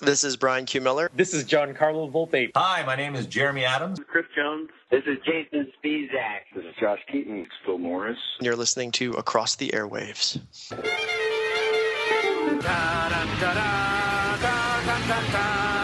This 0.00 0.22
is 0.22 0.36
Brian 0.36 0.64
Q. 0.64 0.80
Miller. 0.80 1.10
This 1.12 1.34
is 1.34 1.44
Giancarlo 1.44 2.08
Volpe. 2.12 2.52
Hi, 2.54 2.84
my 2.86 2.94
name 2.94 3.16
is 3.16 3.26
Jeremy 3.26 3.64
Adams. 3.64 3.98
Chris 4.06 4.26
Jones. 4.36 4.70
This 4.92 5.02
is 5.08 5.18
Jason 5.26 5.72
Spisak. 5.82 6.42
This 6.54 6.64
is 6.64 6.74
Josh 6.78 7.00
Keaton. 7.10 7.38
It's 7.40 7.50
Phil 7.66 7.78
Morris. 7.78 8.16
You're 8.40 8.54
listening 8.54 8.92
to 8.92 9.14
Across 9.14 9.56
the 9.56 9.70
Airwaves. 9.70 10.40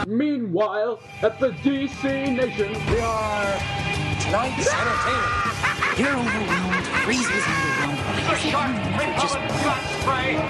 Meanwhile, 0.06 1.00
at 1.22 1.40
the 1.40 1.50
DC 1.50 2.04
Nation, 2.04 2.72
we 2.72 3.00
are 3.00 3.58
tonight's 4.20 4.72
entertainment. 4.72 5.98
You're 5.98 6.16
overwhelmed. 6.16 6.86
Freeze's 7.02 7.42
underwhelmed. 7.42 9.20
Just 9.20 9.36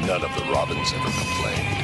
None 0.07 0.23
of 0.23 0.35
the 0.37 0.53
Robins 0.53 0.93
ever 0.93 1.11
complained. 1.11 1.84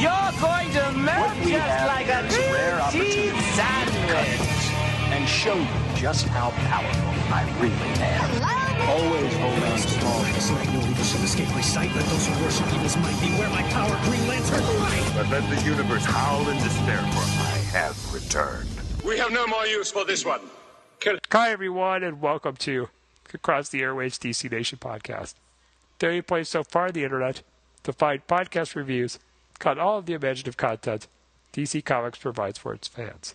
You're 0.00 0.32
going 0.40 0.70
to 0.70 0.92
melt 0.92 1.36
just 1.44 1.86
like 1.86 2.08
a 2.08 2.22
rare 2.50 2.80
cheese 2.90 3.36
sandwich. 3.52 4.72
And 5.12 5.28
show 5.28 5.54
you 5.54 5.68
just 5.94 6.26
how 6.28 6.48
powerful 6.72 7.10
I 7.28 7.44
really 7.60 7.76
am. 8.00 8.88
Always 8.88 9.36
hold 9.36 9.62
on 9.62 9.78
small. 9.78 10.20
Let 10.22 10.72
no 10.72 10.80
evil 10.88 11.04
shall 11.04 11.22
escape 11.22 11.48
my 11.48 11.60
sight. 11.60 11.94
Let 11.94 12.06
those 12.06 12.26
who 12.26 12.42
worship 12.42 12.72
evil's 12.72 12.96
might 12.96 13.20
beware 13.20 13.50
my 13.50 13.62
power. 13.64 13.94
Green 14.08 14.26
Lantern, 14.26 14.64
light! 14.80 15.12
But 15.14 15.28
let 15.28 15.44
the 15.50 15.62
universe 15.68 16.06
howl 16.06 16.48
in 16.48 16.56
despair, 16.56 16.96
for 16.96 17.42
I 17.42 17.60
have 17.76 18.14
returned. 18.14 18.70
We 19.04 19.18
have 19.18 19.32
no 19.32 19.46
more 19.48 19.66
use 19.66 19.90
for 19.90 20.06
this 20.06 20.24
one. 20.24 20.40
Kill. 21.00 21.18
Hi, 21.30 21.50
everyone, 21.50 22.04
and 22.04 22.22
welcome 22.22 22.56
to 22.56 22.88
Across 23.34 23.68
the 23.68 23.82
Airwaves 23.82 24.16
DC 24.16 24.50
Nation 24.50 24.78
podcast. 24.78 25.34
The 25.98 26.06
only 26.06 26.22
place 26.22 26.48
so 26.48 26.64
far 26.64 26.86
on 26.86 26.92
the 26.92 27.04
internet 27.04 27.42
to 27.82 27.92
find 27.92 28.26
podcast 28.26 28.74
reviews 28.74 29.18
on 29.66 29.78
all 29.78 29.98
of 29.98 30.06
the 30.06 30.14
imaginative 30.14 30.56
content 30.56 31.06
DC 31.52 31.84
Comics 31.84 32.18
provides 32.18 32.58
for 32.58 32.72
its 32.72 32.88
fans, 32.88 33.34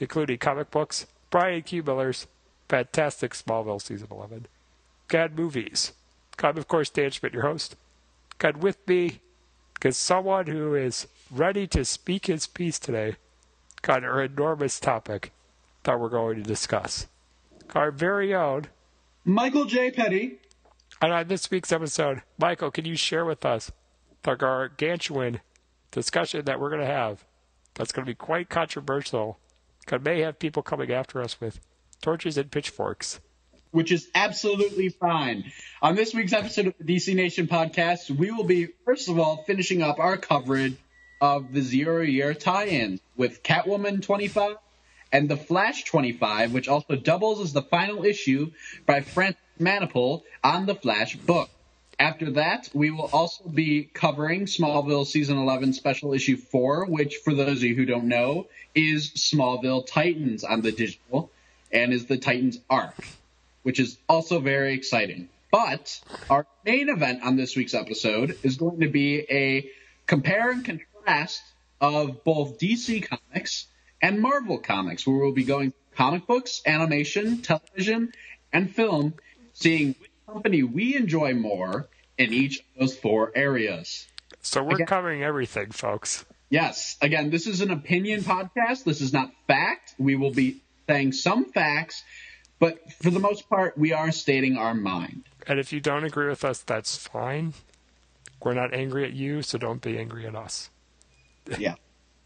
including 0.00 0.38
comic 0.38 0.70
books, 0.70 1.06
Brian 1.30 1.62
Q. 1.62 1.82
Miller's 1.82 2.26
fantastic 2.68 3.32
Smallville 3.32 3.82
Season 3.82 4.08
11, 4.10 4.46
God 5.08 5.34
Movies. 5.34 5.92
I'm, 6.42 6.56
of 6.56 6.68
course, 6.68 6.90
Dan 6.90 7.10
Schmidt, 7.10 7.32
your 7.32 7.42
host. 7.42 7.76
God 8.38 8.58
with 8.58 8.86
me 8.86 9.20
is 9.84 9.96
someone 9.96 10.46
who 10.46 10.74
is 10.74 11.06
ready 11.30 11.66
to 11.68 11.84
speak 11.84 12.26
his 12.26 12.46
piece 12.46 12.78
today 12.78 13.16
on 13.88 14.04
our 14.04 14.22
enormous 14.22 14.78
topic 14.78 15.32
that 15.84 15.98
we're 15.98 16.08
going 16.08 16.36
to 16.36 16.42
discuss. 16.42 17.06
Our 17.74 17.90
very 17.90 18.34
own 18.34 18.66
Michael 19.24 19.64
J. 19.64 19.90
Petty. 19.90 20.38
And 21.00 21.12
on 21.12 21.28
this 21.28 21.50
week's 21.50 21.72
episode, 21.72 22.22
Michael, 22.38 22.70
can 22.70 22.84
you 22.84 22.96
share 22.96 23.24
with 23.24 23.44
us 23.44 23.70
the 24.22 24.34
gargantuan 24.34 25.40
discussion 25.98 26.44
that 26.44 26.60
we're 26.60 26.70
going 26.70 26.80
to 26.80 26.86
have 26.86 27.24
that's 27.74 27.92
going 27.92 28.04
to 28.04 28.10
be 28.10 28.14
quite 28.14 28.48
controversial? 28.48 29.38
Because 29.80 30.02
may 30.02 30.20
have 30.20 30.38
people 30.38 30.62
coming 30.62 30.92
after 30.92 31.22
us 31.22 31.40
with 31.40 31.60
torches 32.02 32.36
and 32.36 32.50
pitchforks. 32.50 33.20
Which 33.70 33.92
is 33.92 34.08
absolutely 34.14 34.88
fine. 34.88 35.52
On 35.82 35.94
this 35.94 36.14
week's 36.14 36.32
episode 36.32 36.68
of 36.68 36.74
the 36.80 36.96
DC 36.96 37.14
Nation 37.14 37.46
podcast, 37.46 38.10
we 38.10 38.30
will 38.30 38.44
be, 38.44 38.68
first 38.84 39.08
of 39.08 39.18
all, 39.18 39.44
finishing 39.46 39.82
up 39.82 39.98
our 39.98 40.16
coverage 40.16 40.76
of 41.20 41.52
the 41.52 41.60
zero 41.60 42.02
year 42.02 42.32
tie 42.34 42.66
in 42.66 43.00
with 43.16 43.42
Catwoman 43.42 44.02
25 44.02 44.56
and 45.12 45.28
The 45.28 45.36
Flash 45.36 45.84
25, 45.84 46.52
which 46.52 46.68
also 46.68 46.96
doubles 46.96 47.40
as 47.40 47.52
the 47.52 47.62
final 47.62 48.04
issue 48.04 48.52
by 48.86 49.00
Francis 49.00 49.40
Manapul 49.60 50.22
on 50.44 50.66
the 50.66 50.74
Flash 50.74 51.16
book. 51.16 51.50
After 52.00 52.30
that, 52.32 52.68
we 52.72 52.92
will 52.92 53.10
also 53.12 53.48
be 53.48 53.90
covering 53.92 54.46
Smallville 54.46 55.04
Season 55.04 55.36
11 55.36 55.72
Special 55.72 56.14
Issue 56.14 56.36
4, 56.36 56.86
which, 56.86 57.16
for 57.16 57.34
those 57.34 57.58
of 57.58 57.64
you 57.64 57.74
who 57.74 57.86
don't 57.86 58.06
know, 58.06 58.46
is 58.72 59.10
Smallville 59.10 59.84
Titans 59.84 60.44
on 60.44 60.62
the 60.62 60.70
digital 60.70 61.30
and 61.72 61.92
is 61.92 62.06
the 62.06 62.16
Titans 62.16 62.60
arc, 62.70 62.94
which 63.64 63.80
is 63.80 63.98
also 64.08 64.38
very 64.38 64.74
exciting. 64.74 65.28
But 65.50 66.00
our 66.30 66.46
main 66.64 66.88
event 66.88 67.24
on 67.24 67.36
this 67.36 67.56
week's 67.56 67.74
episode 67.74 68.38
is 68.44 68.58
going 68.58 68.80
to 68.80 68.88
be 68.88 69.26
a 69.28 69.68
compare 70.06 70.52
and 70.52 70.64
contrast 70.64 71.42
of 71.80 72.22
both 72.22 72.58
DC 72.58 73.08
Comics 73.08 73.66
and 74.00 74.20
Marvel 74.20 74.58
Comics, 74.58 75.04
where 75.04 75.16
we'll 75.16 75.32
be 75.32 75.44
going 75.44 75.72
comic 75.96 76.28
books, 76.28 76.62
animation, 76.64 77.42
television, 77.42 78.12
and 78.52 78.72
film, 78.72 79.14
seeing 79.52 79.96
which 79.98 80.10
company 80.26 80.62
we 80.62 80.94
enjoy 80.94 81.34
more 81.34 81.88
in 82.18 82.32
each 82.32 82.58
of 82.58 82.64
those 82.80 82.96
four 82.96 83.32
areas. 83.34 84.06
So 84.42 84.62
we're 84.62 84.74
Again- 84.74 84.86
covering 84.86 85.22
everything, 85.22 85.70
folks. 85.70 86.24
Yes, 86.50 86.96
again, 87.02 87.30
this 87.30 87.46
is 87.46 87.60
an 87.60 87.70
opinion 87.70 88.22
podcast. 88.22 88.84
This 88.84 89.00
is 89.00 89.12
not 89.12 89.30
fact. 89.46 89.94
We 89.98 90.16
will 90.16 90.30
be 90.32 90.62
saying 90.88 91.12
some 91.12 91.44
facts, 91.52 92.02
but 92.58 92.78
for 93.02 93.10
the 93.10 93.18
most 93.20 93.48
part, 93.50 93.76
we 93.76 93.92
are 93.92 94.10
stating 94.10 94.56
our 94.56 94.74
mind. 94.74 95.24
And 95.46 95.58
if 95.58 95.72
you 95.72 95.80
don't 95.80 96.04
agree 96.04 96.28
with 96.28 96.44
us, 96.44 96.60
that's 96.60 96.96
fine. 96.96 97.52
We're 98.42 98.54
not 98.54 98.72
angry 98.72 99.04
at 99.04 99.12
you, 99.12 99.42
so 99.42 99.58
don't 99.58 99.82
be 99.82 99.98
angry 99.98 100.26
at 100.26 100.34
us. 100.34 100.70
Yeah, 101.58 101.74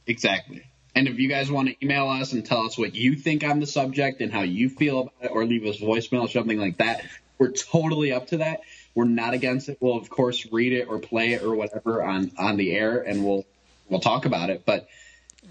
exactly. 0.07 0.65
And 0.95 1.09
if 1.09 1.19
you 1.19 1.29
guys 1.29 1.51
want 1.51 1.69
to 1.69 1.77
email 1.83 2.09
us 2.09 2.33
and 2.33 2.45
tell 2.45 2.67
us 2.67 2.77
what 2.77 2.95
you 2.95 3.15
think 3.17 3.45
on 3.45 3.61
the 3.61 3.67
subject 3.67 4.21
and 4.21 4.33
how 4.33 4.43
you 4.43 4.69
feel 4.69 5.01
about 5.01 5.15
it, 5.23 5.29
or 5.33 5.45
leave 5.47 5.65
us 5.65 5.79
voicemail 5.79 6.23
or 6.23 6.29
something 6.29 6.59
like 6.59 6.79
that, 6.79 7.03
we're 7.39 7.53
totally 7.53 8.13
up 8.13 8.27
to 8.29 8.39
that. 8.39 8.61
We're 8.95 9.05
not 9.05 9.35
against 9.35 9.69
it. 9.69 9.79
We'll 9.81 9.97
of 9.97 10.11
course 10.11 10.47
read 10.53 10.73
it 10.73 10.89
or 10.89 10.99
play 10.99 11.33
it 11.33 11.43
or 11.43 11.55
whatever 11.55 12.03
on 12.03 12.33
on 12.39 12.57
the 12.57 12.73
air, 12.73 13.01
and 13.01 13.25
we'll 13.25 13.45
we'll 13.89 14.01
talk 14.01 14.27
about 14.27 14.51
it. 14.51 14.65
But 14.67 14.89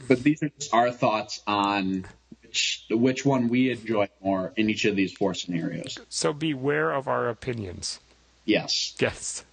but 0.07 0.23
these 0.23 0.41
are 0.43 0.49
just 0.49 0.73
our 0.73 0.91
thoughts 0.91 1.41
on 1.47 2.05
which 2.43 2.85
which 2.89 3.25
one 3.25 3.49
we 3.49 3.71
enjoy 3.71 4.09
more 4.21 4.53
in 4.55 4.69
each 4.69 4.85
of 4.85 4.95
these 4.95 5.11
four 5.13 5.33
scenarios. 5.33 5.97
So 6.09 6.33
beware 6.33 6.91
of 6.91 7.07
our 7.07 7.29
opinions. 7.29 7.99
Yes. 8.45 8.95
Yes. 8.99 9.43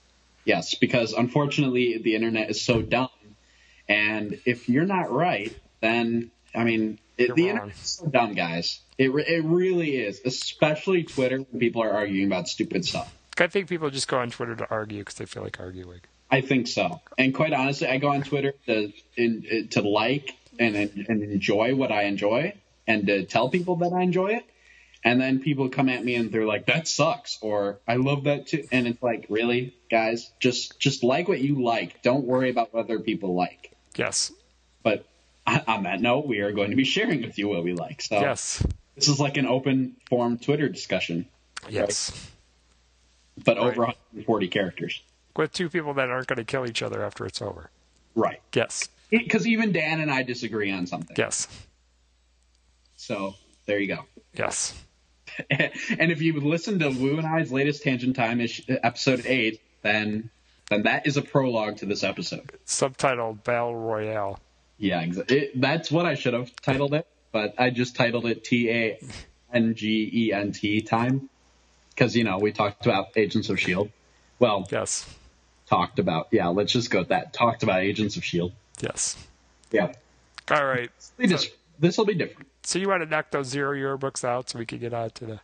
Yes, 0.44 0.75
because 0.75 1.12
unfortunately 1.12 1.98
the 1.98 2.15
internet 2.15 2.48
is 2.48 2.62
so 2.62 2.81
dumb, 2.81 3.10
and 3.87 4.41
if 4.47 4.69
you're 4.69 4.87
not 4.87 5.10
right, 5.12 5.54
then 5.81 6.31
I 6.54 6.65
mean 6.65 6.98
it, 7.19 7.34
the 7.34 7.43
wrong. 7.43 7.50
internet 7.50 7.75
is 7.77 7.91
so 7.91 8.06
dumb, 8.06 8.34
guys. 8.34 8.81
It 8.97 9.10
it 9.10 9.44
really 9.44 9.97
is, 9.97 10.22
especially 10.25 11.04
Twitter 11.04 11.38
when 11.38 11.60
people 11.60 11.82
are 11.82 11.91
arguing 11.93 12.27
about 12.27 12.48
stupid 12.48 12.84
stuff. 12.87 13.15
I 13.41 13.49
think 13.49 13.69
people 13.69 13.91
just 13.91 14.09
go 14.09 14.19
on 14.19 14.31
Twitter 14.31 14.56
to 14.56 14.71
argue 14.71 14.99
because 15.00 15.15
they 15.15 15.26
feel 15.26 15.43
like 15.43 15.60
arguing. 15.60 16.00
I 16.31 16.41
think 16.41 16.66
so. 16.66 17.00
And 17.16 17.34
quite 17.34 17.53
honestly, 17.53 17.88
I 17.88 17.99
go 17.99 18.09
on 18.09 18.22
Twitter 18.22 18.53
to 18.66 18.93
in, 19.16 19.69
to 19.71 19.82
like 19.82 20.37
and 20.59 20.76
and 20.76 21.22
enjoy 21.22 21.75
what 21.75 21.91
I 21.93 22.03
enjoy, 22.03 22.54
and 22.87 23.06
to 23.06 23.25
tell 23.25 23.48
people 23.48 23.77
that 23.77 23.93
I 23.93 24.03
enjoy 24.03 24.34
it. 24.34 24.44
And 25.04 25.21
then 25.21 25.38
people 25.38 25.69
come 25.69 25.88
at 25.88 26.04
me 26.04 26.16
and 26.16 26.32
they're 26.32 26.44
like, 26.44 26.66
"That 26.66 26.88
sucks," 26.88 27.38
or 27.41 27.78
"I 27.87 27.97
love 27.97 28.25
that 28.25 28.48
too." 28.48 28.66
And 28.72 28.88
it's 28.88 29.03
like, 29.03 29.27
really, 29.28 29.75
guys, 29.91 30.31
just 30.41 30.78
just 30.81 31.04
like 31.04 31.28
what 31.28 31.41
you 31.41 31.62
like. 31.62 32.03
Don't 32.03 32.25
worry 32.25 32.50
about 32.50 32.75
what 32.75 32.84
other 32.84 32.98
people 32.98 33.34
like. 33.34 33.72
Yes. 33.94 34.32
But 34.82 35.06
on 35.47 35.84
that 35.84 36.00
note, 36.00 36.27
we 36.27 36.41
are 36.41 36.53
going 36.53 36.71
to 36.71 36.77
be 36.77 36.84
sharing 36.84 37.22
with 37.22 37.38
you 37.38 37.48
what 37.48 37.65
we 37.65 37.72
like. 37.72 38.03
So 38.03 38.21
Yes. 38.21 38.62
this 38.97 39.09
is 39.09 39.19
like 39.19 39.37
an 39.37 39.47
open 39.47 39.97
form 40.09 40.37
Twitter 40.38 40.69
discussion, 40.69 41.27
Yes. 41.69 42.12
But 43.44 43.59
over 43.59 43.82
Right. 43.82 43.97
140 44.12 44.49
characters. 44.49 45.03
With 45.37 45.53
two 45.53 45.69
people 45.69 45.94
that 45.94 46.09
aren't 46.10 46.26
going 46.26 46.38
to 46.38 46.44
kill 46.44 46.66
each 46.66 46.82
other 46.82 47.04
after 47.04 47.25
it's 47.25 47.41
over. 47.41 47.71
Right. 48.15 48.41
Yes. 48.54 48.88
Because 49.10 49.47
even 49.47 49.72
Dan 49.72 50.00
and 50.00 50.10
I 50.10 50.22
disagree 50.22 50.71
on 50.72 50.87
something. 50.87 51.15
Yes. 51.16 51.47
So 52.97 53.34
there 53.66 53.78
you 53.78 53.87
go. 53.87 54.04
Yes. 54.34 54.75
and 55.50 56.12
if 56.12 56.21
you 56.21 56.41
listen 56.41 56.78
to 56.81 56.88
Wu 56.88 57.19
and 57.19 57.27
I's 57.27 57.53
latest 57.53 57.82
Tangent 57.82 58.16
Time 58.16 58.41
ish, 58.41 58.62
episode 58.69 59.25
eight, 59.27 59.60
then 59.82 60.31
then 60.69 60.82
that 60.82 61.06
is 61.06 61.16
a 61.16 61.22
prologue 61.22 61.78
to 61.78 61.87
this 61.87 62.03
episode. 62.04 62.53
Subtitled 62.66 63.45
Battle 63.45 63.74
Royale. 63.74 64.39
Yeah, 64.77 65.01
exactly. 65.01 65.51
That's 65.54 65.91
what 65.91 66.04
I 66.07 66.15
should 66.15 66.34
have 66.34 66.54
titled 66.60 66.92
it, 66.95 67.07
but 67.33 67.54
I 67.59 67.71
just 67.71 67.97
titled 67.97 68.27
it 68.27 68.45
T 68.45 68.71
A 68.71 69.01
N 69.53 69.74
G 69.74 70.10
E 70.12 70.33
N 70.33 70.53
T 70.53 70.80
time 70.83 71.30
because 71.98 72.15
you 72.15 72.22
know 72.24 72.39
we 72.39 72.53
talked 72.53 72.86
about 72.86 73.09
Agents 73.16 73.48
of 73.50 73.59
Shield. 73.59 73.91
Well, 74.39 74.68
Yes. 74.71 75.12
talked 75.68 75.98
about 75.98 76.28
yeah. 76.30 76.48
Let's 76.48 76.72
just 76.72 76.91
go 76.91 77.00
with 77.00 77.09
that. 77.09 77.33
Talked 77.33 77.62
about 77.65 77.80
Agents 77.80 78.16
of 78.16 78.24
Shield. 78.24 78.53
Yes. 78.80 79.16
Yeah, 79.71 79.92
All 80.50 80.65
right. 80.65 80.91
this 81.18 81.98
will 81.98 82.06
be 82.06 82.15
different. 82.15 82.48
So 82.62 82.78
you 82.78 82.89
want 82.89 83.03
to 83.03 83.09
knock 83.09 83.30
those 83.33 83.48
zero 83.48 83.72
year 83.72 83.97
books 83.98 84.24
out 84.24 84.48
so 84.48 84.59
we 84.59 84.65
can 84.65 84.78
get 84.78 84.95
on 84.95 85.10
to 85.10 85.27
the 85.27 85.41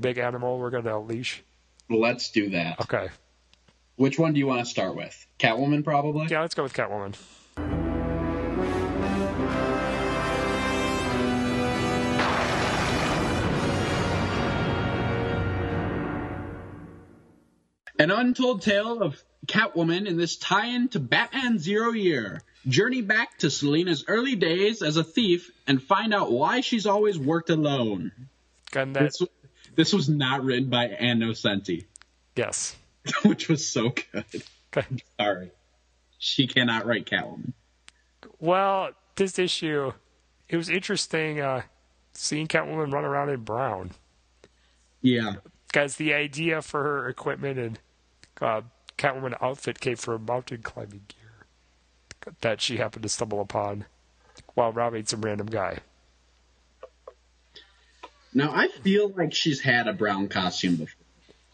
big 0.00 0.16
animal 0.16 0.58
we're 0.58 0.70
going 0.70 0.84
to 0.84 0.96
unleash? 0.96 1.42
Let's 1.90 2.30
do 2.30 2.48
that. 2.50 2.80
Okay. 2.80 3.08
Which 3.96 4.18
one 4.18 4.32
do 4.32 4.38
you 4.38 4.46
want 4.46 4.64
to 4.64 4.70
start 4.70 4.94
with? 4.94 5.26
Catwoman, 5.38 5.84
probably. 5.84 6.28
Yeah, 6.28 6.40
let's 6.40 6.54
go 6.54 6.62
with 6.62 6.72
Catwoman. 6.72 7.14
An 17.98 18.10
untold 18.10 18.62
tale 18.62 19.02
of 19.02 19.22
Catwoman 19.46 20.06
in 20.06 20.16
this 20.16 20.36
tie-in 20.36 20.88
to 20.90 21.00
Batman 21.00 21.58
Zero 21.58 21.92
Year. 21.92 22.42
Journey 22.66 23.02
back 23.02 23.38
to 23.38 23.50
Selina's 23.50 24.04
early 24.08 24.36
days 24.36 24.82
as 24.82 24.96
a 24.96 25.04
thief 25.04 25.50
and 25.66 25.82
find 25.82 26.12
out 26.12 26.30
why 26.30 26.60
she's 26.60 26.86
always 26.86 27.18
worked 27.18 27.50
alone. 27.50 28.12
And 28.74 28.94
that, 28.94 29.02
This, 29.04 29.22
this 29.74 29.92
was 29.92 30.08
not 30.08 30.44
written 30.44 30.68
by 30.68 30.86
Ann 30.86 31.20
Nocenti, 31.20 31.86
yes. 32.36 32.76
which 33.24 33.48
was 33.48 33.66
so 33.66 33.90
good. 33.90 34.24
Okay. 34.76 34.86
Sorry. 35.18 35.50
She 36.18 36.46
cannot 36.46 36.84
write 36.84 37.06
Catwoman. 37.06 37.52
Well, 38.38 38.90
this 39.16 39.38
issue, 39.38 39.92
it 40.48 40.56
was 40.56 40.68
interesting 40.68 41.40
uh, 41.40 41.62
seeing 42.12 42.48
Catwoman 42.48 42.92
run 42.92 43.04
around 43.04 43.30
in 43.30 43.40
brown. 43.40 43.92
Yeah. 45.00 45.36
Because 45.68 45.96
the 45.96 46.12
idea 46.12 46.60
for 46.60 46.82
her 46.82 47.08
equipment 47.08 47.58
and 47.58 47.78
uh, 48.40 48.62
Catwoman 48.96 49.36
outfit 49.40 49.80
came 49.80 49.96
from 49.96 50.24
mountain 50.24 50.62
climbing 50.62 51.02
gear 51.08 52.34
that 52.40 52.60
she 52.60 52.76
happened 52.76 53.04
to 53.04 53.08
stumble 53.08 53.40
upon 53.40 53.86
while 54.54 54.72
robbing 54.72 55.06
some 55.06 55.22
random 55.22 55.46
guy. 55.46 55.78
Now 58.34 58.50
I 58.52 58.68
feel 58.68 59.08
like 59.08 59.34
she's 59.34 59.60
had 59.60 59.88
a 59.88 59.92
brown 59.92 60.28
costume 60.28 60.76
before. 60.76 60.94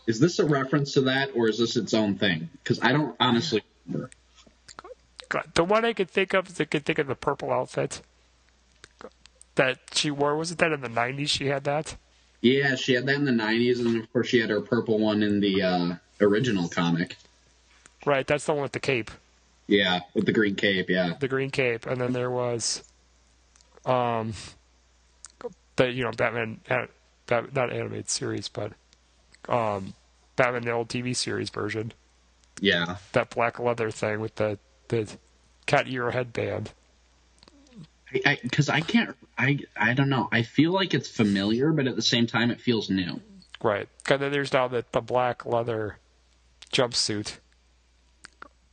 Is 0.06 0.20
this 0.20 0.38
a 0.38 0.44
reference 0.44 0.92
to 0.94 1.02
that, 1.02 1.30
or 1.34 1.48
is 1.48 1.58
this 1.58 1.76
its 1.76 1.94
own 1.94 2.16
thing? 2.16 2.50
Because 2.62 2.78
I 2.82 2.92
don't 2.92 3.16
honestly 3.18 3.62
remember. 3.86 4.10
The 5.54 5.64
one 5.64 5.84
I 5.84 5.94
could 5.94 6.10
think 6.10 6.34
of 6.34 6.48
is 6.48 6.60
I 6.60 6.64
could 6.64 6.84
think 6.84 6.98
of 6.98 7.06
the 7.06 7.14
purple 7.14 7.50
outfit 7.50 8.02
that 9.54 9.78
she 9.92 10.10
wore. 10.10 10.36
Wasn't 10.36 10.58
that 10.58 10.72
in 10.72 10.80
the 10.80 10.88
90s 10.88 11.28
she 11.28 11.46
had 11.46 11.64
that? 11.64 11.96
Yeah, 12.44 12.74
she 12.74 12.92
had 12.92 13.06
that 13.06 13.16
in 13.16 13.24
the 13.24 13.32
'90s, 13.32 13.78
and 13.78 13.96
of 13.98 14.12
course 14.12 14.28
she 14.28 14.38
had 14.38 14.50
her 14.50 14.60
purple 14.60 14.98
one 14.98 15.22
in 15.22 15.40
the 15.40 15.62
uh, 15.62 15.94
original 16.20 16.68
comic. 16.68 17.16
Right, 18.06 18.26
that's 18.26 18.44
the 18.44 18.52
one 18.52 18.62
with 18.62 18.72
the 18.72 18.80
cape. 18.80 19.10
Yeah, 19.66 20.00
with 20.12 20.26
the 20.26 20.32
green 20.32 20.56
cape. 20.56 20.90
Yeah. 20.90 21.14
The 21.18 21.28
green 21.28 21.50
cape. 21.50 21.86
And 21.86 22.00
then 22.00 22.12
there 22.12 22.30
was, 22.30 22.82
um, 23.86 24.34
the, 25.76 25.90
you 25.90 26.04
know, 26.04 26.10
Batman, 26.10 26.60
uh, 26.68 26.86
Bat, 27.26 27.54
not 27.54 27.72
animated 27.72 28.10
series, 28.10 28.48
but, 28.48 28.72
um, 29.48 29.94
Batman 30.36 30.62
the 30.62 30.72
old 30.72 30.88
TV 30.88 31.16
series 31.16 31.48
version. 31.48 31.92
Yeah. 32.60 32.96
That 33.12 33.30
black 33.30 33.58
leather 33.58 33.90
thing 33.90 34.20
with 34.20 34.34
the, 34.36 34.58
the 34.88 35.08
cat 35.66 35.86
ear 35.88 36.10
headband. 36.10 36.72
Because 38.12 38.68
I, 38.68 38.76
I, 38.76 38.80
can't, 38.80 39.16
I, 39.38 39.58
I 39.76 39.94
don't 39.94 40.08
know. 40.08 40.28
I 40.30 40.42
feel 40.42 40.72
like 40.72 40.94
it's 40.94 41.08
familiar, 41.08 41.72
but 41.72 41.86
at 41.86 41.96
the 41.96 42.02
same 42.02 42.26
time, 42.26 42.50
it 42.50 42.60
feels 42.60 42.90
new. 42.90 43.20
Right. 43.62 43.88
And 44.08 44.20
then 44.20 44.30
there's 44.30 44.52
now 44.52 44.68
the, 44.68 44.84
the 44.92 45.00
black 45.00 45.46
leather 45.46 45.96
jumpsuit 46.74 47.38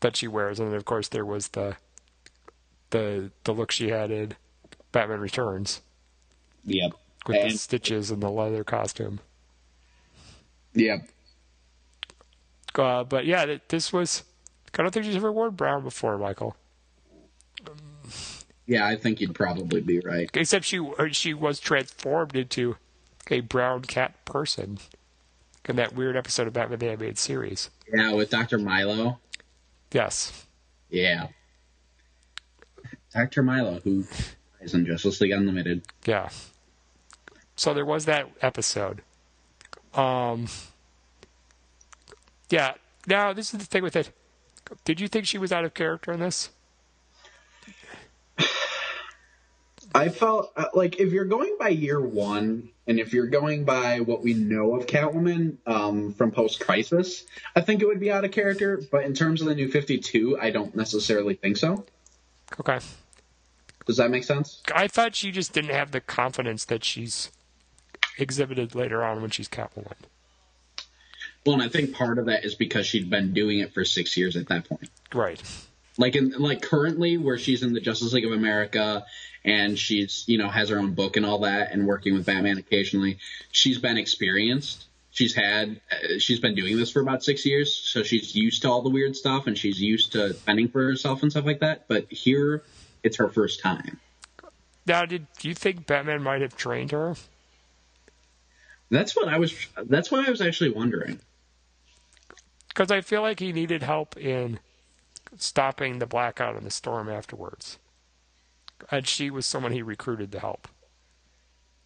that 0.02 0.16
she 0.16 0.28
wears, 0.28 0.60
and 0.60 0.70
then 0.70 0.76
of 0.76 0.86
course 0.86 1.08
there 1.08 1.26
was 1.26 1.50
the 1.50 1.78
the 2.90 3.32
the 3.44 3.54
look 3.54 3.72
she 3.72 3.90
had 3.90 4.12
in 4.12 4.34
Batman 4.92 5.20
Returns. 5.20 5.82
Yep. 6.66 6.92
With 7.28 7.38
and, 7.38 7.52
the 7.52 7.58
stitches 7.58 8.12
and 8.12 8.22
the 8.22 8.30
leather 8.30 8.64
costume. 8.64 9.20
Yep. 10.74 11.08
Uh, 12.76 13.04
but 13.04 13.26
yeah, 13.26 13.58
this 13.68 13.94
was. 13.94 14.24
I 14.74 14.82
don't 14.82 14.92
think 14.92 15.06
she's 15.06 15.16
ever 15.16 15.32
worn 15.32 15.52
brown 15.52 15.84
before, 15.84 16.18
Michael. 16.18 16.56
Yeah, 18.66 18.88
I 18.88 18.96
think 18.96 19.20
you'd 19.20 19.36
probably 19.36 19.82
be 19.82 20.00
right. 20.00 20.30
Except 20.34 20.66
she 20.66 20.82
she 21.12 21.34
was 21.34 21.60
transformed 21.60 22.36
into 22.36 22.78
a 23.30 23.42
brown 23.42 23.82
cat 23.82 24.24
person 24.26 24.80
in 25.68 25.76
that 25.76 25.96
weird 25.96 26.16
episode 26.16 26.48
of 26.48 26.54
Batman 26.54 26.80
the 26.80 26.88
Animated 26.88 27.18
Series. 27.18 27.70
Yeah, 27.92 28.14
with 28.14 28.30
Dr. 28.30 28.58
Milo. 28.58 29.20
Yes. 29.92 30.46
Yeah. 30.90 31.28
Dr. 33.14 33.44
Milo, 33.44 33.80
who 33.84 34.06
is 34.62 34.74
in 34.74 34.86
Justice 34.86 35.20
League 35.22 35.32
Unlimited. 35.32 35.84
Yeah. 36.06 36.30
So 37.56 37.74
there 37.74 37.86
was 37.86 38.06
that 38.06 38.30
episode. 38.42 39.02
Um. 39.94 40.48
Yeah. 42.50 42.74
Now 43.08 43.34
this 43.34 43.54
is 43.54 43.60
the 43.60 43.66
thing 43.66 43.84
with 43.84 43.96
it. 43.96 44.12
Did 44.86 45.02
you 45.02 45.08
think 45.08 45.26
she 45.26 45.38
was 45.38 45.52
out 45.52 45.66
of 45.66 45.74
character 45.74 46.12
in 46.12 46.20
this? 46.20 46.50
I 49.94 50.10
felt 50.10 50.52
uh, 50.56 50.66
like 50.74 51.00
if 51.00 51.12
you're 51.12 51.26
going 51.26 51.58
by 51.60 51.70
year 51.70 52.00
one, 52.00 52.70
and 52.88 53.00
if 53.00 53.14
you're 53.14 53.28
going 53.28 53.64
by 53.64 54.00
what 54.00 54.22
we 54.22 54.34
know 54.34 54.76
of 54.76 54.86
Catwoman 54.86 55.58
um, 55.66 56.14
from 56.14 56.32
post 56.32 56.60
Crisis, 56.60 57.26
I 57.56 57.62
think 57.62 57.82
it 57.82 57.88
would 57.88 58.00
be 58.00 58.12
out 58.12 58.26
of 58.26 58.32
character. 58.32 58.82
But 58.92 59.06
in 59.06 59.14
terms 59.14 59.42
of 59.42 59.48
the 59.48 59.56
new 59.56 59.70
52, 59.70 60.40
I 60.40 60.50
don't 60.50 60.76
necessarily 60.76 61.36
think 61.36 61.58
so. 61.58 61.86
Okay. 62.60 62.80
Does 63.86 63.98
that 63.98 64.12
make 64.12 64.24
sense? 64.24 64.62
I 64.74 64.88
thought 64.88 65.16
she 65.16 65.32
just 65.32 65.54
didn't 65.54 65.72
have 65.72 65.92
the 65.92 66.02
confidence 66.02 66.66
that 66.66 66.84
she's 66.84 67.32
exhibited 68.18 68.76
later 68.76 69.04
on 69.04 69.22
when 69.22 69.32
she's 69.32 69.50
Catwoman. 69.50 69.94
Well, 71.46 71.56
and 71.56 71.64
I 71.64 71.70
think 71.70 71.94
part 71.94 72.20
of 72.20 72.26
that 72.26 72.46
is 72.46 72.54
because 72.56 72.86
she'd 72.86 73.10
been 73.10 73.34
doing 73.34 73.60
it 73.60 73.74
for 73.74 73.84
six 73.84 74.16
years 74.16 74.36
at 74.36 74.48
that 74.50 74.70
point. 74.70 74.90
Right. 75.14 75.42
Like 75.98 76.16
in 76.16 76.32
like 76.32 76.62
currently, 76.62 77.18
where 77.18 77.38
she's 77.38 77.64
in 77.64 77.74
the 77.74 77.82
Justice 77.82 78.14
League 78.14 78.26
of 78.26 78.32
America 78.32 79.06
and 79.44 79.78
she's 79.78 80.24
you 80.28 80.38
know 80.38 80.50
has 80.50 80.70
her 80.70 80.78
own 80.78 80.94
book 80.94 81.18
and 81.18 81.26
all 81.26 81.40
that, 81.40 81.72
and 81.72 81.88
working 81.88 82.14
with 82.14 82.26
Batman 82.26 82.58
occasionally. 82.58 83.18
She's 83.52 83.78
been 83.78 83.98
experienced. 83.98 84.86
She's 85.12 85.34
had 85.34 85.82
uh, 85.92 86.20
she's 86.20 86.40
been 86.40 86.56
doing 86.56 86.78
this 86.78 86.92
for 86.92 87.02
about 87.02 87.24
six 87.24 87.46
years, 87.46 87.76
so 87.76 88.04
she's 88.04 88.36
used 88.36 88.62
to 88.62 88.70
all 88.70 88.82
the 88.82 88.90
weird 88.90 89.16
stuff 89.16 89.48
and 89.48 89.58
she's 89.58 89.82
used 89.82 90.14
to 90.14 90.34
fending 90.34 90.70
for 90.70 90.84
herself 90.84 91.22
and 91.22 91.32
stuff 91.32 91.46
like 91.46 91.60
that. 91.60 91.88
But 91.88 92.12
here, 92.12 92.64
it's 93.04 93.18
her 93.18 93.30
first 93.30 93.62
time. 93.62 94.00
Now, 94.86 95.06
did 95.06 95.28
do 95.40 95.48
you 95.48 95.56
think 95.56 95.86
Batman 95.86 96.24
might 96.24 96.42
have 96.42 96.56
trained 96.56 96.92
her? 96.92 97.16
That's 98.90 99.16
what 99.16 99.28
I 99.28 99.38
was. 99.38 99.54
That's 99.86 100.12
what 100.12 100.28
I 100.28 100.30
was 100.30 100.42
actually 100.42 100.72
wondering. 100.72 101.20
Because 102.68 102.92
I 102.92 103.02
feel 103.02 103.22
like 103.22 103.40
he 103.40 103.52
needed 103.52 103.84
help 103.84 104.18
in 104.18 104.60
stopping 105.38 106.00
the 106.00 106.06
blackout 106.06 106.56
and 106.56 106.66
the 106.66 106.72
storm 106.72 107.10
afterwards. 107.10 107.78
And 108.90 109.08
she 109.08 109.30
was 109.30 109.46
someone 109.46 109.72
he 109.72 109.82
recruited 109.82 110.32
to 110.32 110.40
help. 110.40 110.68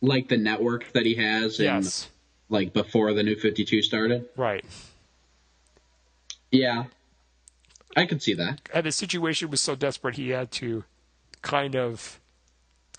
Like 0.01 0.29
the 0.29 0.37
network 0.37 0.91
that 0.93 1.05
he 1.05 1.15
has, 1.15 1.59
in, 1.59 1.65
yes. 1.65 2.09
Like 2.49 2.73
before 2.73 3.13
the 3.13 3.23
New 3.23 3.35
Fifty 3.35 3.65
Two 3.65 3.81
started. 3.81 4.25
Right. 4.37 4.63
Yeah, 6.51 6.85
I 7.95 8.05
can 8.05 8.19
see 8.19 8.33
that. 8.35 8.61
And 8.73 8.85
the 8.85 8.91
situation 8.91 9.49
was 9.49 9.61
so 9.61 9.75
desperate, 9.75 10.15
he 10.15 10.29
had 10.29 10.51
to 10.51 10.83
kind 11.41 11.75
of 11.75 12.19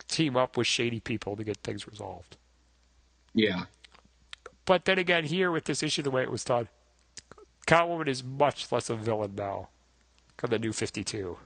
team 0.09 0.37
up 0.37 0.57
with 0.57 0.67
shady 0.67 1.01
people 1.01 1.37
to 1.37 1.45
get 1.45 1.59
things 1.59 1.87
resolved. 1.87 2.37
Yeah. 3.35 3.65
But 4.65 4.85
then 4.85 4.99
again, 4.99 5.25
here 5.25 5.53
with 5.53 5.65
this 5.65 5.83
issue, 5.83 6.03
the 6.03 6.11
way 6.11 6.23
it 6.23 6.31
was 6.31 6.45
done, 6.45 6.69
Catwoman 7.67 8.09
is 8.09 8.25
much 8.25 8.71
less 8.73 8.91
a 8.91 8.97
villain 8.97 9.35
now 9.37 9.69
than 10.41 10.51
the 10.51 10.59
New 10.59 10.73
Fifty 10.73 11.05
Two. 11.05 11.39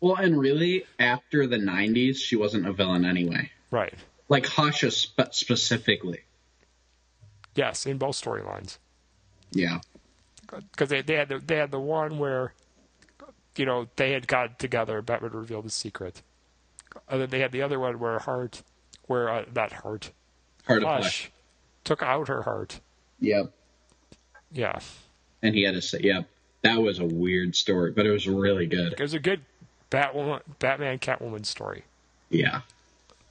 Well, 0.00 0.16
and 0.16 0.38
really, 0.38 0.84
after 0.98 1.46
the 1.46 1.56
'90s, 1.58 2.16
she 2.16 2.36
wasn't 2.36 2.66
a 2.66 2.72
villain 2.72 3.04
anyway. 3.04 3.50
Right. 3.70 3.94
Like 4.28 4.46
Hasha 4.46 4.90
spe- 4.90 5.32
specifically. 5.32 6.20
Yes, 7.54 7.86
in 7.86 7.98
both 7.98 8.14
storylines. 8.20 8.78
Yeah. 9.50 9.80
Because 10.70 10.88
they, 10.88 11.02
they 11.02 11.14
had 11.14 11.28
the, 11.28 11.38
they 11.40 11.56
had 11.56 11.70
the 11.70 11.80
one 11.80 12.18
where, 12.18 12.52
you 13.56 13.66
know, 13.66 13.88
they 13.96 14.12
had 14.12 14.26
gotten 14.28 14.54
together. 14.58 15.02
Batman 15.02 15.32
revealed 15.32 15.64
his 15.64 15.74
secret, 15.74 16.22
and 17.08 17.20
then 17.20 17.30
they 17.30 17.40
had 17.40 17.52
the 17.52 17.62
other 17.62 17.78
one 17.80 17.98
where 17.98 18.18
Heart, 18.20 18.62
where 19.06 19.28
uh, 19.28 19.44
not 19.54 19.72
Heart, 19.72 20.12
Heart 20.66 20.82
of 20.82 20.88
Hush, 20.88 21.00
Flesh. 21.00 21.30
took 21.84 22.02
out 22.02 22.28
her 22.28 22.42
heart. 22.42 22.80
Yep. 23.20 23.52
Yeah. 24.52 24.78
And 25.42 25.54
he 25.54 25.64
had 25.64 25.74
to 25.74 25.82
say, 25.82 25.98
"Yep." 26.02 26.28
That 26.62 26.80
was 26.82 26.98
a 26.98 27.04
weird 27.04 27.54
story, 27.54 27.92
but 27.92 28.04
it 28.06 28.10
was 28.10 28.26
really 28.26 28.66
good. 28.66 28.92
It 28.94 29.00
was 29.00 29.14
a 29.14 29.20
good 29.20 29.42
Batwoman, 29.90 30.40
Batman 30.58 30.98
Catwoman 30.98 31.46
story. 31.46 31.84
Yeah. 32.30 32.62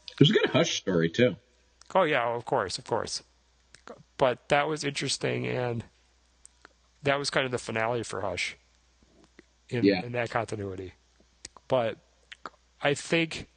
It 0.10 0.20
was 0.20 0.30
a 0.30 0.34
good 0.34 0.50
Hush 0.50 0.78
story 0.78 1.10
too. 1.10 1.36
Oh 1.94 2.04
yeah, 2.04 2.24
of 2.26 2.46
course, 2.46 2.78
of 2.78 2.86
course. 2.86 3.24
But 4.18 4.50
that 4.50 4.68
was 4.68 4.84
interesting, 4.84 5.46
and 5.46 5.84
that 7.04 7.20
was 7.20 7.30
kind 7.30 7.46
of 7.46 7.52
the 7.52 7.58
finale 7.60 8.04
for 8.04 8.22
Hush. 8.22 8.58
In, 9.70 9.84
Yeah. 9.84 10.06
in 10.06 10.14
that 10.14 10.30
continuity, 10.30 10.94
but 11.68 11.98
I 12.82 12.94
think 12.94 13.48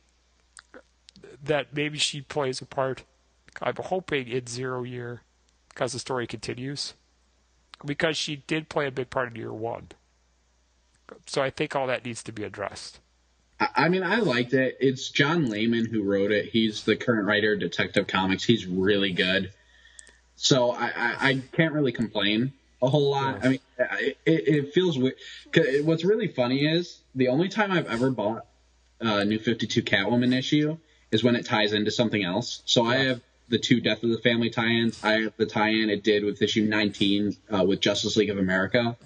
that 1.45 1.69
maybe 1.73 1.99
she 1.99 2.21
plays 2.21 2.61
a 2.61 2.67
part. 2.67 3.05
I'm 3.62 3.77
hoping 3.77 4.27
in 4.27 4.49
Zero 4.49 4.83
Year, 4.83 5.23
because 5.69 5.93
the 5.93 6.00
story 6.00 6.27
continues, 6.27 6.95
because 7.85 8.17
she 8.17 8.37
did 8.47 8.69
play 8.69 8.87
a 8.87 8.91
big 8.91 9.11
part 9.11 9.31
in 9.31 9.37
Year 9.37 9.53
One. 9.53 9.89
So 11.27 11.43
I 11.43 11.51
think 11.51 11.75
all 11.75 11.87
that 11.87 12.05
needs 12.05 12.23
to 12.25 12.33
be 12.33 12.45
addressed. 12.45 13.01
I, 13.77 13.89
mean, 13.89 14.03
I 14.03 14.21
liked 14.21 14.55
it. 14.55 14.79
It's 14.81 15.11
John 15.11 15.51
Layman 15.51 15.87
who 15.87 16.03
wrote 16.03 16.33
it. 16.33 16.47
He's 16.47 16.85
the 16.85 16.97
current 16.97 17.27
writer 17.27 17.53
of 17.53 17.61
Detective 17.61 18.07
Comics. 18.07 18.45
He's 18.45 18.67
really 18.67 19.13
good. 19.13 19.53
So 20.37 20.71
I, 20.71 20.87
I, 20.87 21.17
I 21.21 21.43
can't 21.53 21.75
really 21.75 21.93
complain. 21.93 22.55
a 22.81 22.89
whole 22.89 23.11
lot. 23.11 23.45
I 23.45 23.49
mean, 23.49 23.61
it, 23.79 24.19
it 24.25 24.73
feels 24.73 24.99
weird. 24.99 25.17
What's 25.85 26.05
really 26.05 26.29
funny 26.29 26.65
is 26.65 27.01
the 27.15 27.29
only 27.29 27.51
time 27.51 27.71
I've 27.71 27.89
ever 27.89 28.11
bought 28.11 28.47
a 29.01 29.25
new 29.25 29.39
52 29.39 29.83
Catwoman 29.83 30.35
issue 30.35 30.79
is 31.11 31.23
when 31.23 31.37
it 31.37 31.45
ties 31.45 31.73
into 31.73 31.91
something 31.91 32.25
else. 32.25 32.63
So 32.65 32.87
I 32.87 32.97
have 32.99 33.21
the 33.50 33.59
two 33.59 33.80
Death 33.80 34.02
of 34.02 34.11
the 34.11 34.19
Family 34.19 34.49
tie-ins. 34.49 35.02
I 35.04 35.23
have 35.23 35.37
the 35.37 35.47
tie-in 35.47 35.90
it 35.90 36.02
did 36.02 36.25
with 36.25 36.40
issue 36.40 36.64
19 36.64 37.37
uh, 37.50 37.64
with 37.64 37.80
Justice 37.80 38.16
League 38.16 38.30
of 38.30 38.38
America, 38.38 38.97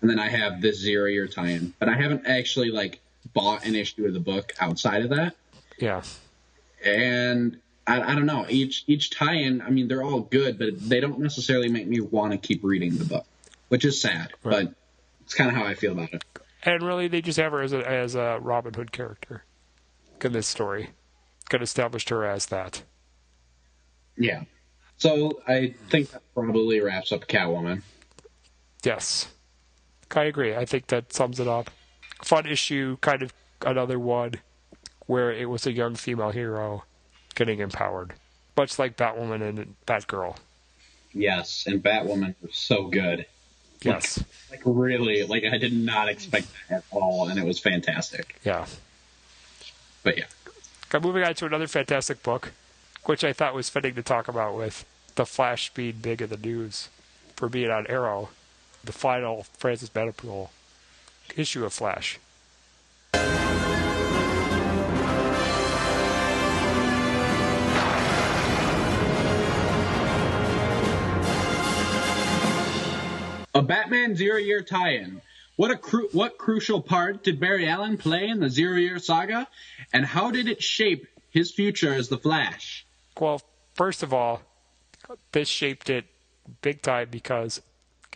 and 0.00 0.10
then 0.10 0.18
I 0.18 0.28
have 0.28 0.60
this 0.60 0.78
zero 0.78 1.06
year 1.06 1.26
tie-in. 1.26 1.74
But 1.78 1.88
I 1.88 1.94
haven't 1.94 2.26
actually 2.26 2.70
like 2.70 3.00
bought 3.32 3.64
an 3.64 3.74
issue 3.74 4.06
of 4.06 4.12
the 4.12 4.20
book 4.20 4.52
outside 4.60 5.02
of 5.02 5.10
that. 5.10 5.34
Yeah. 5.78 6.02
And 6.84 7.60
I, 7.86 8.00
I 8.00 8.14
don't 8.14 8.26
know 8.26 8.46
each 8.48 8.84
each 8.86 9.16
tie-in. 9.16 9.62
I 9.62 9.70
mean, 9.70 9.88
they're 9.88 10.02
all 10.02 10.20
good, 10.20 10.58
but 10.58 10.78
they 10.78 11.00
don't 11.00 11.20
necessarily 11.20 11.68
make 11.68 11.86
me 11.86 12.00
want 12.00 12.32
to 12.32 12.38
keep 12.38 12.62
reading 12.62 12.98
the 12.98 13.04
book, 13.04 13.26
which 13.68 13.84
is 13.84 14.00
sad. 14.00 14.32
Right. 14.42 14.66
But 14.66 14.74
it's 15.22 15.34
kind 15.34 15.48
of 15.48 15.56
how 15.56 15.64
I 15.64 15.74
feel 15.74 15.92
about 15.92 16.12
it. 16.12 16.24
And 16.64 16.82
really, 16.82 17.08
they 17.08 17.20
just 17.20 17.38
have 17.38 17.52
her 17.52 17.62
as 17.62 17.72
a, 17.72 17.88
as 17.88 18.14
a 18.14 18.38
Robin 18.40 18.74
Hood 18.74 18.90
character 18.90 19.44
in 20.22 20.32
this 20.32 20.48
story. 20.48 20.90
Could 21.50 21.62
established 21.62 22.08
her 22.08 22.24
as 22.24 22.46
that. 22.46 22.82
Yeah. 24.16 24.44
So 24.96 25.40
I 25.46 25.74
think 25.90 26.10
that 26.10 26.22
probably 26.34 26.80
wraps 26.80 27.12
up 27.12 27.26
Catwoman. 27.26 27.82
Yes. 28.82 29.28
I 30.14 30.24
agree. 30.24 30.54
I 30.54 30.64
think 30.64 30.86
that 30.88 31.12
sums 31.12 31.40
it 31.40 31.48
up. 31.48 31.70
Fun 32.22 32.46
issue, 32.46 32.96
kind 33.00 33.22
of 33.22 33.32
another 33.66 33.98
one 33.98 34.34
where 35.06 35.32
it 35.32 35.48
was 35.48 35.66
a 35.66 35.72
young 35.72 35.94
female 35.96 36.30
hero 36.30 36.84
getting 37.34 37.58
empowered. 37.58 38.14
Much 38.56 38.78
like 38.78 38.96
Batwoman 38.96 39.42
and 39.42 39.74
Batgirl. 39.86 40.36
Yes, 41.12 41.64
and 41.66 41.82
Batwoman 41.82 42.34
was 42.40 42.56
so 42.56 42.84
good. 42.86 43.26
Yes. 43.82 44.22
Like 44.50 44.62
really, 44.64 45.24
like 45.24 45.44
I 45.44 45.58
did 45.58 45.72
not 45.72 46.08
expect 46.08 46.46
that 46.68 46.78
at 46.78 46.84
all, 46.90 47.28
and 47.28 47.38
it 47.38 47.44
was 47.44 47.58
fantastic. 47.58 48.38
Yeah. 48.44 48.66
But 50.02 50.16
yeah. 50.16 50.24
Okay, 50.86 51.04
moving 51.04 51.24
on 51.24 51.34
to 51.34 51.46
another 51.46 51.66
fantastic 51.66 52.22
book, 52.22 52.52
which 53.04 53.24
I 53.24 53.32
thought 53.32 53.54
was 53.54 53.68
fitting 53.68 53.94
to 53.94 54.02
talk 54.02 54.28
about 54.28 54.56
with 54.56 54.84
The 55.14 55.26
Flash 55.26 55.72
being 55.74 55.96
big 56.00 56.22
in 56.22 56.30
the 56.30 56.36
news 56.36 56.88
for 57.36 57.48
being 57.48 57.70
on 57.70 57.86
Arrow, 57.86 58.30
the 58.82 58.92
final 58.92 59.44
Francis 59.58 59.90
Manapul 59.90 60.48
issue 61.36 61.64
of 61.64 61.72
Flash. 61.72 62.18
A 73.56 73.62
Batman 73.62 74.16
Zero 74.16 74.38
Year 74.38 74.62
tie-in. 74.62 75.20
What 75.56 75.70
a 75.70 75.76
cru- 75.76 76.08
what 76.10 76.38
crucial 76.38 76.82
part 76.82 77.22
did 77.22 77.38
Barry 77.38 77.68
Allen 77.68 77.96
play 77.96 78.26
in 78.26 78.40
the 78.40 78.50
Zero 78.50 78.76
Year 78.76 78.98
saga, 78.98 79.46
and 79.92 80.04
how 80.04 80.32
did 80.32 80.48
it 80.48 80.60
shape 80.60 81.06
his 81.30 81.52
future 81.52 81.94
as 81.94 82.08
the 82.08 82.18
Flash? 82.18 82.84
Well, 83.18 83.40
first 83.74 84.02
of 84.02 84.12
all, 84.12 84.42
this 85.32 85.48
shaped 85.48 85.90
it 85.90 86.06
big 86.62 86.82
time 86.82 87.08
because 87.10 87.62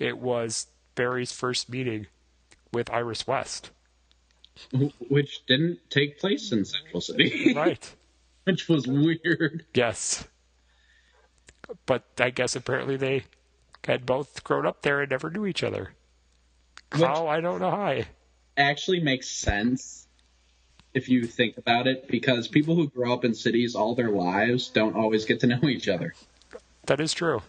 it 0.01 0.19
was 0.19 0.67
Barry's 0.95 1.33
first 1.33 1.69
meeting 1.69 2.07
with 2.73 2.91
Iris 2.91 3.27
West. 3.27 3.71
Which 5.09 5.47
didn't 5.47 5.79
take 5.91 6.19
place 6.19 6.53
in 6.53 6.65
Central 6.65 7.01
City. 7.01 7.53
Right. 7.57 7.95
Which 8.45 8.69
was 8.69 8.87
weird. 8.87 9.67
Yes. 9.75 10.27
But 11.85 12.05
I 12.19 12.31
guess 12.31 12.57
apparently 12.57 12.97
they 12.97 13.25
had 13.85 14.07
both 14.07 14.43
grown 14.43 14.65
up 14.65 14.81
there 14.83 15.03
and 15.03 15.11
never 15.11 15.31
knew 15.31 15.45
each 15.45 15.63
other. 15.63 15.93
How? 16.91 17.27
I 17.27 17.43
don't 17.43 17.61
know 17.61 17.71
how. 17.71 18.01
Actually 18.57 19.01
makes 19.01 19.29
sense 19.29 20.08
if 20.99 21.09
you 21.09 21.25
think 21.25 21.57
about 21.57 21.87
it, 21.87 22.09
because 22.09 22.49
people 22.49 22.75
who 22.75 22.89
grow 22.89 23.13
up 23.15 23.25
in 23.25 23.33
cities 23.35 23.75
all 23.75 23.95
their 23.95 24.11
lives 24.11 24.69
don't 24.69 24.97
always 24.97 25.25
get 25.25 25.41
to 25.41 25.47
know 25.47 25.69
each 25.69 25.89
other. 25.89 26.13
That 26.87 27.01
is 27.01 27.15
true. 27.15 27.43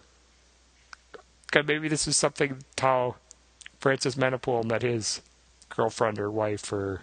Maybe 1.52 1.88
this 1.88 2.06
is 2.06 2.16
something 2.16 2.62
how 2.80 3.16
Francis 3.80 4.14
Manapul 4.14 4.64
met 4.64 4.82
his 4.82 5.20
girlfriend 5.68 6.18
or 6.18 6.30
wife 6.30 6.72
or, 6.72 7.02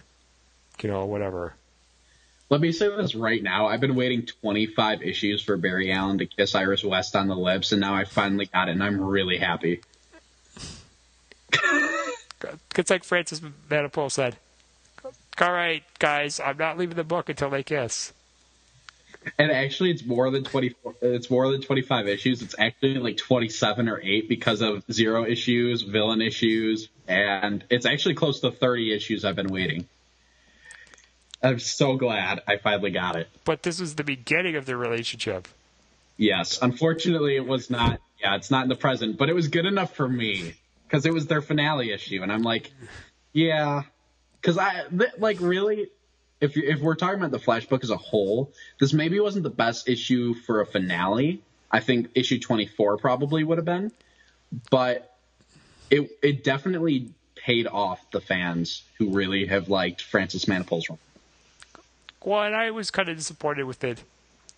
you 0.80 0.88
know, 0.88 1.04
whatever. 1.04 1.54
Let 2.48 2.62
me 2.62 2.72
say 2.72 2.88
this 2.88 3.14
right 3.14 3.42
now. 3.42 3.66
I've 3.66 3.80
been 3.80 3.94
waiting 3.94 4.24
25 4.24 5.02
issues 5.02 5.42
for 5.42 5.58
Barry 5.58 5.92
Allen 5.92 6.16
to 6.18 6.26
kiss 6.26 6.54
Iris 6.54 6.82
West 6.82 7.14
on 7.14 7.28
the 7.28 7.36
lips, 7.36 7.72
and 7.72 7.80
now 7.82 7.94
I 7.94 8.04
finally 8.04 8.46
got 8.46 8.68
it, 8.68 8.72
and 8.72 8.82
I'm 8.82 9.00
really 9.00 9.36
happy. 9.36 9.82
It's 12.76 12.90
like 12.90 13.02
Francis 13.02 13.40
Manapul 13.68 14.12
said, 14.12 14.36
all 15.42 15.52
right, 15.52 15.82
guys, 15.98 16.40
I'm 16.40 16.56
not 16.56 16.78
leaving 16.78 16.96
the 16.96 17.04
book 17.04 17.28
until 17.28 17.50
they 17.50 17.62
kiss. 17.62 18.12
And 19.38 19.50
actually, 19.50 19.90
it's 19.90 20.04
more 20.04 20.30
than 20.30 20.44
24. 20.44 20.94
It's 21.02 21.30
more 21.30 21.50
than 21.50 21.60
25 21.60 22.08
issues. 22.08 22.40
It's 22.40 22.54
actually 22.58 22.94
like 22.94 23.16
27 23.16 23.88
or 23.88 24.00
8 24.00 24.28
because 24.28 24.62
of 24.62 24.84
zero 24.90 25.24
issues, 25.24 25.82
villain 25.82 26.22
issues, 26.22 26.88
and 27.06 27.64
it's 27.68 27.84
actually 27.84 28.14
close 28.14 28.40
to 28.40 28.50
30 28.50 28.94
issues 28.94 29.24
I've 29.24 29.36
been 29.36 29.52
waiting. 29.52 29.86
I'm 31.42 31.58
so 31.58 31.96
glad 31.96 32.40
I 32.48 32.56
finally 32.56 32.90
got 32.90 33.16
it. 33.16 33.28
But 33.44 33.62
this 33.62 33.80
was 33.80 33.94
the 33.94 34.04
beginning 34.04 34.56
of 34.56 34.66
their 34.66 34.76
relationship. 34.76 35.48
Yes, 36.16 36.58
unfortunately, 36.60 37.36
it 37.36 37.46
was 37.46 37.70
not. 37.70 38.00
Yeah, 38.20 38.34
it's 38.34 38.50
not 38.50 38.64
in 38.64 38.68
the 38.68 38.76
present, 38.76 39.16
but 39.16 39.28
it 39.28 39.34
was 39.34 39.46
good 39.48 39.66
enough 39.66 39.94
for 39.94 40.08
me 40.08 40.54
because 40.86 41.06
it 41.06 41.12
was 41.12 41.26
their 41.26 41.40
finale 41.40 41.92
issue, 41.92 42.22
and 42.22 42.32
I'm 42.32 42.42
like, 42.42 42.72
yeah, 43.32 43.82
because 44.40 44.58
I 44.58 44.84
th- 44.88 45.12
like 45.18 45.40
really. 45.40 45.88
If 46.40 46.54
you, 46.54 46.62
if 46.68 46.78
we're 46.78 46.94
talking 46.94 47.18
about 47.18 47.32
the 47.32 47.40
Flash 47.40 47.66
book 47.66 47.82
as 47.82 47.90
a 47.90 47.96
whole, 47.96 48.52
this 48.78 48.92
maybe 48.92 49.18
wasn't 49.18 49.42
the 49.42 49.50
best 49.50 49.88
issue 49.88 50.34
for 50.34 50.60
a 50.60 50.66
finale. 50.66 51.42
I 51.68 51.80
think 51.80 52.10
issue 52.14 52.38
24 52.38 52.98
probably 52.98 53.42
would 53.42 53.58
have 53.58 53.64
been, 53.64 53.90
but 54.70 55.16
it 55.90 56.08
it 56.22 56.44
definitely 56.44 57.10
paid 57.34 57.66
off 57.66 58.08
the 58.12 58.20
fans 58.20 58.82
who 58.98 59.10
really 59.10 59.46
have 59.46 59.68
liked 59.68 60.02
Francis 60.02 60.44
Manapul's 60.44 60.88
run. 60.88 60.98
Well, 62.24 62.42
and 62.42 62.54
I 62.54 62.70
was 62.70 62.90
kind 62.90 63.08
of 63.08 63.16
disappointed 63.16 63.64
with 63.64 63.82
it 63.82 64.02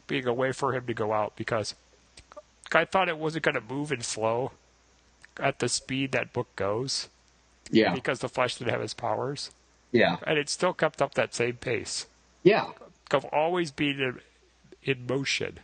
being 0.07 0.27
a 0.27 0.35
way 0.35 0.53
for 0.53 0.75
him 0.75 0.87
to 0.87 0.95
go 0.95 1.13
out 1.13 1.37
because 1.37 1.75
I 2.73 2.85
thought 2.85 3.09
it 3.09 3.19
wasn't 3.19 3.45
going 3.45 3.55
to 3.55 3.61
move 3.61 3.93
and 3.93 4.05
flow 4.05 4.53
at 5.39 5.59
the 5.59 5.69
speed 5.69 6.13
that 6.13 6.33
book 6.33 6.49
goes. 6.57 7.09
Yeah. 7.71 7.95
Because 7.95 8.21
the 8.21 8.29
Flash 8.29 8.57
didn't 8.57 8.73
have 8.73 8.81
his 8.81 8.95
powers. 8.95 9.51
Yeah. 9.93 10.17
And 10.27 10.39
it 10.39 10.49
still 10.49 10.73
kept 10.73 11.03
up 11.03 11.15
that 11.15 11.35
same 11.35 11.55
pace. 11.55 12.07
Yeah. 12.43 12.67
Of 13.11 13.25
always 13.27 13.71
being 13.71 13.99
in, 13.99 14.21
in 14.83 15.07
motion. 15.07 15.59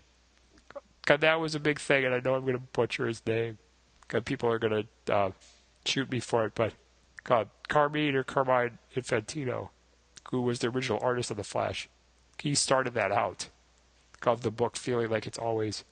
God, 1.04 1.20
that 1.20 1.40
was 1.40 1.54
a 1.54 1.60
big 1.60 1.78
thing, 1.78 2.04
and 2.04 2.12
I 2.12 2.18
know 2.18 2.34
I'm 2.34 2.42
going 2.42 2.54
to 2.54 2.62
butcher 2.72 3.06
his 3.06 3.24
name. 3.26 3.58
Cause 4.08 4.22
people 4.24 4.50
are 4.50 4.58
going 4.58 4.86
to 5.06 5.14
uh, 5.14 5.30
shoot 5.84 6.10
me 6.10 6.20
for 6.20 6.44
it, 6.46 6.54
but 6.54 6.72
God, 7.24 7.48
Carmine 7.68 8.14
or 8.14 8.22
Carmine 8.22 8.78
Infantino, 8.94 9.70
who 10.30 10.42
was 10.42 10.60
the 10.60 10.68
original 10.68 11.00
artist 11.02 11.30
of 11.32 11.36
the 11.36 11.44
Flash, 11.44 11.88
he 12.38 12.54
started 12.54 12.94
that 12.94 13.10
out. 13.10 13.48
Of 14.24 14.40
the 14.40 14.50
book 14.50 14.76
feeling 14.76 15.08
like 15.08 15.26
it's 15.28 15.38
always 15.38 15.84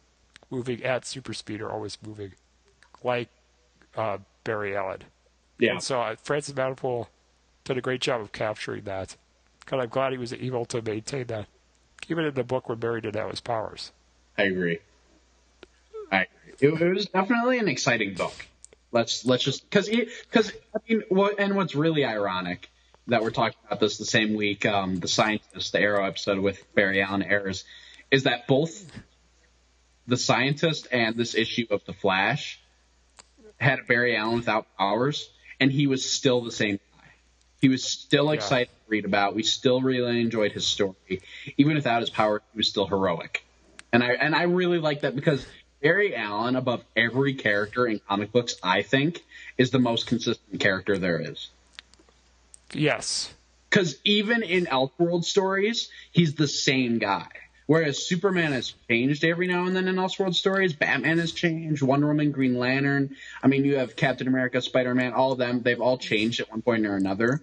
moving 0.50 0.82
at 0.82 1.06
super 1.06 1.32
speed 1.32 1.60
or 1.60 1.70
always 1.70 1.98
moving, 2.04 2.32
like 3.04 3.28
uh, 3.96 4.18
Barry 4.42 4.76
Allen. 4.76 5.02
Yeah. 5.58 5.72
And 5.72 5.82
so 5.82 6.00
uh, 6.00 6.16
Francis 6.20 6.52
Manapul 6.52 7.06
did 7.64 7.78
a 7.78 7.80
great 7.80 8.00
job 8.00 8.20
of 8.20 8.32
capturing 8.32 8.84
that. 8.84 9.16
And 9.70 9.80
I'm 9.80 9.88
glad 9.88 10.12
he 10.12 10.18
was 10.18 10.32
able 10.32 10.66
to 10.66 10.82
maintain 10.82 11.26
that, 11.28 11.46
even 12.08 12.24
in 12.24 12.34
the 12.34 12.44
book 12.44 12.68
when 12.68 12.78
Barry 12.78 13.00
didn't 13.00 13.20
have 13.20 13.30
his 13.30 13.40
powers. 13.40 13.92
I 14.36 14.44
agree. 14.44 14.78
I 16.12 16.26
agree. 16.26 16.68
It, 16.68 16.80
it 16.80 16.94
was 16.94 17.06
definitely 17.06 17.58
an 17.58 17.68
exciting 17.68 18.14
book. 18.14 18.46
Let's 18.92 19.24
let's 19.24 19.42
just 19.42 19.68
because 19.68 19.88
because 19.88 20.52
I 20.74 20.78
mean 20.88 21.02
what 21.08 21.40
and 21.40 21.56
what's 21.56 21.74
really 21.74 22.04
ironic 22.04 22.70
that 23.08 23.22
we're 23.22 23.30
talking 23.30 23.58
about 23.66 23.80
this 23.80 23.98
the 23.98 24.04
same 24.04 24.34
week 24.34 24.64
um, 24.64 25.00
the 25.00 25.08
scientist 25.08 25.72
the 25.72 25.80
Arrow 25.80 26.06
episode 26.06 26.38
with 26.38 26.62
Barry 26.74 27.02
Allen 27.02 27.22
airs 27.22 27.64
is 28.12 28.22
that 28.22 28.46
both 28.46 28.84
the 30.06 30.16
scientist 30.16 30.86
and 30.92 31.16
this 31.16 31.34
issue 31.34 31.66
of 31.70 31.84
the 31.86 31.92
Flash 31.92 32.60
had 33.56 33.80
Barry 33.88 34.16
Allen 34.16 34.36
without 34.36 34.66
powers 34.76 35.28
and 35.60 35.72
he 35.72 35.86
was 35.86 36.08
still 36.08 36.42
the 36.42 36.52
same. 36.52 36.78
He 37.64 37.70
was 37.70 37.82
still 37.82 38.26
Yeah. 38.26 38.32
excited 38.32 38.68
to 38.68 38.90
read 38.90 39.06
about. 39.06 39.34
We 39.34 39.42
still 39.42 39.80
really 39.80 40.20
enjoyed 40.20 40.52
his 40.52 40.66
story, 40.66 41.22
even 41.56 41.76
without 41.76 42.02
his 42.02 42.10
power. 42.10 42.42
He 42.52 42.58
was 42.58 42.68
still 42.68 42.86
heroic, 42.86 43.42
and 43.90 44.04
I 44.04 44.08
and 44.08 44.34
I 44.34 44.42
really 44.42 44.76
like 44.78 45.00
that 45.00 45.16
because 45.16 45.46
Barry 45.80 46.14
Allen, 46.14 46.56
above 46.56 46.84
every 46.94 47.32
character 47.32 47.86
in 47.86 48.00
comic 48.06 48.32
books, 48.32 48.56
I 48.62 48.82
think, 48.82 49.24
is 49.56 49.70
the 49.70 49.78
most 49.78 50.06
consistent 50.06 50.60
character 50.60 50.98
there 50.98 51.18
is. 51.18 51.48
Yes. 52.74 53.32
Because 53.70 53.96
even 54.04 54.42
in 54.42 54.66
Elseworld 54.66 55.24
stories, 55.24 55.88
he's 56.12 56.34
the 56.34 56.48
same 56.48 56.98
guy. 56.98 57.28
Whereas 57.66 57.96
Superman 58.06 58.52
has 58.52 58.74
changed 58.90 59.24
every 59.24 59.46
now 59.46 59.64
and 59.64 59.74
then 59.74 59.88
in 59.88 59.96
Elseworld 59.96 60.34
stories. 60.34 60.74
Batman 60.74 61.16
has 61.16 61.32
changed. 61.32 61.80
Wonder 61.80 62.08
Woman, 62.08 62.30
Green 62.30 62.58
Lantern. 62.58 63.16
I 63.42 63.46
mean, 63.46 63.64
you 63.64 63.76
have 63.76 63.96
Captain 63.96 64.28
America, 64.28 64.60
Spider 64.60 64.94
Man. 64.94 65.14
All 65.14 65.32
of 65.32 65.38
them. 65.38 65.62
They've 65.62 65.80
all 65.80 65.96
changed 65.96 66.40
at 66.40 66.50
one 66.50 66.60
point 66.60 66.84
or 66.84 66.96
another. 66.96 67.40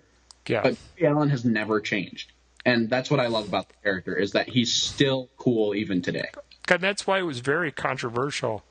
Yeah. 0.48 0.62
But 0.64 0.78
Barry 0.98 1.12
Allen 1.14 1.30
has 1.30 1.46
never 1.46 1.80
changed, 1.80 2.32
and 2.66 2.90
that's 2.90 3.10
what 3.12 3.20
I 3.20 3.28
love 3.28 3.48
about 3.48 3.70
the 3.70 3.76
character 3.84 4.16
is 4.16 4.32
that 4.34 4.50
he's 4.50 4.74
still 4.74 5.30
cool 5.38 5.76
even 5.76 6.02
today. 6.02 6.30
And 6.70 6.82
that's 6.82 7.06
why 7.06 7.20
it 7.20 7.24
was 7.24 7.40
very 7.40 7.72
controversial 7.72 8.64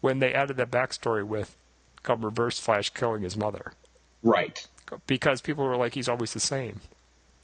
when 0.00 0.18
they 0.20 0.32
added 0.32 0.56
that 0.58 0.70
backstory 0.70 1.24
with 1.26 1.56
called 2.02 2.22
Reverse 2.22 2.58
Flash 2.58 2.90
killing 2.90 3.22
his 3.22 3.36
mother. 3.36 3.72
Right. 4.22 4.66
Because 5.06 5.40
people 5.40 5.64
were 5.64 5.76
like, 5.76 5.94
he's 5.94 6.08
always 6.08 6.32
the 6.32 6.40
same. 6.40 6.80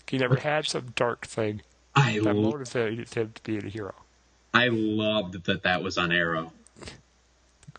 He 0.09 0.19
never 0.19 0.37
had 0.37 0.67
some 0.67 0.93
dark 0.95 1.27
thing 1.27 1.63
I 1.95 2.15
that 2.21 2.35
lo- 2.35 2.51
motivated 2.51 3.13
him 3.15 3.33
to 3.35 3.43
be 3.43 3.59
a 3.59 3.63
hero. 3.69 3.95
I 4.55 4.69
loved 4.69 5.45
that 5.45 5.63
that 5.65 5.83
was 5.83 5.99
on 5.99 6.13
Arrow. 6.13 6.53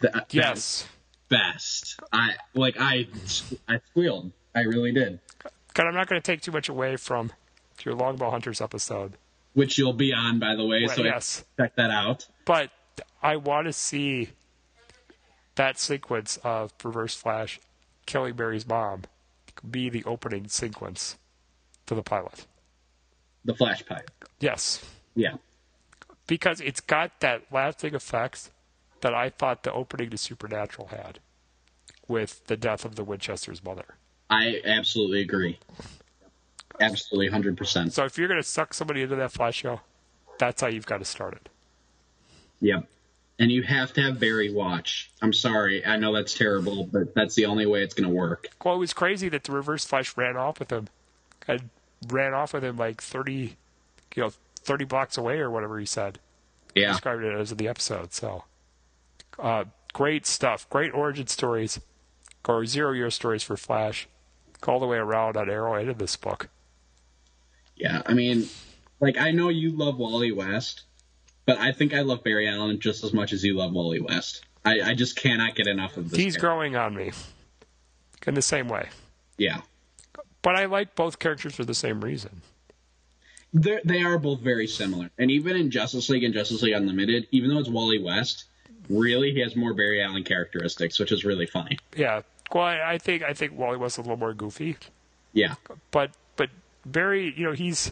That- 0.01 0.33
Yes. 0.33 0.85
best. 1.29 1.99
I 2.11 2.35
like 2.53 2.75
I 2.79 3.07
I 3.67 3.79
squealed. 3.89 4.31
I 4.55 4.61
really 4.61 4.91
did. 4.91 5.19
God, 5.77 5.85
I'm 5.85 5.93
not 5.93 6.07
going 6.07 6.19
to 6.19 6.25
take 6.25 6.41
too 6.41 6.51
much 6.51 6.69
away 6.69 6.95
from 6.95 7.31
your 7.85 7.93
Longbow 7.93 8.31
Hunters 8.31 8.61
episode. 8.61 9.13
Which 9.53 9.77
you'll 9.77 9.93
be 9.93 10.11
on, 10.11 10.39
by 10.39 10.55
the 10.55 10.65
way. 10.65 10.85
Well, 10.87 10.95
so 10.95 11.03
yes. 11.03 11.45
check 11.55 11.75
that 11.75 11.91
out. 11.91 12.25
But 12.45 12.71
I 13.21 13.35
want 13.35 13.67
to 13.67 13.73
see 13.73 14.29
that 15.53 15.77
sequence 15.77 16.39
of 16.43 16.73
Reverse 16.83 17.13
Flash 17.13 17.59
killing 18.07 18.33
Barry's 18.33 18.67
mom 18.67 19.03
be 19.69 19.87
the 19.87 20.03
opening 20.05 20.47
sequence 20.47 21.19
to 21.85 21.93
the 21.93 22.01
pilot. 22.01 22.47
The 23.45 23.53
flash 23.53 23.85
pilot. 23.85 24.09
Yes. 24.39 24.83
Yeah. 25.13 25.35
Because 26.25 26.59
it's 26.59 26.81
got 26.81 27.19
that 27.19 27.43
lasting 27.51 27.93
effect 27.93 28.49
that 29.01 29.13
I 29.13 29.29
thought 29.29 29.61
the 29.61 29.73
opening 29.73 30.09
to 30.09 30.17
Supernatural 30.17 30.87
had 30.87 31.19
with 32.07 32.47
the 32.47 32.57
death 32.57 32.83
of 32.83 32.95
the 32.95 33.03
Winchester's 33.03 33.63
mother. 33.63 33.97
I 34.29 34.61
absolutely 34.65 35.21
agree. 35.21 35.59
Absolutely, 36.79 37.29
hundred 37.29 37.57
percent. 37.57 37.93
So 37.93 38.05
if 38.05 38.17
you're 38.17 38.27
going 38.27 38.41
to 38.41 38.47
suck 38.47 38.73
somebody 38.73 39.01
into 39.01 39.15
that 39.15 39.31
Flash 39.31 39.55
show, 39.55 39.81
that's 40.37 40.61
how 40.61 40.67
you've 40.67 40.85
got 40.85 40.99
to 40.99 41.05
start 41.05 41.33
it. 41.33 41.49
Yep. 42.61 42.87
And 43.39 43.51
you 43.51 43.61
have 43.63 43.93
to 43.93 44.01
have 44.01 44.19
Barry 44.19 44.51
watch. 44.51 45.11
I'm 45.21 45.33
sorry, 45.33 45.85
I 45.85 45.97
know 45.97 46.13
that's 46.13 46.33
terrible, 46.33 46.85
but 46.91 47.13
that's 47.13 47.35
the 47.35 47.45
only 47.45 47.67
way 47.67 47.83
it's 47.83 47.93
going 47.93 48.09
to 48.09 48.15
work. 48.15 48.47
Well, 48.63 48.75
it 48.75 48.79
was 48.79 48.93
crazy 48.93 49.29
that 49.29 49.43
the 49.43 49.51
Reverse 49.51 49.85
Flash 49.85 50.17
ran 50.17 50.35
off 50.37 50.59
with 50.59 50.71
him. 50.71 50.87
And 51.47 51.69
ran 52.07 52.33
off 52.33 52.53
with 52.53 52.63
him 52.63 52.77
like 52.77 53.01
30, 53.01 53.55
you 54.15 54.23
know, 54.23 54.31
30 54.59 54.85
blocks 54.85 55.17
away 55.17 55.39
or 55.39 55.49
whatever 55.49 55.79
he 55.79 55.85
said. 55.85 56.19
Yeah. 56.75 56.91
Described 56.91 57.23
it 57.23 57.33
as 57.33 57.51
in 57.51 57.57
the 57.57 57.67
episode. 57.67 58.13
So, 58.13 58.43
uh, 59.39 59.65
great 59.93 60.25
stuff. 60.25 60.69
Great 60.69 60.93
origin 60.93 61.27
stories 61.27 61.79
or 62.47 62.65
zero 62.65 62.91
year 62.91 63.09
stories 63.09 63.43
for 63.43 63.57
Flash 63.57 64.07
all 64.65 64.79
the 64.79 64.85
way 64.87 64.97
around 64.97 65.37
on 65.37 65.49
Arrow 65.49 65.75
and 65.75 65.89
in 65.89 65.97
this 65.97 66.15
book. 66.15 66.49
Yeah, 67.75 68.01
I 68.05 68.13
mean, 68.13 68.47
like 68.99 69.17
I 69.17 69.31
know 69.31 69.49
you 69.49 69.71
love 69.71 69.97
Wally 69.97 70.31
West, 70.31 70.83
but 71.45 71.57
I 71.57 71.71
think 71.71 71.93
I 71.93 72.01
love 72.01 72.23
Barry 72.23 72.47
Allen 72.47 72.79
just 72.79 73.03
as 73.03 73.13
much 73.13 73.33
as 73.33 73.43
you 73.43 73.55
love 73.55 73.71
Wally 73.71 73.99
West. 73.99 74.43
I, 74.65 74.81
I 74.81 74.93
just 74.95 75.15
cannot 75.15 75.55
get 75.55 75.67
enough 75.67 75.97
of 75.97 76.09
this. 76.09 76.19
He's 76.19 76.35
guy. 76.35 76.41
growing 76.41 76.75
on 76.75 76.95
me 76.95 77.11
in 78.25 78.33
the 78.33 78.41
same 78.41 78.67
way. 78.67 78.89
Yeah, 79.37 79.61
But 80.41 80.55
I 80.55 80.65
like 80.65 80.95
both 80.95 81.19
characters 81.19 81.55
for 81.55 81.63
the 81.63 81.75
same 81.75 82.01
reason. 82.01 82.41
They're, 83.53 83.81
they 83.85 84.01
are 84.01 84.17
both 84.17 84.39
very 84.41 84.67
similar, 84.67 85.11
and 85.17 85.29
even 85.31 85.55
in 85.55 85.69
Justice 85.71 86.09
League 86.09 86.23
and 86.23 86.33
Justice 86.33 86.61
League 86.63 86.73
Unlimited, 86.73 87.27
even 87.31 87.49
though 87.49 87.59
it's 87.59 87.69
Wally 87.69 88.01
West, 88.01 88.45
really 88.89 89.31
he 89.31 89.39
has 89.41 89.55
more 89.55 89.73
Barry 89.73 90.01
Allen 90.01 90.23
characteristics, 90.23 90.99
which 90.99 91.11
is 91.11 91.23
really 91.23 91.45
funny. 91.45 91.77
Yeah. 91.95 92.21
Well, 92.53 92.63
I, 92.63 92.93
I 92.93 92.97
think 92.97 93.23
I 93.23 93.33
think 93.33 93.57
Wally 93.57 93.77
West 93.77 93.95
is 93.95 93.99
a 93.99 94.01
little 94.01 94.17
more 94.17 94.33
goofy, 94.33 94.77
Yeah, 95.33 95.55
but 95.91 96.11
but 96.35 96.49
Barry, 96.85 97.33
you 97.35 97.43
know, 97.45 97.51
he's 97.53 97.91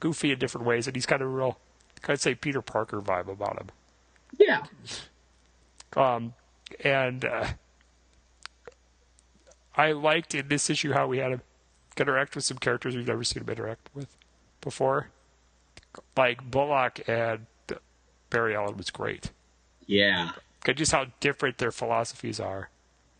goofy 0.00 0.32
in 0.32 0.38
different 0.38 0.66
ways, 0.66 0.86
and 0.86 0.96
he's 0.96 1.06
kind 1.06 1.20
of 1.22 1.28
a 1.28 1.30
real, 1.30 1.58
kind 2.00 2.14
of 2.14 2.20
say 2.20 2.34
Peter 2.34 2.62
Parker 2.62 3.00
vibe 3.00 3.28
about 3.28 3.58
him. 3.60 3.68
yeah, 4.38 4.64
Um, 5.96 6.32
and 6.82 7.24
uh, 7.24 7.48
I 9.76 9.92
liked 9.92 10.34
in 10.34 10.48
this 10.48 10.68
issue 10.70 10.92
how 10.92 11.06
we 11.06 11.18
had 11.18 11.32
him 11.32 11.42
interact 11.98 12.34
with 12.34 12.44
some 12.44 12.58
characters 12.58 12.96
we've 12.96 13.06
never 13.06 13.24
seen 13.24 13.42
him 13.42 13.48
interact 13.50 13.88
with 13.94 14.16
before. 14.60 15.08
Like 16.16 16.50
Bullock 16.50 17.06
and 17.08 17.46
Barry 18.30 18.56
Allen 18.56 18.76
was 18.76 18.90
great. 18.90 19.30
yeah, 19.86 20.32
Just 20.74 20.92
how 20.92 21.06
different 21.20 21.58
their 21.58 21.70
philosophies 21.72 22.40
are 22.40 22.70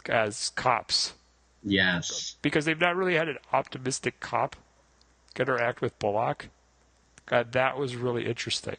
as 0.09 0.51
cops. 0.51 1.13
yes, 1.63 2.37
Because 2.43 2.65
they've 2.65 2.81
not 2.81 2.97
really 2.97 3.15
had 3.15 3.29
an 3.29 3.39
optimistic 3.53 4.21
cop 4.21 4.57
interact 5.39 5.81
with 5.81 5.99
Bullock. 5.99 6.49
God, 7.27 7.53
that 7.53 7.79
was 7.79 7.97
really 7.97 8.27
interesting. 8.27 8.77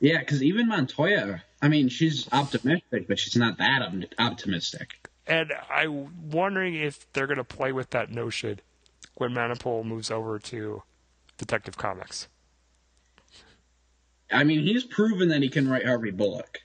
yeah. 0.00 0.18
Because 0.18 0.42
even 0.42 0.68
Montoya, 0.68 1.42
I 1.60 1.68
mean, 1.68 1.88
she's 1.88 2.28
optimistic, 2.32 3.08
but 3.08 3.18
she's 3.18 3.36
not 3.36 3.58
that 3.58 3.82
optimistic. 4.18 5.08
And 5.26 5.52
I'm 5.68 6.30
wondering 6.30 6.74
if 6.76 7.10
they're 7.12 7.26
going 7.26 7.36
to 7.38 7.44
play 7.44 7.72
with 7.72 7.90
that 7.90 8.10
notion 8.10 8.60
when 9.14 9.32
Manapul 9.32 9.84
moves 9.84 10.10
over 10.10 10.38
to 10.38 10.82
Detective 11.36 11.76
Comics. 11.76 12.28
I 14.30 14.44
mean, 14.44 14.60
he's 14.62 14.84
proven 14.84 15.28
that 15.28 15.42
he 15.42 15.48
can 15.48 15.68
write 15.68 15.84
Harvey 15.84 16.10
Bullock. 16.10 16.58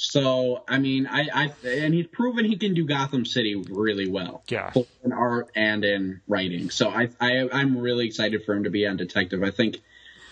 So, 0.00 0.62
I 0.68 0.78
mean, 0.78 1.08
I, 1.08 1.26
I, 1.34 1.68
and 1.68 1.92
he's 1.92 2.06
proven 2.06 2.44
he 2.44 2.56
can 2.56 2.72
do 2.72 2.86
Gotham 2.86 3.26
City 3.26 3.56
really 3.56 4.08
well. 4.08 4.44
Yeah. 4.46 4.70
Both 4.72 4.86
in 5.02 5.12
art 5.12 5.50
and 5.56 5.84
in 5.84 6.20
writing. 6.28 6.70
So 6.70 6.88
I, 6.88 7.08
I, 7.20 7.48
I'm 7.52 7.76
really 7.76 8.06
excited 8.06 8.44
for 8.44 8.54
him 8.54 8.62
to 8.62 8.70
be 8.70 8.86
on 8.86 8.96
Detective. 8.96 9.42
I 9.42 9.50
think, 9.50 9.78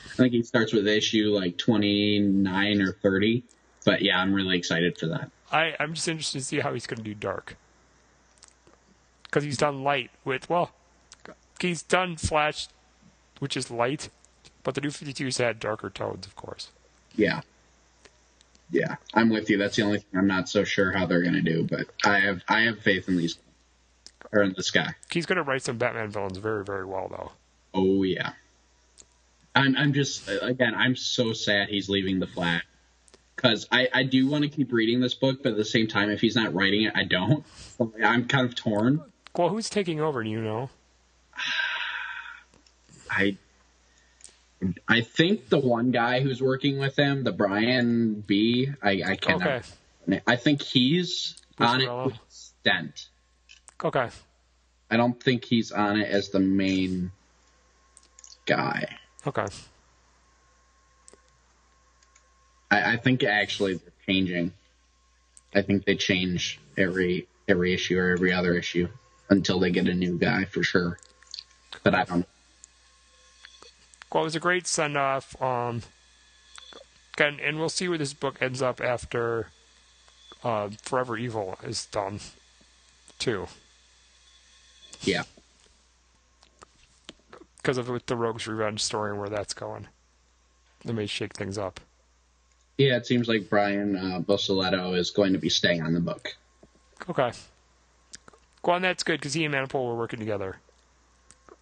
I 0.05 0.15
think 0.15 0.35
he 0.35 0.45
starts 0.45 0.73
with 0.73 0.87
issue 0.87 1.33
like 1.35 1.59
29 1.59 2.81
or 2.81 2.93
30. 2.93 3.43
But 3.85 4.03
yeah, 4.03 4.21
I'm 4.21 4.33
really 4.33 4.57
excited 4.57 4.97
for 4.99 5.07
that. 5.09 5.33
I, 5.51 5.75
I'm 5.81 5.95
just 5.95 6.07
interested 6.07 6.39
to 6.39 6.45
see 6.45 6.61
how 6.61 6.73
he's 6.73 6.87
going 6.87 6.99
to 6.99 7.03
do 7.03 7.15
dark. 7.15 7.57
Because 9.25 9.43
he's 9.43 9.59
done 9.59 9.83
light 9.83 10.13
with, 10.25 10.49
well, 10.49 10.71
he's 11.59 11.83
done 11.83 12.15
Flash, 12.17 12.69
which 13.41 13.57
is 13.57 13.69
light, 13.69 14.11
but 14.63 14.77
the 14.77 14.81
new 14.81 14.91
52's 14.91 15.39
had 15.39 15.59
darker 15.59 15.91
tones, 15.91 16.25
of 16.25 16.37
course. 16.37 16.71
Yeah. 17.17 17.41
Yeah, 18.71 18.97
I'm 19.15 19.31
with 19.31 19.49
you. 19.49 19.59
That's 19.59 19.77
the 19.77 19.83
only 19.83 19.99
thing 19.99 20.19
I'm 20.19 20.27
not 20.27 20.49
so 20.49 20.65
sure 20.65 20.93
how 20.93 21.07
they're 21.07 21.23
going 21.23 21.35
to 21.35 21.41
do, 21.41 21.65
but 21.65 21.87
I 22.05 22.19
have, 22.19 22.43
I 22.49 22.63
have 22.63 22.81
faith 22.81 23.09
in 23.09 23.17
these, 23.17 23.39
or 24.33 24.43
in 24.43 24.55
this 24.57 24.71
guy. 24.71 24.95
He's 25.11 25.25
going 25.25 25.37
to 25.37 25.43
write 25.43 25.63
some 25.63 25.79
Batman 25.79 26.11
villains 26.11 26.39
very, 26.39 26.65
very 26.65 26.85
well, 26.85 27.09
though. 27.09 27.33
Oh 27.75 28.03
yeah. 28.03 28.33
I'm 29.55 29.77
I'm 29.77 29.93
just 29.93 30.29
again 30.43 30.75
I'm 30.75 30.97
so 30.97 31.33
sad 31.33 31.69
he's 31.69 31.89
leaving 31.89 32.21
the 32.21 32.27
flat 32.27 32.63
because 33.35 33.67
I 33.73 33.89
I 33.93 34.03
do 34.03 34.29
want 34.29 34.45
to 34.45 34.51
keep 34.51 34.73
reading 34.73 35.01
this 35.01 35.15
book, 35.15 35.43
but 35.43 35.53
at 35.53 35.57
the 35.57 35.65
same 35.65 35.89
time, 35.89 36.11
if 36.11 36.21
he's 36.21 36.37
not 36.37 36.53
writing 36.55 36.83
it, 36.83 36.93
I 36.95 37.05
don't. 37.05 37.45
So 37.79 37.93
I'm 38.05 38.29
kind 38.29 38.47
of 38.47 38.55
torn. 38.55 39.03
Well, 39.37 39.49
who's 39.49 39.71
taking 39.71 40.01
over? 40.01 40.23
Do 40.23 40.31
you 40.31 40.41
know? 40.41 40.71
I 43.11 43.37
I 44.89 45.03
think 45.03 45.49
the 45.49 45.59
one 45.59 45.91
guy 45.91 46.21
who's 46.21 46.43
working 46.43 46.79
with 46.79 46.97
him, 46.97 47.25
the 47.25 47.33
Brian 47.33 48.23
B. 48.27 48.71
I 48.83 49.03
I 49.07 49.17
can't. 49.17 49.43
Okay. 49.43 50.21
I 50.27 50.37
think 50.37 50.63
he's 50.63 51.37
on 51.59 51.81
it 51.81 51.93
with 51.93 52.19
Stent. 52.29 53.09
Okay. 53.85 54.09
I 54.91 54.97
don't 54.97 55.21
think 55.21 55.45
he's 55.45 55.73
on 55.73 56.01
it 56.01 56.09
as 56.09 56.31
the 56.31 56.41
main 56.41 57.11
guy. 58.47 58.97
Okay. 59.27 59.47
I, 62.71 62.93
I 62.95 62.97
think 62.97 63.25
actually 63.25 63.75
they're 63.75 63.93
changing. 64.07 64.53
I 65.55 65.63
think 65.63 65.85
they 65.85 65.97
change 65.97 66.61
every 66.77 67.29
every 67.49 67.75
issue 67.75 67.99
or 67.99 68.13
every 68.13 68.33
other 68.33 68.55
issue 68.55 68.89
until 69.29 69.59
they 69.59 69.71
get 69.71 69.89
a 69.89 69.95
new 69.95 70.19
guy 70.19 70.45
for 70.45 70.63
sure. 70.63 70.99
But 71.83 71.95
I 71.95 72.05
don't. 72.05 72.27
Well, 74.13 74.23
it 74.23 74.27
was 74.27 74.37
a 74.37 74.41
great 74.41 74.67
send 74.67 74.97
off. 74.97 75.41
Um, 75.43 75.83
and, 77.19 77.41
and 77.41 77.59
we'll 77.59 77.69
see 77.69 77.89
where 77.89 77.99
this 77.99 78.15
book 78.15 78.37
ends 78.41 78.63
up 78.63 78.81
after 78.81 79.49
uh, 80.45 80.71
Forever 80.83 81.17
Evil 81.17 81.59
is 81.63 81.87
done, 81.87 82.21
too. 83.19 83.47
Yeah. 85.03 85.25
Because 87.59 87.79
of 87.79 87.89
with 87.89 88.07
the 88.07 88.17
Rogue's 88.17 88.47
Revenge 88.47 88.83
story 88.83 89.11
and 89.11 89.21
where 89.21 89.29
that's 89.29 89.55
going. 89.55 89.89
They 90.85 90.93
may 90.93 91.07
shake 91.07 91.35
things 91.35 91.59
up. 91.59 91.81
Yeah, 92.79 92.97
it 92.97 93.07
seems 93.07 93.27
like 93.27 93.49
Brian 93.49 93.97
uh, 93.97 94.21
Buccellato 94.21 94.97
is 94.97 95.11
going 95.11 95.33
to 95.33 95.39
be 95.39 95.49
staying 95.49 95.83
on 95.83 95.95
the 95.95 96.01
book. 96.01 96.37
Okay. 97.09 97.33
Well, 98.63 98.81
that's 98.81 99.03
good 99.03 99.21
because 99.21 99.35
he 99.35 99.45
and 99.45 99.55
Manapul 99.55 99.87
were 99.87 99.97
working 99.97 100.19
together. 100.19 100.57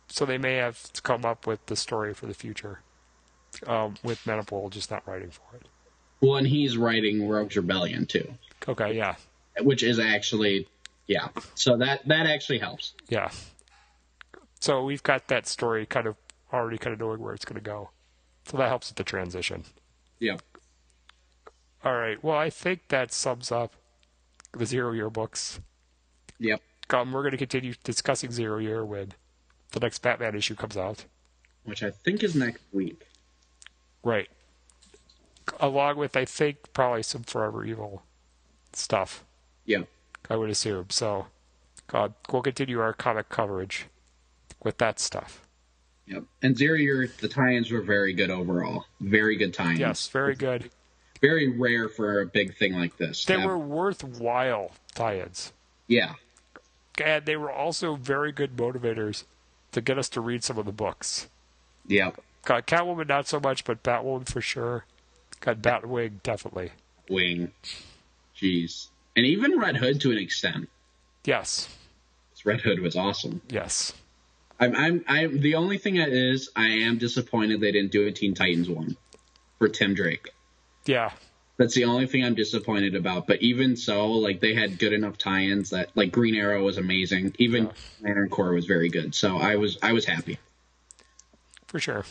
So 0.08 0.24
they 0.24 0.38
may 0.38 0.54
have 0.56 0.80
come 1.02 1.24
up 1.24 1.46
with 1.46 1.64
the 1.66 1.76
story 1.76 2.14
for 2.14 2.26
the 2.26 2.34
future. 2.34 2.80
um, 3.66 3.94
with 4.02 4.22
Manapul 4.24 4.68
just 4.70 4.90
not 4.90 5.06
writing 5.06 5.30
for 5.30 5.56
it. 5.56 5.66
Well, 6.20 6.36
and 6.36 6.46
he's 6.46 6.76
writing 6.76 7.28
Rogue's 7.28 7.56
Rebellion 7.56 8.06
too, 8.06 8.34
Okay, 8.66 8.94
yeah, 8.96 9.14
which 9.60 9.82
is 9.82 9.98
actually, 10.00 10.66
yeah. 11.06 11.28
So 11.54 11.76
that 11.76 12.06
that 12.08 12.26
actually 12.26 12.58
helps. 12.58 12.94
yeah. 13.08 13.30
So 14.60 14.82
we've 14.84 15.02
got 15.02 15.28
that 15.28 15.46
story 15.46 15.84
kind 15.86 16.06
of 16.06 16.16
already 16.52 16.78
kind 16.78 16.94
of 16.94 17.00
knowing 17.00 17.20
where 17.20 17.34
it's 17.34 17.44
going 17.44 17.56
to 17.62 17.64
go. 17.64 17.90
So 18.46 18.56
that 18.56 18.68
helps 18.68 18.88
with 18.90 18.96
the 18.96 19.04
transition. 19.04 19.64
Yeah. 20.18 20.38
All 21.84 21.94
right. 21.94 22.22
Well, 22.24 22.36
I 22.38 22.48
think 22.50 22.88
that 22.88 23.12
sums 23.12 23.52
up 23.52 23.72
the 24.52 24.64
zero 24.66 24.92
year 24.92 25.10
books. 25.10 25.60
Yep. 26.38 26.60
Um, 26.90 27.12
we're 27.12 27.22
going 27.22 27.32
to 27.32 27.38
continue 27.38 27.74
discussing 27.84 28.30
zero 28.32 28.58
year 28.58 28.84
when 28.84 29.12
the 29.74 29.80
next 29.80 30.00
Batman 30.00 30.34
issue 30.34 30.54
comes 30.54 30.76
out. 30.76 31.04
Which 31.64 31.82
I 31.82 31.90
think 31.90 32.22
is 32.22 32.34
next 32.34 32.62
week. 32.72 33.02
Right. 34.02 34.28
Along 35.60 35.96
with, 35.96 36.16
I 36.16 36.24
think, 36.24 36.72
probably 36.72 37.02
some 37.02 37.22
Forever 37.24 37.64
Evil 37.64 38.02
stuff. 38.72 39.24
Yeah. 39.66 39.82
I 40.30 40.36
would 40.36 40.50
assume. 40.50 40.86
So, 40.90 41.26
uh, 41.92 42.10
we'll 42.30 42.42
continue 42.42 42.80
our 42.80 42.92
comic 42.92 43.28
coverage 43.28 43.86
with 44.62 44.78
that 44.78 45.00
stuff. 45.00 45.42
Yep. 46.06 46.24
And 46.42 46.56
Zero 46.56 46.76
Year, 46.76 47.08
the 47.20 47.28
tie-ins 47.28 47.70
were 47.70 47.80
very 47.80 48.12
good 48.12 48.30
overall. 48.30 48.86
Very 49.00 49.36
good 49.36 49.52
tie-ins. 49.52 49.78
Yes, 49.78 50.08
very 50.08 50.34
good. 50.34 50.70
Very 51.20 51.48
rare 51.48 51.88
for 51.88 52.20
a 52.20 52.26
big 52.26 52.56
thing 52.56 52.74
like 52.74 52.96
this. 52.98 53.24
They 53.24 53.38
were 53.38 53.58
worthwhile 53.58 54.72
tie-ins. 54.94 55.52
Yeah. 55.88 56.14
And 57.02 57.24
they 57.24 57.36
were 57.36 57.50
also 57.50 57.96
very 57.96 58.32
good 58.32 58.56
motivators 58.56 59.24
to 59.74 59.80
get 59.80 59.98
us 59.98 60.08
to 60.10 60.20
read 60.20 60.42
some 60.42 60.58
of 60.58 60.64
the 60.64 60.72
books. 60.72 61.28
Yeah. 61.86 62.12
Got 62.44 62.66
Catwoman 62.66 63.08
not 63.08 63.28
so 63.28 63.38
much, 63.38 63.64
but 63.64 63.82
Batwoman 63.82 64.28
for 64.28 64.40
sure. 64.40 64.86
Got 65.40 65.58
Batwing 65.58 66.22
definitely. 66.22 66.72
Wing. 67.08 67.52
Jeez. 68.36 68.88
And 69.16 69.26
even 69.26 69.58
Red 69.58 69.76
Hood 69.76 70.00
to 70.00 70.10
an 70.10 70.18
extent. 70.18 70.68
Yes. 71.24 71.68
Red 72.44 72.60
Hood 72.60 72.80
was 72.80 72.94
awesome. 72.94 73.40
Yes. 73.48 73.94
I'm, 74.60 74.76
I'm, 74.76 75.04
I'm. 75.08 75.40
The 75.40 75.54
only 75.54 75.78
thing 75.78 75.94
that 75.94 76.10
is, 76.10 76.50
I 76.54 76.68
am 76.68 76.98
disappointed 76.98 77.60
they 77.60 77.72
didn't 77.72 77.90
do 77.90 78.06
a 78.06 78.12
Teen 78.12 78.34
Titans 78.34 78.68
one 78.68 78.96
for 79.58 79.68
Tim 79.68 79.94
Drake. 79.94 80.28
Yeah. 80.84 81.12
That's 81.56 81.74
the 81.74 81.84
only 81.84 82.06
thing 82.06 82.24
I'm 82.24 82.34
disappointed 82.34 82.96
about. 82.96 83.26
But 83.26 83.40
even 83.42 83.76
so, 83.76 84.10
like 84.10 84.40
they 84.40 84.54
had 84.54 84.78
good 84.78 84.92
enough 84.92 85.18
tie-ins 85.18 85.70
that, 85.70 85.90
like 85.94 86.10
Green 86.10 86.34
Arrow 86.34 86.64
was 86.64 86.78
amazing. 86.78 87.34
Even 87.38 87.70
Lantern 88.00 88.28
Corps 88.28 88.52
was 88.52 88.66
very 88.66 88.88
good. 88.88 89.14
So 89.14 89.36
I 89.36 89.56
was, 89.56 89.78
I 89.82 89.92
was 89.92 90.04
happy. 90.04 90.38
For 91.66 91.78
sure. 91.78 92.04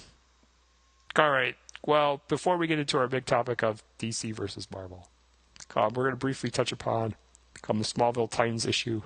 All 1.18 1.30
right. 1.30 1.56
Well, 1.86 2.22
before 2.30 2.58
we 2.58 2.68
get 2.68 2.80
into 2.80 2.98
our 2.98 3.08
big 3.08 3.26
topic 3.26 3.62
of 3.62 3.84
DC 4.00 4.34
versus 4.34 4.68
Marvel, 4.72 5.10
um, 5.76 5.94
we're 5.94 6.04
going 6.04 6.14
to 6.14 6.18
briefly 6.18 6.50
touch 6.50 6.72
upon 6.72 7.16
um, 7.68 7.80
the 7.80 7.84
Smallville 7.84 8.32
Titans 8.32 8.66
issue 8.66 9.02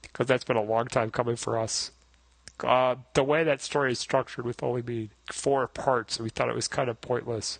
because 0.00 0.26
that's 0.26 0.44
been 0.44 0.56
a 0.56 0.62
long 0.62 0.86
time 0.86 1.10
coming 1.10 1.36
for 1.36 1.58
us. 1.58 1.90
Uh, 2.60 2.96
the 3.14 3.24
way 3.24 3.44
that 3.44 3.60
story 3.60 3.92
is 3.92 3.98
structured 3.98 4.44
with 4.44 4.62
only 4.62 4.82
being 4.82 5.10
four 5.30 5.66
parts, 5.66 6.18
we 6.18 6.30
thought 6.30 6.48
it 6.48 6.54
was 6.54 6.68
kind 6.68 6.88
of 6.88 7.00
pointless 7.00 7.58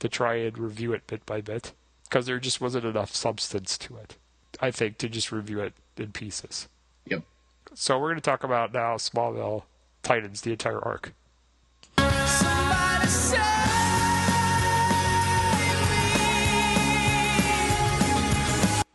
to 0.00 0.08
try 0.08 0.34
and 0.36 0.58
review 0.58 0.92
it 0.92 1.06
bit 1.06 1.24
by 1.26 1.40
bit 1.40 1.72
because 2.04 2.26
there 2.26 2.38
just 2.38 2.60
wasn't 2.60 2.84
enough 2.84 3.14
substance 3.14 3.76
to 3.78 3.96
it. 3.96 4.16
I 4.60 4.70
think 4.70 4.98
to 4.98 5.08
just 5.08 5.32
review 5.32 5.60
it 5.60 5.74
in 5.96 6.12
pieces. 6.12 6.68
Yep. 7.06 7.22
So 7.74 7.98
we're 7.98 8.10
going 8.10 8.16
to 8.16 8.22
talk 8.22 8.44
about 8.44 8.72
now 8.72 8.96
Smallville 8.96 9.64
Titans, 10.02 10.42
the 10.42 10.52
entire 10.52 10.78
arc. 10.78 11.12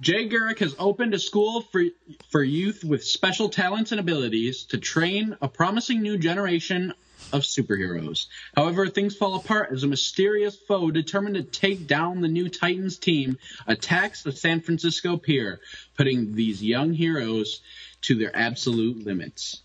Jay 0.02 0.30
Garrick 0.30 0.60
has 0.60 0.76
opened 0.80 1.14
a 1.14 1.20
school 1.20 1.62
for 1.62 1.84
for 2.30 2.42
youth 2.42 2.86
with 2.86 3.04
special 3.04 3.50
talents 3.50 3.92
and 3.92 4.00
abilities 4.00 4.64
to 4.64 4.78
train 4.78 5.36
a 5.42 5.48
promising 5.48 6.02
new 6.02 6.18
generation 6.18 6.94
of 7.32 7.42
superheroes. 7.42 8.28
However, 8.56 8.88
things 8.88 9.16
fall 9.16 9.36
apart 9.36 9.70
as 9.72 9.84
a 9.84 9.88
mysterious 9.88 10.56
foe 10.56 10.92
determined 10.92 11.36
to 11.36 11.44
take 11.44 11.88
down 11.88 12.22
the 12.22 12.28
new 12.28 12.50
Titans 12.50 12.98
team 12.98 13.38
attacks 13.68 14.24
the 14.24 14.32
San 14.32 14.62
Francisco 14.62 15.18
pier, 15.18 15.60
putting 15.96 16.34
these 16.36 16.64
young 16.64 16.94
heroes 16.94 17.62
to 18.02 18.16
their 18.16 18.36
absolute 18.36 19.06
limits. 19.06 19.62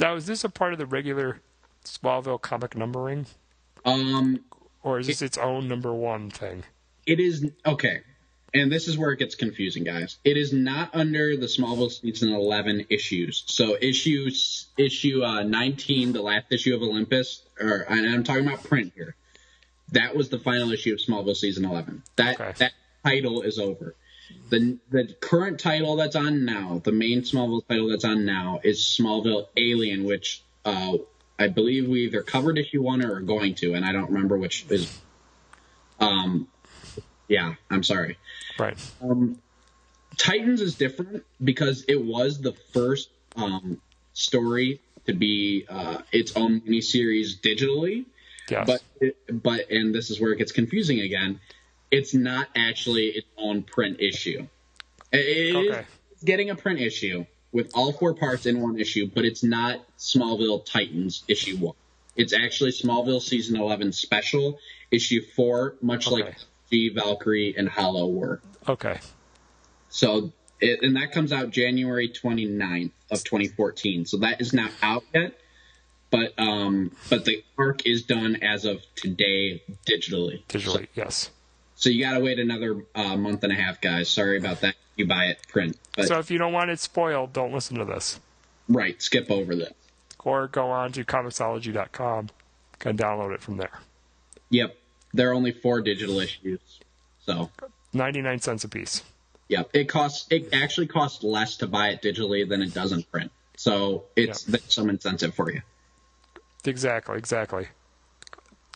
Now, 0.00 0.14
is 0.16 0.26
this 0.26 0.44
a 0.44 0.48
part 0.48 0.72
of 0.72 0.78
the 0.78 0.86
regular 0.86 1.40
Smallville 1.84 2.40
comic 2.40 2.76
numbering, 2.76 3.26
Um, 3.84 4.44
or 4.82 4.98
is 5.00 5.06
this 5.06 5.22
its 5.22 5.38
own 5.38 5.68
number 5.68 5.92
one 5.92 6.30
thing? 6.30 6.64
it 7.06 7.18
is 7.20 7.46
okay. 7.64 8.02
And 8.54 8.72
this 8.72 8.88
is 8.88 8.96
where 8.96 9.10
it 9.10 9.18
gets 9.18 9.34
confusing, 9.34 9.84
guys. 9.84 10.18
It 10.24 10.36
is 10.38 10.52
not 10.52 10.94
under 10.94 11.36
the 11.36 11.46
Smallville 11.46 11.92
season 11.92 12.32
11 12.32 12.86
issues. 12.88 13.44
So 13.46 13.76
issues 13.80 14.68
issue 14.78 15.22
uh, 15.22 15.42
19, 15.42 16.12
the 16.12 16.22
last 16.22 16.46
issue 16.50 16.74
of 16.74 16.82
Olympus, 16.82 17.42
or 17.60 17.84
and 17.88 18.06
I'm 18.06 18.24
talking 18.24 18.46
about 18.46 18.64
print 18.64 18.92
here. 18.94 19.16
That 19.92 20.16
was 20.16 20.30
the 20.30 20.38
final 20.38 20.72
issue 20.72 20.94
of 20.94 20.98
Smallville 20.98 21.36
season 21.36 21.64
11. 21.66 22.02
That 22.16 22.56
that 22.58 22.72
title 23.04 23.42
is 23.42 23.58
over. 23.58 23.94
The 24.48 24.78
the 24.90 25.14
current 25.20 25.60
title 25.60 25.96
that's 25.96 26.16
on 26.16 26.46
now, 26.46 26.80
the 26.82 26.92
main 26.92 27.22
Smallville 27.22 27.66
title 27.68 27.88
that's 27.90 28.04
on 28.04 28.24
now 28.24 28.60
is 28.64 28.80
Smallville 28.80 29.48
Alien, 29.58 30.04
which 30.04 30.42
uh, 30.64 30.96
I 31.38 31.48
believe 31.48 31.86
we 31.86 32.06
either 32.06 32.22
covered 32.22 32.58
issue 32.58 32.82
one 32.82 33.04
or 33.04 33.16
are 33.16 33.20
going 33.20 33.56
to, 33.56 33.74
and 33.74 33.84
I 33.84 33.92
don't 33.92 34.10
remember 34.10 34.38
which 34.38 34.64
is. 34.70 34.98
Um, 36.00 36.48
yeah, 37.28 37.54
I'm 37.70 37.82
sorry. 37.82 38.18
Right. 38.58 38.78
Um, 39.02 39.38
Titans 40.16 40.60
is 40.60 40.74
different 40.74 41.24
because 41.42 41.84
it 41.86 42.02
was 42.02 42.40
the 42.40 42.52
first 42.72 43.10
um, 43.36 43.80
story 44.14 44.80
to 45.06 45.12
be 45.12 45.64
uh, 45.68 45.98
its 46.12 46.36
own 46.36 46.60
miniseries 46.62 47.40
digitally. 47.40 48.04
Yes. 48.50 48.66
But 48.66 48.82
it, 49.00 49.42
but 49.42 49.70
and 49.70 49.94
this 49.94 50.10
is 50.10 50.20
where 50.20 50.32
it 50.32 50.38
gets 50.38 50.52
confusing 50.52 51.00
again. 51.00 51.40
It's 51.90 52.14
not 52.14 52.48
actually 52.56 53.06
its 53.06 53.28
own 53.36 53.62
print 53.62 54.00
issue. 54.00 54.46
It 55.12 55.18
is 55.18 55.54
Okay. 55.56 55.84
getting 56.24 56.50
a 56.50 56.54
print 56.56 56.80
issue 56.80 57.24
with 57.52 57.70
all 57.74 57.92
four 57.92 58.14
parts 58.14 58.44
in 58.44 58.60
one 58.60 58.78
issue, 58.78 59.10
but 59.14 59.24
it's 59.24 59.42
not 59.42 59.80
Smallville 59.98 60.64
Titans 60.64 61.24
issue 61.28 61.56
one. 61.56 61.76
It's 62.16 62.32
actually 62.32 62.72
Smallville 62.72 63.22
season 63.22 63.56
eleven 63.56 63.92
special 63.92 64.58
issue 64.90 65.22
four, 65.36 65.76
much 65.80 66.08
like 66.10 66.34
G 66.70 66.90
Valkyrie 66.94 67.54
and 67.56 67.68
Hollow 67.68 68.06
were. 68.06 68.40
Okay. 68.68 69.00
So, 69.88 70.32
it, 70.60 70.82
and 70.82 70.96
that 70.96 71.12
comes 71.12 71.32
out 71.32 71.50
January 71.50 72.08
29th 72.08 72.90
of 73.10 73.24
2014. 73.24 74.04
So 74.06 74.18
that 74.18 74.40
is 74.40 74.52
not 74.52 74.70
out 74.82 75.04
yet, 75.14 75.38
but 76.10 76.32
um, 76.38 76.92
but 77.08 77.24
the 77.24 77.42
arc 77.56 77.86
is 77.86 78.02
done 78.02 78.36
as 78.42 78.64
of 78.64 78.82
today 78.96 79.62
digitally. 79.86 80.42
Digitally, 80.48 80.82
So, 80.82 80.86
yes. 80.94 81.30
so 81.76 81.88
you 81.90 82.04
gotta 82.04 82.20
wait 82.20 82.38
another 82.38 82.84
uh, 82.94 83.16
month 83.16 83.44
and 83.44 83.52
a 83.52 83.56
half, 83.56 83.80
guys. 83.80 84.08
Sorry 84.10 84.36
about 84.36 84.60
that. 84.60 84.74
You 84.96 85.06
buy 85.06 85.26
it 85.26 85.38
print, 85.48 85.78
but 85.96 86.08
so 86.08 86.18
if 86.18 86.30
you 86.30 86.38
don't 86.38 86.52
want 86.52 86.70
it 86.70 86.80
spoiled, 86.80 87.32
don't 87.32 87.52
listen 87.52 87.78
to 87.78 87.84
this. 87.84 88.18
right, 88.68 89.00
skip 89.00 89.30
over 89.30 89.54
this. 89.54 89.72
Or 90.24 90.48
go 90.48 90.70
on 90.70 90.90
to 90.92 91.04
comixology.com 91.04 92.28
and 92.84 92.98
download 92.98 93.32
it 93.32 93.40
from 93.40 93.56
there. 93.58 93.78
Yep, 94.50 94.76
there 95.12 95.30
are 95.30 95.34
only 95.34 95.52
four 95.52 95.80
digital 95.80 96.20
issues, 96.20 96.60
so 97.20 97.50
99 97.92 98.40
cents 98.40 98.64
a 98.64 98.68
piece. 98.68 99.02
Yep, 99.48 99.70
it 99.72 99.88
costs. 99.88 100.26
It 100.30 100.48
actually 100.52 100.88
costs 100.88 101.24
less 101.24 101.56
to 101.58 101.66
buy 101.66 101.88
it 101.88 102.02
digitally 102.02 102.48
than 102.48 102.62
it 102.62 102.74
does 102.74 102.92
in 102.92 103.02
print. 103.04 103.30
So 103.56 104.04
it's 104.14 104.44
there's 104.44 104.72
some 104.72 104.90
incentive 104.90 105.34
for 105.34 105.50
you. 105.50 105.62
Exactly, 106.64 107.16
exactly. 107.16 107.68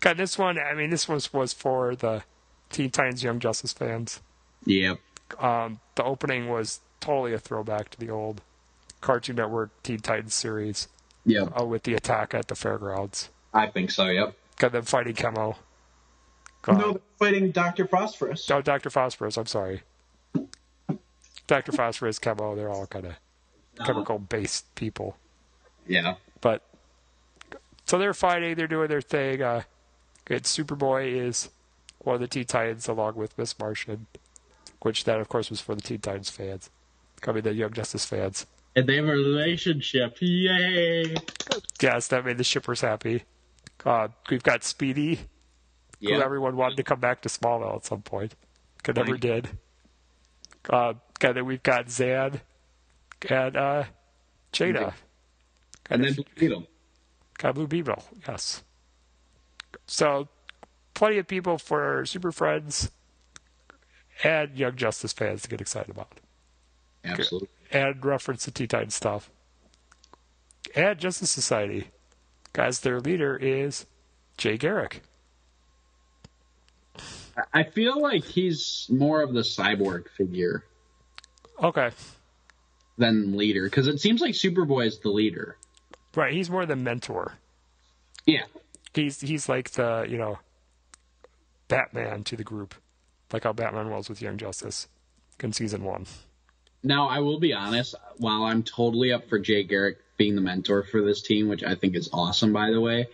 God, 0.00 0.16
this 0.16 0.36
one, 0.36 0.58
I 0.58 0.74
mean, 0.74 0.90
this 0.90 1.08
was, 1.08 1.32
was 1.32 1.52
for 1.52 1.94
the 1.94 2.24
Teen 2.70 2.90
Titans 2.90 3.22
Young 3.22 3.38
Justice 3.38 3.72
fans. 3.72 4.20
Yep. 4.64 4.98
Um, 5.38 5.78
the 5.94 6.02
opening 6.02 6.48
was 6.48 6.80
totally 7.00 7.32
a 7.32 7.38
throwback 7.38 7.90
to 7.90 8.00
the 8.00 8.10
old 8.10 8.40
Cartoon 9.00 9.36
Network 9.36 9.70
Teen 9.84 10.00
Titans 10.00 10.34
series. 10.34 10.88
Yep. 11.24 11.60
Uh, 11.60 11.64
with 11.64 11.84
the 11.84 11.94
attack 11.94 12.34
at 12.34 12.48
the 12.48 12.56
fairgrounds. 12.56 13.28
I 13.54 13.68
think 13.68 13.92
so. 13.92 14.06
Yep. 14.06 14.36
Got 14.56 14.72
them 14.72 14.84
fighting 14.84 15.14
Chemo. 16.62 16.78
No, 16.78 16.92
they're 16.92 17.00
fighting 17.18 17.50
Dr. 17.50 17.86
Phosphorus. 17.86 18.50
Oh, 18.50 18.62
Dr. 18.62 18.90
Phosphorus, 18.90 19.36
I'm 19.36 19.46
sorry. 19.46 19.82
Dr. 21.46 21.72
Phosphorus, 21.72 22.18
Chemo, 22.18 22.54
they're 22.54 22.70
all 22.70 22.86
kind 22.86 23.06
of 23.06 23.14
chemical 23.84 24.18
based 24.18 24.72
people. 24.74 25.16
Yeah. 25.86 26.14
But 26.40 26.62
so 27.84 27.98
they're 27.98 28.14
fighting, 28.14 28.54
they're 28.54 28.66
doing 28.66 28.88
their 28.88 29.00
thing. 29.00 29.42
Uh, 29.42 29.62
good 30.24 30.44
Superboy 30.44 31.12
is 31.12 31.50
one 31.98 32.14
of 32.14 32.20
the 32.20 32.28
Teen 32.28 32.44
Titans 32.44 32.88
along 32.88 33.16
with 33.16 33.36
Miss 33.36 33.58
Martian, 33.58 34.06
which 34.80 35.04
that 35.04 35.20
of 35.20 35.28
course 35.28 35.50
was 35.50 35.60
for 35.60 35.74
the 35.74 35.82
Teen 35.82 35.98
Titans 35.98 36.30
fans. 36.30 36.70
I 37.26 37.32
mean 37.32 37.42
the 37.42 37.54
Young 37.54 37.72
Justice 37.72 38.04
fans. 38.04 38.46
And 38.74 38.88
they 38.88 38.96
have 38.96 39.04
a 39.04 39.08
relationship. 39.08 40.16
Yay! 40.20 41.14
Yes, 41.80 42.08
that 42.08 42.24
made 42.24 42.38
the 42.38 42.44
shippers 42.44 42.80
happy. 42.80 43.24
Uh, 43.84 44.08
we've 44.30 44.42
got 44.42 44.64
Speedy, 44.64 45.20
who 46.02 46.10
Yeah. 46.10 46.22
everyone 46.24 46.56
wanted 46.56 46.76
to 46.76 46.82
come 46.82 47.00
back 47.00 47.22
to 47.22 47.28
Smallville 47.30 47.76
at 47.76 47.84
some 47.86 48.02
point, 48.02 48.34
Could 48.82 48.96
never 48.96 49.12
Right. 49.12 49.20
did. 49.20 49.58
Uh, 50.68 50.94
and 51.22 51.36
then 51.36 51.46
we've 51.46 51.62
got 51.62 51.88
Zan 51.90 52.40
and 53.30 53.56
uh, 53.56 53.84
Jada. 54.52 54.92
And 55.88 56.02
then 56.04 56.14
Blue 56.14 56.24
Beetle. 56.36 56.66
Got 57.38 57.54
Blue 57.54 57.66
Beetle, 57.66 58.04
yes. 58.28 58.62
So, 59.86 60.28
plenty 60.94 61.18
of 61.18 61.26
people 61.26 61.58
for 61.58 62.04
Super 62.06 62.30
Friends 62.32 62.90
and 64.24 64.56
Young 64.56 64.76
Justice 64.76 65.12
fans 65.12 65.42
to 65.42 65.48
get 65.48 65.60
excited 65.60 65.90
about. 65.90 66.20
Absolutely. 67.04 67.48
And 67.70 68.04
reference 68.04 68.44
to 68.44 68.50
Teen 68.50 68.68
Titans 68.68 68.94
stuff. 68.94 69.30
And 70.76 70.98
Justice 70.98 71.30
Society. 71.30 71.90
Guys, 72.52 72.80
their 72.80 73.00
leader 73.00 73.36
is 73.36 73.86
Jay 74.36 74.56
Garrick. 74.56 75.02
I 77.52 77.62
feel 77.64 78.00
like 78.00 78.24
he's 78.24 78.86
more 78.90 79.22
of 79.22 79.32
the 79.32 79.40
cyborg 79.40 80.08
figure 80.10 80.64
Okay. 81.62 81.90
than 82.98 83.36
leader 83.36 83.64
because 83.64 83.88
it 83.88 84.00
seems 84.00 84.20
like 84.20 84.34
Superboy 84.34 84.86
is 84.86 84.98
the 85.00 85.08
leader. 85.10 85.56
Right, 86.14 86.32
he's 86.32 86.50
more 86.50 86.66
the 86.66 86.76
mentor. 86.76 87.34
Yeah. 88.26 88.44
He's 88.94 89.20
he's 89.20 89.48
like 89.48 89.70
the, 89.70 90.06
you 90.08 90.18
know, 90.18 90.38
Batman 91.68 92.24
to 92.24 92.36
the 92.36 92.44
group. 92.44 92.74
Like 93.32 93.44
how 93.44 93.52
Batman 93.52 93.88
was 93.90 94.08
with 94.08 94.20
Young 94.20 94.36
Justice 94.36 94.88
in 95.42 95.52
season 95.52 95.84
one. 95.84 96.06
Now, 96.84 97.08
I 97.08 97.20
will 97.20 97.38
be 97.40 97.52
honest, 97.52 97.94
while 98.18 98.42
I'm 98.44 98.62
totally 98.62 99.12
up 99.12 99.28
for 99.28 99.38
Jay 99.38 99.62
Garrick 99.62 99.98
being 100.16 100.34
the 100.34 100.40
mentor 100.40 100.82
for 100.82 101.00
this 101.00 101.22
team, 101.22 101.48
which 101.48 101.62
I 101.62 101.74
think 101.76 101.94
is 101.96 102.10
awesome, 102.12 102.52
by 102.52 102.70
the 102.70 102.80
way, 102.80 103.06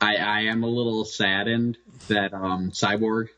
I, 0.00 0.16
I 0.16 0.40
am 0.42 0.62
a 0.62 0.66
little 0.68 1.04
saddened 1.04 1.78
that 2.08 2.32
um, 2.34 2.70
Cyborg 2.70 3.28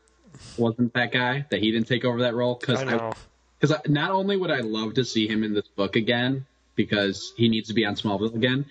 wasn't 0.57 0.93
that 0.93 1.11
guy, 1.11 1.45
that 1.49 1.59
he 1.59 1.71
didn't 1.71 1.87
take 1.87 2.05
over 2.05 2.21
that 2.21 2.35
role. 2.35 2.55
Because 2.55 2.81
I. 2.81 3.13
Because 3.59 3.77
not 3.87 4.09
only 4.09 4.37
would 4.37 4.49
I 4.49 4.61
love 4.61 4.95
to 4.95 5.05
see 5.05 5.27
him 5.27 5.43
in 5.43 5.53
this 5.53 5.67
book 5.67 5.95
again, 5.95 6.47
because 6.75 7.31
he 7.37 7.47
needs 7.47 7.67
to 7.67 7.75
be 7.75 7.85
on 7.85 7.95
Smallville 7.95 8.33
again, 8.33 8.65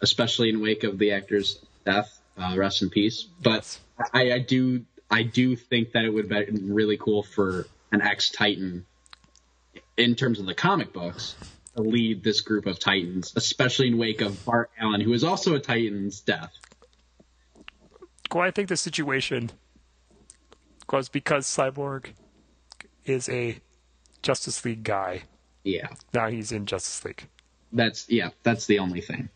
especially 0.00 0.50
in 0.50 0.60
wake 0.60 0.84
of 0.84 0.98
the 0.98 1.12
actor's 1.12 1.58
death, 1.84 2.16
uh, 2.38 2.54
rest 2.56 2.80
in 2.80 2.90
peace. 2.90 3.26
But 3.42 3.76
I, 4.14 4.32
I 4.32 4.38
do, 4.38 4.84
I 5.10 5.24
do 5.24 5.56
think 5.56 5.92
that 5.92 6.04
it 6.04 6.10
would 6.10 6.28
be 6.28 6.44
really 6.62 6.96
cool 6.96 7.24
for 7.24 7.66
an 7.90 8.02
ex 8.02 8.30
Titan, 8.30 8.86
in 9.96 10.14
terms 10.14 10.38
of 10.38 10.46
the 10.46 10.54
comic 10.54 10.92
books, 10.92 11.34
to 11.74 11.82
lead 11.82 12.22
this 12.22 12.40
group 12.40 12.66
of 12.66 12.78
Titans, 12.78 13.32
especially 13.34 13.88
in 13.88 13.98
wake 13.98 14.20
of 14.20 14.44
Bart 14.44 14.70
Allen, 14.78 15.00
who 15.00 15.12
is 15.12 15.24
also 15.24 15.54
a 15.54 15.58
Titan's 15.58 16.20
death. 16.20 16.52
Well, 18.32 18.44
I 18.44 18.50
think 18.52 18.68
the 18.68 18.76
situation 18.76 19.50
was 20.90 21.08
because 21.08 21.46
Cyborg 21.46 22.06
is 23.04 23.28
a 23.28 23.58
Justice 24.22 24.64
League 24.64 24.82
guy. 24.82 25.22
Yeah. 25.64 25.88
Now 26.12 26.28
he's 26.28 26.52
in 26.52 26.66
Justice 26.66 27.04
League. 27.04 27.28
That's 27.72 28.08
yeah, 28.08 28.30
that's 28.42 28.66
the 28.66 28.78
only 28.78 29.00
thing. 29.00 29.28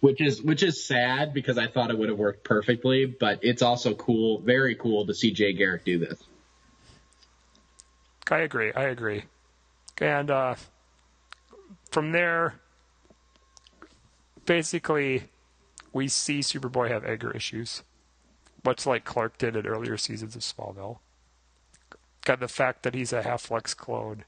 Which 0.00 0.20
is 0.20 0.42
which 0.42 0.62
is 0.62 0.84
sad 0.84 1.34
because 1.34 1.58
I 1.58 1.66
thought 1.66 1.90
it 1.90 1.98
would 1.98 2.08
have 2.08 2.18
worked 2.18 2.44
perfectly, 2.44 3.04
but 3.06 3.40
it's 3.42 3.62
also 3.62 3.94
cool, 3.94 4.40
very 4.40 4.74
cool 4.74 5.06
to 5.06 5.14
see 5.14 5.30
Jay 5.30 5.52
Garrick 5.52 5.84
do 5.84 5.98
this. 5.98 6.22
I 8.30 8.38
agree. 8.38 8.72
I 8.72 8.84
agree. 8.84 9.24
And 10.00 10.30
uh, 10.30 10.54
from 11.90 12.12
there, 12.12 12.54
basically, 14.44 15.24
we 15.92 16.08
see 16.08 16.40
Superboy 16.40 16.88
have 16.90 17.04
anger 17.04 17.30
issues, 17.34 17.82
much 18.64 18.86
like 18.86 19.04
Clark 19.04 19.38
did 19.38 19.56
in 19.56 19.66
earlier 19.66 19.96
seasons 19.96 20.36
of 20.36 20.42
Smallville. 20.42 20.98
Got 22.24 22.40
the 22.40 22.48
fact 22.48 22.82
that 22.82 22.94
he's 22.94 23.12
a 23.12 23.22
half 23.22 23.50
Lex 23.50 23.74
clone 23.74 24.24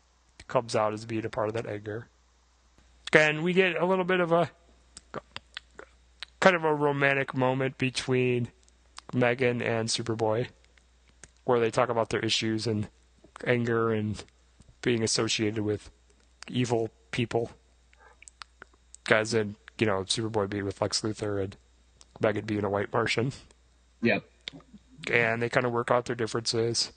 comes 0.48 0.74
out 0.74 0.92
as 0.92 1.04
being 1.04 1.24
a 1.24 1.30
part 1.30 1.48
of 1.48 1.54
that 1.54 1.66
anger. 1.66 2.08
And 3.12 3.42
we 3.42 3.52
get 3.52 3.76
a 3.76 3.86
little 3.86 4.04
bit 4.04 4.20
of 4.20 4.32
a 4.32 4.50
kind 6.40 6.56
of 6.56 6.64
a 6.64 6.74
romantic 6.74 7.36
moment 7.36 7.76
between 7.76 8.48
Megan 9.12 9.60
and 9.60 9.88
Superboy, 9.88 10.48
where 11.44 11.60
they 11.60 11.70
talk 11.70 11.88
about 11.88 12.10
their 12.10 12.20
issues 12.20 12.66
and 12.66 12.88
anger 13.44 13.92
and 13.92 14.22
being 14.82 15.02
associated 15.02 15.62
with 15.62 15.90
evil 16.48 16.90
people. 17.10 17.50
Guys, 19.04 19.34
and 19.34 19.56
you 19.78 19.86
know, 19.86 20.02
Superboy 20.04 20.48
being 20.48 20.64
with 20.64 20.80
Lex 20.80 21.02
Luthor 21.02 21.42
and 21.42 21.56
Megan 22.20 22.44
being 22.44 22.64
a 22.64 22.70
white 22.70 22.92
Martian. 22.92 23.32
Yep. 24.02 24.24
And 25.10 25.40
they 25.42 25.48
kind 25.48 25.66
of 25.66 25.72
work 25.72 25.90
out 25.90 26.04
their 26.06 26.16
differences. 26.16 26.92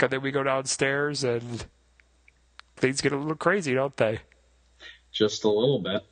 And 0.00 0.10
then 0.10 0.22
we 0.22 0.30
go 0.30 0.42
downstairs 0.42 1.24
and 1.24 1.66
things 2.76 3.00
get 3.00 3.12
a 3.12 3.16
little 3.16 3.34
crazy, 3.34 3.74
don't 3.74 3.96
they? 3.96 4.20
Just 5.12 5.44
a 5.44 5.48
little 5.48 5.80
bit. 5.80 6.04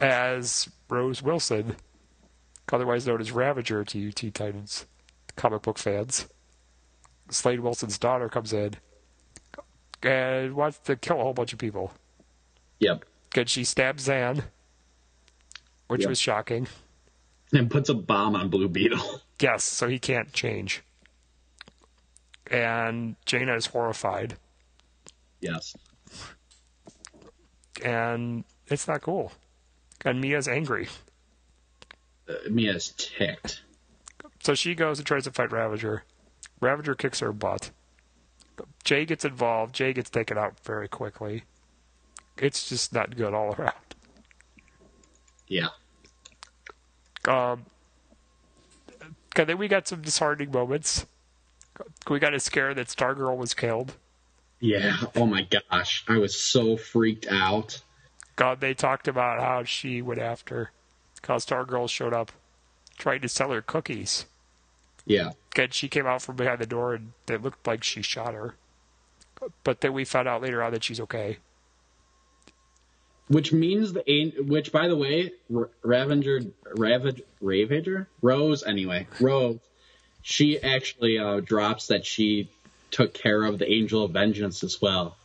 As 0.00 0.68
Rose 0.88 1.22
Wilson, 1.22 1.76
otherwise 2.72 3.06
known 3.06 3.20
as 3.20 3.32
Ravager 3.32 3.84
to 3.84 3.98
you 3.98 4.12
Teen 4.12 4.32
Titans 4.32 4.86
comic 5.36 5.62
book 5.62 5.78
fans, 5.78 6.26
Slade 7.30 7.60
Wilson's 7.60 7.98
daughter 7.98 8.28
comes 8.28 8.52
in 8.52 8.74
and 10.02 10.54
wants 10.54 10.78
to 10.78 10.96
kill 10.96 11.20
a 11.20 11.22
whole 11.22 11.32
bunch 11.34 11.52
of 11.52 11.58
people. 11.58 11.92
Yep. 12.80 13.04
And 13.36 13.48
she 13.48 13.64
stabs 13.64 14.04
Zan, 14.04 14.44
which 15.88 16.02
Yep. 16.02 16.08
was 16.08 16.20
shocking. 16.20 16.68
And 17.54 17.70
puts 17.70 17.88
a 17.88 17.94
bomb 17.94 18.36
on 18.36 18.48
Blue 18.50 18.68
Beetle. 18.68 19.20
Yes, 19.40 19.64
so 19.64 19.88
he 19.88 19.98
can't 19.98 20.32
change. 20.32 20.82
And 22.50 23.16
Jayna 23.26 23.56
is 23.56 23.66
horrified, 23.66 24.36
Yes. 25.40 25.76
and 27.84 28.44
it's 28.68 28.86
not 28.86 29.02
cool. 29.02 29.32
And 30.04 30.20
Mia's 30.20 30.46
angry. 30.46 30.88
Uh, 32.28 32.34
Mia's 32.48 32.94
ticked. 32.96 33.62
So 34.40 34.54
she 34.54 34.74
goes 34.76 34.98
and 34.98 35.06
tries 35.06 35.24
to 35.24 35.32
fight 35.32 35.50
Ravager. 35.50 36.04
Ravager 36.60 36.94
kicks 36.94 37.18
her 37.20 37.32
butt. 37.32 37.70
Jay 38.84 39.04
gets 39.04 39.24
involved. 39.24 39.74
Jay 39.74 39.92
gets 39.92 40.10
taken 40.10 40.38
out 40.38 40.60
very 40.60 40.86
quickly. 40.88 41.42
It's 42.38 42.68
just 42.68 42.92
not 42.92 43.16
good 43.16 43.34
all 43.34 43.52
around. 43.54 43.74
Yeah. 45.48 45.68
Um, 47.28 47.64
okay, 49.34 49.44
then 49.44 49.58
we 49.58 49.68
got 49.68 49.88
some 49.88 50.02
disheartening 50.02 50.50
moments. 50.50 51.06
We 52.08 52.18
got 52.18 52.34
a 52.34 52.40
scare 52.40 52.74
that 52.74 52.86
Stargirl 52.88 53.36
was 53.36 53.54
killed. 53.54 53.94
Yeah. 54.60 54.96
Oh 55.16 55.26
my 55.26 55.42
gosh. 55.42 56.04
I 56.08 56.18
was 56.18 56.40
so 56.40 56.76
freaked 56.76 57.26
out. 57.26 57.82
God, 58.36 58.60
they 58.60 58.74
talked 58.74 59.08
about 59.08 59.40
how 59.40 59.64
she 59.64 60.02
went 60.02 60.20
after, 60.20 60.70
how 61.22 61.36
Stargirl 61.36 61.88
showed 61.88 62.14
up 62.14 62.32
trying 62.96 63.20
to 63.20 63.28
sell 63.28 63.50
her 63.50 63.62
cookies. 63.62 64.26
Yeah. 65.04 65.32
And 65.56 65.74
she 65.74 65.88
came 65.88 66.06
out 66.06 66.22
from 66.22 66.36
behind 66.36 66.60
the 66.60 66.66
door 66.66 66.94
and 66.94 67.12
it 67.28 67.42
looked 67.42 67.66
like 67.66 67.84
she 67.84 68.02
shot 68.02 68.34
her. 68.34 68.54
But 69.62 69.80
then 69.80 69.92
we 69.92 70.04
found 70.04 70.28
out 70.28 70.42
later 70.42 70.62
on 70.62 70.72
that 70.72 70.84
she's 70.84 71.00
okay. 71.00 71.38
Which 73.28 73.52
means 73.52 73.92
the 73.92 74.34
which, 74.46 74.70
by 74.70 74.88
the 74.88 74.96
way, 74.96 75.32
Ravager, 75.82 76.40
Ravage, 76.76 77.22
Ravager, 77.40 78.08
Rose. 78.20 78.62
Anyway, 78.62 79.06
Rose. 79.20 79.60
She 80.22 80.60
actually 80.60 81.18
uh, 81.18 81.40
drops 81.40 81.88
that 81.88 82.06
she 82.06 82.48
took 82.90 83.12
care 83.12 83.44
of 83.44 83.58
the 83.58 83.70
Angel 83.70 84.04
of 84.04 84.12
Vengeance 84.12 84.62
as 84.62 84.80
well. 84.80 85.16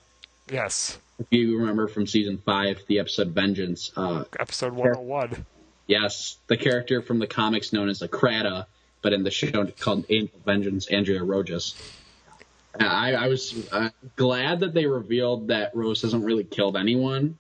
Yes. 0.52 0.98
If 1.20 1.28
you 1.32 1.60
remember 1.60 1.88
from 1.88 2.08
season 2.08 2.38
five, 2.38 2.80
the 2.88 3.00
episode 3.00 3.30
Vengeance. 3.30 3.92
Uh, 3.96 4.24
Episode 4.40 4.74
101. 4.74 5.46
yes, 5.88 6.38
the 6.48 6.58
character 6.58 7.02
from 7.02 7.20
the 7.20 7.28
comics 7.28 7.72
known 7.74 7.90
as 7.90 8.00
Acrata, 8.00 8.66
but 9.02 9.14
in 9.14 9.24
the 9.24 9.32
show 9.32 9.66
called 9.80 10.06
Angel 10.10 10.36
of 10.38 10.46
Vengeance, 10.46 10.88
Andrea 10.88 11.24
Rojas. 11.24 11.76
I, 12.80 13.14
I 13.14 13.28
was 13.28 13.68
uh, 13.72 13.90
glad 14.16 14.62
that 14.62 14.74
they 14.74 14.86
revealed 14.86 15.50
that 15.50 15.76
Rose 15.76 16.02
hasn't 16.02 16.24
really 16.24 16.44
killed 16.46 16.78
anyone 16.78 17.38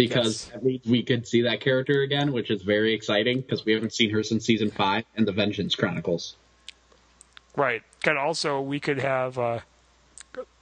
because 0.00 0.46
Yes. 0.46 0.56
at 0.56 0.64
least 0.64 0.86
we 0.86 1.02
could 1.02 1.26
see 1.26 1.42
that 1.42 1.60
character 1.60 2.00
again, 2.02 2.32
which 2.32 2.50
is 2.50 2.62
very 2.62 2.94
exciting 2.94 3.40
because 3.40 3.64
we 3.64 3.72
haven't 3.72 3.92
seen 3.92 4.10
her 4.10 4.22
since 4.22 4.44
season 4.44 4.70
five 4.70 5.04
and 5.14 5.26
the 5.26 5.32
Vengeance 5.32 5.74
Chronicles. 5.74 6.36
Right. 7.56 7.82
And 8.06 8.16
also, 8.16 8.60
we 8.60 8.80
could 8.80 8.98
have 8.98 9.38
uh, 9.38 9.60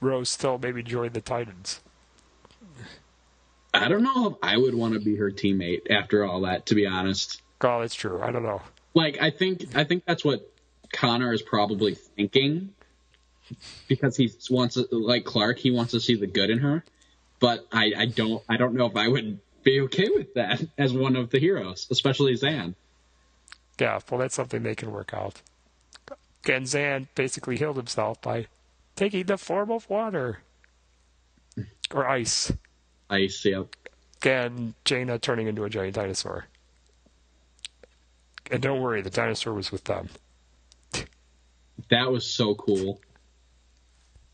Rose 0.01 0.29
still 0.29 0.57
maybe 0.57 0.83
join 0.83 1.13
the 1.13 1.21
Titans. 1.21 1.81
I 3.73 3.87
don't 3.87 4.03
know 4.03 4.27
if 4.27 4.33
I 4.41 4.57
would 4.57 4.75
want 4.75 4.95
to 4.95 4.99
be 4.99 5.15
her 5.15 5.31
teammate 5.31 5.89
after 5.89 6.25
all 6.25 6.41
that, 6.41 6.65
to 6.67 6.75
be 6.75 6.85
honest. 6.85 7.41
Oh, 7.61 7.79
that's 7.79 7.95
true. 7.95 8.21
I 8.21 8.31
don't 8.31 8.43
know. 8.43 8.61
Like 8.93 9.21
I 9.21 9.29
think 9.29 9.75
I 9.75 9.83
think 9.83 10.03
that's 10.05 10.25
what 10.25 10.51
Connor 10.91 11.31
is 11.31 11.43
probably 11.43 11.93
thinking 11.93 12.73
because 13.87 14.17
he 14.17 14.31
wants 14.49 14.75
to, 14.75 14.87
like 14.91 15.23
Clark, 15.23 15.59
he 15.59 15.71
wants 15.71 15.91
to 15.91 15.99
see 15.99 16.15
the 16.15 16.27
good 16.27 16.49
in 16.49 16.57
her. 16.59 16.83
But 17.39 17.65
I, 17.71 17.93
I 17.97 18.05
don't 18.07 18.43
I 18.49 18.57
don't 18.57 18.73
know 18.73 18.85
if 18.87 18.95
I 18.95 19.07
would 19.07 19.39
be 19.63 19.81
okay 19.81 20.09
with 20.09 20.33
that 20.33 20.61
as 20.77 20.93
one 20.93 21.15
of 21.15 21.29
the 21.29 21.39
heroes, 21.39 21.87
especially 21.91 22.35
Zan. 22.35 22.75
Yeah, 23.79 23.99
well, 24.09 24.19
that's 24.19 24.35
something 24.35 24.63
they 24.63 24.75
can 24.75 24.91
work 24.91 25.13
out. 25.13 25.41
and 26.47 26.67
Zan 26.67 27.07
basically 27.15 27.55
healed 27.57 27.77
himself 27.77 28.21
by 28.21 28.47
taking 28.95 29.23
the 29.23 29.37
form 29.37 29.71
of 29.71 29.89
water 29.89 30.39
or 31.93 32.07
ice. 32.07 32.51
Ice, 33.09 33.45
yeah. 33.45 33.63
And 34.23 34.73
Jayna 34.83 35.21
turning 35.21 35.47
into 35.47 35.63
a 35.63 35.69
giant 35.69 35.95
dinosaur. 35.95 36.45
And 38.51 38.61
don't 38.61 38.81
worry, 38.81 39.01
the 39.01 39.09
dinosaur 39.09 39.53
was 39.53 39.71
with 39.71 39.85
them. 39.85 40.09
That 41.89 42.11
was 42.11 42.25
so 42.25 42.55
cool. 42.55 42.99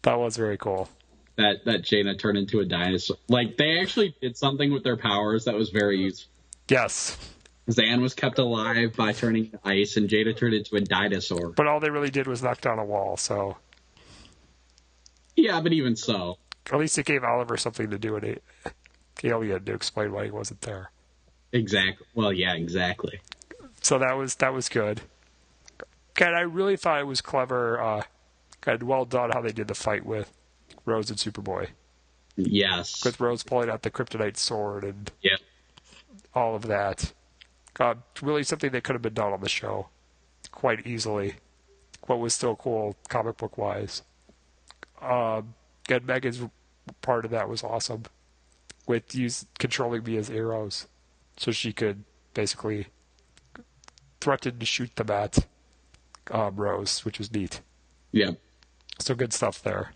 That 0.01 0.17
was 0.19 0.37
very 0.37 0.57
cool. 0.57 0.89
That 1.37 1.65
that 1.65 1.81
Jayna 1.81 2.17
turned 2.17 2.37
into 2.37 2.59
a 2.61 2.65
dinosaur. 2.65 3.17
Like 3.27 3.57
they 3.57 3.79
actually 3.79 4.15
did 4.21 4.37
something 4.37 4.71
with 4.71 4.83
their 4.83 4.97
powers 4.97 5.45
that 5.45 5.55
was 5.55 5.69
very 5.69 5.97
useful. 5.99 6.31
Yes. 6.69 7.17
Zan 7.69 8.01
was 8.01 8.13
kept 8.13 8.37
alive 8.37 8.95
by 8.95 9.11
turning 9.11 9.49
to 9.49 9.59
ice, 9.65 9.97
and 9.97 10.07
Jayna 10.07 10.37
turned 10.37 10.53
into 10.53 10.75
a 10.75 10.81
dinosaur. 10.81 11.49
But 11.49 11.67
all 11.67 11.79
they 11.79 11.89
really 11.89 12.11
did 12.11 12.27
was 12.27 12.43
knock 12.43 12.61
down 12.61 12.77
a 12.77 12.85
wall, 12.85 13.17
so. 13.17 13.57
Yeah, 15.35 15.59
but 15.61 15.73
even 15.73 15.95
so. 15.95 16.37
At 16.71 16.79
least 16.79 16.97
it 16.97 17.05
gave 17.05 17.23
Oliver 17.23 17.57
something 17.57 17.89
to 17.89 17.97
do, 17.97 18.15
and 18.15 18.23
it, 18.23 18.43
Alien 19.23 19.65
to 19.65 19.73
explain 19.73 20.11
why 20.11 20.25
he 20.25 20.31
wasn't 20.31 20.61
there. 20.61 20.91
Exactly. 21.51 22.05
Well, 22.13 22.33
yeah, 22.33 22.53
exactly. 22.53 23.21
So 23.81 23.97
that 23.99 24.17
was 24.17 24.35
that 24.35 24.53
was 24.53 24.69
good. 24.69 25.01
God, 26.15 26.33
I 26.33 26.41
really 26.41 26.77
thought 26.77 26.99
it 26.99 27.07
was 27.07 27.21
clever. 27.21 27.81
Uh, 27.81 28.03
God, 28.61 28.83
well 28.83 29.05
done 29.05 29.31
how 29.31 29.41
they 29.41 29.51
did 29.51 29.67
the 29.67 29.75
fight 29.75 30.05
with 30.05 30.31
Rose 30.85 31.09
and 31.09 31.19
Superboy. 31.19 31.69
Yes. 32.35 33.03
With 33.03 33.19
Rose 33.19 33.43
pulling 33.43 33.69
out 33.69 33.81
the 33.81 33.91
kryptonite 33.91 34.37
sword 34.37 34.83
and 34.83 35.11
yeah. 35.21 35.37
all 36.33 36.55
of 36.55 36.63
that. 36.63 37.13
God, 37.73 38.01
really 38.21 38.43
something 38.43 38.71
that 38.71 38.83
could 38.83 38.93
have 38.93 39.01
been 39.01 39.13
done 39.13 39.33
on 39.33 39.41
the 39.41 39.49
show 39.49 39.87
quite 40.51 40.85
easily. 40.85 41.35
What 42.03 42.19
was 42.19 42.33
still 42.33 42.55
cool 42.55 42.95
comic 43.09 43.37
book 43.37 43.57
wise. 43.57 44.03
Um, 45.01 45.55
and 45.89 46.05
Megan's 46.05 46.41
part 47.01 47.25
of 47.25 47.31
that 47.31 47.49
was 47.49 47.63
awesome 47.63 48.03
with 48.87 49.15
use 49.15 49.45
controlling 49.59 50.03
me 50.03 50.17
as 50.17 50.29
arrows, 50.29 50.87
so 51.37 51.51
she 51.51 51.73
could 51.73 52.03
basically 52.33 52.87
threaten 54.21 54.59
to 54.59 54.65
shoot 54.65 54.95
them 54.95 55.09
at 55.09 55.45
um, 56.31 56.55
Rose, 56.55 57.03
which 57.03 57.19
was 57.19 57.31
neat. 57.31 57.61
Yeah. 58.11 58.31
So 58.99 59.15
good 59.15 59.33
stuff 59.33 59.61
there. 59.61 59.91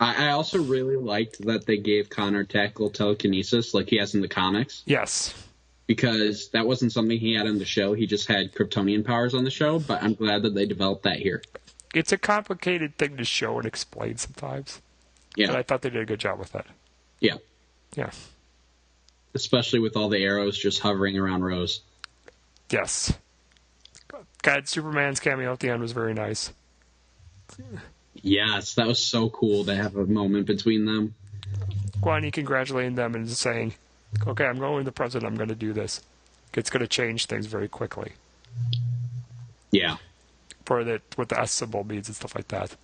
I, 0.00 0.28
I 0.28 0.30
also 0.30 0.62
really 0.62 0.96
liked 0.96 1.44
that 1.46 1.66
they 1.66 1.76
gave 1.76 2.08
Connor 2.08 2.44
tactile 2.44 2.90
telekinesis 2.90 3.74
like 3.74 3.90
he 3.90 3.98
has 3.98 4.14
in 4.14 4.22
the 4.22 4.28
comics. 4.28 4.82
Yes. 4.86 5.34
Because 5.86 6.48
that 6.50 6.66
wasn't 6.66 6.92
something 6.92 7.18
he 7.18 7.34
had 7.34 7.46
on 7.46 7.58
the 7.58 7.64
show. 7.64 7.92
He 7.92 8.06
just 8.06 8.26
had 8.26 8.54
Kryptonian 8.54 9.04
powers 9.04 9.34
on 9.34 9.44
the 9.44 9.50
show, 9.50 9.78
but 9.78 10.02
I'm 10.02 10.14
glad 10.14 10.42
that 10.42 10.54
they 10.54 10.64
developed 10.64 11.02
that 11.02 11.18
here. 11.18 11.42
It's 11.94 12.12
a 12.12 12.18
complicated 12.18 12.96
thing 12.96 13.16
to 13.16 13.24
show 13.24 13.58
and 13.58 13.66
explain 13.66 14.16
sometimes. 14.16 14.80
Yeah. 15.36 15.48
But 15.48 15.56
I 15.56 15.62
thought 15.62 15.82
they 15.82 15.90
did 15.90 16.02
a 16.02 16.06
good 16.06 16.20
job 16.20 16.38
with 16.38 16.52
that. 16.52 16.66
Yeah. 17.18 17.36
Yeah. 17.94 18.10
Especially 19.34 19.80
with 19.80 19.96
all 19.96 20.08
the 20.08 20.22
arrows 20.22 20.56
just 20.56 20.80
hovering 20.80 21.18
around 21.18 21.42
Rose. 21.42 21.82
Yes. 22.70 23.12
God, 24.42 24.68
Superman's 24.68 25.20
cameo 25.20 25.52
at 25.52 25.60
the 25.60 25.68
end 25.68 25.82
was 25.82 25.92
very 25.92 26.14
nice. 26.14 26.52
Yes, 28.14 28.74
that 28.74 28.86
was 28.86 28.98
so 28.98 29.30
cool 29.30 29.64
to 29.64 29.74
have 29.74 29.96
a 29.96 30.06
moment 30.06 30.46
between 30.46 30.84
them. 30.84 31.14
Guani 32.00 32.32
congratulating 32.32 32.94
them 32.94 33.14
and 33.14 33.28
saying, 33.28 33.74
okay, 34.26 34.44
I'm 34.44 34.58
going 34.58 34.80
to 34.80 34.84
the 34.84 34.92
president, 34.92 35.30
I'm 35.30 35.36
going 35.36 35.48
to 35.48 35.54
do 35.54 35.72
this. 35.72 36.00
It's 36.54 36.70
going 36.70 36.80
to 36.80 36.88
change 36.88 37.26
things 37.26 37.46
very 37.46 37.68
quickly. 37.68 38.12
Yeah. 39.70 39.96
For 40.64 40.82
the, 40.84 41.00
what 41.16 41.28
the 41.28 41.40
S 41.40 41.52
symbol 41.52 41.84
means 41.84 42.08
and 42.08 42.16
stuff 42.16 42.34
like 42.34 42.48
that. 42.48 42.76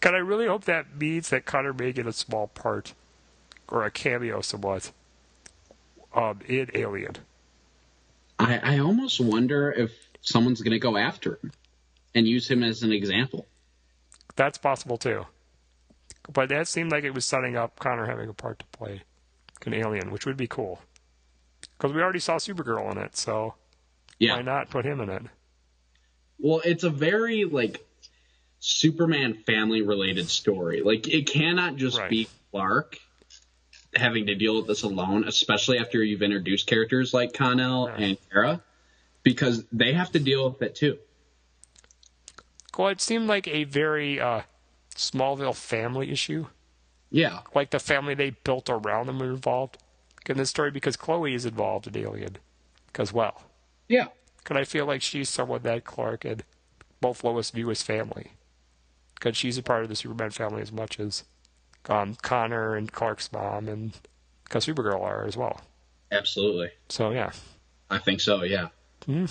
God, 0.00 0.14
I 0.14 0.18
really 0.18 0.46
hope 0.46 0.64
that 0.64 0.96
means 0.96 1.28
that 1.30 1.44
Connor 1.44 1.72
may 1.72 1.92
get 1.92 2.06
a 2.06 2.12
small 2.12 2.48
part, 2.48 2.94
or 3.68 3.84
a 3.84 3.90
cameo 3.90 4.40
somewhat, 4.40 4.92
um, 6.14 6.40
in 6.46 6.70
Alien. 6.74 7.16
I, 8.38 8.58
I 8.58 8.78
almost 8.78 9.20
wonder 9.20 9.70
if 9.70 9.92
someone's 10.20 10.62
going 10.62 10.72
to 10.72 10.78
go 10.78 10.96
after 10.96 11.38
him 11.42 11.52
and 12.14 12.26
use 12.26 12.48
him 12.48 12.62
as 12.62 12.82
an 12.82 12.92
example. 12.92 13.46
That's 14.38 14.56
possible 14.56 14.98
too. 14.98 15.26
But 16.32 16.48
that 16.50 16.68
seemed 16.68 16.92
like 16.92 17.02
it 17.02 17.12
was 17.12 17.24
setting 17.24 17.56
up 17.56 17.80
Connor 17.80 18.06
having 18.06 18.28
a 18.28 18.32
part 18.32 18.60
to 18.60 18.66
play 18.66 19.02
an 19.66 19.74
alien, 19.74 20.12
which 20.12 20.26
would 20.26 20.36
be 20.36 20.46
cool. 20.46 20.80
Because 21.76 21.92
we 21.92 22.00
already 22.00 22.20
saw 22.20 22.36
Supergirl 22.36 22.92
in 22.92 22.98
it, 22.98 23.16
so 23.16 23.54
yeah. 24.20 24.36
why 24.36 24.42
not 24.42 24.70
put 24.70 24.84
him 24.84 25.00
in 25.00 25.10
it? 25.10 25.22
Well, 26.38 26.62
it's 26.64 26.84
a 26.84 26.90
very 26.90 27.46
like 27.46 27.84
Superman 28.60 29.42
family 29.44 29.82
related 29.82 30.28
story. 30.28 30.82
Like 30.82 31.08
it 31.08 31.26
cannot 31.26 31.74
just 31.74 31.98
right. 31.98 32.08
be 32.08 32.28
Clark 32.52 32.96
having 33.96 34.26
to 34.26 34.36
deal 34.36 34.54
with 34.54 34.68
this 34.68 34.84
alone, 34.84 35.26
especially 35.26 35.80
after 35.80 36.00
you've 36.00 36.22
introduced 36.22 36.68
characters 36.68 37.12
like 37.12 37.32
Connor 37.32 37.90
and 37.90 38.16
Kara, 38.30 38.62
because 39.24 39.64
they 39.72 39.94
have 39.94 40.12
to 40.12 40.20
deal 40.20 40.48
with 40.48 40.62
it 40.62 40.76
too. 40.76 40.98
Well, 42.76 42.88
it 42.88 43.00
seemed 43.00 43.26
like 43.26 43.48
a 43.48 43.64
very 43.64 44.20
uh, 44.20 44.42
Smallville 44.94 45.54
family 45.54 46.10
issue. 46.10 46.46
Yeah. 47.10 47.40
Like 47.54 47.70
the 47.70 47.78
family 47.78 48.14
they 48.14 48.30
built 48.30 48.68
around 48.68 49.06
them 49.06 49.18
were 49.18 49.30
involved 49.30 49.78
in 50.26 50.36
this 50.36 50.50
story 50.50 50.70
because 50.70 50.96
Chloe 50.96 51.34
is 51.34 51.46
involved 51.46 51.86
in 51.86 51.96
Alien 51.96 52.36
as 52.96 53.12
well. 53.12 53.42
Yeah. 53.88 54.08
Because 54.38 54.56
I 54.56 54.64
feel 54.64 54.86
like 54.86 55.02
she's 55.02 55.28
someone 55.28 55.62
that 55.62 55.84
Clark 55.84 56.24
and 56.24 56.44
both 57.00 57.24
Lois 57.24 57.50
view 57.50 57.70
as 57.70 57.82
family. 57.82 58.32
Because 59.14 59.36
she's 59.36 59.58
a 59.58 59.62
part 59.62 59.82
of 59.82 59.88
the 59.88 59.96
Superman 59.96 60.30
family 60.30 60.62
as 60.62 60.70
much 60.70 61.00
as 61.00 61.24
um, 61.88 62.16
Connor 62.22 62.76
and 62.76 62.92
Clark's 62.92 63.32
mom 63.32 63.68
and 63.68 63.92
because 64.44 64.66
Supergirl 64.66 65.00
are 65.02 65.24
as 65.24 65.36
well. 65.36 65.62
Absolutely. 66.10 66.70
So, 66.88 67.10
yeah. 67.10 67.32
I 67.90 67.98
think 67.98 68.20
so, 68.20 68.42
yeah. 68.42 68.68
Mm-hmm. 69.06 69.26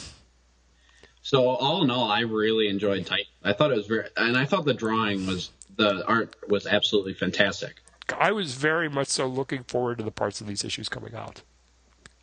So 1.27 1.45
all 1.45 1.83
in 1.83 1.91
all, 1.91 2.09
I 2.09 2.21
really 2.21 2.69
enjoyed 2.69 3.05
Titan. 3.05 3.25
I 3.43 3.51
thought 3.51 3.71
it 3.71 3.75
was 3.75 3.87
very, 3.87 4.07
and 4.15 4.37
I 4.37 4.45
thought 4.45 4.63
the 4.63 4.73
drawing 4.73 5.27
was, 5.27 5.51
the 5.75 6.07
art 6.07 6.33
was 6.47 6.65
absolutely 6.65 7.15
fantastic. 7.15 7.81
I 8.17 8.31
was 8.31 8.53
very 8.53 8.87
much 8.87 9.09
so 9.09 9.27
looking 9.27 9.63
forward 9.63 9.97
to 9.97 10.05
the 10.05 10.11
parts 10.11 10.39
of 10.39 10.47
these 10.47 10.63
issues 10.63 10.87
coming 10.87 11.13
out. 11.13 11.41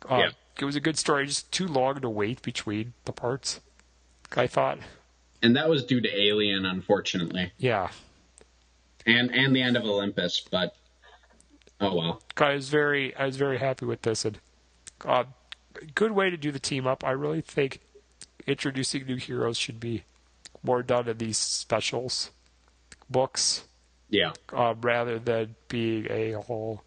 Uh, 0.09 0.17
yeah. 0.17 0.29
It 0.59 0.65
was 0.65 0.75
a 0.75 0.79
good 0.79 0.97
story, 0.97 1.27
just 1.27 1.51
too 1.51 1.67
long 1.67 2.01
to 2.01 2.09
wait 2.09 2.41
between 2.41 2.93
the 3.05 3.11
parts, 3.11 3.59
I 4.35 4.47
thought. 4.47 4.79
And 5.43 5.55
that 5.55 5.69
was 5.69 5.85
due 5.85 6.01
to 6.01 6.09
Alien, 6.09 6.65
unfortunately. 6.65 7.51
Yeah. 7.59 7.89
And 9.05 9.29
and 9.35 9.55
the 9.55 9.61
end 9.61 9.77
of 9.77 9.83
Olympus, 9.83 10.41
but 10.49 10.75
oh 11.79 11.95
well. 11.95 12.23
I 12.37 12.55
was 12.55 12.69
very 12.69 13.15
I 13.15 13.27
was 13.27 13.37
very 13.37 13.59
happy 13.59 13.85
with 13.85 14.01
this 14.01 14.25
and 14.25 14.39
uh, 15.03 15.25
good 15.93 16.13
way 16.13 16.31
to 16.31 16.37
do 16.37 16.51
the 16.51 16.57
team 16.57 16.87
up. 16.87 17.03
I 17.03 17.11
really 17.11 17.41
think 17.41 17.81
introducing 18.47 19.05
new 19.05 19.15
heroes 19.17 19.57
should 19.57 19.79
be 19.79 20.03
more 20.63 20.83
done 20.83 21.07
in 21.07 21.17
these 21.17 21.37
specials 21.37 22.31
books. 23.09 23.65
Yeah. 24.09 24.33
Uh, 24.51 24.75
rather 24.81 25.19
than 25.19 25.55
being 25.67 26.07
a 26.09 26.33
whole 26.33 26.83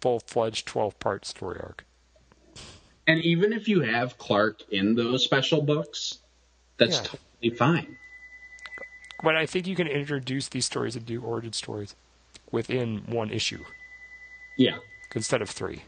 full 0.00 0.20
fledged 0.20 0.66
12 0.66 0.98
part 0.98 1.24
story 1.26 1.58
arc. 1.60 1.84
And 3.06 3.20
even 3.22 3.52
if 3.52 3.68
you 3.68 3.80
have 3.80 4.16
Clark 4.18 4.62
in 4.70 4.94
those 4.94 5.24
special 5.24 5.60
books, 5.62 6.18
that's 6.76 6.96
Yeah. 6.96 7.02
totally 7.02 7.56
fine. 7.56 7.98
But 9.22 9.36
I 9.36 9.46
think 9.46 9.66
you 9.66 9.76
can 9.76 9.86
introduce 9.86 10.48
these 10.48 10.66
stories 10.66 10.96
and 10.96 11.04
do 11.06 11.22
origin 11.22 11.52
stories 11.52 11.94
within 12.50 13.04
one 13.06 13.30
issue 13.30 13.64
Yeah. 14.56 14.78
instead 15.14 15.42
of 15.42 15.50
three. 15.50 15.82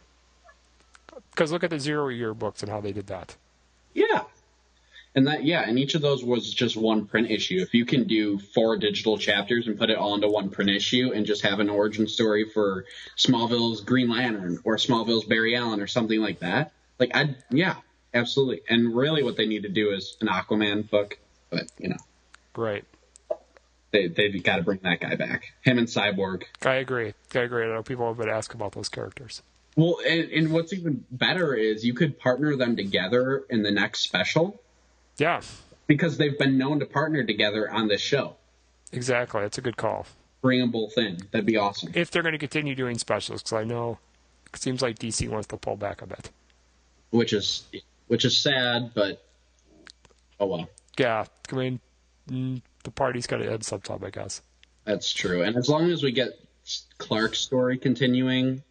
Because 1.30 1.50
look 1.52 1.64
at 1.64 1.70
the 1.70 1.80
zero 1.80 2.08
year 2.08 2.34
books 2.34 2.62
and 2.62 2.70
how 2.70 2.80
they 2.80 2.92
did 2.92 3.06
that. 3.08 3.37
Yeah. 3.92 4.24
And 5.16 5.29
that 5.29 5.44
yeah, 5.44 5.62
and 5.66 5.79
each 5.79 5.94
of 5.94 6.03
those 6.03 6.24
was 6.24 6.53
just 6.53 6.77
one 6.77 7.07
print 7.07 7.31
issue. 7.31 7.61
If 7.61 7.72
you 7.72 7.85
can 7.87 8.05
do 8.09 8.38
four 8.38 8.77
digital 8.77 9.16
chapters 9.16 9.68
and 9.68 9.79
put 9.79 9.90
it 9.90 9.96
all 9.96 10.14
into 10.16 10.29
one 10.29 10.50
print 10.50 10.70
issue 10.70 11.12
and 11.14 11.24
just 11.24 11.42
have 11.42 11.61
an 11.61 11.71
origin 11.71 12.08
story 12.08 12.48
for 12.52 12.85
Smallville's 13.17 13.81
Green 13.83 14.10
Lantern 14.10 14.58
or 14.65 14.77
Smallville's 14.77 15.25
Barry 15.25 15.56
Allen 15.56 15.81
or 15.81 15.87
something 15.87 16.21
like 16.21 16.40
that, 16.40 16.73
like 16.98 17.12
I 17.15 17.37
yeah, 17.50 17.77
absolutely. 18.12 18.62
And 18.69 18.94
really 18.96 19.23
what 19.23 19.37
they 19.37 19.46
need 19.46 19.62
to 19.62 19.69
do 19.69 19.90
is 19.92 20.17
an 20.21 20.27
Aquaman 20.27 20.90
book, 20.90 21.17
but 21.48 21.71
you 21.79 21.90
know, 21.90 21.98
Right. 22.56 22.85
they 23.92 24.08
they've 24.08 24.42
got 24.42 24.56
to 24.56 24.62
bring 24.62 24.81
that 24.83 24.98
guy 25.00 25.15
back. 25.15 25.52
Him 25.62 25.79
and 25.79 25.87
Cyborg. 25.87 26.42
I 26.65 26.75
agree. 26.75 27.15
I 27.35 27.38
agree. 27.38 27.65
I 27.65 27.69
know 27.69 27.85
people 27.85 28.08
have 28.08 28.17
been 28.17 28.29
asking 28.29 28.56
about 28.60 28.73
those 28.73 28.88
characters. 28.88 29.42
Well, 29.77 29.98
and, 30.04 30.31
and 30.31 30.52
what's 30.52 30.73
even 30.73 31.04
better 31.12 31.54
is 31.54 31.85
you 31.85 31.94
could 31.94 32.19
partner 32.19 32.56
them 32.56 32.77
together 32.77 33.44
in 33.48 33.62
the 33.62 33.71
next 33.73 34.00
special 34.00 34.60
Yeah, 35.17 35.40
because 35.87 36.17
they've 36.19 36.38
been 36.38 36.58
known 36.58 36.81
to 36.81 36.87
partner 36.87 37.25
together 37.25 37.71
on 37.71 37.88
this 37.88 38.00
show. 38.00 38.37
exactly. 38.92 39.42
That's 39.42 39.58
a 39.58 39.60
good 39.60 39.77
call. 39.77 40.06
Bring 40.42 40.60
them 40.60 40.71
both 40.71 40.98
in. 40.98 41.19
That'd 41.31 41.46
be 41.46 41.56
awesome. 41.56 41.92
If 41.94 42.10
they're 42.10 42.23
going 42.23 42.33
to 42.33 42.38
continue 42.38 42.75
doing 42.75 42.98
specials, 42.98 43.42
because 43.42 43.54
I 43.54 43.65
know 43.65 43.98
it 44.52 44.60
seems 44.60 44.83
like 44.83 44.98
DC 44.98 45.29
wants 45.29 45.46
to 45.48 45.56
pull 45.56 45.77
back 45.77 46.02
a 46.02 46.06
bit. 46.06 46.31
Which 47.10 47.33
is 47.33 47.65
which 48.08 48.25
is 48.25 48.40
sad, 48.40 48.92
but 48.94 49.25
oh 50.40 50.46
well. 50.46 50.69
Yeah, 50.98 51.25
I 51.50 51.54
mean, 51.54 51.81
mm, 52.29 52.62
the 52.85 52.90
party's 52.90 53.27
got 53.27 53.38
to 53.38 53.50
end 53.50 53.65
sometime, 53.65 54.04
I 54.04 54.10
guess. 54.10 54.42
That's 54.85 55.12
true. 55.12 55.42
And 55.42 55.56
as 55.56 55.69
long 55.69 55.90
as 55.90 56.02
we 56.02 56.12
get 56.12 56.38
Clark's 56.98 57.38
story 57.38 57.79
continuing, 57.79 58.62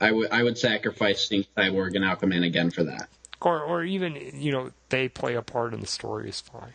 I 0.00 0.10
would 0.12 0.30
I 0.30 0.42
would 0.42 0.58
sacrifice 0.58 1.28
Cyborg 1.28 1.94
and 1.96 2.04
Aquaman 2.04 2.44
again 2.44 2.70
for 2.70 2.84
that. 2.84 3.08
Or 3.40 3.62
or 3.62 3.84
even 3.84 4.16
you 4.34 4.52
know 4.52 4.70
they 4.92 5.08
play 5.08 5.34
a 5.34 5.42
part 5.42 5.72
in 5.72 5.80
the 5.80 5.86
story 5.86 6.28
is 6.28 6.40
fine. 6.40 6.74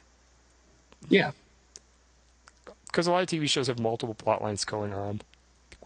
Yeah. 1.07 1.31
Because 2.87 3.05
a 3.05 3.11
lot 3.11 3.21
of 3.21 3.29
TV 3.29 3.47
shows 3.47 3.67
have 3.67 3.79
multiple 3.79 4.15
plot 4.15 4.41
lines 4.41 4.65
going 4.65 4.91
on 4.91 5.21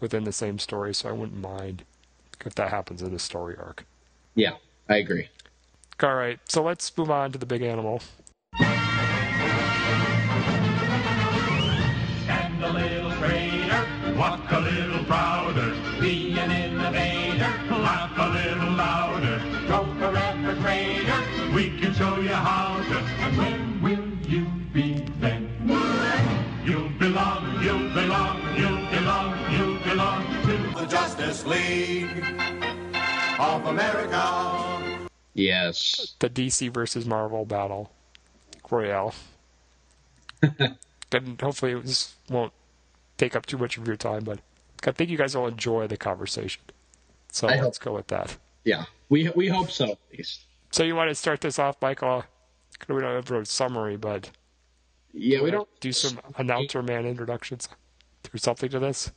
within 0.00 0.24
the 0.24 0.32
same 0.32 0.58
story, 0.58 0.94
so 0.94 1.10
I 1.10 1.12
wouldn't 1.12 1.38
mind 1.38 1.84
if 2.44 2.54
that 2.54 2.70
happens 2.70 3.02
in 3.02 3.12
the 3.12 3.18
story 3.18 3.54
arc. 3.58 3.84
Yeah, 4.34 4.54
I 4.88 4.96
agree. 4.96 5.28
All 6.02 6.14
right, 6.14 6.40
so 6.48 6.62
let's 6.62 6.96
move 6.96 7.10
on 7.10 7.32
to 7.32 7.38
the 7.38 7.46
big 7.46 7.60
animal. 7.60 8.00
Show 22.02 22.18
you 22.18 22.30
how 22.30 22.82
to, 22.82 22.98
and 22.98 23.38
when 23.38 23.80
will 23.80 24.28
you 24.28 24.44
be 24.72 25.06
then? 25.20 25.48
You 26.64 26.90
belong, 26.98 27.62
you 27.62 27.74
belong, 27.94 28.38
you 28.56 28.70
belong, 28.90 29.30
you 29.52 29.78
belong 29.88 30.24
to 30.46 30.80
the 30.80 30.86
Justice 30.86 31.46
League 31.46 32.24
of 33.38 33.66
America. 33.66 35.08
Yes. 35.34 36.16
The 36.18 36.28
DC 36.28 36.74
versus 36.74 37.06
Marvel 37.06 37.44
battle 37.44 37.92
royale. 38.68 39.14
and 40.42 41.40
hopefully 41.40 41.74
this 41.80 42.16
won't 42.28 42.52
take 43.16 43.36
up 43.36 43.46
too 43.46 43.58
much 43.58 43.78
of 43.78 43.86
your 43.86 43.96
time, 43.96 44.24
but 44.24 44.40
I 44.84 44.90
think 44.90 45.08
you 45.08 45.16
guys 45.16 45.36
will 45.36 45.46
enjoy 45.46 45.86
the 45.86 45.96
conversation. 45.96 46.62
So 47.30 47.46
I 47.46 47.60
let's 47.60 47.78
hope. 47.78 47.84
go 47.84 47.94
with 47.94 48.08
that. 48.08 48.36
Yeah, 48.64 48.86
we 49.08 49.30
we 49.36 49.46
hope 49.46 49.70
so 49.70 49.92
at 49.92 49.98
least. 50.12 50.46
So 50.72 50.84
you 50.84 50.96
want 50.96 51.10
to 51.10 51.14
start 51.14 51.42
this 51.42 51.58
off, 51.58 51.76
Michael? 51.82 52.24
We 52.88 52.98
don't 52.98 53.14
have 53.14 53.30
a 53.30 53.44
summary, 53.44 53.98
but 53.98 54.30
Yeah, 55.12 55.42
we 55.42 55.50
don't 55.50 55.68
do 55.80 55.92
some 55.92 56.18
announcer 56.38 56.82
man 56.82 57.04
introductions. 57.04 57.68
Do 58.22 58.38
something 58.38 58.70
to 58.70 58.78
this. 58.78 59.12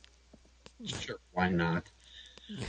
Sure, 0.84 1.16
why 1.32 1.48
not? 1.48 1.90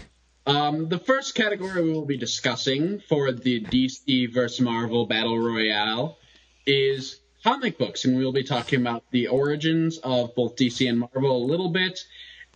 Um, 0.48 0.88
the 0.88 0.98
first 0.98 1.36
category 1.36 1.84
we 1.84 1.92
will 1.92 2.06
be 2.06 2.16
discussing 2.16 3.02
for 3.02 3.34
the 3.34 3.60
DC 3.66 4.34
vs. 4.34 4.62
Marvel 4.62 5.06
Battle 5.06 5.38
Royale 5.38 6.18
is 6.66 7.20
comic 7.44 7.78
books, 7.78 8.06
and 8.06 8.16
we'll 8.16 8.32
be 8.32 8.46
talking 8.46 8.80
about 8.80 9.04
the 9.12 9.28
origins 9.28 9.98
of 9.98 10.34
both 10.36 10.56
DC 10.56 10.88
and 10.88 11.00
Marvel 11.00 11.36
a 11.36 11.46
little 11.46 11.68
bit, 11.68 12.00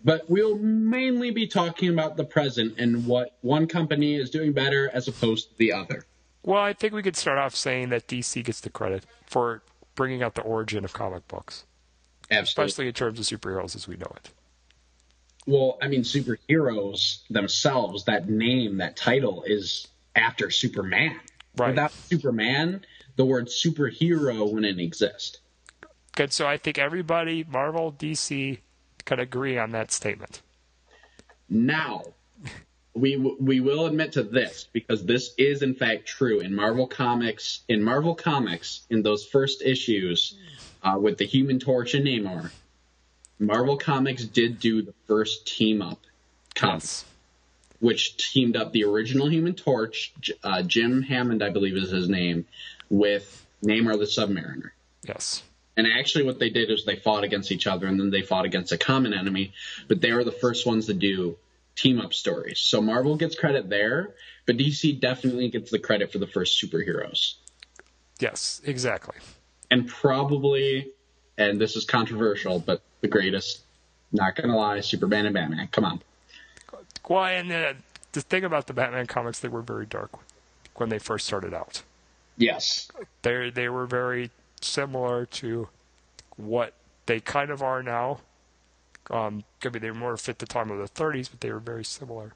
but 0.06 0.30
we'll 0.30 0.56
mainly 0.56 1.32
be 1.32 1.48
talking 1.48 1.90
about 1.90 2.16
the 2.16 2.24
present 2.24 2.80
and 2.80 3.06
what 3.06 3.36
one 3.42 3.68
company 3.68 4.16
is 4.16 4.30
doing 4.30 4.54
better 4.54 4.90
as 4.94 5.10
opposed 5.10 5.50
to 5.50 5.58
the 5.58 5.74
other. 5.74 6.06
Well, 6.44 6.62
I 6.62 6.74
think 6.74 6.94
we 6.94 7.04
could 7.04 7.16
start 7.16 7.38
off 7.38 7.56
saying 7.56 7.89
that 7.89 8.08
DC 8.08 8.44
gets 8.44 8.62
the 8.62 8.70
credit 8.70 9.06
for 9.28 9.62
bringing 9.96 10.24
out 10.24 10.36
the 10.36 10.42
origin 10.42 10.84
of 10.84 10.94
comic 10.94 11.28
books, 11.28 11.66
Absolutely. 12.32 12.44
especially 12.44 12.88
in 12.88 12.94
terms 12.94 13.20
of 13.20 13.26
superheroes 13.39 13.76
as 13.76 13.88
we 13.88 13.96
know 13.96 14.12
it. 14.16 14.32
Well, 15.48 15.78
I 15.82 15.88
mean, 15.88 16.04
superheroes 16.04 17.28
themselves, 17.30 18.06
that 18.06 18.30
name, 18.30 18.78
that 18.78 18.96
title 18.96 19.44
is 19.46 19.88
after 20.16 20.50
Superman. 20.52 21.20
Right. 21.58 21.70
Without 21.70 21.92
Superman, 21.92 22.86
the 23.16 23.26
word 23.26 23.48
superhero 23.48 24.52
wouldn't 24.52 24.80
exist. 24.80 25.39
Good. 26.16 26.32
So 26.34 26.48
I 26.48 26.58
think 26.58 26.78
everybody, 26.78 27.44
Marvel, 27.44 27.92
DC, 27.92 28.60
could 29.06 29.20
agree 29.20 29.58
on 29.58 29.72
that 29.72 29.92
statement. 29.92 30.42
Now, 31.50 32.04
we 32.94 33.16
we 33.16 33.60
will 33.60 33.86
admit 33.86 34.14
to 34.14 34.24
this 34.24 34.68
because 34.72 35.06
this 35.06 35.34
is 35.38 35.62
in 35.62 35.76
fact 35.76 36.06
true 36.08 36.39
in 36.39 36.54
Marvel 36.54 36.88
Comics. 36.88 37.62
In 37.68 37.84
Marvel 37.84 38.16
Comics, 38.16 38.82
in 38.89 39.02
those 39.02 39.26
first 39.26 39.62
issues 39.62 40.36
uh, 40.84 40.98
with 41.00 41.18
the 41.18 41.26
Human 41.26 41.60
Torch 41.60 41.94
and 41.94 42.06
Namor, 42.06 42.52
Marvel 43.39 43.78
Comics 43.78 44.26
did 44.26 44.60
do 44.60 44.82
the 44.82 44.94
first 45.08 45.48
team 45.48 45.82
up 45.82 46.00
comics, 46.54 47.06
which 47.80 48.18
teamed 48.18 48.58
up 48.58 48.74
the 48.74 48.84
original 48.84 49.30
Human 49.30 49.54
Torch, 49.54 50.14
uh, 50.44 50.62
Jim 50.62 51.02
Hammond, 51.02 51.42
I 51.42 51.50
believe 51.50 51.78
is 51.78 51.92
his 51.92 52.10
name, 52.10 52.46
with 52.89 53.46
Namor 53.64 53.98
the 53.98 54.06
Submariner. 54.06 54.72
Yes. 55.08 55.44
And 55.78 55.88
actually, 55.88 56.26
what 56.26 56.39
they 56.39 56.50
did 56.50 56.70
is 56.70 56.84
they 56.84 56.98
fought 56.98 57.24
against 57.24 57.54
each 57.54 57.68
other, 57.68 57.88
and 57.88 57.98
then 57.98 58.10
they 58.10 58.22
fought 58.22 58.44
against 58.44 58.74
a 58.74 58.78
common 58.78 59.14
enemy. 59.14 59.54
But 59.88 60.02
they 60.02 60.12
were 60.12 60.26
the 60.26 60.32
first 60.34 60.66
ones 60.66 60.88
to 60.88 60.94
do 60.94 61.38
team 61.76 61.99
up 61.99 62.13
stories. 62.13 62.59
So 62.59 62.82
Marvel 62.82 63.15
gets 63.15 63.36
credit 63.36 63.69
there, 63.69 64.11
but 64.45 64.57
DC 64.57 64.99
definitely 64.99 65.49
gets 65.49 65.72
the 65.72 65.80
credit 65.80 66.11
for 66.11 66.19
the 66.19 66.28
first 66.28 66.61
superheroes. 66.61 67.36
Yes, 68.19 68.61
exactly. 68.63 69.15
And 69.69 69.88
probably, 69.88 70.91
and 71.38 71.59
this 71.59 71.76
is 71.76 71.86
controversial, 71.86 72.59
but 72.59 72.82
the 73.01 73.07
greatest. 73.07 73.61
Not 74.13 74.36
gonna 74.36 74.57
lie, 74.57 74.82
Superman 74.82 75.26
and 75.26 75.34
Batman. 75.34 75.69
Come 75.72 75.86
on. 75.86 76.01
Well, 77.07 77.26
and 77.26 77.51
uh, 77.51 77.74
the 78.11 78.22
thing 78.22 78.43
about 78.43 78.67
the 78.67 78.74
Batman 78.74 79.07
comics, 79.07 79.39
they 79.39 79.47
were 79.47 79.61
very 79.61 79.86
dark 79.86 80.11
when 80.76 80.89
they 80.89 80.99
first 80.99 81.26
started 81.26 81.53
out. 81.53 81.82
Yes. 82.38 82.89
They 83.22 83.49
they 83.49 83.69
were 83.69 83.86
very 83.86 84.32
similar 84.59 85.26
to 85.28 85.69
what 86.38 86.74
they 87.05 87.19
kind 87.19 87.51
of 87.51 87.61
are 87.61 87.82
now. 87.82 88.19
Um, 89.12 89.43
could 89.59 89.74
be 89.74 89.80
they 89.80 89.91
were 89.91 89.97
more 89.97 90.18
fit 90.18 90.39
the 90.39 90.45
time 90.45 90.72
of 90.72 90.78
the 90.78 90.88
30s, 90.88 91.30
but 91.30 91.41
they 91.41 91.51
were 91.51 91.59
very 91.59 91.84
similar. 91.84 92.34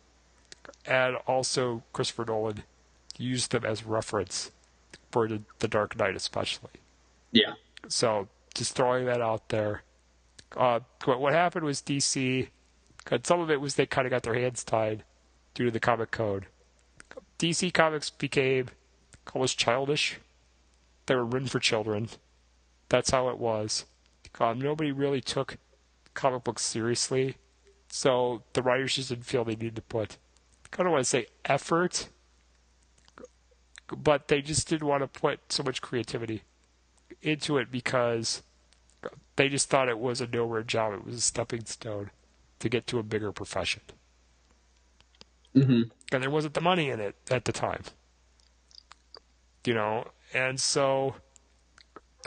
And 0.85 1.15
also, 1.25 1.83
Christopher 1.93 2.25
Nolan 2.25 2.63
used 3.17 3.51
them 3.51 3.63
as 3.63 3.85
reference 3.85 4.51
for 5.11 5.27
the, 5.27 5.41
the 5.59 5.69
Dark 5.69 5.95
Knight, 5.97 6.15
especially. 6.15 6.71
Yeah. 7.31 7.53
So 7.87 8.27
just 8.53 8.75
throwing 8.75 9.05
that 9.05 9.21
out 9.21 9.49
there. 9.49 9.83
Uh, 10.55 10.81
what, 11.05 11.21
what 11.21 11.33
happened 11.33 11.65
was 11.65 11.81
DC, 11.81 12.49
some 13.23 13.39
of 13.39 13.49
it 13.49 13.61
was 13.61 13.75
they 13.75 13.85
kind 13.85 14.05
of 14.05 14.11
got 14.11 14.23
their 14.23 14.33
hands 14.33 14.63
tied 14.63 15.03
due 15.53 15.65
to 15.65 15.71
the 15.71 15.79
comic 15.79 16.11
code. 16.11 16.47
DC 17.39 17.73
Comics 17.73 18.09
became 18.09 18.67
almost 19.33 19.57
childish. 19.57 20.19
They 21.05 21.15
were 21.15 21.25
written 21.25 21.47
for 21.47 21.59
children. 21.59 22.09
That's 22.89 23.11
how 23.11 23.29
it 23.29 23.37
was. 23.37 23.85
Um, 24.39 24.59
nobody 24.59 24.91
really 24.91 25.21
took 25.21 25.57
comic 26.15 26.43
books 26.43 26.63
seriously, 26.63 27.37
so 27.87 28.41
the 28.53 28.63
writers 28.63 28.95
just 28.95 29.09
didn't 29.09 29.25
feel 29.25 29.43
they 29.43 29.55
needed 29.55 29.75
to 29.75 29.81
put, 29.83 30.17
I 30.73 30.83
don't 30.83 30.91
want 30.91 31.03
to 31.03 31.09
say 31.09 31.27
effort, 31.45 32.09
but 33.95 34.27
they 34.27 34.41
just 34.41 34.67
didn't 34.67 34.87
want 34.87 35.01
to 35.03 35.19
put 35.19 35.51
so 35.51 35.63
much 35.63 35.81
creativity 35.81 36.43
into 37.21 37.57
it 37.57 37.71
because 37.71 38.41
they 39.35 39.49
just 39.49 39.69
thought 39.69 39.89
it 39.89 39.99
was 39.99 40.21
a 40.21 40.27
nowhere 40.27 40.63
job. 40.63 40.93
It 40.93 41.05
was 41.05 41.15
a 41.15 41.21
stepping 41.21 41.65
stone 41.65 42.11
to 42.59 42.69
get 42.69 42.87
to 42.87 42.99
a 42.99 43.03
bigger 43.03 43.31
profession. 43.31 43.81
Mm-hmm. 45.55 45.83
And 46.11 46.23
there 46.23 46.29
wasn't 46.29 46.53
the 46.53 46.61
money 46.61 46.89
in 46.89 46.99
it 46.99 47.15
at 47.29 47.45
the 47.45 47.51
time. 47.51 47.83
You 49.65 49.73
know, 49.73 50.07
and 50.33 50.59
so 50.59 51.15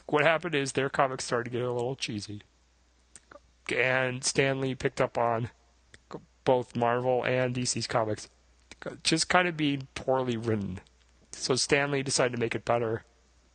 what 0.07 0.25
happened 0.25 0.55
is 0.55 0.73
their 0.73 0.89
comics 0.89 1.25
started 1.25 1.51
to 1.51 1.59
get 1.59 1.67
a 1.67 1.73
little 1.73 1.97
cheesy. 1.97 2.43
And 3.73 4.25
Stan 4.25 4.61
Lee 4.61 4.75
picked 4.75 5.01
up 5.01 5.19
on 5.19 5.51
both 6.45 6.75
Marvel 6.75 7.25
and 7.25 7.55
DC's 7.55 7.87
comics 7.87 8.29
just 9.03 9.29
kind 9.29 9.49
of 9.49 9.57
being 9.57 9.89
poorly 9.95 10.37
written. 10.37 10.81
So 11.33 11.57
Stan 11.57 11.91
Lee 11.91 12.03
decided 12.03 12.33
to 12.33 12.41
make 12.41 12.55
it 12.55 12.65
better 12.65 13.05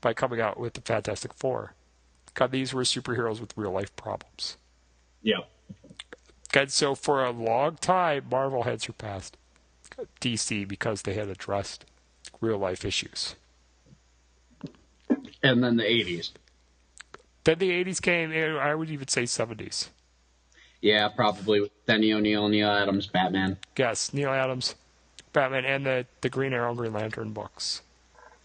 by 0.01 0.13
coming 0.13 0.41
out 0.41 0.59
with 0.59 0.73
the 0.73 0.81
Fantastic 0.81 1.33
Four. 1.33 1.73
God, 2.33 2.51
these 2.51 2.73
were 2.73 2.83
superheroes 2.83 3.39
with 3.39 3.55
real 3.55 3.71
life 3.71 3.95
problems. 3.95 4.57
Yeah. 5.21 5.41
And 6.53 6.71
so 6.71 6.93
for 6.95 7.23
a 7.23 7.31
long 7.31 7.77
time, 7.77 8.25
Marvel 8.29 8.63
had 8.63 8.81
surpassed 8.81 9.37
DC 10.21 10.67
because 10.67 11.03
they 11.03 11.13
had 11.13 11.29
addressed 11.29 11.85
real 12.41 12.57
life 12.57 12.85
issues. 12.85 13.35
And 15.41 15.63
then 15.63 15.77
the 15.77 15.83
80s. 15.83 16.31
Then 17.43 17.59
the 17.59 17.71
80s 17.83 18.01
came, 18.01 18.31
eh, 18.31 18.55
I 18.55 18.75
would 18.75 18.89
even 18.89 19.07
say 19.07 19.23
70s. 19.23 19.89
Yeah, 20.83 21.07
probably 21.07 21.61
with 21.61 21.71
Denny 21.85 22.11
O'Neil, 22.11 22.49
Neal 22.49 22.69
Adams, 22.69 23.07
Batman. 23.07 23.55
Yes, 23.77 24.13
Neal 24.13 24.31
Adams, 24.31 24.75
Batman, 25.31 25.63
and 25.63 25.85
the, 25.85 26.05
the 26.19 26.27
Green 26.27 26.51
Arrow, 26.51 26.75
Green 26.75 26.91
Lantern 26.91 27.31
books. 27.31 27.81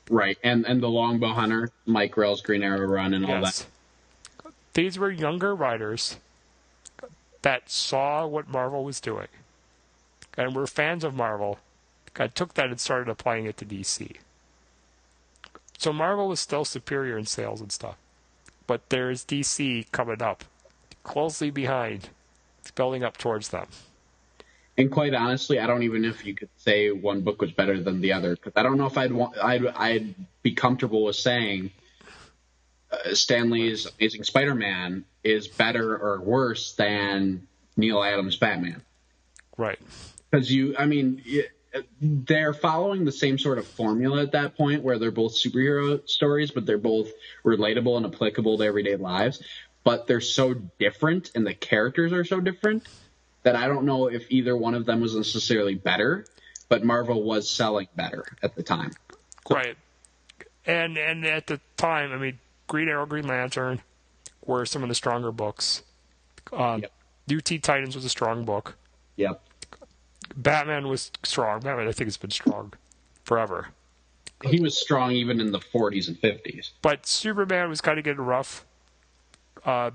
Right, 0.08 0.38
and 0.44 0.64
and 0.64 0.80
the 0.80 0.88
Longbow 0.88 1.32
Hunter, 1.32 1.70
Mike 1.84 2.12
Grell's 2.12 2.40
Green 2.40 2.62
Arrow 2.62 2.86
run, 2.86 3.12
and 3.12 3.26
all 3.26 3.40
Yes. 3.42 3.66
that. 4.44 4.52
These 4.74 4.98
were 5.00 5.10
younger 5.10 5.52
writers 5.52 6.16
that 7.42 7.68
saw 7.68 8.24
what 8.24 8.48
Marvel 8.48 8.84
was 8.84 9.00
doing 9.00 9.26
and 10.36 10.54
were 10.54 10.68
fans 10.68 11.02
of 11.02 11.16
Marvel. 11.16 11.58
God 12.14 12.36
took 12.36 12.54
that 12.54 12.70
and 12.70 12.78
started 12.80 13.10
applying 13.10 13.46
it 13.46 13.56
to 13.56 13.64
DC. 13.64 14.16
So 15.76 15.92
Marvel 15.92 16.28
was 16.28 16.38
still 16.38 16.64
superior 16.64 17.18
in 17.18 17.26
sales 17.26 17.60
and 17.60 17.72
stuff, 17.72 17.96
but 18.68 18.88
there's 18.90 19.24
DC 19.24 19.90
coming 19.90 20.22
up, 20.22 20.44
closely 21.02 21.50
behind, 21.50 22.10
building 22.74 23.04
up 23.04 23.16
towards 23.16 23.48
them. 23.48 23.66
And 24.76 24.90
quite 24.92 25.12
honestly, 25.12 25.58
I 25.58 25.66
don't 25.66 25.82
even 25.82 26.02
know 26.02 26.08
if 26.08 26.24
you 26.24 26.34
could 26.34 26.50
say 26.56 26.90
one 26.90 27.22
book 27.22 27.40
was 27.40 27.50
better 27.50 27.80
than 27.80 28.00
the 28.00 28.12
other 28.12 28.36
because 28.36 28.52
I 28.54 28.62
don't 28.62 28.78
know 28.78 28.86
if 28.86 28.96
I'd 28.96 29.12
want 29.12 29.36
I'd 29.36 29.66
I'd 29.66 30.14
be 30.42 30.52
comfortable 30.54 31.04
with 31.04 31.16
saying 31.16 31.72
uh, 32.90 33.14
Stan 33.14 33.50
Lee's 33.50 33.88
Amazing 33.98 34.24
Spider-Man 34.24 35.04
is 35.24 35.48
better 35.48 35.96
or 35.96 36.20
worse 36.20 36.74
than 36.74 37.48
Neal 37.76 38.02
Adams' 38.02 38.36
Batman. 38.36 38.82
Right. 39.56 39.78
Because 40.30 40.52
you, 40.52 40.76
I 40.78 40.86
mean, 40.86 41.22
they're 42.00 42.54
following 42.54 43.04
the 43.04 43.12
same 43.12 43.38
sort 43.38 43.58
of 43.58 43.66
formula 43.66 44.22
at 44.22 44.32
that 44.32 44.56
point 44.56 44.82
where 44.82 44.98
they're 44.98 45.10
both 45.10 45.34
superhero 45.34 46.06
stories, 46.08 46.50
but 46.50 46.66
they're 46.66 46.78
both 46.78 47.10
relatable 47.44 47.96
and 47.96 48.06
applicable 48.06 48.58
to 48.58 48.64
everyday 48.64 48.96
lives. 48.96 49.42
But 49.84 50.06
they're 50.06 50.20
so 50.20 50.54
different 50.78 51.30
and 51.34 51.46
the 51.46 51.54
characters 51.54 52.12
are 52.12 52.24
so 52.24 52.40
different 52.40 52.86
that 53.42 53.56
I 53.56 53.68
don't 53.68 53.84
know 53.84 54.08
if 54.08 54.30
either 54.30 54.56
one 54.56 54.74
of 54.74 54.84
them 54.84 55.00
was 55.00 55.14
necessarily 55.14 55.74
better, 55.74 56.26
but 56.68 56.84
Marvel 56.84 57.22
was 57.22 57.48
selling 57.48 57.88
better 57.96 58.24
at 58.42 58.54
the 58.54 58.62
time. 58.62 58.92
Right. 59.48 59.76
And 60.66 60.98
and 60.98 61.24
at 61.24 61.46
the 61.46 61.60
time, 61.76 62.12
I 62.12 62.16
mean, 62.18 62.38
Green 62.66 62.88
Arrow, 62.88 63.06
Green 63.06 63.26
Lantern 63.26 63.80
were 64.44 64.66
some 64.66 64.82
of 64.82 64.88
the 64.88 64.94
stronger 64.94 65.32
books. 65.32 65.82
Um, 66.52 66.82
yep. 66.82 66.92
New 67.26 67.40
Teen 67.40 67.60
Titans 67.60 67.94
was 67.94 68.04
a 68.04 68.10
strong 68.10 68.44
book. 68.44 68.76
Yep. 69.16 69.42
Batman 70.36 70.88
was 70.88 71.10
strong. 71.24 71.60
Batman, 71.60 71.88
I 71.88 71.92
think, 71.92 72.06
has 72.06 72.16
been 72.16 72.30
strong 72.30 72.72
forever. 73.24 73.68
He 74.44 74.60
was 74.60 74.80
strong 74.80 75.12
even 75.12 75.40
in 75.40 75.50
the 75.50 75.58
40s 75.58 76.08
and 76.08 76.20
50s. 76.20 76.70
But 76.80 77.06
Superman 77.06 77.68
was 77.68 77.80
kind 77.80 77.98
of 77.98 78.04
getting 78.04 78.24
rough. 78.24 78.64
Uh, 79.64 79.90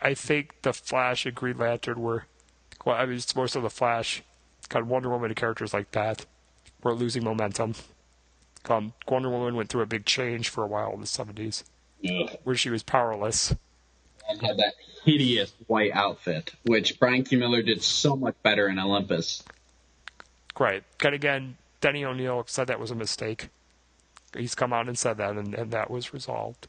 I 0.00 0.14
think 0.14 0.62
the 0.62 0.72
Flash 0.72 1.26
and 1.26 1.34
Green 1.34 1.58
Lantern 1.58 2.00
were 2.00 2.24
well, 2.86 2.96
I 2.96 3.04
mean, 3.04 3.16
it's 3.16 3.34
more 3.34 3.48
so 3.48 3.60
the 3.60 3.68
Flash, 3.68 4.22
kind 4.68 4.84
of 4.84 4.88
Wonder 4.88 5.10
Woman 5.10 5.30
and 5.30 5.36
characters 5.36 5.74
like 5.74 5.90
that 5.90 6.24
were 6.82 6.94
losing 6.94 7.24
momentum. 7.24 7.74
Um, 8.68 8.94
Wonder 9.08 9.28
Woman 9.28 9.56
went 9.56 9.68
through 9.68 9.82
a 9.82 9.86
big 9.86 10.06
change 10.06 10.48
for 10.48 10.62
a 10.62 10.68
while 10.68 10.92
in 10.92 11.00
the 11.00 11.06
70s, 11.06 11.64
yeah. 12.00 12.30
where 12.44 12.54
she 12.54 12.70
was 12.70 12.84
powerless. 12.84 13.54
And 14.28 14.40
had 14.40 14.56
that 14.58 14.74
hideous 15.04 15.52
white 15.66 15.92
outfit, 15.92 16.52
which 16.64 16.98
Brian 16.98 17.24
Q. 17.24 17.38
Miller 17.38 17.62
did 17.62 17.82
so 17.82 18.16
much 18.16 18.34
better 18.42 18.68
in 18.68 18.78
Olympus. 18.78 19.42
Right. 20.58 20.84
And 21.04 21.14
again, 21.14 21.56
Denny 21.80 22.04
O'Neil 22.04 22.44
said 22.46 22.68
that 22.68 22.80
was 22.80 22.92
a 22.92 22.96
mistake. 22.96 23.48
He's 24.36 24.54
come 24.54 24.72
out 24.72 24.88
and 24.88 24.98
said 24.98 25.18
that, 25.18 25.36
and, 25.36 25.54
and 25.54 25.70
that 25.72 25.90
was 25.90 26.12
resolved. 26.12 26.68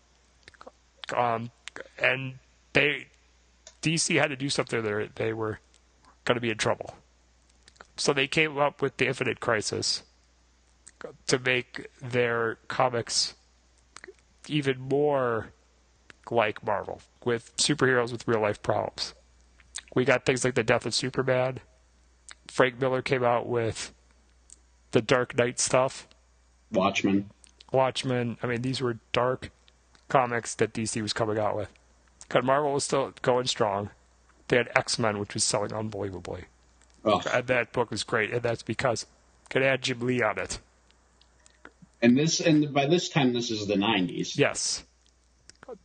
Um, 1.16 1.52
and 2.02 2.40
they, 2.74 3.08
DC 3.82 4.20
had 4.20 4.28
to 4.28 4.36
do 4.36 4.50
something 4.50 4.84
there. 4.84 5.08
They 5.08 5.34
were 5.34 5.60
going 6.26 6.36
to 6.36 6.42
be 6.42 6.50
in 6.50 6.58
trouble. 6.58 6.96
So 7.96 8.14
they 8.14 8.28
came 8.28 8.58
up 8.58 8.82
with 8.82 8.98
the 8.98 9.08
Infinite 9.08 9.40
Crisis 9.40 10.04
to 11.28 11.40
make 11.40 11.88
their 12.02 12.58
comics 12.68 13.36
even 14.48 14.80
more 14.80 15.52
like 16.30 16.66
Marvel, 16.66 17.02
with 17.24 17.56
superheroes 17.58 18.12
with 18.12 18.28
real 18.28 18.42
life 18.42 18.62
problems. 18.62 19.14
We 19.96 20.06
got 20.06 20.26
things 20.26 20.44
like 20.44 20.56
the 20.56 20.64
death 20.64 20.86
of 20.86 20.94
Superman. 20.94 21.60
Frank 22.48 22.80
Miller 22.80 23.02
came 23.02 23.24
out 23.24 23.48
with 23.48 23.94
the 24.92 25.02
Dark 25.02 25.38
Knight 25.38 25.60
stuff. 25.60 26.08
Watchmen. 26.72 27.30
Watchmen. 27.72 28.38
I 28.44 28.48
mean, 28.48 28.62
these 28.62 28.82
were 28.82 29.00
dark 29.12 29.52
comics 30.10 30.56
that 30.56 30.74
DC 30.74 31.02
was 31.02 31.14
coming 31.14 31.38
out 31.38 31.56
with. 31.56 31.70
Because 32.22 32.44
Marvel 32.44 32.74
was 32.74 32.84
still 32.84 33.14
going 33.22 33.48
strong 33.48 33.90
they 34.48 34.58
had 34.58 34.70
X 34.76 34.98
Men, 34.98 35.20
which 35.20 35.34
was 35.34 35.44
selling 35.44 35.74
unbelievably. 35.74 36.46
Oh. 37.06 37.22
And 37.34 37.48
that 37.48 37.74
book 37.74 37.92
was 37.92 38.04
great, 38.04 38.32
and 38.32 38.42
that's 38.42 38.64
because 38.64 39.06
could 39.50 39.64
add 39.64 39.82
Jim 39.82 40.00
Lee 40.00 40.22
on 40.22 40.40
it. 40.40 40.60
And 42.02 42.18
this, 42.18 42.40
and 42.40 42.74
by 42.74 42.86
this 42.86 43.10
time, 43.10 43.34
this 43.34 43.50
is 43.52 43.68
the 43.68 43.76
'90s. 43.76 44.38
Yes. 44.38 44.84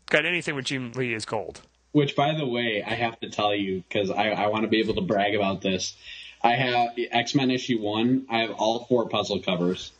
Got 0.06 0.26
anything 0.26 0.54
with 0.54 0.66
Jim 0.66 0.92
Lee 0.92 1.14
is 1.14 1.24
gold. 1.24 1.60
Which, 1.92 2.14
by 2.16 2.34
the 2.34 2.46
way, 2.46 2.82
I 2.86 2.94
have 2.94 3.18
to 3.20 3.30
tell 3.30 3.54
you 3.54 3.82
because 3.88 4.10
I, 4.10 4.30
I 4.30 4.46
want 4.46 4.62
to 4.62 4.68
be 4.68 4.80
able 4.80 4.94
to 4.94 5.00
brag 5.00 5.34
about 5.34 5.60
this. 5.60 5.94
I 6.42 6.54
have 6.54 6.90
X 6.96 7.34
Men 7.34 7.50
issue 7.50 7.80
one. 7.80 8.26
I 8.30 8.38
have 8.38 8.52
all 8.52 8.84
four 8.84 9.08
puzzle 9.08 9.40
covers. 9.40 9.92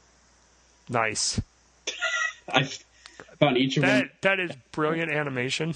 Nice. 0.89 1.41
I 2.49 2.69
found 3.43 3.59
each 3.59 3.77
of 3.77 3.83
that, 3.83 3.99
them. 3.99 4.11
That 4.23 4.41
is 4.41 4.53
brilliant 4.71 5.11
animation. 5.11 5.75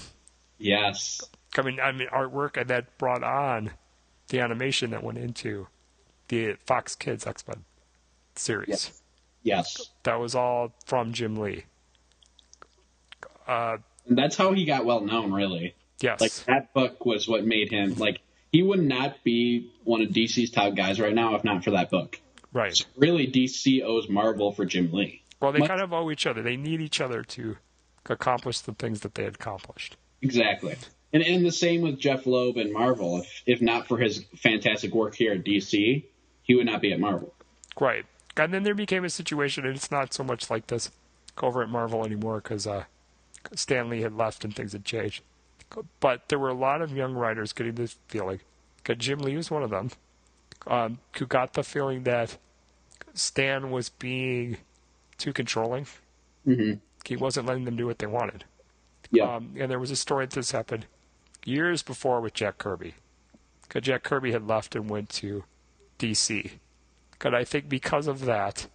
Yes. 0.57 1.21
I 1.57 1.61
mean, 1.61 1.79
I 1.79 1.91
mean 1.91 2.07
artwork, 2.07 2.65
that 2.67 2.97
brought 2.97 3.23
on 3.23 3.71
the 4.29 4.39
animation 4.39 4.91
that 4.91 5.03
went 5.03 5.17
into 5.17 5.67
the 6.29 6.55
Fox 6.65 6.95
Kids 6.95 7.27
X 7.27 7.45
Men 7.47 7.65
series. 8.35 8.69
Yes. 8.69 9.01
yes. 9.43 9.89
That 10.03 10.19
was 10.19 10.35
all 10.35 10.73
from 10.85 11.13
Jim 11.13 11.35
Lee. 11.35 11.65
Uh, 13.47 13.77
and 14.07 14.17
that's 14.17 14.35
how 14.35 14.53
he 14.53 14.65
got 14.65 14.85
well 14.85 15.01
known, 15.01 15.31
really. 15.31 15.75
Yes. 15.99 16.21
Like 16.21 16.33
that 16.45 16.73
book 16.73 17.05
was 17.05 17.27
what 17.27 17.45
made 17.45 17.71
him 17.71 17.95
like 17.95 18.19
he 18.51 18.61
would 18.61 18.83
not 18.83 19.23
be 19.23 19.71
one 19.83 20.01
of 20.01 20.09
DC's 20.09 20.51
top 20.51 20.75
guys 20.75 20.99
right 20.99 21.13
now 21.13 21.35
if 21.35 21.43
not 21.43 21.63
for 21.63 21.71
that 21.71 21.89
book. 21.89 22.19
Right. 22.53 22.75
So 22.75 22.85
really, 22.95 23.27
DC 23.27 23.83
owes 23.83 24.07
Marvel 24.07 24.51
for 24.51 24.65
Jim 24.65 24.91
Lee. 24.93 25.23
Well, 25.39 25.51
they 25.51 25.59
Much- 25.59 25.67
kind 25.69 25.81
of 25.81 25.93
owe 25.93 26.09
each 26.11 26.25
other. 26.25 26.41
They 26.41 26.57
need 26.57 26.81
each 26.81 26.99
other 26.99 27.23
to 27.23 27.57
accomplish 28.05 28.59
the 28.61 28.73
things 28.73 29.01
that 29.01 29.15
they 29.15 29.23
had 29.23 29.35
accomplished. 29.35 29.97
Exactly. 30.21 30.75
And 31.13 31.23
and 31.23 31.45
the 31.45 31.51
same 31.51 31.81
with 31.81 31.99
Jeph 31.99 32.25
Loeb 32.25 32.57
and 32.57 32.73
Marvel. 32.73 33.19
If 33.21 33.43
if 33.45 33.61
not 33.61 33.87
for 33.87 33.97
his 33.97 34.25
fantastic 34.35 34.93
work 34.93 35.15
here 35.15 35.33
at 35.33 35.43
DC, 35.43 36.03
he 36.43 36.55
would 36.55 36.65
not 36.65 36.81
be 36.81 36.91
at 36.91 36.99
Marvel. 36.99 37.33
Right. 37.79 38.05
And 38.35 38.53
then 38.53 38.63
there 38.63 38.75
became 38.75 39.03
a 39.03 39.09
situation, 39.09 39.65
and 39.65 39.75
it's 39.75 39.91
not 39.91 40.13
so 40.13 40.23
much 40.23 40.49
like 40.49 40.67
this 40.67 40.91
over 41.41 41.61
at 41.63 41.69
Marvel 41.69 42.05
anymore 42.05 42.37
because 42.41 42.67
uh, 42.67 42.85
Stan 43.53 43.89
Lee 43.89 44.01
had 44.01 44.13
left 44.13 44.43
and 44.43 44.55
things 44.55 44.73
had 44.73 44.85
changed. 44.85 45.23
But 45.99 46.29
there 46.29 46.39
were 46.39 46.49
a 46.49 46.53
lot 46.53 46.81
of 46.81 46.95
young 46.95 47.13
writers 47.13 47.53
getting 47.53 47.75
this 47.75 47.97
feeling. 48.07 48.39
Jim 48.97 49.19
Lee 49.19 49.35
was 49.35 49.51
one 49.51 49.63
of 49.63 49.69
them, 49.69 49.91
um, 50.65 50.99
who 51.17 51.25
got 51.25 51.53
the 51.53 51.63
feeling 51.63 52.03
that 52.03 52.37
Stan 53.13 53.69
was 53.69 53.89
being 53.89 54.57
too 55.17 55.33
controlling. 55.33 55.87
Mm-hmm. 56.47 56.73
He 57.05 57.15
wasn't 57.15 57.47
letting 57.47 57.65
them 57.65 57.75
do 57.75 57.87
what 57.87 57.99
they 57.99 58.07
wanted. 58.07 58.43
Yeah. 59.11 59.35
Um, 59.35 59.55
and 59.57 59.71
there 59.71 59.79
was 59.79 59.91
a 59.91 59.95
story 59.95 60.25
that 60.25 60.35
this 60.35 60.51
happened 60.51 60.85
years 61.45 61.81
before 61.81 62.21
with 62.21 62.33
Jack 62.33 62.57
Kirby. 62.57 62.95
Because 63.63 63.83
Jack 63.83 64.03
Kirby 64.03 64.31
had 64.31 64.47
left 64.47 64.75
and 64.75 64.89
went 64.89 65.09
to 65.09 65.43
DC. 65.99 66.51
Because 67.11 67.33
I 67.33 67.43
think 67.43 67.69
because 67.69 68.07
of 68.07 68.25
that, 68.25 68.67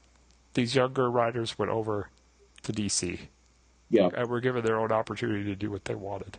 these 0.55 0.74
younger 0.74 1.11
writers 1.11 1.59
went 1.59 1.70
over 1.70 2.09
to 2.62 2.72
DC. 2.72 3.18
Yeah. 3.90 4.09
And 4.14 4.28
were 4.28 4.40
given 4.40 4.64
their 4.64 4.78
own 4.78 4.93
opportunity 4.93 5.45
to 5.45 5.55
do 5.55 5.70
what 5.70 5.84
they 5.84 5.95
wanted. 5.95 6.38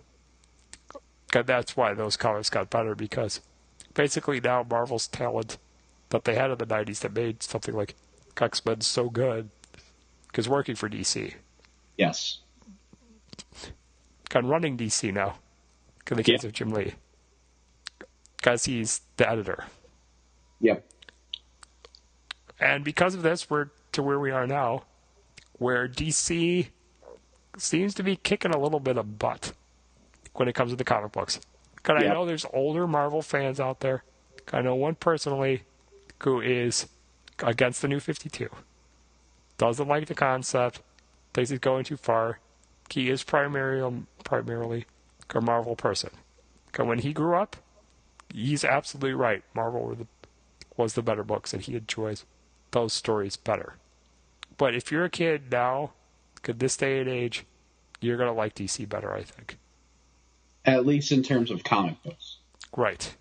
And 1.35 1.47
that's 1.47 1.75
why 1.75 1.93
those 1.93 2.17
comics 2.17 2.49
got 2.49 2.69
better 2.69 2.95
because 2.95 3.41
basically 3.93 4.39
now 4.39 4.65
Marvel's 4.67 5.07
talent 5.07 5.57
that 6.09 6.25
they 6.25 6.35
had 6.35 6.51
in 6.51 6.57
the 6.57 6.65
90s 6.65 6.99
that 6.99 7.13
made 7.13 7.41
something 7.41 7.75
like 7.75 7.95
X 8.39 8.63
Men 8.65 8.81
so 8.81 9.09
good 9.09 9.49
is 10.37 10.49
working 10.49 10.75
for 10.75 10.89
DC. 10.89 11.33
Yes. 11.97 12.39
Kind 14.29 14.45
of 14.45 14.49
running 14.49 14.77
DC 14.77 15.13
now 15.13 15.35
in 16.09 16.17
the 16.17 16.23
case 16.23 16.43
yeah. 16.43 16.47
of 16.47 16.53
Jim 16.53 16.71
Lee, 16.71 16.93
because 18.37 18.65
he's 18.65 19.01
the 19.17 19.29
editor. 19.29 19.65
Yep. 20.59 20.85
And 22.59 22.83
because 22.83 23.15
of 23.15 23.21
this, 23.21 23.49
we're 23.49 23.69
to 23.93 24.03
where 24.03 24.19
we 24.19 24.31
are 24.31 24.47
now, 24.47 24.83
where 25.53 25.87
DC 25.87 26.67
seems 27.57 27.93
to 27.93 28.03
be 28.03 28.15
kicking 28.15 28.51
a 28.51 28.59
little 28.59 28.79
bit 28.79 28.97
of 28.97 29.19
butt 29.19 29.53
when 30.33 30.47
it 30.47 30.53
comes 30.53 30.71
to 30.71 30.75
the 30.75 30.83
comic 30.83 31.11
books. 31.11 31.39
Because 31.75 32.01
yep. 32.01 32.11
I 32.11 32.13
know 32.13 32.25
there's 32.25 32.45
older 32.53 32.87
Marvel 32.87 33.21
fans 33.21 33.59
out 33.59 33.81
there. 33.81 34.03
I 34.51 34.61
know 34.61 34.75
one 34.75 34.95
personally 34.95 35.63
who 36.23 36.41
is 36.41 36.87
against 37.39 37.81
the 37.81 37.87
new 37.87 37.99
52. 37.99 38.49
Doesn't 39.57 39.87
like 39.87 40.07
the 40.07 40.15
concept, 40.15 40.81
thinks 41.33 41.51
it's 41.51 41.59
going 41.59 41.83
too 41.83 41.97
far. 41.97 42.39
He 42.89 43.09
is 43.09 43.23
primarily, 43.23 43.81
um, 43.81 44.07
primarily 44.23 44.85
a 45.33 45.41
Marvel 45.41 45.75
person. 45.75 46.11
Because 46.67 46.85
when 46.87 46.99
he 46.99 47.13
grew 47.13 47.35
up, 47.35 47.55
he's 48.33 48.63
absolutely 48.63 49.13
right. 49.13 49.43
Marvel 49.53 49.95
the, 49.95 50.07
was 50.75 50.93
the 50.93 51.01
better 51.01 51.23
books, 51.23 51.53
and 51.53 51.61
he 51.61 51.75
enjoys 51.75 52.25
those 52.71 52.93
stories 52.93 53.37
better. 53.37 53.75
But 54.57 54.75
if 54.75 54.91
you're 54.91 55.05
a 55.05 55.09
kid 55.09 55.51
now, 55.51 55.93
at 56.47 56.59
this 56.59 56.77
day 56.77 56.99
and 56.99 57.09
age, 57.09 57.45
you're 58.01 58.17
going 58.17 58.29
to 58.29 58.33
like 58.33 58.55
DC 58.55 58.87
better, 58.89 59.13
I 59.13 59.23
think. 59.23 59.57
At 60.65 60.85
least 60.85 61.11
in 61.11 61.23
terms 61.23 61.51
of 61.51 61.63
comic 61.63 62.01
books. 62.03 62.37
Right. 62.75 63.15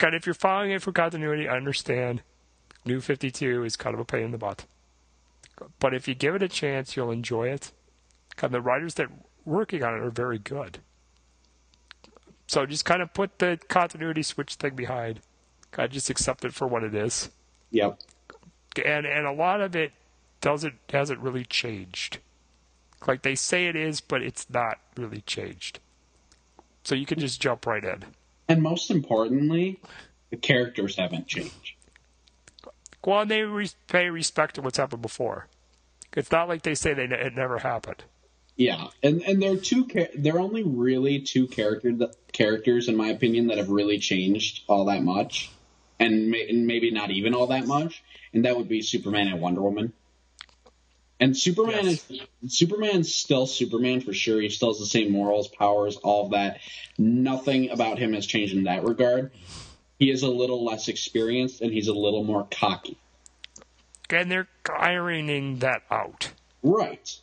And 0.00 0.14
if 0.14 0.26
you're 0.26 0.34
following 0.34 0.70
it 0.70 0.82
for 0.82 0.92
continuity, 0.92 1.48
I 1.48 1.56
understand. 1.56 2.22
New 2.84 3.00
52 3.00 3.64
is 3.64 3.76
kind 3.76 3.94
of 3.94 4.00
a 4.00 4.04
pain 4.04 4.24
in 4.24 4.30
the 4.30 4.38
butt. 4.38 4.66
But 5.78 5.94
if 5.94 6.08
you 6.08 6.14
give 6.14 6.34
it 6.34 6.42
a 6.42 6.48
chance, 6.48 6.96
you'll 6.96 7.10
enjoy 7.10 7.48
it. 7.48 7.72
And 8.42 8.52
the 8.52 8.60
writers 8.60 8.94
that 8.94 9.08
working 9.44 9.82
on 9.82 9.94
it 9.94 10.00
are 10.00 10.10
very 10.10 10.38
good. 10.38 10.78
So 12.46 12.66
just 12.66 12.84
kind 12.84 13.02
of 13.02 13.14
put 13.14 13.38
the 13.38 13.58
continuity 13.68 14.22
switch 14.22 14.54
thing 14.54 14.74
behind. 14.74 15.20
Kind 15.70 15.86
of 15.86 15.92
just 15.92 16.10
accept 16.10 16.44
it 16.44 16.52
for 16.52 16.66
what 16.66 16.84
it 16.84 16.94
is. 16.94 17.30
Yep. 17.70 18.00
And 18.84 19.06
and 19.06 19.26
a 19.26 19.32
lot 19.32 19.60
of 19.60 19.74
it 19.76 19.92
doesn't 20.40 20.74
hasn't 20.90 21.20
really 21.20 21.44
changed. 21.44 22.18
Like 23.06 23.22
they 23.22 23.34
say 23.34 23.66
it 23.66 23.76
is, 23.76 24.00
but 24.00 24.22
it's 24.22 24.48
not 24.50 24.78
really 24.96 25.20
changed. 25.22 25.78
So 26.84 26.94
you 26.94 27.06
can 27.06 27.18
just 27.18 27.40
jump 27.40 27.66
right 27.66 27.84
in. 27.84 28.04
And 28.48 28.62
most 28.62 28.90
importantly, 28.90 29.80
the 30.30 30.36
characters 30.36 30.96
haven't 30.96 31.26
changed. 31.26 31.73
Well, 33.06 33.20
and 33.22 33.30
they 33.30 33.42
re- 33.42 33.68
pay 33.86 34.08
respect 34.08 34.54
to 34.56 34.62
what's 34.62 34.78
happened 34.78 35.02
before. 35.02 35.48
It's 36.16 36.30
not 36.30 36.48
like 36.48 36.62
they 36.62 36.74
say 36.74 36.94
they 36.94 37.04
it 37.04 37.34
never 37.34 37.58
happened. 37.58 38.04
Yeah, 38.56 38.86
and 39.02 39.20
and 39.22 39.42
there 39.42 39.52
are 39.52 39.56
two. 39.56 39.86
Char- 39.86 40.08
there 40.16 40.36
are 40.36 40.40
only 40.40 40.62
really 40.62 41.20
two 41.20 41.48
character 41.48 41.92
characters, 42.32 42.88
in 42.88 42.96
my 42.96 43.08
opinion, 43.08 43.48
that 43.48 43.58
have 43.58 43.68
really 43.68 43.98
changed 43.98 44.62
all 44.68 44.84
that 44.86 45.02
much, 45.02 45.50
and, 45.98 46.30
may- 46.30 46.48
and 46.48 46.66
maybe 46.66 46.92
not 46.92 47.10
even 47.10 47.34
all 47.34 47.48
that 47.48 47.66
much, 47.66 48.04
and 48.32 48.44
that 48.44 48.56
would 48.56 48.68
be 48.68 48.80
Superman 48.80 49.26
and 49.26 49.40
Wonder 49.40 49.60
Woman. 49.60 49.92
And 51.20 51.36
Superman 51.36 51.84
Yes. 51.86 52.10
is 52.10 52.56
Superman's 52.56 53.12
still 53.14 53.46
Superman 53.46 54.00
for 54.00 54.12
sure. 54.12 54.40
He 54.40 54.48
still 54.50 54.70
has 54.70 54.78
the 54.78 54.86
same 54.86 55.10
morals, 55.10 55.48
powers, 55.48 55.96
all 55.96 56.26
of 56.26 56.30
that. 56.32 56.60
Nothing 56.98 57.70
about 57.70 57.98
him 57.98 58.12
has 58.12 58.26
changed 58.26 58.54
in 58.54 58.64
that 58.64 58.84
regard. 58.84 59.32
He 59.98 60.10
is 60.10 60.22
a 60.22 60.28
little 60.28 60.64
less 60.64 60.88
experienced, 60.88 61.60
and 61.60 61.72
he's 61.72 61.88
a 61.88 61.94
little 61.94 62.24
more 62.24 62.46
cocky. 62.50 62.98
And 64.10 64.30
they're 64.30 64.48
ironing 64.68 65.58
that 65.60 65.82
out. 65.90 66.30
Right. 66.62 67.16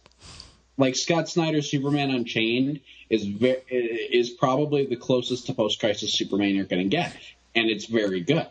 Like 0.78 0.96
Scott 0.96 1.30
Snyder's 1.30 1.70
Superman 1.70 2.10
Unchained 2.12 2.80
is 3.10 3.26
ve- 3.26 3.62
is 3.70 4.30
probably 4.30 4.86
the 4.86 4.96
closest 4.96 5.48
to 5.48 5.54
post 5.54 5.80
crisis 5.80 6.14
Superman 6.14 6.56
you're 6.56 6.66
going 6.66 6.84
to 6.84 6.90
get, 6.90 7.16
and 7.56 7.70
it's 7.70 7.86
very 7.86 8.22
good. 8.22 8.48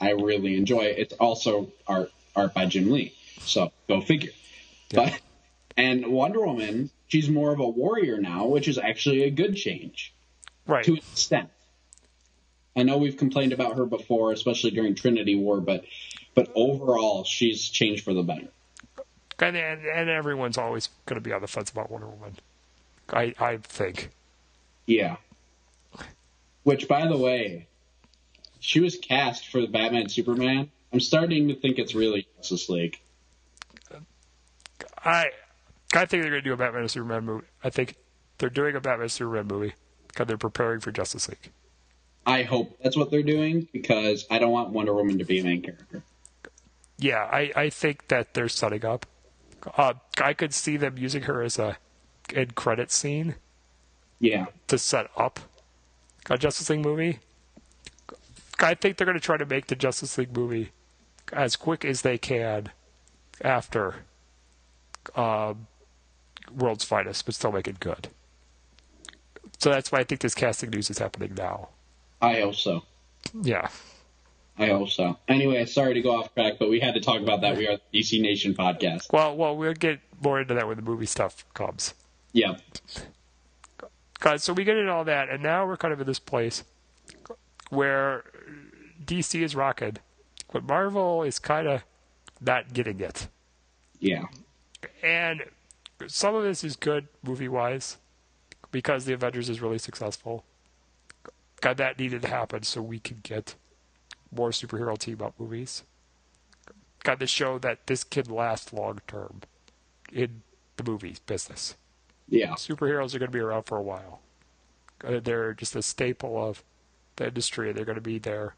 I 0.00 0.10
really 0.12 0.56
enjoy 0.56 0.80
it. 0.82 0.98
It's 0.98 1.14
also 1.14 1.70
art 1.86 2.12
art 2.36 2.54
by 2.54 2.66
Jim 2.66 2.90
Lee, 2.90 3.14
so 3.40 3.72
go 3.88 4.00
figure. 4.00 4.30
But 4.92 5.18
and 5.76 6.06
Wonder 6.08 6.44
Woman, 6.44 6.90
she's 7.08 7.28
more 7.28 7.52
of 7.52 7.60
a 7.60 7.68
warrior 7.68 8.18
now, 8.18 8.46
which 8.46 8.68
is 8.68 8.78
actually 8.78 9.22
a 9.24 9.30
good 9.30 9.56
change 9.56 10.12
Right. 10.66 10.84
to 10.84 10.92
an 10.92 10.98
extent. 10.98 11.48
I 12.76 12.82
know 12.82 12.98
we've 12.98 13.16
complained 13.16 13.52
about 13.52 13.76
her 13.76 13.84
before, 13.84 14.32
especially 14.32 14.70
during 14.70 14.94
Trinity 14.94 15.34
War, 15.34 15.60
but 15.60 15.84
but 16.34 16.50
overall, 16.54 17.24
she's 17.24 17.68
changed 17.68 18.04
for 18.04 18.14
the 18.14 18.22
better. 18.22 18.48
And, 19.38 19.56
and, 19.56 19.84
and 19.86 20.10
everyone's 20.10 20.58
always 20.58 20.90
going 21.06 21.16
to 21.16 21.20
be 21.20 21.32
on 21.32 21.40
the 21.40 21.48
fence 21.48 21.70
about 21.70 21.90
Wonder 21.90 22.08
Woman. 22.08 22.36
I 23.08 23.34
I 23.38 23.56
think. 23.58 24.10
Yeah. 24.86 25.16
Which, 26.62 26.86
by 26.88 27.06
the 27.06 27.16
way, 27.16 27.66
she 28.60 28.80
was 28.80 28.96
cast 28.96 29.48
for 29.48 29.60
the 29.60 29.66
Batman 29.66 30.08
Superman. 30.08 30.70
I'm 30.92 31.00
starting 31.00 31.48
to 31.48 31.54
think 31.54 31.78
it's 31.78 31.94
really 31.94 32.26
Justice 32.36 32.68
League. 32.68 33.00
I 35.04 35.30
I 35.92 36.04
think 36.04 36.22
they're 36.22 36.30
going 36.30 36.32
to 36.32 36.42
do 36.42 36.52
a 36.52 36.56
Batman 36.56 36.82
and 36.82 36.90
Superman 36.90 37.24
movie. 37.24 37.46
I 37.64 37.70
think 37.70 37.96
they're 38.38 38.50
doing 38.50 38.76
a 38.76 38.80
Batman 38.80 39.02
and 39.02 39.12
Superman 39.12 39.46
movie 39.46 39.74
because 40.08 40.26
they're 40.26 40.36
preparing 40.36 40.80
for 40.80 40.92
Justice 40.92 41.28
League. 41.28 41.50
I 42.26 42.42
hope 42.42 42.78
that's 42.82 42.96
what 42.96 43.10
they're 43.10 43.22
doing 43.22 43.66
because 43.72 44.26
I 44.30 44.38
don't 44.38 44.52
want 44.52 44.70
Wonder 44.70 44.92
Woman 44.94 45.18
to 45.18 45.24
be 45.24 45.40
a 45.40 45.44
main 45.44 45.62
character. 45.62 46.02
Yeah, 46.98 47.24
I, 47.24 47.50
I 47.56 47.70
think 47.70 48.08
that 48.08 48.34
they're 48.34 48.48
setting 48.48 48.84
up. 48.84 49.06
Uh, 49.76 49.94
I 50.22 50.34
could 50.34 50.52
see 50.54 50.76
them 50.76 50.96
using 50.98 51.22
her 51.22 51.42
as 51.42 51.58
a 51.58 51.78
end 52.34 52.54
credit 52.54 52.90
scene 52.92 53.34
Yeah. 54.20 54.46
to 54.68 54.78
set 54.78 55.10
up 55.16 55.40
a 56.28 56.36
Justice 56.38 56.68
League 56.70 56.80
movie. 56.84 57.18
I 58.58 58.74
think 58.74 58.96
they're 58.96 59.06
going 59.06 59.18
to 59.18 59.24
try 59.24 59.38
to 59.38 59.46
make 59.46 59.66
the 59.68 59.74
Justice 59.74 60.18
League 60.18 60.36
movie 60.36 60.70
as 61.32 61.56
quick 61.56 61.84
as 61.84 62.02
they 62.02 62.18
can 62.18 62.70
after 63.42 63.96
um, 65.16 65.66
World's 66.54 66.84
Finest, 66.84 67.24
but 67.24 67.34
still 67.34 67.52
make 67.52 67.66
it 67.66 67.80
good. 67.80 68.08
So 69.58 69.70
that's 69.70 69.90
why 69.90 70.00
I 70.00 70.04
think 70.04 70.20
this 70.20 70.34
casting 70.34 70.70
news 70.70 70.90
is 70.90 70.98
happening 70.98 71.34
now. 71.36 71.68
I 72.20 72.40
hope 72.40 72.54
so. 72.54 72.82
Yeah. 73.42 73.68
I 74.58 74.66
hope 74.66 74.90
so. 74.90 75.16
Anyway, 75.26 75.64
sorry 75.64 75.94
to 75.94 76.02
go 76.02 76.18
off 76.18 76.34
track, 76.34 76.54
but 76.58 76.68
we 76.68 76.80
had 76.80 76.94
to 76.94 77.00
talk 77.00 77.20
about 77.20 77.40
that. 77.40 77.56
We 77.56 77.66
are 77.66 77.78
the 77.92 78.00
DC 78.00 78.20
Nation 78.20 78.54
podcast. 78.54 79.10
Well, 79.12 79.34
well, 79.36 79.56
we'll 79.56 79.72
get 79.72 80.00
more 80.22 80.40
into 80.40 80.54
that 80.54 80.66
when 80.66 80.76
the 80.76 80.82
movie 80.82 81.06
stuff 81.06 81.46
comes. 81.54 81.94
Yeah. 82.32 82.56
Guys, 84.18 84.44
so 84.44 84.52
we 84.52 84.64
get 84.64 84.76
into 84.76 84.92
all 84.92 85.04
that, 85.04 85.30
and 85.30 85.42
now 85.42 85.66
we're 85.66 85.78
kind 85.78 85.94
of 85.94 86.00
in 86.00 86.06
this 86.06 86.18
place 86.18 86.62
where 87.70 88.24
DC 89.02 89.40
is 89.40 89.56
rocking, 89.56 89.96
but 90.52 90.62
Marvel 90.64 91.22
is 91.22 91.38
kind 91.38 91.66
of 91.66 91.84
not 92.40 92.74
getting 92.74 93.00
it. 93.00 93.28
Yeah. 93.98 94.24
And 95.02 95.44
some 96.06 96.34
of 96.34 96.42
this 96.42 96.62
is 96.64 96.76
good 96.76 97.08
movie 97.22 97.48
wise 97.48 97.96
because 98.70 99.06
the 99.06 99.14
Avengers 99.14 99.48
is 99.48 99.62
really 99.62 99.78
successful. 99.78 100.44
God, 101.60 101.76
that 101.76 101.98
needed 101.98 102.22
to 102.22 102.28
happen 102.28 102.62
so 102.62 102.80
we 102.80 102.98
could 102.98 103.22
get 103.22 103.54
more 104.34 104.50
superhero 104.50 104.96
team 104.96 105.20
up 105.22 105.34
movies. 105.38 105.82
Got 107.02 107.20
to 107.20 107.26
show 107.26 107.58
that 107.58 107.86
this 107.86 108.04
can 108.04 108.26
last 108.26 108.72
long 108.72 109.00
term 109.06 109.40
in 110.12 110.42
the 110.76 110.84
movies 110.84 111.18
business. 111.18 111.76
Yeah. 112.28 112.52
Superheroes 112.52 113.14
are 113.14 113.18
going 113.18 113.30
to 113.30 113.36
be 113.36 113.40
around 113.40 113.64
for 113.64 113.76
a 113.76 113.82
while. 113.82 114.20
Uh, 115.04 115.20
They're 115.22 115.54
just 115.54 115.74
a 115.76 115.82
staple 115.82 116.42
of 116.42 116.62
the 117.16 117.28
industry. 117.28 117.72
They're 117.72 117.84
going 117.84 117.96
to 117.96 118.02
be 118.02 118.18
there 118.18 118.54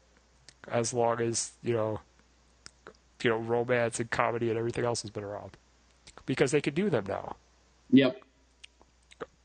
as 0.67 0.93
long 0.93 1.19
as 1.19 1.51
you 1.63 1.73
know, 1.73 2.01
you 3.21 3.29
know, 3.29 3.37
romance 3.37 3.99
and 3.99 4.09
comedy 4.09 4.49
and 4.49 4.57
everything 4.57 4.85
else 4.85 5.01
has 5.01 5.11
been 5.11 5.23
around 5.23 5.57
because 6.25 6.51
they 6.51 6.61
can 6.61 6.73
do 6.73 6.89
them 6.89 7.05
now. 7.07 7.35
Yep. 7.91 8.21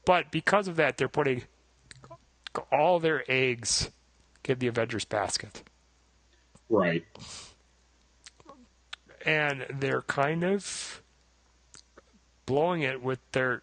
But 0.04 0.30
because 0.30 0.68
of 0.68 0.76
that, 0.76 0.96
they're 0.96 1.08
putting 1.08 1.42
all 2.72 2.98
their 3.00 3.24
eggs 3.28 3.90
in 4.44 4.58
the 4.58 4.66
Avengers 4.66 5.04
basket. 5.04 5.62
Right. 6.68 7.04
And 9.24 9.66
they're 9.70 10.02
kind 10.02 10.44
of 10.44 11.02
blowing 12.46 12.82
it 12.82 13.02
with 13.02 13.20
their 13.32 13.62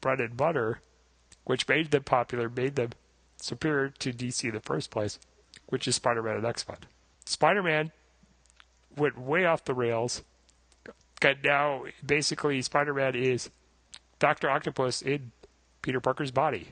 bread 0.00 0.20
and 0.20 0.36
butter, 0.36 0.80
which 1.44 1.68
made 1.68 1.90
them 1.90 2.02
popular, 2.02 2.48
made 2.48 2.76
them 2.76 2.90
superior 3.36 3.90
to 3.90 4.12
DC 4.12 4.44
in 4.44 4.54
the 4.54 4.60
first 4.60 4.90
place, 4.90 5.18
which 5.66 5.86
is 5.86 5.94
Spider 5.94 6.22
Man 6.22 6.36
and 6.36 6.46
X 6.46 6.66
Men. 6.68 6.78
Spider 7.24 7.62
Man 7.62 7.92
went 8.96 9.18
way 9.18 9.44
off 9.44 9.64
the 9.64 9.74
rails. 9.74 10.22
And 11.22 11.38
now, 11.42 11.84
basically, 12.04 12.60
Spider 12.62 12.94
Man 12.94 13.14
is 13.14 13.50
Doctor 14.18 14.50
Octopus 14.50 15.02
in 15.02 15.32
Peter 15.82 16.00
Parker's 16.00 16.30
body. 16.30 16.68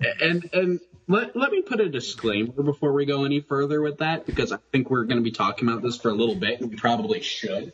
And 0.00 0.48
and 0.52 0.80
let, 1.08 1.36
let 1.36 1.52
me 1.52 1.62
put 1.62 1.80
a 1.80 1.88
disclaimer 1.88 2.62
before 2.62 2.92
we 2.92 3.06
go 3.06 3.24
any 3.24 3.40
further 3.40 3.80
with 3.80 3.98
that 3.98 4.26
because 4.26 4.52
I 4.52 4.58
think 4.72 4.90
we're 4.90 5.04
going 5.04 5.18
to 5.18 5.24
be 5.24 5.30
talking 5.30 5.68
about 5.68 5.82
this 5.82 5.96
for 5.96 6.10
a 6.10 6.14
little 6.14 6.34
bit 6.34 6.60
and 6.60 6.70
we 6.70 6.76
probably 6.76 7.20
should. 7.20 7.72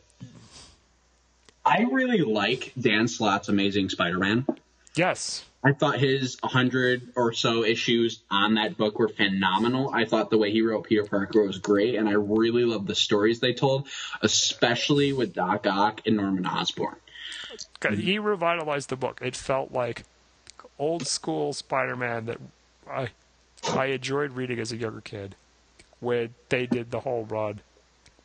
I 1.65 1.87
really 1.91 2.21
like 2.21 2.73
Dan 2.79 3.07
Slott's 3.07 3.49
Amazing 3.49 3.89
Spider-Man. 3.89 4.45
Yes. 4.95 5.45
I 5.63 5.71
thought 5.71 5.97
his 5.97 6.37
100 6.41 7.13
or 7.15 7.31
so 7.31 7.63
issues 7.63 8.21
on 8.29 8.55
that 8.55 8.77
book 8.77 8.99
were 8.99 9.07
phenomenal. 9.07 9.89
I 9.93 10.03
thought 10.03 10.29
the 10.29 10.37
way 10.37 10.51
he 10.51 10.61
wrote 10.61 10.83
Peter 10.83 11.05
Parker 11.05 11.41
was 11.41 11.57
great, 11.57 11.95
and 11.95 12.09
I 12.09 12.13
really 12.13 12.65
loved 12.65 12.85
the 12.85 12.95
stories 12.95 13.39
they 13.39 13.53
told, 13.53 13.87
especially 14.21 15.13
with 15.13 15.33
Doc 15.33 15.65
Ock 15.65 16.01
and 16.05 16.17
Norman 16.17 16.45
Osborn. 16.45 16.97
Okay, 17.83 17.95
He 17.95 18.19
revitalized 18.19 18.89
the 18.89 18.97
book. 18.97 19.21
It 19.21 19.37
felt 19.37 19.71
like 19.71 20.03
old 20.79 21.07
school 21.07 21.53
Spider-Man 21.53 22.25
that 22.25 22.37
I 22.89 23.09
I 23.69 23.85
enjoyed 23.87 24.33
reading 24.33 24.59
as 24.59 24.71
a 24.71 24.77
younger 24.77 25.01
kid 25.01 25.35
when 25.99 26.33
they 26.49 26.65
did 26.65 26.91
the 26.91 27.01
whole 27.01 27.25
run 27.25 27.61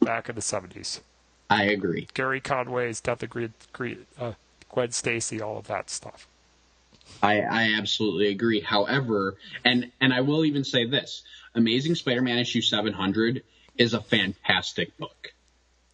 back 0.00 0.28
in 0.28 0.34
the 0.34 0.42
seventies. 0.42 1.00
I 1.50 1.64
agree. 1.64 2.08
Gerry 2.14 2.40
Conway's 2.40 3.00
Death 3.00 3.22
of 3.22 3.30
Green, 3.30 3.54
Green, 3.72 4.06
uh, 4.18 4.32
Gwen 4.68 4.90
Stacy, 4.90 5.40
all 5.40 5.58
of 5.58 5.66
that 5.68 5.88
stuff. 5.88 6.26
I, 7.22 7.40
I 7.40 7.72
absolutely 7.78 8.28
agree. 8.28 8.60
However, 8.60 9.36
and 9.64 9.90
and 10.00 10.12
I 10.12 10.20
will 10.20 10.44
even 10.44 10.64
say 10.64 10.84
this: 10.84 11.22
Amazing 11.54 11.94
Spider-Man 11.94 12.38
issue 12.38 12.60
700 12.60 13.42
is 13.76 13.94
a 13.94 14.00
fantastic 14.00 14.96
book. 14.98 15.32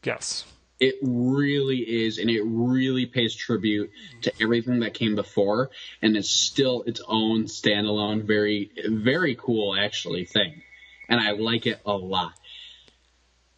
Yes. 0.03 0.45
It 0.85 0.97
really 1.03 1.79
is, 1.79 2.19
and 2.19 2.29
it 2.29 2.43
really 2.45 3.07
pays 3.07 3.35
tribute 3.35 3.91
to 4.23 4.33
everything 4.41 4.81
that 4.81 4.95
came 4.95 5.15
before, 5.15 5.71
and 6.03 6.17
it's 6.17 6.31
still 6.31 6.83
its 6.83 7.01
own 7.07 7.45
standalone, 7.45 8.25
very, 8.25 8.71
very 8.87 9.35
cool 9.35 9.75
actually 9.75 10.25
thing, 10.25 10.63
and 11.09 11.21
I 11.21 11.33
like 11.33 11.67
it 11.67 11.81
a 11.87 11.93
lot. 11.93 12.35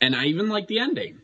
And 0.01 0.15
I 0.15 0.27
even 0.27 0.49
like 0.49 0.69
the 0.69 0.79
ending. 0.79 1.21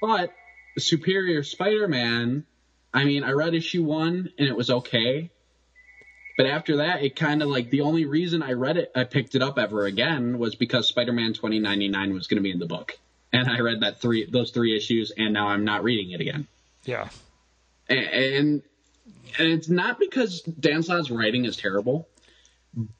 But 0.00 0.32
Superior 0.78 1.42
Spider-Man 1.44 2.44
I 2.92 3.04
mean, 3.04 3.22
I 3.24 3.32
read 3.32 3.54
issue 3.54 3.84
one 3.84 4.30
and 4.38 4.48
it 4.48 4.56
was 4.56 4.70
okay. 4.70 5.30
But 6.36 6.46
after 6.46 6.78
that, 6.78 7.02
it 7.02 7.16
kind 7.16 7.42
of 7.42 7.48
like 7.48 7.70
the 7.70 7.82
only 7.82 8.04
reason 8.04 8.42
I 8.42 8.52
read 8.52 8.76
it, 8.76 8.90
I 8.96 9.04
picked 9.04 9.34
it 9.34 9.42
up 9.42 9.58
ever 9.58 9.84
again 9.84 10.38
was 10.38 10.54
because 10.54 10.88
Spider-Man 10.88 11.34
2099 11.34 12.14
was 12.14 12.26
going 12.26 12.36
to 12.36 12.42
be 12.42 12.50
in 12.50 12.58
the 12.58 12.66
book, 12.66 12.98
and 13.32 13.48
I 13.48 13.60
read 13.60 13.80
that 13.80 14.00
three 14.00 14.26
those 14.30 14.50
three 14.50 14.76
issues, 14.76 15.12
and 15.16 15.32
now 15.32 15.48
I'm 15.48 15.64
not 15.64 15.82
reading 15.84 16.12
it 16.12 16.20
again. 16.20 16.46
Yeah, 16.84 17.08
and 17.88 17.98
and, 18.06 18.62
and 19.38 19.48
it's 19.48 19.68
not 19.68 19.98
because 19.98 20.40
Dan 20.42 20.82
Slott's 20.82 21.10
writing 21.10 21.44
is 21.44 21.56
terrible, 21.56 22.08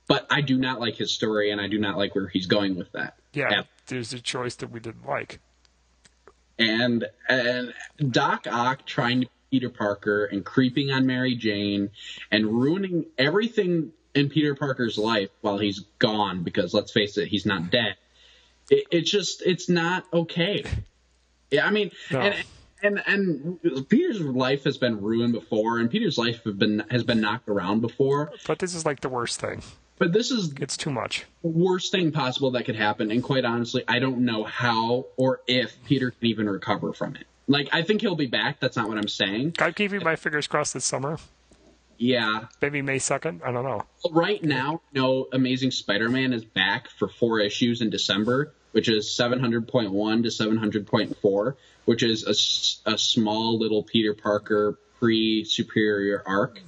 but 0.06 0.26
I 0.30 0.40
do 0.40 0.56
not 0.58 0.80
like 0.80 0.96
his 0.96 1.12
story, 1.12 1.50
and 1.50 1.60
I 1.60 1.68
do 1.68 1.78
not 1.78 1.96
like 1.96 2.14
where 2.14 2.28
he's 2.28 2.46
going 2.46 2.76
with 2.76 2.92
that. 2.92 3.16
yeah. 3.32 3.48
Yeah. 3.50 3.62
There's 3.86 4.12
a 4.12 4.20
choice 4.20 4.54
that 4.56 4.70
we 4.70 4.78
didn't 4.78 5.04
like. 5.04 5.40
and 6.58 7.06
and 7.28 7.74
Doc 8.10 8.46
Ock 8.48 8.86
trying 8.86 9.22
to 9.22 9.26
be 9.26 9.32
Peter 9.58 9.68
Parker 9.70 10.26
and 10.26 10.44
creeping 10.44 10.92
on 10.92 11.06
Mary 11.06 11.34
Jane 11.34 11.90
and 12.30 12.46
ruining 12.46 13.06
everything 13.18 13.90
in 14.14 14.28
Peter 14.28 14.54
Parker's 14.54 14.96
life 14.96 15.30
while 15.40 15.58
he's 15.58 15.80
gone 15.98 16.44
because 16.44 16.72
let's 16.72 16.92
face 16.92 17.18
it, 17.18 17.26
he's 17.26 17.46
not 17.46 17.70
dead. 17.70 17.96
It, 18.70 18.84
it's 18.90 19.10
just 19.10 19.42
it's 19.44 19.68
not 19.68 20.04
okay. 20.12 20.64
Yeah, 21.52 21.66
I 21.66 21.70
mean, 21.72 21.90
No. 22.12 22.20
and 22.20 22.44
and 22.80 23.02
and 23.64 23.88
Peter's 23.88 24.20
life 24.20 24.62
has 24.62 24.78
been 24.78 25.00
ruined 25.00 25.32
before, 25.32 25.80
and 25.80 25.90
Peter's 25.90 26.16
life 26.16 26.44
have 26.44 26.60
been 26.60 26.84
has 26.90 27.02
been 27.02 27.20
knocked 27.20 27.48
around 27.48 27.80
before. 27.80 28.30
But 28.46 28.60
this 28.60 28.72
is 28.72 28.86
like 28.86 29.00
the 29.00 29.08
worst 29.08 29.40
thing. 29.40 29.60
But 29.98 30.12
this 30.12 30.30
is 30.30 30.52
It's 30.60 30.76
too 30.76 30.90
much. 30.90 31.24
worst 31.42 31.90
thing 31.90 32.12
possible 32.12 32.52
that 32.52 32.66
could 32.66 32.76
happen, 32.76 33.10
and 33.10 33.20
quite 33.20 33.44
honestly, 33.44 33.82
I 33.88 33.98
don't 33.98 34.20
know 34.24 34.44
how 34.44 35.06
or 35.16 35.40
if 35.48 35.76
Peter 35.86 36.12
can 36.12 36.26
even 36.26 36.48
recover 36.48 36.92
from 36.92 37.16
it. 37.16 37.26
Like, 37.48 37.68
I 37.72 37.82
think 37.82 38.00
he'll 38.00 38.14
be 38.14 38.28
back. 38.28 38.60
That's 38.60 38.76
not 38.76 38.88
what 38.88 38.96
I'm 38.96 39.08
saying. 39.08 39.56
I'm 39.58 39.74
keeping 39.74 40.04
my 40.04 40.14
fingers 40.14 40.46
crossed 40.46 40.72
this 40.74 40.84
summer. 40.84 41.18
Yeah. 42.00 42.46
Maybe 42.62 42.80
May 42.80 42.96
2nd. 42.96 43.42
I 43.44 43.52
don't 43.52 43.62
know. 43.62 43.82
Right 44.10 44.42
now, 44.42 44.80
no 44.94 45.28
Amazing 45.32 45.70
Spider-Man 45.72 46.32
is 46.32 46.46
back 46.46 46.88
for 46.88 47.08
four 47.08 47.40
issues 47.40 47.82
in 47.82 47.90
December, 47.90 48.54
which 48.72 48.88
is 48.88 49.06
700.1 49.06 50.22
to 50.22 50.28
700.4, 50.28 51.54
which 51.84 52.02
is 52.02 52.24
a, 52.86 52.90
a 52.90 52.96
small 52.96 53.58
little 53.58 53.82
Peter 53.82 54.14
Parker 54.14 54.78
pre-superior 54.98 56.22
arc. 56.24 56.60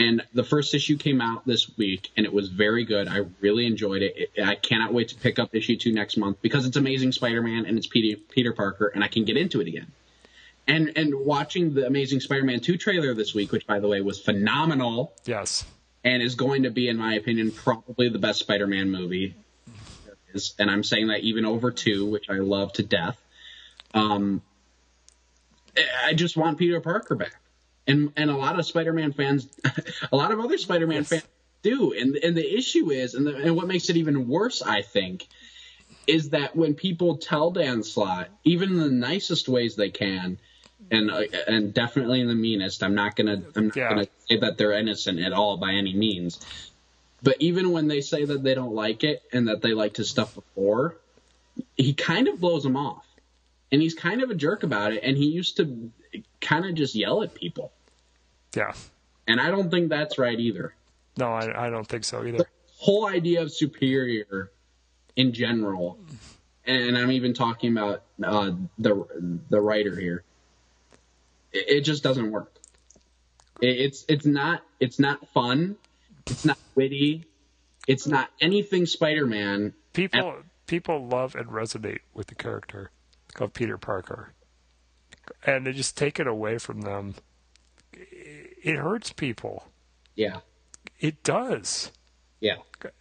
And 0.00 0.22
the 0.32 0.42
first 0.42 0.74
issue 0.74 0.96
came 0.96 1.20
out 1.20 1.46
this 1.46 1.70
week, 1.78 2.10
and 2.16 2.26
it 2.26 2.32
was 2.32 2.48
very 2.48 2.84
good. 2.84 3.06
I 3.06 3.26
really 3.40 3.66
enjoyed 3.66 4.02
it. 4.02 4.32
it 4.34 4.44
I 4.44 4.56
cannot 4.56 4.92
wait 4.92 5.10
to 5.10 5.14
pick 5.14 5.38
up 5.38 5.54
issue 5.54 5.76
two 5.76 5.92
next 5.92 6.16
month 6.16 6.38
because 6.42 6.66
it's 6.66 6.76
Amazing 6.76 7.12
Spider-Man 7.12 7.64
and 7.64 7.78
it's 7.78 7.86
Peter, 7.86 8.20
Peter 8.30 8.52
Parker, 8.52 8.88
and 8.88 9.04
I 9.04 9.08
can 9.08 9.24
get 9.24 9.36
into 9.36 9.60
it 9.60 9.68
again. 9.68 9.92
And 10.66 10.92
and 10.96 11.14
watching 11.14 11.74
the 11.74 11.86
Amazing 11.86 12.20
Spider-Man 12.20 12.60
2 12.60 12.76
trailer 12.78 13.12
this 13.14 13.34
week, 13.34 13.52
which 13.52 13.66
by 13.66 13.80
the 13.80 13.88
way 13.88 14.00
was 14.00 14.18
phenomenal, 14.20 15.12
Yes. 15.26 15.64
and 16.02 16.22
is 16.22 16.34
going 16.36 16.62
to 16.62 16.70
be, 16.70 16.88
in 16.88 16.96
my 16.96 17.14
opinion, 17.14 17.50
probably 17.50 18.08
the 18.08 18.18
best 18.18 18.38
Spider-Man 18.40 18.90
movie. 18.90 19.34
And 20.58 20.70
I'm 20.70 20.82
saying 20.82 21.08
that 21.08 21.20
even 21.20 21.44
over 21.44 21.70
two, 21.70 22.06
which 22.06 22.28
I 22.30 22.34
love 22.38 22.72
to 22.74 22.82
death. 22.82 23.20
Um, 23.92 24.42
I- 25.76 26.08
I 26.08 26.14
just 26.14 26.36
want 26.36 26.58
Peter 26.58 26.80
Parker 26.80 27.14
back, 27.14 27.40
and 27.86 28.12
and 28.16 28.30
a 28.30 28.36
lot 28.36 28.58
of 28.58 28.66
Spider-Man 28.66 29.12
fans, 29.12 29.48
a 30.12 30.16
lot 30.16 30.32
of 30.32 30.40
other 30.40 30.56
Spider-Man 30.58 30.98
Yes. 31.02 31.08
fans 31.08 31.22
do. 31.62 31.92
And 31.92 32.16
and 32.16 32.36
the 32.36 32.56
issue 32.58 32.90
is, 32.90 33.14
and 33.14 33.26
the, 33.26 33.36
and 33.36 33.54
what 33.56 33.66
makes 33.68 33.90
it 33.90 33.96
even 33.96 34.28
worse, 34.28 34.62
I 34.62 34.82
think, 34.82 35.28
is 36.06 36.30
that 36.30 36.56
when 36.56 36.74
people 36.74 37.16
tell 37.18 37.50
Dan 37.50 37.82
Slott, 37.82 38.28
even 38.44 38.70
in 38.70 38.76
the 38.78 38.90
nicest 38.90 39.48
ways 39.48 39.76
they 39.76 39.90
can, 39.90 40.38
and 40.90 41.10
uh, 41.10 41.22
and 41.46 41.72
definitely 41.74 42.24
the 42.24 42.34
meanest, 42.34 42.82
I'm 42.82 42.94
not 42.94 43.16
gonna 43.16 43.42
I'm 43.56 43.66
not 43.68 43.76
Yeah. 43.76 43.88
gonna 43.90 44.06
say 44.28 44.38
that 44.38 44.58
they're 44.58 44.72
innocent 44.72 45.20
at 45.20 45.32
all 45.32 45.56
by 45.56 45.72
any 45.72 45.94
means. 45.94 46.40
But 47.22 47.36
even 47.40 47.72
when 47.72 47.88
they 47.88 48.00
say 48.02 48.24
that 48.26 48.42
they 48.42 48.54
don't 48.54 48.74
like 48.74 49.02
it 49.02 49.22
and 49.32 49.48
that 49.48 49.62
they 49.62 49.72
liked 49.72 49.96
his 49.96 50.10
stuff 50.10 50.34
before, 50.34 50.96
he 51.76 51.94
kind 51.94 52.28
of 52.28 52.38
blows 52.38 52.62
them 52.62 52.76
off. 52.76 53.06
And 53.72 53.80
he's 53.80 53.94
kind 53.94 54.22
of 54.22 54.28
a 54.30 54.34
jerk 54.34 54.62
about 54.62 54.92
it. 54.92 55.02
And 55.02 55.16
he 55.16 55.26
used 55.26 55.56
to 55.56 55.90
kind 56.42 56.66
of 56.66 56.74
just 56.74 56.94
yell 56.94 57.22
at 57.22 57.34
people. 57.34 57.72
Yeah. 58.54 58.72
And 59.26 59.40
I 59.40 59.50
don't 59.50 59.70
think 59.70 59.88
that's 59.88 60.18
right 60.18 60.38
either. 60.38 60.74
No, 61.16 61.32
I, 61.32 61.66
I 61.66 61.70
don't 61.70 61.86
think 61.88 62.04
so 62.04 62.24
either. 62.26 62.44
Whole 62.76 63.06
idea 63.06 63.40
of 63.40 63.50
superior 63.50 64.50
in 65.16 65.32
general, 65.32 65.98
and 66.66 66.98
I'm 66.98 67.10
even 67.10 67.32
talking 67.32 67.72
about 67.72 68.02
uh, 68.22 68.50
the 68.78 69.06
the 69.48 69.60
writer 69.60 69.98
here. 69.98 70.24
It, 71.54 71.68
it 71.68 71.80
just 71.82 72.02
doesn't 72.02 72.30
work. 72.30 72.52
It, 73.62 73.78
it's 73.80 74.04
it's 74.08 74.26
not 74.26 74.62
it's 74.80 74.98
not 74.98 75.26
fun. 75.28 75.76
It's 76.26 76.44
not 76.44 76.58
witty. 76.74 77.24
It's 77.86 78.06
not 78.06 78.30
anything 78.40 78.86
Spider-Man. 78.86 79.72
People 79.92 80.36
people 80.66 81.06
love 81.06 81.34
and 81.34 81.48
resonate 81.48 82.00
with 82.12 82.26
the 82.26 82.34
character 82.34 82.90
of 83.38 83.52
Peter 83.52 83.78
Parker, 83.78 84.32
and 85.46 85.66
they 85.66 85.72
just 85.72 85.96
take 85.96 86.18
it 86.18 86.26
away 86.26 86.58
from 86.58 86.80
them. 86.82 87.14
It 87.92 88.56
it 88.62 88.76
hurts 88.76 89.12
people. 89.12 89.68
Yeah, 90.16 90.40
It 91.00 91.22
does, 91.22 91.90
yeah. 92.40 92.56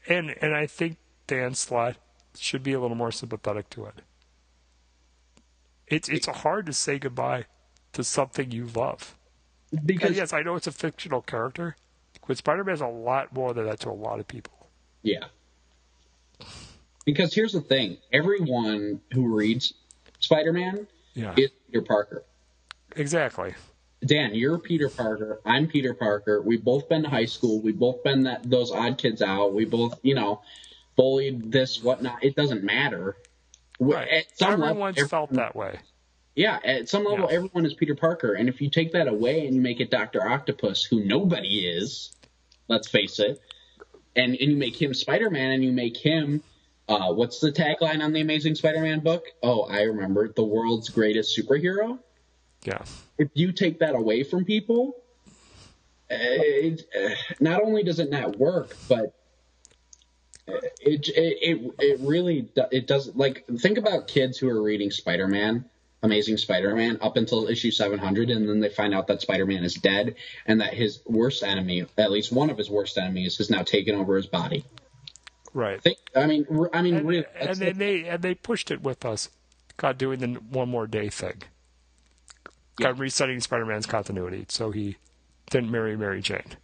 and 0.09 0.35
and 0.41 0.53
I 0.55 0.65
think 0.67 0.97
Dan 1.27 1.53
Slott 1.53 1.95
should 2.35 2.63
be 2.63 2.73
a 2.73 2.79
little 2.79 2.97
more 2.97 3.11
sympathetic 3.11 3.69
to 3.71 3.85
it. 3.85 4.01
It's 5.87 6.09
it's 6.09 6.27
hard 6.27 6.65
to 6.65 6.73
say 6.73 6.99
goodbye 6.99 7.45
to 7.93 8.03
something 8.03 8.51
you 8.51 8.67
love. 8.75 9.15
Because 9.85 10.09
And 10.09 10.17
yes, 10.17 10.33
I 10.33 10.41
know 10.43 10.55
it's 10.55 10.67
a 10.67 10.71
fictional 10.71 11.21
character, 11.21 11.75
but 12.27 12.37
Spider-Man 12.37 12.75
is 12.75 12.81
a 12.81 12.87
lot 12.87 13.33
more 13.33 13.53
than 13.53 13.65
that 13.65 13.79
to 13.81 13.89
a 13.89 13.91
lot 13.91 14.19
of 14.19 14.27
people. 14.27 14.67
Yeah. 15.01 15.25
Because 17.05 17.33
here's 17.33 17.53
the 17.53 17.61
thing: 17.61 17.97
everyone 18.11 19.01
who 19.13 19.35
reads 19.35 19.73
Spider-Man 20.19 20.87
Yeah, 21.13 21.33
is 21.37 21.51
Peter 21.67 21.81
Parker. 21.81 22.23
exactly. 22.95 23.55
Dan, 24.05 24.35
you're 24.35 24.57
Peter 24.57 24.89
Parker. 24.89 25.39
I'm 25.45 25.67
Peter 25.67 25.93
Parker. 25.93 26.41
We've 26.41 26.63
both 26.63 26.89
been 26.89 27.03
to 27.03 27.09
high 27.09 27.25
school. 27.25 27.61
We've 27.61 27.77
both 27.79 28.03
been 28.03 28.23
that 28.23 28.49
those 28.49 28.69
odd 28.71 28.97
kids 28.97 29.21
out. 29.21 29.53
We 29.53 29.63
both, 29.65 29.97
you 30.03 30.13
know, 30.13 30.41
bullied 30.97 31.51
this 31.51 31.81
whatnot. 31.81 32.21
It 32.23 32.35
doesn't 32.35 32.63
matter. 32.63 33.15
Right. 33.79 34.07
At 34.09 34.37
some 34.37 34.51
level, 34.59 34.65
Everyone's 34.85 35.09
felt 35.09 35.31
that 35.33 35.55
way. 35.55 35.79
Yeah, 36.35 36.59
at 36.63 36.89
some 36.89 37.03
level, 37.05 37.27
Yeah. 37.29 37.35
everyone 37.35 37.65
is 37.65 37.73
Peter 37.73 37.95
Parker. 37.95 38.33
And 38.33 38.49
if 38.49 38.59
you 38.61 38.69
take 38.69 38.93
that 38.93 39.07
away 39.07 39.45
and 39.45 39.55
you 39.55 39.61
make 39.61 39.79
it 39.79 39.91
Doctor 39.91 40.27
Octopus, 40.27 40.83
who 40.83 41.03
nobody 41.03 41.67
is, 41.67 42.11
let's 42.67 42.87
face 42.87 43.19
it, 43.19 43.39
and 44.15 44.35
and 44.35 44.51
you 44.51 44.57
make 44.57 44.79
him 44.81 44.93
Spider 44.93 45.29
Man, 45.29 45.51
and 45.51 45.63
you 45.63 45.71
make 45.71 45.97
him. 45.97 46.41
Uh, 46.89 47.13
what's 47.13 47.39
the 47.39 47.49
tagline 47.51 48.03
on 48.03 48.11
the 48.11 48.19
Amazing 48.19 48.55
Spider-Man 48.55 48.99
book? 48.99 49.23
Oh, 49.41 49.61
I 49.61 49.83
remember, 49.83 50.27
the 50.27 50.43
world's 50.43 50.89
greatest 50.89 51.37
superhero 51.39 51.97
Yeah. 52.65 52.83
if 53.17 53.29
you 53.35 53.53
take 53.53 53.79
that 53.79 53.95
away 53.95 54.23
from 54.23 54.43
people, 54.43 55.01
uh, 56.11 56.17
it, 56.19 56.81
uh, 56.93 57.15
not 57.39 57.61
only 57.63 57.83
does 57.83 57.99
it 57.99 58.09
not 58.09 58.37
work, 58.37 58.75
but 58.89 59.15
uh, 60.45 60.59
it 60.81 61.07
it 61.07 61.37
it, 61.41 61.71
it 61.79 61.99
really 62.01 62.49
it 62.71 62.85
does 62.85 63.15
like 63.15 63.45
think 63.59 63.77
about 63.77 64.09
kids 64.09 64.37
who 64.37 64.49
are 64.49 64.61
reading 64.61 64.91
Spider-Man, 64.91 65.63
Amazing 66.03 66.37
Spider-Man 66.37 66.99
up 67.01 67.17
until 67.17 67.47
issue 67.47 67.71
700 67.71 68.29
and 68.29 68.47
then 68.47 68.59
they 68.59 68.69
find 68.69 68.93
out 68.93 69.07
that 69.07 69.21
Spider-Man 69.21 69.63
is 69.63 69.75
dead 69.75 70.15
and 70.45 70.61
that 70.61 70.73
his 70.73 71.01
worst 71.05 71.43
enemy, 71.43 71.85
at 71.97 72.11
least 72.11 72.31
one 72.31 72.49
of 72.49 72.57
his 72.57 72.69
worst 72.69 72.97
enemies 72.97 73.37
has 73.37 73.49
now 73.49 73.63
taken 73.63 73.95
over 73.95 74.15
his 74.17 74.27
body. 74.27 74.65
Right. 75.53 75.81
Think, 75.81 75.97
I 76.15 76.27
mean 76.27 76.45
I 76.73 76.81
mean 76.81 76.95
and, 76.95 77.07
really, 77.07 77.25
and 77.39 77.57
then 77.57 77.77
they 77.77 78.03
and 78.05 78.21
they 78.21 78.35
pushed 78.35 78.69
it 78.69 78.83
with 78.83 79.05
us. 79.05 79.29
God 79.77 79.97
doing 79.97 80.19
the 80.19 80.27
one 80.49 80.69
more 80.69 80.87
day 80.87 81.09
thing. 81.09 81.43
God 82.75 82.99
resetting 82.99 83.39
Spider-Man's 83.39 83.85
continuity, 83.85 84.45
so 84.49 84.71
he 84.71 84.97
didn't 85.49 85.71
marry 85.71 85.95
Mary 85.95 86.21
Jane. 86.21 86.57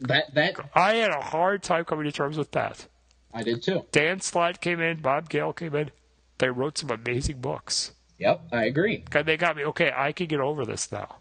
that 0.00 0.32
that 0.34 0.56
I 0.74 0.94
had 0.94 1.10
a 1.10 1.20
hard 1.20 1.62
time 1.62 1.84
coming 1.84 2.04
to 2.04 2.12
terms 2.12 2.38
with 2.38 2.52
that. 2.52 2.86
I 3.34 3.42
did 3.42 3.62
too. 3.62 3.84
Dan 3.92 4.20
Slott 4.20 4.60
came 4.60 4.80
in, 4.80 5.00
Bob 5.00 5.28
Gale 5.28 5.52
came 5.52 5.74
in. 5.74 5.90
They 6.38 6.48
wrote 6.50 6.78
some 6.78 6.90
amazing 6.90 7.40
books. 7.40 7.92
Yep, 8.22 8.40
I 8.52 8.64
agree. 8.66 9.04
They 9.10 9.36
got 9.36 9.56
me. 9.56 9.64
Okay, 9.64 9.92
I 9.94 10.12
can 10.12 10.26
get 10.26 10.38
over 10.38 10.64
this 10.64 10.92
now. 10.92 11.16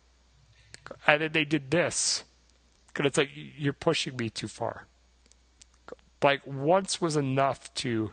And 1.08 1.22
then 1.22 1.32
they 1.32 1.45
did 1.45 1.72
this. 1.72 2.24
Because 2.88 3.08
it's 3.08 3.18
like 3.18 3.30
you're 3.34 3.74
pushing 3.74 4.16
me 4.18 4.30
too 4.30 4.47
far. 4.47 4.86
Like 6.22 6.45
once 6.45 7.02
was 7.02 7.16
enough 7.16 7.74
to 7.76 8.12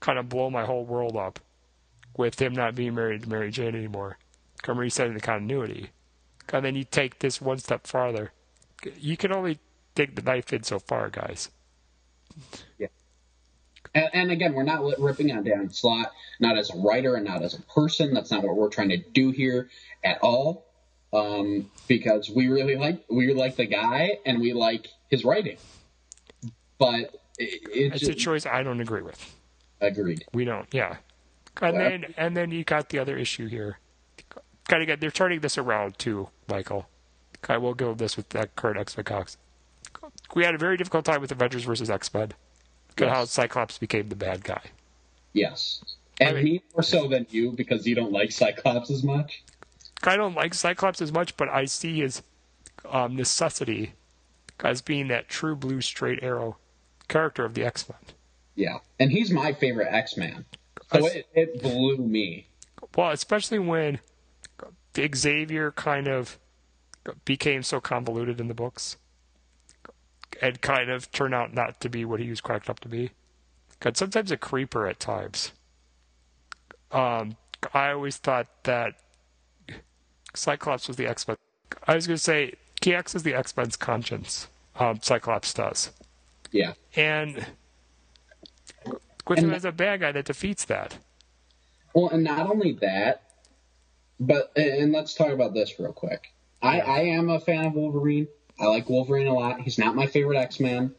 kind 0.00 0.18
of 0.18 0.28
blow 0.28 0.50
my 0.50 0.64
whole 0.64 0.84
world 0.84 1.16
up 1.16 1.38
with 2.16 2.42
him 2.42 2.52
not 2.54 2.74
being 2.74 2.96
married 2.96 3.22
to 3.22 3.28
Mary 3.28 3.52
Jane 3.52 3.76
anymore. 3.76 4.18
Come 4.62 4.78
resetting 4.78 5.14
the 5.14 5.20
continuity. 5.20 5.90
And 6.52 6.64
then 6.64 6.74
you 6.74 6.82
take 6.82 7.20
this 7.20 7.40
one 7.40 7.58
step 7.58 7.86
farther. 7.86 8.32
You 8.98 9.16
can 9.16 9.32
only 9.32 9.60
dig 9.94 10.16
the 10.16 10.22
knife 10.22 10.52
in 10.52 10.64
so 10.64 10.80
far, 10.80 11.08
guys. 11.10 11.50
And, 13.98 14.08
and 14.14 14.30
again, 14.30 14.52
we're 14.54 14.62
not 14.62 14.82
ripping 14.98 15.32
on 15.32 15.42
Dan 15.44 15.70
Slott, 15.70 16.12
not 16.40 16.56
as 16.56 16.70
a 16.70 16.76
writer 16.78 17.14
and 17.16 17.24
not 17.24 17.42
as 17.42 17.54
a 17.54 17.62
person. 17.62 18.14
That's 18.14 18.30
not 18.30 18.42
what 18.44 18.56
we're 18.56 18.68
trying 18.68 18.90
to 18.90 18.98
do 18.98 19.30
here 19.30 19.68
at 20.04 20.18
all. 20.22 20.64
um, 21.12 21.70
because 21.88 22.28
we 22.28 22.48
really 22.48 22.76
like 22.76 23.02
we 23.08 23.32
like 23.32 23.56
the 23.56 23.64
guy 23.66 24.18
and 24.26 24.40
we 24.40 24.52
like 24.52 24.88
his 25.08 25.24
writing. 25.24 25.56
But 26.78 27.14
it, 27.38 27.62
it 27.72 27.92
it's 27.94 28.00
just, 28.00 28.12
a 28.12 28.14
choice 28.14 28.44
I 28.46 28.62
don't 28.62 28.80
agree 28.80 29.02
with. 29.02 29.34
Agreed. 29.80 30.24
We 30.34 30.44
don't. 30.44 30.66
Yeah. 30.72 30.96
And 31.62 31.76
Well- 31.76 31.90
then 31.90 32.14
and 32.16 32.36
then 32.36 32.50
you 32.50 32.62
got 32.62 32.90
the 32.90 32.98
other 32.98 33.16
issue 33.16 33.46
here. 33.48 33.78
Kind 34.68 34.82
of 34.82 34.86
get 34.86 35.00
they're 35.00 35.10
turning 35.10 35.40
this 35.40 35.56
around 35.56 35.98
too, 35.98 36.28
Michael. 36.46 36.86
I 37.48 37.56
will 37.56 37.72
go 37.74 37.90
with 37.90 37.98
this 37.98 38.16
with 38.16 38.28
that 38.30 38.54
current 38.54 38.78
X 38.78 38.96
Men 38.96 39.04
Cox. 39.04 39.38
We 40.34 40.44
had 40.44 40.54
a 40.54 40.58
very 40.58 40.76
difficult 40.76 41.04
time 41.06 41.20
with 41.22 41.32
Avengers 41.32 41.64
versus 41.64 41.88
X 41.88 42.12
Men. 42.12 42.32
At 43.00 43.08
how 43.08 43.24
Cyclops 43.24 43.78
became 43.78 44.08
the 44.08 44.16
bad 44.16 44.44
guy. 44.44 44.62
Yes. 45.32 45.82
And 46.20 46.30
I 46.30 46.32
mean- 46.34 46.44
me 46.44 46.62
more 46.74 46.82
so 46.82 47.08
than 47.08 47.26
you 47.30 47.52
because 47.52 47.86
you 47.86 47.94
don't 47.94 48.12
like 48.12 48.32
Cyclops 48.32 48.90
as 48.90 49.02
much. 49.02 49.42
I 50.02 50.16
don't 50.16 50.34
like 50.34 50.54
Cyclops 50.54 51.02
as 51.02 51.12
much, 51.12 51.36
but 51.36 51.48
I 51.48 51.64
see 51.64 52.00
his 52.00 52.22
um, 52.88 53.16
necessity 53.16 53.94
as 54.60 54.80
being 54.80 55.08
that 55.08 55.28
true 55.28 55.56
blue 55.56 55.80
straight 55.80 56.22
arrow 56.22 56.56
character 57.08 57.44
of 57.44 57.54
the 57.54 57.64
X 57.64 57.88
Men. 57.88 57.98
Yeah. 58.54 58.78
And 59.00 59.10
he's 59.10 59.30
my 59.30 59.52
favorite 59.52 59.88
X 59.90 60.16
Man. 60.16 60.44
So 60.92 61.06
it, 61.06 61.26
it 61.34 61.62
blew 61.62 61.96
me. 61.98 62.46
Well, 62.96 63.10
especially 63.10 63.58
when 63.58 64.00
Xavier 64.96 65.72
kind 65.72 66.08
of 66.08 66.38
became 67.24 67.62
so 67.62 67.80
convoluted 67.80 68.40
in 68.40 68.48
the 68.48 68.54
books 68.54 68.96
and 70.40 70.60
kind 70.60 70.90
of 70.90 71.10
turn 71.12 71.34
out 71.34 71.54
not 71.54 71.80
to 71.80 71.88
be 71.88 72.04
what 72.04 72.20
he 72.20 72.30
was 72.30 72.40
cracked 72.40 72.68
up 72.70 72.80
to 72.80 72.88
be. 72.88 73.10
God, 73.80 73.96
sometimes 73.96 74.30
a 74.30 74.36
creeper 74.36 74.86
at 74.86 75.00
times. 75.00 75.52
Um, 76.90 77.36
I 77.74 77.90
always 77.90 78.16
thought 78.16 78.46
that 78.64 78.94
Cyclops 80.34 80.88
was 80.88 80.96
the 80.96 81.06
X 81.06 81.26
Men. 81.28 81.36
I 81.86 81.94
was 81.94 82.06
going 82.06 82.16
to 82.16 82.22
say 82.22 82.54
he 82.82 82.92
is 82.92 83.22
the 83.22 83.34
X 83.34 83.56
Men's 83.56 83.76
conscience. 83.76 84.48
Um, 84.78 85.00
Cyclops 85.02 85.52
does, 85.52 85.90
Yeah. 86.52 86.74
and 86.94 87.46
him 89.36 89.52
as 89.52 89.64
a 89.64 89.72
bad 89.72 90.00
guy 90.00 90.12
that 90.12 90.24
defeats 90.24 90.64
that. 90.66 90.98
Well, 91.94 92.10
and 92.10 92.22
not 92.22 92.48
only 92.48 92.72
that, 92.74 93.22
but 94.20 94.52
and 94.56 94.92
let's 94.92 95.14
talk 95.14 95.30
about 95.30 95.52
this 95.54 95.78
real 95.78 95.92
quick. 95.92 96.32
I, 96.62 96.80
I 96.80 96.98
am 97.00 97.28
a 97.30 97.40
fan 97.40 97.66
of 97.66 97.74
Wolverine. 97.74 98.28
I 98.60 98.66
like 98.66 98.88
Wolverine 98.88 99.28
a 99.28 99.34
lot. 99.34 99.60
He's 99.60 99.78
not 99.78 99.94
my 99.94 100.06
favorite 100.06 100.38
X 100.38 100.60
Man. 100.60 100.94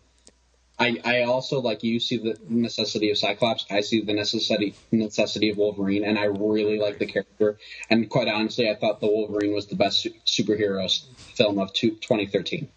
I, 0.79 0.97
I 1.03 1.21
also 1.23 1.59
like 1.59 1.83
you 1.83 1.99
see 1.99 2.17
the 2.17 2.37
necessity 2.47 3.11
of 3.11 3.17
Cyclops. 3.17 3.65
I 3.69 3.81
see 3.81 4.01
the 4.01 4.13
necessity 4.13 4.75
necessity 4.91 5.49
of 5.49 5.57
Wolverine, 5.57 6.05
and 6.05 6.17
I 6.17 6.25
really 6.25 6.79
like 6.79 6.99
the 6.99 7.05
character. 7.05 7.57
And 7.89 8.09
quite 8.09 8.29
honestly, 8.29 8.69
I 8.69 8.75
thought 8.75 9.01
the 9.01 9.07
Wolverine 9.07 9.53
was 9.53 9.67
the 9.67 9.75
best 9.75 10.01
su- 10.01 10.13
superhero 10.25 10.89
film 11.35 11.59
of 11.59 11.73
two, 11.73 11.91
2013. 11.91 12.69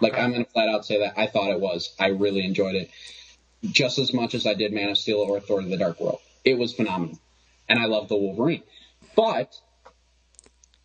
Like 0.00 0.18
I'm 0.18 0.32
gonna 0.32 0.44
flat 0.44 0.68
out 0.68 0.84
say 0.84 0.98
that 0.98 1.14
I 1.16 1.28
thought 1.28 1.50
it 1.50 1.60
was. 1.60 1.94
I 2.00 2.08
really 2.08 2.44
enjoyed 2.44 2.74
it 2.74 2.90
just 3.62 3.98
as 3.98 4.12
much 4.12 4.34
as 4.34 4.46
I 4.46 4.54
did 4.54 4.72
Man 4.72 4.90
of 4.90 4.98
Steel 4.98 5.18
or 5.18 5.38
Thor: 5.38 5.62
The 5.62 5.76
Dark 5.76 6.00
World. 6.00 6.20
It 6.44 6.58
was 6.58 6.74
phenomenal, 6.74 7.18
and 7.68 7.78
I 7.78 7.84
love 7.84 8.08
the 8.08 8.16
Wolverine. 8.16 8.64
But 9.14 9.56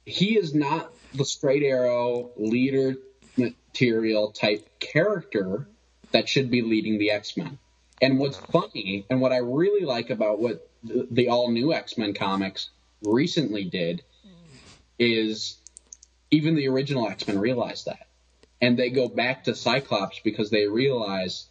he 0.06 0.38
is 0.38 0.54
not 0.54 0.94
the 1.16 1.26
straight 1.26 1.64
arrow 1.64 2.30
leader 2.38 2.98
material 3.72 4.32
type 4.32 4.68
character 4.80 5.68
that 6.12 6.28
should 6.28 6.52
be 6.52 6.62
leading 6.62 6.98
the 6.98 7.12
X 7.12 7.38
Men. 7.38 7.58
And 8.02 8.20
what's 8.20 8.38
funny, 8.38 9.06
and 9.10 9.22
what 9.22 9.32
I 9.32 9.38
really 9.38 9.86
like 9.86 10.10
about 10.10 10.40
what 10.40 10.68
the, 10.84 11.08
the 11.10 11.30
all 11.30 11.52
new 11.52 11.74
X 11.74 11.98
Men 11.98 12.14
comics 12.14 12.70
recently 13.02 13.64
did, 13.66 14.04
is 15.00 15.58
even 16.32 16.56
the 16.56 16.68
original 16.68 17.08
X 17.08 17.28
Men 17.28 17.40
realized 17.40 17.86
that. 17.86 18.08
And 18.60 18.78
they 18.78 18.90
go 18.90 19.08
back 19.08 19.46
to 19.46 19.56
Cyclops 19.56 20.20
because 20.20 20.50
they 20.50 20.68
realize 20.68 21.48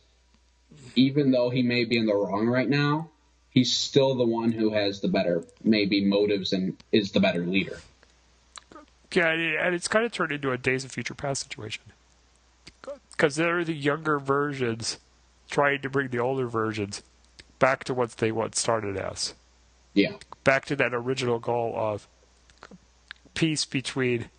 even 0.94 1.30
though 1.30 1.50
he 1.50 1.62
may 1.62 1.84
be 1.84 1.96
in 1.96 2.06
the 2.06 2.14
wrong 2.14 2.46
right 2.46 2.68
now, 2.68 3.10
he's 3.48 3.72
still 3.72 4.14
the 4.14 4.26
one 4.26 4.52
who 4.52 4.72
has 4.72 5.00
the 5.00 5.08
better, 5.08 5.44
maybe, 5.64 6.04
motives 6.04 6.52
and 6.52 6.76
is 6.92 7.12
the 7.12 7.20
better 7.20 7.44
leader. 7.44 7.80
Yeah, 9.12 9.30
and 9.30 9.42
and 9.56 9.74
it's 9.74 9.88
kind 9.88 10.04
of 10.04 10.12
turned 10.12 10.32
into 10.32 10.52
a 10.52 10.58
Days 10.58 10.84
of 10.84 10.92
Future 10.92 11.14
Past 11.14 11.42
situation. 11.42 11.82
Because 13.20 13.36
they're 13.36 13.64
the 13.64 13.74
younger 13.74 14.18
versions 14.18 14.96
trying 15.50 15.82
to 15.82 15.90
bring 15.90 16.08
the 16.08 16.18
older 16.18 16.46
versions 16.46 17.02
back 17.58 17.84
to 17.84 17.92
what 17.92 18.12
they 18.12 18.32
once 18.32 18.58
started 18.58 18.96
as. 18.96 19.34
Yeah. 19.92 20.14
Back 20.42 20.64
to 20.66 20.76
that 20.76 20.94
original 20.94 21.38
goal 21.38 21.74
of 21.76 22.08
peace 23.34 23.66
between 23.66 24.30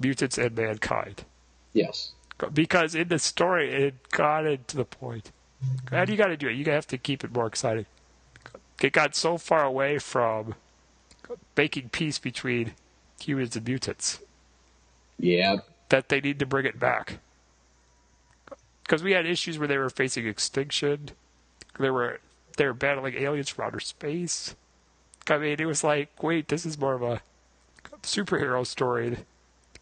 mutants 0.00 0.36
and 0.36 0.56
mankind. 0.56 1.22
Yes. 1.74 2.10
Because 2.52 2.96
in 2.96 3.06
the 3.06 3.20
story, 3.20 3.70
it 3.70 4.10
got 4.10 4.46
it 4.46 4.66
to 4.66 4.78
the 4.78 4.84
point. 4.84 5.30
And 5.92 6.08
you 6.08 6.16
got 6.16 6.26
to 6.26 6.36
do 6.36 6.48
it. 6.48 6.56
You 6.56 6.64
have 6.72 6.88
to 6.88 6.98
keep 6.98 7.22
it 7.22 7.32
more 7.32 7.46
exciting. 7.46 7.86
It 8.82 8.92
got 8.92 9.14
so 9.14 9.38
far 9.38 9.62
away 9.62 9.98
from 9.98 10.56
making 11.56 11.90
peace 11.90 12.18
between 12.18 12.72
humans 13.20 13.54
and 13.54 13.64
mutants 13.64 14.18
Yeah. 15.20 15.58
that 15.90 16.08
they 16.08 16.20
need 16.20 16.40
to 16.40 16.46
bring 16.46 16.66
it 16.66 16.80
back. 16.80 17.20
Because 18.84 19.02
we 19.02 19.12
had 19.12 19.26
issues 19.26 19.58
where 19.58 19.68
they 19.68 19.78
were 19.78 19.90
facing 19.90 20.26
extinction. 20.26 21.10
They 21.78 21.90
were 21.90 22.20
they 22.56 22.66
were 22.66 22.74
battling 22.74 23.14
aliens 23.14 23.48
from 23.48 23.66
outer 23.66 23.80
space. 23.80 24.54
I 25.28 25.38
mean, 25.38 25.56
it 25.58 25.64
was 25.64 25.82
like, 25.82 26.22
wait, 26.22 26.48
this 26.48 26.66
is 26.66 26.78
more 26.78 26.94
of 26.94 27.02
a 27.02 27.22
superhero 28.02 28.66
story 28.66 29.16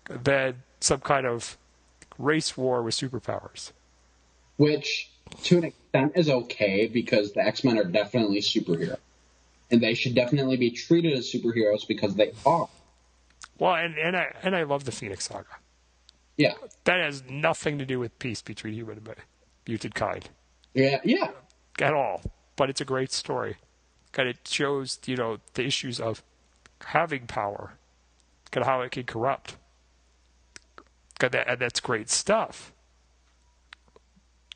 than 0.08 0.62
some 0.80 1.00
kind 1.00 1.26
of 1.26 1.56
race 2.18 2.56
war 2.56 2.82
with 2.82 2.94
superpowers. 2.94 3.72
Which, 4.56 5.10
to 5.44 5.58
an 5.58 5.64
extent, 5.64 6.12
is 6.14 6.28
okay 6.28 6.86
because 6.86 7.32
the 7.32 7.44
X 7.44 7.64
Men 7.64 7.78
are 7.78 7.84
definitely 7.84 8.40
superheroes, 8.40 8.98
And 9.70 9.82
they 9.82 9.94
should 9.94 10.14
definitely 10.14 10.56
be 10.56 10.70
treated 10.70 11.14
as 11.14 11.30
superheroes 11.30 11.86
because 11.86 12.14
they 12.14 12.32
are. 12.46 12.68
Well, 13.58 13.74
and, 13.74 13.96
and 13.98 14.16
I 14.16 14.34
and 14.42 14.54
I 14.54 14.62
love 14.62 14.84
the 14.84 14.92
Phoenix 14.92 15.26
Saga. 15.26 15.46
Yeah. 16.36 16.54
That 16.84 17.00
has 17.00 17.22
nothing 17.28 17.78
to 17.78 17.86
do 17.86 17.98
with 17.98 18.18
peace 18.18 18.42
between 18.42 18.74
human 18.74 18.98
and 18.98 19.16
mutant 19.66 19.94
kind 19.94 20.28
Yeah. 20.74 21.00
Yeah. 21.04 21.30
at 21.80 21.94
all. 21.94 22.22
But 22.56 22.70
it's 22.70 22.80
a 22.80 22.84
great 22.84 23.12
story. 23.12 23.56
And 24.16 24.28
it 24.28 24.46
shows, 24.46 24.98
you 25.06 25.16
know, 25.16 25.38
the 25.54 25.64
issues 25.64 26.00
of 26.00 26.22
having 26.86 27.26
power 27.26 27.74
and 28.52 28.64
how 28.64 28.82
it 28.82 28.92
can 28.92 29.04
corrupt. 29.04 29.56
And, 31.20 31.32
that, 31.32 31.48
and 31.48 31.58
that's 31.60 31.80
great 31.80 32.10
stuff. 32.10 32.72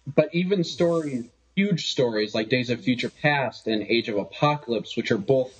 But 0.07 0.35
even 0.35 0.65
stories, 0.65 1.27
huge 1.55 1.91
stories 1.91 2.35
like 2.35 2.49
Days 2.49 2.71
of 2.71 2.81
Future 2.81 3.11
Past 3.11 3.67
and 3.67 3.83
Age 3.83 4.09
of 4.09 4.17
Apocalypse, 4.19 4.97
which 4.97 5.11
are 5.11 5.19
both 5.19 5.53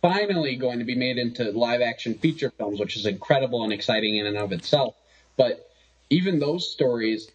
finally 0.00 0.56
going 0.56 0.78
to 0.78 0.84
be 0.84 0.94
made 0.94 1.18
into 1.18 1.50
live 1.50 1.80
action 1.80 2.14
feature 2.14 2.50
films, 2.50 2.78
which 2.80 2.96
is 2.96 3.04
incredible 3.06 3.64
and 3.64 3.72
exciting 3.72 4.16
in 4.16 4.26
and 4.26 4.36
of 4.38 4.52
itself. 4.52 4.94
But 5.40 5.70
even 6.10 6.38
those 6.38 6.70
stories, 6.70 7.30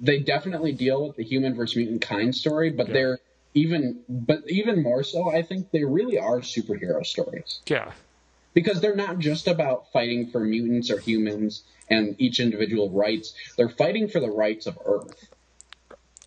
they 0.00 0.18
definitely 0.18 0.72
deal 0.72 1.06
with 1.06 1.14
the 1.14 1.22
human 1.22 1.54
versus 1.54 1.76
mutant 1.76 2.02
kind 2.02 2.34
story, 2.34 2.70
but 2.70 2.88
Yeah. 2.88 2.94
they're 2.94 3.18
even 3.54 4.00
but 4.08 4.42
even 4.48 4.82
more 4.82 5.04
so, 5.04 5.30
I 5.30 5.42
think 5.42 5.70
they 5.70 5.84
really 5.84 6.18
are 6.18 6.40
superhero 6.40 7.06
stories. 7.06 7.60
Yeah. 7.68 7.92
Because 8.54 8.80
they're 8.80 8.96
not 8.96 9.20
just 9.20 9.46
about 9.46 9.92
fighting 9.92 10.32
for 10.32 10.40
mutants 10.40 10.90
or 10.90 10.98
humans 10.98 11.62
and 11.88 12.16
each 12.18 12.40
individual 12.40 12.90
rights. 12.90 13.34
They're 13.56 13.68
fighting 13.68 14.08
for 14.08 14.18
the 14.18 14.32
rights 14.32 14.66
of 14.66 14.76
Earth. 14.84 15.28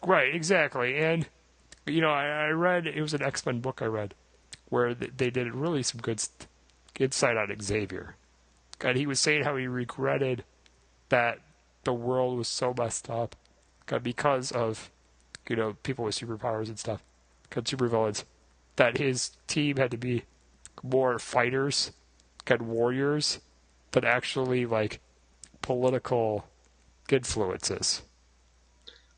Right, 0.05 0.33
exactly. 0.33 0.95
And, 0.95 1.27
you 1.85 1.99
know, 1.99 2.11
I, 2.11 2.27
I 2.27 2.49
read, 2.51 2.87
it 2.87 3.01
was 3.01 3.13
an 3.13 3.21
X 3.21 3.45
Men 3.45 3.59
book 3.59 3.81
I 3.81 3.85
read, 3.87 4.13
where 4.69 4.93
they 4.93 5.29
did 5.29 5.53
really 5.53 5.83
some 5.83 5.99
good 5.99 6.23
insight 6.97 7.35
on 7.35 7.53
Xavier. 7.61 8.15
And 8.79 8.97
he 8.97 9.05
was 9.05 9.19
saying 9.19 9.43
how 9.43 9.57
he 9.57 9.67
regretted 9.67 10.45
that 11.11 11.39
the 11.83 11.93
world 11.93 12.37
was 12.37 12.47
so 12.47 12.73
messed 12.77 13.09
up 13.09 13.35
because 14.01 14.51
of, 14.51 14.89
you 15.49 15.55
know, 15.55 15.75
people 15.83 16.05
with 16.05 16.15
superpowers 16.15 16.67
and 16.67 16.79
stuff, 16.79 17.03
and 17.53 17.65
supervillains, 17.65 18.23
that 18.77 18.97
his 18.97 19.31
team 19.47 19.75
had 19.75 19.91
to 19.91 19.97
be 19.97 20.23
more 20.81 21.19
fighters 21.19 21.91
and 22.47 22.61
warriors 22.63 23.39
than 23.91 24.05
actually, 24.05 24.65
like, 24.65 25.01
political 25.61 26.47
influences. 27.09 28.01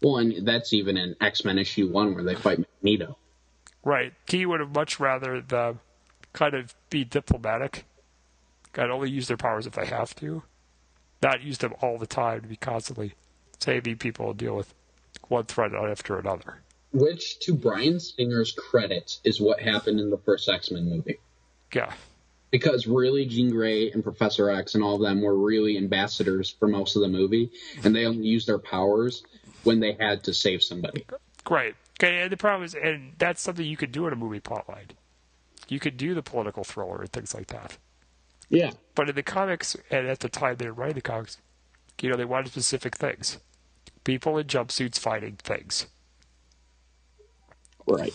Well, 0.01 0.17
and 0.17 0.45
that's 0.47 0.73
even 0.73 0.97
in 0.97 1.15
X 1.21 1.45
Men 1.45 1.59
issue 1.59 1.87
one 1.87 2.15
where 2.15 2.23
they 2.23 2.35
fight 2.35 2.59
Magneto. 2.59 3.17
Right. 3.85 4.13
He 4.27 4.45
would 4.45 4.59
have 4.59 4.73
much 4.73 4.99
rather 4.99 5.39
them 5.39 5.79
kind 6.33 6.55
of 6.55 6.73
be 6.89 7.03
diplomatic 7.03 7.85
and 8.73 8.91
only 8.91 9.11
use 9.11 9.27
their 9.27 9.37
powers 9.37 9.67
if 9.67 9.73
they 9.73 9.85
have 9.85 10.15
to, 10.15 10.41
not 11.23 11.41
use 11.41 11.57
them 11.57 11.73
all 11.81 11.97
the 11.97 12.05
time 12.07 12.41
to 12.41 12.47
be 12.47 12.55
constantly 12.55 13.13
saving 13.59 13.97
people 13.97 14.29
and 14.29 14.37
deal 14.37 14.55
with 14.55 14.73
one 15.29 15.45
threat 15.45 15.73
after 15.73 16.19
another. 16.19 16.61
Which, 16.91 17.39
to 17.39 17.55
Bryan 17.55 17.99
Singer's 17.99 18.51
credit, 18.51 19.19
is 19.23 19.41
what 19.41 19.59
happened 19.59 19.99
in 19.99 20.09
the 20.11 20.17
first 20.19 20.47
X 20.47 20.69
Men 20.69 20.85
movie. 20.89 21.19
Yeah. 21.73 21.91
because 22.51 22.85
really 22.85 23.25
Jean 23.25 23.49
Grey 23.49 23.89
and 23.89 24.03
Professor 24.03 24.47
X 24.51 24.75
and 24.75 24.83
all 24.83 24.93
of 24.95 25.01
them 25.01 25.21
were 25.21 25.35
really 25.35 25.75
ambassadors 25.75 26.51
for 26.59 26.67
most 26.67 26.95
of 26.95 27.01
the 27.01 27.07
movie, 27.07 27.49
and 27.83 27.95
they 27.95 28.05
only 28.05 28.27
used 28.27 28.47
their 28.47 28.59
powers 28.59 29.23
when 29.63 29.79
they 29.79 29.93
had 29.93 30.23
to 30.25 30.33
save 30.35 30.61
somebody. 30.61 31.03
Right. 31.49 31.75
Okay, 31.99 32.21
and 32.21 32.31
the 32.31 32.37
problem 32.37 32.63
is, 32.63 32.75
and 32.75 33.13
that's 33.17 33.41
something 33.41 33.65
you 33.65 33.77
could 33.77 33.91
do 33.91 34.05
in 34.05 34.13
a 34.13 34.15
movie 34.15 34.39
plotline. 34.39 34.91
You 35.67 35.79
could 35.79 35.97
do 35.97 36.13
the 36.13 36.21
political 36.21 36.63
thriller 36.63 37.01
and 37.01 37.11
things 37.11 37.33
like 37.33 37.47
that. 37.47 37.77
Yeah. 38.53 38.71
But 38.93 39.09
in 39.09 39.15
the 39.15 39.23
comics, 39.23 39.75
and 39.89 40.07
at 40.07 40.19
the 40.19 40.29
time 40.29 40.57
they 40.57 40.67
were 40.67 40.73
writing 40.73 40.95
the 40.95 41.01
comics, 41.01 41.37
you 41.99 42.09
know, 42.09 42.15
they 42.15 42.23
wanted 42.23 42.51
specific 42.51 42.95
things. 42.95 43.39
People 44.03 44.37
in 44.37 44.45
jumpsuits 44.45 44.99
fighting 44.99 45.37
things. 45.37 45.87
Right. 47.87 48.13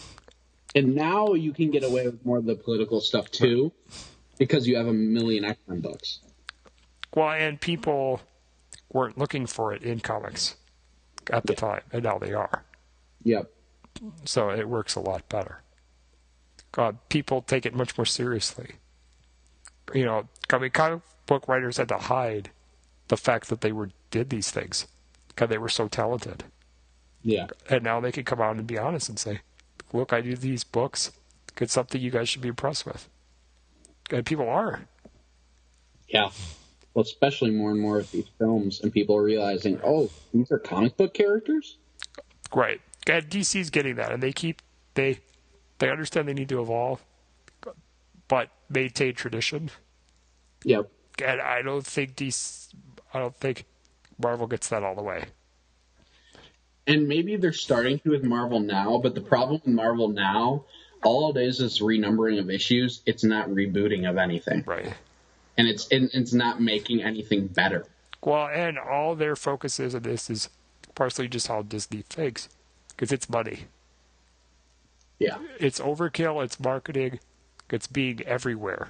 And 0.76 0.95
now 0.95 1.34
you 1.34 1.53
can 1.53 1.72
get 1.72 1.82
away 1.82 2.07
with 2.07 2.24
more 2.24 2.39
of 2.39 2.45
the 2.45 2.55
political 2.55 3.01
stuff 3.01 3.30
too, 3.32 3.72
because 4.39 4.68
you 4.68 4.76
have 4.76 4.86
a 4.86 4.93
million 4.93 5.45
X 5.45 5.59
Men 5.66 5.80
books. 5.80 6.20
Well, 7.14 7.30
and 7.30 7.61
people 7.61 8.20
weren't 8.93 9.18
looking 9.18 9.47
for 9.47 9.72
it 9.72 9.82
in 9.82 9.99
comics 9.99 10.55
at 11.30 11.47
the 11.47 11.55
time, 11.55 11.82
and 11.93 12.05
now 12.05 12.18
they 12.18 12.32
are. 12.32 12.64
Yep. 13.24 13.51
So 14.24 14.51
it 14.51 14.68
works 14.68 14.95
a 14.95 15.01
lot 15.01 15.28
better. 15.28 15.62
God, 16.70 16.99
people 17.09 17.43
take 17.43 17.66
it 17.66 17.74
much 17.74 17.99
more 17.99 18.05
seriously. 18.05 18.76
You 19.95 20.05
know, 20.05 20.28
I 20.51 20.59
mean, 20.59 20.70
comic 20.70 21.03
book 21.26 21.49
writers 21.49 21.76
had 21.76 21.89
to 21.89 21.99
hide 21.99 22.51
the 23.09 23.16
fact 23.16 23.49
that 23.49 23.61
they 23.61 23.72
were 23.72 23.91
did 24.11 24.30
these 24.30 24.51
things 24.51 24.86
because 25.28 25.49
they 25.49 25.59
were 25.59 25.68
so 25.68 25.89
talented. 25.89 26.45
Yeah. 27.22 27.49
And 27.68 27.84
now 27.84 28.01
they 28.01 28.12
can 28.12 28.24
come 28.24 28.41
out 28.41 28.57
and 28.57 28.66
be 28.66 28.78
honest 28.78 29.09
and 29.09 29.18
say, 29.18 29.41
"Look, 29.93 30.12
I 30.12 30.20
do 30.20 30.36
these 30.36 30.64
books. 30.64 31.12
It's 31.61 31.72
something 31.72 32.01
you 32.01 32.11
guys 32.11 32.28
should 32.28 32.43
be 32.43 32.49
impressed 32.49 32.86
with." 32.86 33.09
And 34.11 34.24
people 34.24 34.49
are. 34.49 34.86
Yeah. 36.09 36.30
Well, 36.95 37.03
especially 37.03 37.51
more 37.51 37.70
and 37.70 37.80
more 37.80 37.99
of 37.99 38.11
these 38.11 38.26
films, 38.39 38.80
and 38.80 38.93
people 38.93 39.16
are 39.16 39.22
realizing, 39.22 39.80
oh, 39.84 40.11
these 40.32 40.51
are 40.51 40.59
comic 40.59 40.97
book 40.97 41.14
characters. 41.14 41.76
Right. 42.55 42.80
And 43.07 43.28
DC's 43.28 43.70
getting 43.70 43.97
that, 43.97 44.11
and 44.11 44.22
they 44.22 44.32
keep 44.32 44.62
they 44.95 45.20
they 45.78 45.91
understand 45.91 46.26
they 46.26 46.34
need 46.34 46.49
to 46.49 46.61
evolve, 46.61 47.05
but 48.29 48.51
maintain 48.68 49.14
tradition. 49.14 49.70
Yep. 50.64 50.91
And 51.24 51.41
I 51.41 51.62
don't 51.62 51.87
think 51.87 52.14
DC, 52.14 52.74
I 53.12 53.18
don't 53.18 53.35
think 53.35 53.64
Marvel 54.18 54.47
gets 54.47 54.68
that 54.68 54.83
all 54.83 54.95
the 54.95 55.03
way. 55.03 55.24
And 56.87 57.09
maybe 57.09 57.37
they're 57.37 57.53
starting 57.53 57.99
to 58.01 58.11
with 58.11 58.24
Marvel 58.24 58.61
now, 58.61 58.99
but 58.99 59.14
the 59.14 59.20
problem 59.20 59.61
with 59.64 59.66
Marvel 59.66 60.09
now, 60.09 60.64
all 61.05 61.37
it 61.37 61.43
is 61.43 61.61
is 61.61 61.81
renumbering 61.81 62.39
of 62.39 62.51
issues. 62.51 63.03
It's 63.05 63.24
not 63.24 63.49
rebooting 63.49 64.09
of 64.09 64.16
anything. 64.16 64.64
Right. 64.66 64.95
And 65.57 65.68
it's 65.68 65.89
and 65.89 66.09
it's 66.14 66.33
not 66.33 66.62
making 66.62 67.03
anything 67.03 67.49
better. 67.49 67.87
Well, 68.22 68.49
and 68.49 68.79
all 68.79 69.14
their 69.14 69.37
focus 69.37 69.79
is 69.79 69.95
on 69.95 70.03
this 70.03 70.31
is 70.31 70.49
partially 70.95 71.29
just 71.29 71.49
how 71.49 71.62
Disney 71.62 72.03
thinks, 72.09 72.49
because 72.91 73.12
it's 73.12 73.29
money. 73.29 73.64
Yeah. 75.18 75.39
It's 75.59 75.81
overkill. 75.81 76.43
It's 76.45 76.59
marketing. 76.59 77.20
It's 77.70 77.86
being 77.86 78.22
everywhere. 78.26 78.88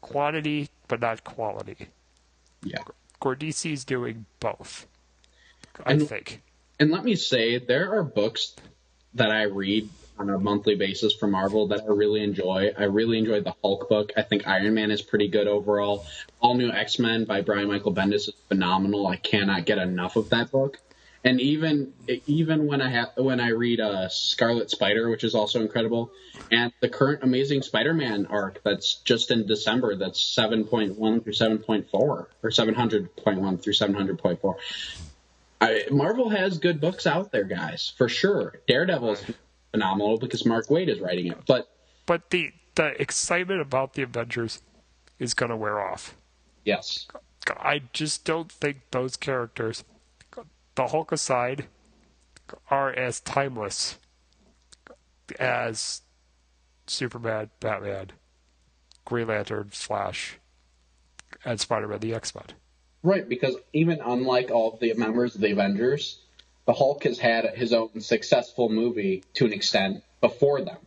Quantity, 0.00 0.68
but 0.88 1.00
not 1.00 1.24
quality. 1.24 1.88
Yeah. 2.62 2.82
DC's 3.20 3.84
doing 3.84 4.26
both. 4.40 4.86
I 5.84 5.92
And- 5.92 6.08
think. 6.08 6.42
And 6.78 6.90
let 6.90 7.04
me 7.04 7.16
say, 7.16 7.58
there 7.58 7.92
are 7.98 8.02
books 8.04 8.54
that 9.14 9.30
I 9.30 9.42
read 9.44 9.88
on 10.18 10.30
a 10.30 10.38
monthly 10.38 10.74
basis 10.76 11.14
for 11.14 11.26
Marvel 11.26 11.66
that 11.68 11.80
I 11.82 11.86
really 11.86 12.22
enjoy. 12.22 12.72
I 12.78 12.84
really 12.84 13.18
enjoyed 13.18 13.44
the 13.44 13.54
Hulk 13.62 13.88
book. 13.88 14.12
I 14.16 14.22
think 14.22 14.46
Iron 14.46 14.74
Man 14.74 14.90
is 14.90 15.02
pretty 15.02 15.28
good 15.28 15.46
overall. 15.48 16.06
All 16.40 16.54
New 16.54 16.70
X 16.70 16.98
Men 16.98 17.24
by 17.24 17.40
Brian 17.40 17.68
Michael 17.68 17.94
Bendis 17.94 18.28
is 18.28 18.32
phenomenal. 18.48 19.06
I 19.06 19.16
cannot 19.16 19.64
get 19.66 19.78
enough 19.78 20.16
of 20.16 20.30
that 20.30 20.50
book. 20.50 20.78
And 21.24 21.40
even 21.40 21.92
even 22.26 22.66
when 22.66 22.80
I 22.80 22.88
have 22.90 23.08
when 23.16 23.40
I 23.40 23.48
read 23.48 23.80
uh, 23.80 24.08
Scarlet 24.08 24.70
Spider, 24.70 25.10
which 25.10 25.24
is 25.24 25.34
also 25.34 25.60
incredible, 25.60 26.12
and 26.52 26.72
the 26.80 26.88
current 26.88 27.24
Amazing 27.24 27.62
Spider-Man 27.62 28.26
arc 28.26 28.62
that's 28.62 28.96
just 29.04 29.30
in 29.32 29.46
December, 29.46 29.96
that's 29.96 30.22
seven 30.22 30.64
point 30.64 30.96
one 30.98 31.20
through 31.20 31.32
seven 31.32 31.58
point 31.58 31.90
four 31.90 32.28
or 32.42 32.50
seven 32.50 32.74
hundred 32.74 33.14
point 33.16 33.40
one 33.40 33.58
through 33.58 33.72
seven 33.72 33.94
hundred 33.94 34.18
point 34.18 34.40
four. 34.40 34.56
I, 35.60 35.84
Marvel 35.90 36.28
has 36.28 36.58
good 36.58 36.80
books 36.80 37.06
out 37.06 37.32
there, 37.32 37.44
guys, 37.44 37.92
for 37.96 38.08
sure. 38.08 38.60
Daredevil 38.68 39.12
is 39.12 39.24
phenomenal 39.72 40.18
because 40.18 40.44
Mark 40.46 40.66
Waid 40.68 40.88
is 40.88 41.00
writing 41.00 41.28
it, 41.28 41.38
but 41.46 41.68
But 42.04 42.30
the 42.30 42.52
the 42.76 43.00
excitement 43.00 43.60
about 43.62 43.94
the 43.94 44.02
Avengers 44.02 44.62
is 45.18 45.32
going 45.34 45.48
to 45.50 45.56
wear 45.56 45.80
off. 45.80 46.14
yes, 46.64 47.06
I 47.48 47.82
just 47.92 48.24
don't 48.26 48.52
think 48.52 48.82
those 48.90 49.16
characters, 49.16 49.82
the 50.76 50.86
Hulk 50.86 51.10
aside, 51.10 51.66
are 52.70 52.92
as 52.92 53.20
timeless 53.20 53.98
as 55.40 56.02
Superman, 56.86 57.50
Batman, 57.58 58.12
Green 59.04 59.26
Lantern, 59.26 59.70
Flash, 59.72 60.38
and 61.44 61.58
Spider-Man, 61.58 61.98
the 61.98 62.14
X-Men. 62.14 62.44
right, 63.02 63.28
because 63.28 63.56
even 63.72 64.00
unlike 64.04 64.50
all 64.50 64.74
of 64.74 64.80
the 64.80 64.92
members 64.94 65.34
of 65.34 65.40
the 65.40 65.52
Avengers, 65.52 66.20
the 66.66 66.72
Hulk 66.72 67.04
has 67.04 67.18
had 67.18 67.44
his 67.54 67.72
own 67.72 68.00
successful 68.00 68.68
movie 68.68 69.24
to 69.34 69.46
an 69.46 69.52
extent 69.52 70.02
before 70.20 70.60
them. 70.62 70.78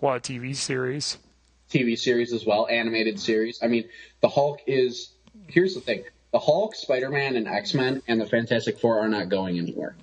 Well, 0.00 0.18
TV 0.20 0.54
series. 0.54 1.18
TV 1.70 1.98
series 1.98 2.32
as 2.32 2.44
well, 2.44 2.66
animated 2.68 3.18
series. 3.18 3.58
I 3.62 3.68
mean, 3.68 3.88
the 4.20 4.28
Hulk 4.28 4.60
is. 4.66 5.12
Here's 5.46 5.74
the 5.74 5.80
thing: 5.80 6.04
the 6.32 6.38
Hulk, 6.38 6.74
Spider-Man, 6.74 7.36
and 7.36 7.46
X-Men 7.46 8.02
and 8.08 8.20
the 8.20 8.26
Fantastic 8.26 8.78
Four 8.78 8.98
are 9.00 9.08
not 9.08 9.28
going 9.28 9.58
anywhere. 9.58 9.94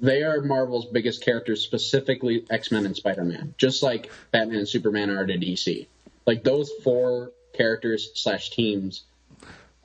They 0.00 0.22
are 0.22 0.40
Marvel's 0.40 0.86
biggest 0.86 1.24
characters, 1.24 1.60
specifically 1.62 2.46
X-Men 2.48 2.86
and 2.86 2.96
Spider-Man, 2.96 3.54
just 3.58 3.82
like 3.82 4.10
Batman 4.30 4.58
and 4.58 4.68
Superman 4.68 5.10
are 5.10 5.26
to 5.26 5.34
DC. 5.34 5.88
Like 6.24 6.44
those 6.44 6.70
four 6.84 7.32
characters 7.52 8.10
slash 8.14 8.50
teams 8.50 9.02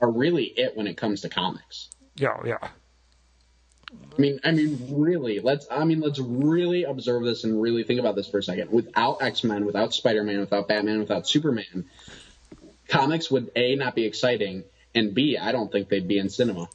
are 0.00 0.10
really 0.10 0.44
it 0.44 0.76
when 0.76 0.86
it 0.86 0.96
comes 0.96 1.22
to 1.22 1.28
comics. 1.28 1.90
Yeah, 2.14 2.38
yeah. 2.44 2.58
I 4.16 4.20
mean, 4.20 4.40
I 4.44 4.52
mean, 4.52 4.78
really. 4.90 5.40
Let's. 5.40 5.66
I 5.70 5.84
mean, 5.84 6.00
let's 6.00 6.18
really 6.18 6.84
observe 6.84 7.24
this 7.24 7.44
and 7.44 7.60
really 7.60 7.82
think 7.82 7.98
about 7.98 8.14
this 8.14 8.28
for 8.28 8.38
a 8.38 8.42
second. 8.42 8.70
Without 8.70 9.22
X 9.22 9.42
Men, 9.42 9.64
without 9.64 9.94
Spider 9.94 10.22
Man, 10.22 10.40
without 10.40 10.68
Batman, 10.68 11.00
without 11.00 11.28
Superman, 11.28 11.86
comics 12.88 13.30
would 13.30 13.50
a 13.56 13.74
not 13.76 13.94
be 13.94 14.04
exciting, 14.04 14.64
and 14.94 15.14
b 15.14 15.36
I 15.36 15.52
don't 15.52 15.70
think 15.70 15.88
they'd 15.88 16.06
be 16.08 16.18
in 16.18 16.28
cinema. 16.28 16.68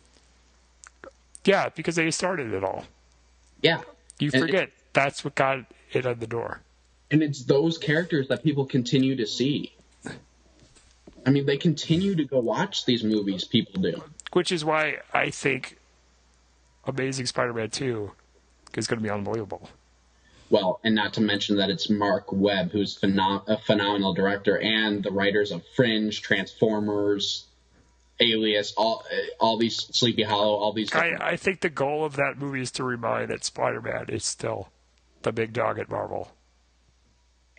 Yeah, 1.45 1.69
because 1.69 1.95
they 1.95 2.11
started 2.11 2.53
it 2.53 2.63
all. 2.63 2.85
Yeah, 3.61 3.81
You 4.19 4.29
forget 4.31 4.71
that's 4.93 5.23
what 5.23 5.35
got 5.35 5.65
it 5.91 6.05
on 6.05 6.19
the 6.19 6.27
door. 6.27 6.61
and 7.11 7.23
it's 7.23 7.43
those 7.43 7.77
characters 7.77 8.27
that 8.27 8.43
people 8.43 8.65
continue 8.65 9.15
to 9.15 9.25
see. 9.25 9.73
I 11.25 11.31
mean, 11.31 11.45
they 11.45 11.57
continue 11.57 12.15
to 12.15 12.23
go 12.23 12.39
watch 12.39 12.85
these 12.85 13.03
movies. 13.03 13.43
People 13.43 13.81
do. 13.81 14.03
Which 14.33 14.51
is 14.51 14.63
why 14.63 14.99
I 15.13 15.29
think 15.31 15.77
Amazing 16.85 17.25
Spider-Man 17.25 17.69
2 17.71 18.11
is 18.77 18.87
going 18.87 18.99
to 18.99 19.03
be 19.03 19.09
unbelievable. 19.09 19.69
Well, 20.49 20.79
and 20.83 20.95
not 20.95 21.13
to 21.15 21.21
mention 21.21 21.57
that 21.57 21.69
it's 21.69 21.89
Mark 21.89 22.31
Webb, 22.31 22.71
who's 22.71 22.97
phenom- 22.97 23.47
a 23.47 23.57
phenomenal 23.57 24.13
director, 24.13 24.57
and 24.59 25.03
the 25.03 25.11
writers 25.11 25.51
of 25.51 25.61
Fringe, 25.75 26.21
Transformers, 26.21 27.45
Alias, 28.19 28.73
all 28.77 29.03
all 29.39 29.57
these 29.57 29.75
Sleepy 29.75 30.23
Hollow, 30.23 30.55
all 30.55 30.73
these. 30.73 30.93
I, 30.93 31.15
I 31.19 31.35
think 31.37 31.61
the 31.61 31.69
goal 31.69 32.03
of 32.05 32.15
that 32.17 32.37
movie 32.37 32.61
is 32.61 32.71
to 32.71 32.83
remind 32.83 33.29
that 33.29 33.43
Spider-Man 33.43 34.05
is 34.09 34.25
still 34.25 34.69
the 35.21 35.31
big 35.31 35.53
dog 35.53 35.79
at 35.79 35.89
Marvel. 35.89 36.31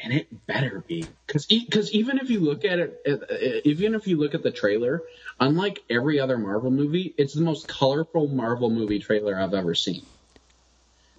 and 0.02 0.12
it 0.12 0.46
better 0.46 0.82
be 0.86 1.04
because 1.26 1.46
because 1.46 1.92
even 1.92 2.18
if 2.18 2.30
you 2.30 2.40
look 2.40 2.64
at 2.64 2.78
it, 2.78 3.02
uh, 3.06 3.12
uh, 3.32 3.60
even 3.64 3.94
if 3.94 4.06
you 4.06 4.16
look 4.16 4.34
at 4.34 4.42
the 4.42 4.50
trailer, 4.50 5.02
unlike 5.38 5.82
every 5.90 6.18
other 6.20 6.38
Marvel 6.38 6.70
movie, 6.70 7.14
it's 7.18 7.34
the 7.34 7.42
most 7.42 7.68
colorful 7.68 8.28
Marvel 8.28 8.70
movie 8.70 8.98
trailer 8.98 9.38
I've 9.38 9.54
ever 9.54 9.74
seen. 9.74 10.04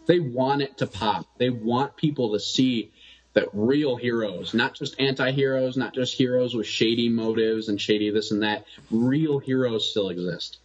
They 0.08 0.20
want 0.20 0.62
it 0.64 0.78
to 0.80 0.88
pop. 0.88 1.28
They 1.38 1.52
want 1.52 1.96
people 1.96 2.34
to 2.34 2.39
see 2.39 2.92
that 3.34 3.48
real 3.54 3.96
heroes, 3.96 4.54
not 4.54 4.74
just 4.74 5.00
anti-heroes, 5.00 5.78
not 5.78 5.94
just 5.94 6.16
heroes 6.16 6.54
with 6.54 6.68
shady 6.68 7.10
motives 7.10 7.70
and 7.70 7.80
shady 7.80 8.10
this 8.10 8.32
and 8.32 8.44
that. 8.44 8.66
Real 8.90 9.40
heroes 9.40 9.90
still 9.90 10.10
exist. 10.10 10.58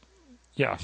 Yeah. 0.54 0.78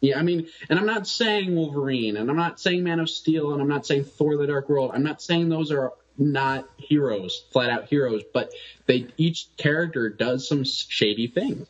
Yeah, 0.00 0.18
I 0.18 0.22
mean, 0.22 0.48
and 0.68 0.78
I'm 0.78 0.86
not 0.86 1.06
saying 1.06 1.54
Wolverine, 1.54 2.18
and 2.18 2.28
I'm 2.28 2.36
not 2.36 2.60
saying 2.60 2.84
Man 2.84 3.00
of 3.00 3.08
Steel, 3.08 3.52
and 3.54 3.62
I'm 3.62 3.68
not 3.68 3.86
saying 3.86 4.04
Thor: 4.04 4.36
The 4.36 4.46
Dark 4.46 4.68
World. 4.68 4.90
I'm 4.92 5.02
not 5.02 5.22
saying 5.22 5.48
those 5.48 5.72
are 5.72 5.92
not 6.18 6.68
heroes, 6.76 7.46
flat 7.50 7.70
out 7.70 7.86
heroes, 7.86 8.22
but 8.34 8.52
they 8.84 9.06
each 9.16 9.48
character 9.56 10.10
does 10.10 10.46
some 10.46 10.62
shady 10.64 11.26
things, 11.26 11.66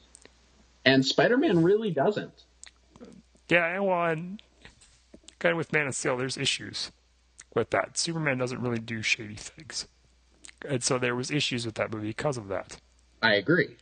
and 0.85 1.07
Spider-Man 1.07 1.63
really 1.63 1.93
doesn't. 1.93 2.33
Yeah, 3.49 3.67
and 3.67 3.87
well, 3.87 4.05
and 4.07 4.43
kind 5.39 5.53
of 5.53 5.57
with 5.57 5.73
Man 5.73 5.87
of 5.87 5.95
Steel, 5.95 6.17
there's 6.17 6.37
issues 6.37 6.91
with 7.55 7.71
that. 7.71 7.97
Superman 7.97 8.39
doesn't 8.39 8.61
really 8.61 8.79
do 8.79 9.03
shady 9.03 9.37
things, 9.37 9.87
and 10.69 10.83
so 10.83 10.99
there 10.99 11.15
was 11.15 11.31
issues 11.31 11.65
with 11.65 11.77
that 11.77 11.93
movie 11.93 12.09
because 12.09 12.37
of 12.37 12.49
that. 12.49 12.77
I 13.23 13.35
agree. 13.35 13.77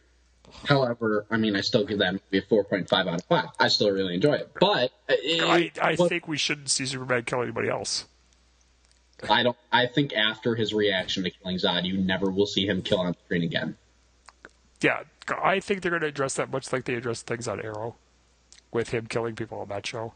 However, 0.68 1.26
I 1.30 1.36
mean, 1.36 1.56
I 1.56 1.60
still 1.60 1.84
give 1.84 1.98
that 1.98 2.12
movie 2.12 2.38
a 2.38 2.42
4.5 2.42 2.92
out 2.92 3.14
of 3.14 3.24
5. 3.24 3.44
I 3.58 3.68
still 3.68 3.90
really 3.90 4.14
enjoy 4.14 4.34
it. 4.34 4.50
But 4.60 4.92
uh, 5.08 5.14
it, 5.18 5.42
I, 5.42 5.90
I 5.90 5.96
but 5.96 6.08
think 6.08 6.28
we 6.28 6.36
shouldn't 6.36 6.70
see 6.70 6.86
Superman 6.86 7.24
kill 7.24 7.42
anybody 7.42 7.68
else. 7.68 8.06
I 9.28 9.42
don't. 9.42 9.56
I 9.70 9.86
think 9.86 10.12
after 10.14 10.54
his 10.54 10.74
reaction 10.74 11.22
to 11.24 11.30
killing 11.30 11.56
Zod, 11.56 11.84
you 11.84 11.96
never 11.96 12.30
will 12.30 12.46
see 12.46 12.66
him 12.66 12.82
kill 12.82 13.00
on 13.00 13.14
screen 13.24 13.42
again. 13.42 13.76
Yeah, 14.80 15.02
I 15.40 15.60
think 15.60 15.82
they're 15.82 15.90
going 15.90 16.02
to 16.02 16.08
address 16.08 16.34
that 16.34 16.50
much 16.50 16.72
like 16.72 16.84
they 16.84 16.94
addressed 16.94 17.26
things 17.26 17.46
on 17.46 17.60
Arrow, 17.60 17.94
with 18.72 18.88
him 18.88 19.06
killing 19.06 19.36
people 19.36 19.60
on 19.60 19.68
that 19.68 19.86
show. 19.86 20.14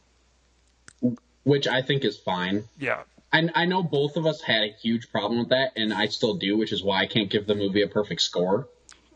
Which 1.44 1.68
I 1.68 1.82
think 1.82 2.04
is 2.04 2.16
fine. 2.16 2.64
Yeah, 2.80 3.04
I, 3.32 3.48
I 3.54 3.64
know 3.66 3.82
both 3.82 4.16
of 4.16 4.26
us 4.26 4.40
had 4.40 4.62
a 4.62 4.68
huge 4.68 5.10
problem 5.10 5.40
with 5.40 5.48
that, 5.50 5.72
and 5.76 5.92
I 5.92 6.06
still 6.06 6.34
do, 6.34 6.56
which 6.56 6.72
is 6.72 6.82
why 6.82 7.02
I 7.02 7.06
can't 7.06 7.28
give 7.28 7.46
the 7.46 7.54
movie 7.54 7.82
a 7.82 7.88
perfect 7.88 8.22
score. 8.22 8.68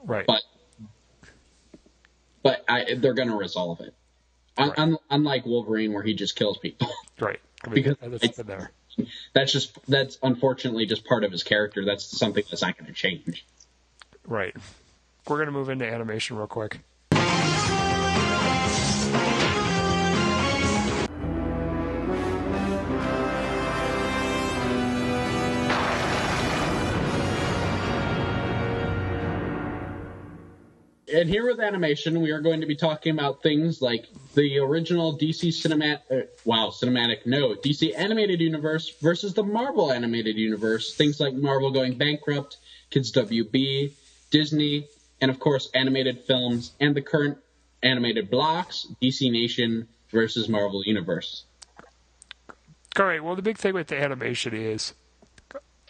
right. 0.05 0.27
But 0.27 0.43
but 2.43 2.65
I, 2.69 2.95
they're 2.95 3.15
going 3.15 3.29
to 3.29 3.37
resolve 3.37 3.81
it. 3.81 3.95
Right. 4.59 4.79
un, 4.79 4.97
unlike 5.11 5.47
Wolverine, 5.47 5.93
where 5.93 6.03
he 6.03 6.15
just 6.15 6.37
kills 6.37 6.59
people. 6.59 6.89
right. 7.21 7.41
I 7.65 7.69
mean, 7.69 7.75
because 7.75 7.97
that's 8.21 8.37
there. 8.39 8.73
that's 9.35 9.53
just 9.53 9.79
that's 9.87 10.19
unfortunately 10.23 10.87
just 10.87 11.05
part 11.05 11.25
of 11.25 11.33
his 11.33 11.43
character. 11.43 11.85
That's 11.85 12.05
something 12.19 12.43
that's 12.49 12.63
not 12.63 12.77
going 12.79 12.87
to 12.87 12.93
change. 12.93 13.47
Right. 14.27 14.55
We're 15.29 15.37
going 15.37 15.47
to 15.47 15.53
move 15.53 15.69
into 15.69 15.87
animation 15.87 16.37
real 16.37 16.47
quick. 16.47 16.81
And 31.13 31.29
here 31.29 31.47
with 31.47 31.61
animation, 31.61 32.21
we 32.21 32.31
are 32.31 32.41
going 32.41 32.61
to 32.61 32.67
be 32.67 32.77
talking 32.77 33.13
about 33.13 33.43
things 33.43 33.83
like 33.83 34.07
the 34.35 34.59
original 34.59 35.19
DC 35.19 35.49
cinematic, 35.49 36.01
uh, 36.11 36.27
wow, 36.45 36.69
cinematic, 36.69 37.27
no, 37.27 37.55
DC 37.55 37.93
animated 37.97 38.41
universe 38.41 38.91
versus 39.01 39.35
the 39.35 39.43
Marvel 39.43 39.93
animated 39.93 40.37
universe. 40.37 40.95
Things 40.95 41.19
like 41.19 41.35
Marvel 41.35 41.71
going 41.71 41.99
bankrupt, 41.99 42.59
Kids 42.91 43.13
WB, 43.13 43.93
Disney, 44.31 44.87
and 45.21 45.31
of 45.31 45.41
course 45.41 45.71
animated 45.75 46.21
films 46.21 46.73
and 46.81 46.95
the 46.95 47.03
current 47.03 47.39
animated 47.83 48.31
blocks, 48.31 48.87
DC 49.03 49.31
Nation 49.31 49.89
versus 50.11 50.49
Marvel 50.49 50.83
Universe. 50.85 51.45
All 52.99 53.07
right. 53.07 53.23
Well, 53.23 53.37
the 53.37 53.43
big 53.43 53.59
thing 53.59 53.75
with 53.75 53.89
the 53.89 54.01
animation 54.01 54.55
is 54.55 54.95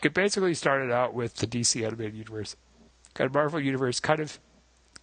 it 0.02 0.14
basically 0.14 0.54
started 0.54 0.90
out 0.90 1.14
with 1.14 1.36
the 1.36 1.46
DC 1.46 1.84
animated 1.84 2.14
universe, 2.14 2.56
and 3.18 3.32
Marvel 3.32 3.60
universe 3.60 4.00
kind 4.00 4.20
of 4.20 4.38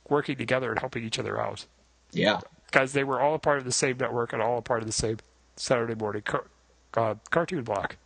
working 0.09 0.37
together 0.37 0.69
and 0.71 0.79
helping 0.79 1.03
each 1.03 1.19
other 1.19 1.39
out 1.39 1.65
Yeah. 2.11 2.39
because 2.67 2.93
they 2.93 3.03
were 3.03 3.19
all 3.19 3.35
a 3.35 3.39
part 3.39 3.57
of 3.59 3.65
the 3.65 3.71
same 3.71 3.97
network 3.97 4.33
and 4.33 4.41
all 4.41 4.57
a 4.57 4.61
part 4.61 4.81
of 4.81 4.87
the 4.87 4.93
same 4.93 5.17
Saturday 5.55 5.95
morning 5.95 6.21
car- 6.21 6.47
uh, 6.95 7.15
cartoon 7.29 7.63
block 7.63 7.97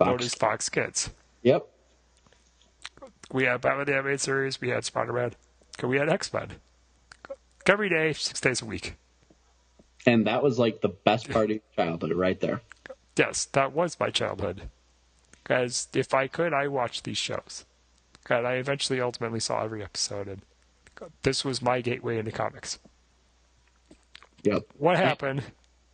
known 0.00 0.10
Fox. 0.18 0.24
as 0.26 0.34
Fox 0.34 0.68
Kids. 0.68 1.10
Yep. 1.42 1.66
We 3.32 3.44
had 3.44 3.60
Batman 3.60 3.86
the 3.86 3.94
Animated 3.94 4.20
Series, 4.20 4.60
we 4.60 4.68
had 4.70 4.84
Spider 4.84 5.12
Man, 5.12 5.32
we 5.82 5.98
had 5.98 6.08
X 6.08 6.32
Men. 6.32 6.52
Every 7.66 7.88
day, 7.88 8.12
six 8.12 8.40
days 8.40 8.62
a 8.62 8.64
week. 8.64 8.96
And 10.06 10.26
that 10.26 10.42
was 10.42 10.58
like 10.58 10.80
the 10.80 10.88
best 10.88 11.30
part 11.30 11.44
of 11.46 11.50
your 11.50 11.60
childhood 11.76 12.12
right 12.14 12.40
there. 12.40 12.62
Yes, 13.16 13.44
that 13.52 13.72
was 13.72 14.00
my 14.00 14.10
childhood. 14.10 14.62
Because 15.42 15.88
if 15.94 16.14
I 16.14 16.26
could, 16.26 16.52
I 16.54 16.68
watched 16.68 17.04
these 17.04 17.18
shows. 17.18 17.64
And 18.28 18.46
I 18.46 18.54
eventually 18.54 19.00
ultimately 19.00 19.40
saw 19.40 19.62
every 19.62 19.82
episode, 19.82 20.26
and 20.28 20.42
this 21.22 21.44
was 21.44 21.62
my 21.62 21.80
gateway 21.80 22.18
into 22.18 22.30
comics. 22.30 22.78
Yep. 24.42 24.62
What 24.78 24.96
happened? 24.96 25.42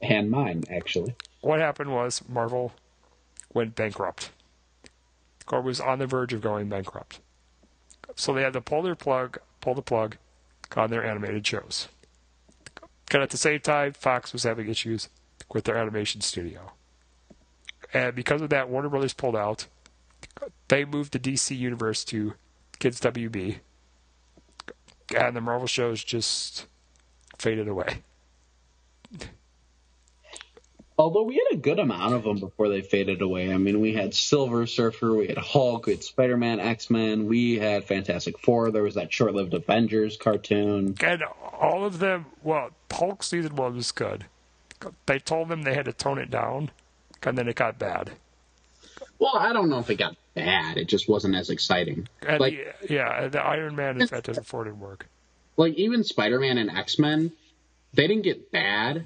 And 0.00 0.30
mine, 0.30 0.64
actually. 0.70 1.14
What 1.40 1.60
happened 1.60 1.92
was 1.92 2.22
Marvel 2.28 2.72
went 3.52 3.74
bankrupt, 3.74 4.30
or 5.50 5.60
was 5.62 5.80
on 5.80 5.98
the 5.98 6.06
verge 6.06 6.32
of 6.32 6.40
going 6.40 6.68
bankrupt. 6.68 7.20
So 8.14 8.32
they 8.32 8.42
had 8.42 8.52
to 8.52 8.60
pull 8.60 8.82
their 8.82 8.94
plug, 8.94 9.38
pull 9.60 9.74
the 9.74 9.82
plug 9.82 10.16
on 10.74 10.90
their 10.90 11.04
animated 11.04 11.46
shows. 11.46 11.88
And 13.12 13.22
at 13.22 13.30
the 13.30 13.36
same 13.36 13.60
time, 13.60 13.92
Fox 13.92 14.32
was 14.32 14.42
having 14.42 14.68
issues 14.68 15.08
with 15.52 15.64
their 15.64 15.76
animation 15.76 16.20
studio. 16.20 16.72
And 17.92 18.14
because 18.14 18.42
of 18.42 18.50
that, 18.50 18.68
Warner 18.68 18.88
Brothers 18.88 19.14
pulled 19.14 19.36
out. 19.36 19.66
They 20.68 20.84
moved 20.84 21.12
the 21.12 21.18
DC 21.18 21.56
universe 21.56 22.04
to 22.06 22.34
Kids 22.78 23.00
WB. 23.00 23.60
And 25.14 25.36
the 25.36 25.40
Marvel 25.40 25.66
shows 25.66 26.02
just 26.02 26.66
faded 27.38 27.68
away. 27.68 28.02
Although 30.98 31.24
we 31.24 31.34
had 31.34 31.58
a 31.58 31.60
good 31.60 31.78
amount 31.78 32.14
of 32.14 32.24
them 32.24 32.38
before 32.38 32.70
they 32.70 32.80
faded 32.80 33.20
away. 33.20 33.52
I 33.52 33.58
mean, 33.58 33.80
we 33.80 33.92
had 33.92 34.14
Silver 34.14 34.66
Surfer, 34.66 35.14
we 35.14 35.26
had 35.26 35.36
Hulk, 35.36 35.86
we 35.86 35.92
had 35.92 36.02
Spider 36.02 36.38
Man, 36.38 36.58
X 36.58 36.88
Men, 36.88 37.26
we 37.26 37.58
had 37.58 37.84
Fantastic 37.84 38.38
Four. 38.38 38.70
There 38.70 38.82
was 38.82 38.94
that 38.94 39.12
short 39.12 39.34
lived 39.34 39.52
Avengers 39.52 40.16
cartoon. 40.16 40.94
And 41.00 41.22
all 41.52 41.84
of 41.84 41.98
them, 41.98 42.26
well, 42.42 42.70
Hulk 42.90 43.22
season 43.22 43.56
one 43.56 43.76
was 43.76 43.92
good. 43.92 44.24
They 45.04 45.18
told 45.18 45.48
them 45.48 45.62
they 45.62 45.74
had 45.74 45.84
to 45.84 45.92
tone 45.92 46.18
it 46.18 46.30
down, 46.30 46.70
and 47.22 47.36
then 47.36 47.46
it 47.46 47.56
got 47.56 47.78
bad. 47.78 48.12
Well, 49.18 49.36
I 49.36 49.52
don't 49.52 49.68
know 49.68 49.78
if 49.78 49.90
it 49.90 49.96
got 49.96 50.16
bad. 50.36 50.76
It 50.76 50.86
just 50.86 51.08
wasn't 51.08 51.34
as 51.34 51.50
exciting. 51.50 52.06
And 52.24 52.38
like, 52.38 52.76
yeah, 52.88 53.26
the 53.26 53.40
Iron 53.42 53.74
Man 53.74 53.98
Fantastic 54.06 54.44
Four 54.44 54.62
didn't 54.64 54.78
work. 54.78 55.06
like 55.56 55.74
even 55.74 56.04
Spider 56.04 56.38
Man 56.38 56.58
and 56.58 56.70
X 56.70 56.98
Men, 57.00 57.32
they 57.94 58.06
didn't 58.06 58.22
get 58.22 58.52
bad. 58.52 59.02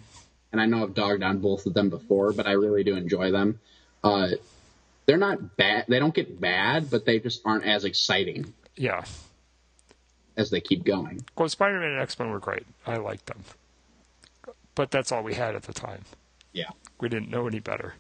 And 0.53 0.61
I 0.61 0.67
know 0.67 0.83
I've 0.83 0.95
dogged 0.95 1.23
on 1.23 1.39
both 1.39 1.65
of 1.65 1.73
them 1.75 1.89
before, 1.91 2.33
but 2.33 2.47
I 2.47 2.53
really 2.53 2.83
do 2.85 2.97
enjoy 2.97 3.31
them. 3.31 3.61
Uh, 4.05 4.31
they're 5.07 5.17
not 5.17 5.57
bad. 5.57 5.85
They 5.89 5.99
don't 6.01 6.13
get 6.15 6.41
bad, 6.41 6.91
but 6.91 7.05
they 7.07 7.19
just 7.21 7.41
aren't 7.45 7.65
as 7.65 7.85
exciting 7.85 8.53
Yeah. 8.77 9.05
as 10.37 10.51
they 10.51 10.61
keep 10.61 10.85
going. 10.85 11.25
Well, 11.39 11.49
Spider 11.49 11.79
Man 11.81 11.93
and 11.93 12.01
X 12.03 12.19
Men 12.19 12.31
were 12.31 12.41
great. 12.41 12.67
I 12.87 12.97
liked 12.97 13.27
them. 13.27 13.45
But 14.75 14.91
that's 14.91 15.13
all 15.13 15.23
we 15.23 15.35
had 15.35 15.55
at 15.55 15.63
the 15.65 15.73
time. 15.73 16.03
Yeah. 16.53 16.71
We 17.01 17.09
didn't 17.09 17.29
know 17.31 17.47
any 17.47 17.61
better. 17.61 17.95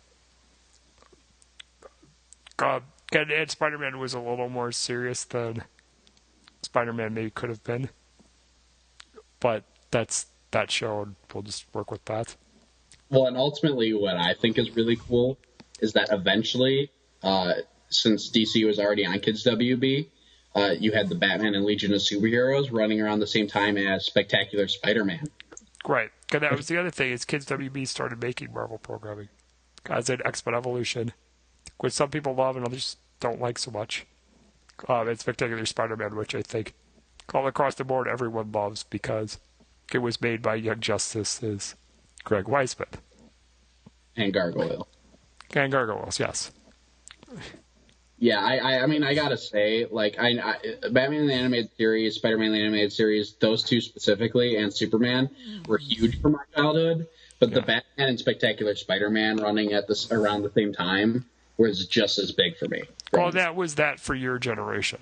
Uh, 2.58 2.80
and, 3.12 3.30
and 3.30 3.50
Spider 3.50 3.78
Man 3.78 3.98
was 3.98 4.14
a 4.14 4.20
little 4.20 4.48
more 4.48 4.72
serious 4.72 5.24
than 5.24 5.64
Spider 6.62 6.92
Man 6.92 7.14
maybe 7.14 7.30
could 7.30 7.48
have 7.48 7.64
been. 7.64 7.90
But 9.40 9.64
that's 9.90 10.26
that 10.50 10.70
show, 10.70 11.02
and 11.02 11.16
we'll 11.32 11.42
just 11.42 11.66
work 11.74 11.90
with 11.90 12.04
that. 12.06 12.36
Well, 13.08 13.26
and 13.26 13.36
ultimately, 13.36 13.92
what 13.94 14.16
I 14.16 14.34
think 14.34 14.58
is 14.58 14.76
really 14.76 14.96
cool 14.96 15.38
is 15.80 15.94
that 15.94 16.08
eventually, 16.12 16.90
uh, 17.22 17.54
since 17.88 18.30
DC 18.30 18.64
was 18.66 18.78
already 18.78 19.06
on 19.06 19.18
Kids 19.20 19.44
WB, 19.44 20.08
uh, 20.54 20.74
you 20.78 20.92
had 20.92 21.08
the 21.08 21.14
Batman 21.14 21.54
and 21.54 21.64
Legion 21.64 21.92
of 21.92 22.00
Superheroes 22.00 22.68
running 22.72 23.00
around 23.00 23.20
the 23.20 23.26
same 23.26 23.46
time 23.46 23.76
as 23.76 24.04
Spectacular 24.04 24.68
Spider-Man. 24.68 25.28
Right. 25.86 26.10
And 26.32 26.42
that 26.42 26.56
was 26.56 26.66
the 26.66 26.76
other 26.76 26.90
thing 26.90 27.12
is 27.12 27.24
Kids 27.24 27.46
WB 27.46 27.86
started 27.88 28.22
making 28.22 28.52
Marvel 28.52 28.78
programming. 28.78 29.28
As 29.86 30.10
in 30.10 30.20
X 30.24 30.44
Men 30.44 30.54
Evolution, 30.54 31.12
which 31.80 31.92
some 31.92 32.10
people 32.10 32.34
love 32.34 32.56
and 32.56 32.64
others 32.64 32.96
don't 33.20 33.40
like 33.40 33.58
so 33.58 33.70
much. 33.70 34.06
Um, 34.88 35.08
and 35.08 35.18
Spectacular 35.18 35.66
Spider-Man, 35.66 36.14
which 36.14 36.34
I 36.34 36.42
think 36.42 36.74
all 37.34 37.46
across 37.46 37.74
the 37.74 37.84
board 37.84 38.08
everyone 38.08 38.52
loves 38.52 38.82
because 38.84 39.38
it 39.92 39.98
was 39.98 40.20
made 40.20 40.42
by 40.42 40.54
Young 40.54 40.80
Justice's 40.80 41.74
Greg 42.24 42.44
Weisman. 42.44 42.92
And 44.16 44.32
Gargoyle. 44.32 44.88
And 45.54 45.72
Gargoyles, 45.72 46.18
yes. 46.18 46.50
Yeah, 48.18 48.40
I, 48.40 48.56
I, 48.56 48.82
I 48.82 48.86
mean, 48.86 49.02
I 49.02 49.14
gotta 49.14 49.38
say, 49.38 49.86
like, 49.90 50.16
I, 50.18 50.28
I 50.38 50.88
Batman 50.90 51.20
and 51.20 51.30
the 51.30 51.34
animated 51.34 51.70
series, 51.76 52.16
Spider-Man 52.16 52.52
the 52.52 52.60
animated 52.60 52.92
series, 52.92 53.34
those 53.40 53.62
two 53.62 53.80
specifically, 53.80 54.56
and 54.56 54.72
Superman 54.72 55.30
were 55.66 55.78
huge 55.78 56.20
for 56.20 56.28
my 56.28 56.42
childhood. 56.54 57.06
But 57.38 57.52
the 57.52 57.62
Batman 57.62 58.08
and 58.10 58.18
Spectacular 58.18 58.74
Spider-Man 58.74 59.38
running 59.38 59.72
at 59.72 59.88
this 59.88 60.12
around 60.12 60.42
the 60.42 60.50
same 60.50 60.74
time 60.74 61.24
was 61.60 61.86
just 61.86 62.18
as 62.18 62.32
big 62.32 62.56
for 62.56 62.68
me. 62.68 62.82
Well, 63.12 63.30
that 63.32 63.54
was 63.54 63.74
that 63.74 64.00
for 64.00 64.14
your 64.14 64.38
generation. 64.38 65.00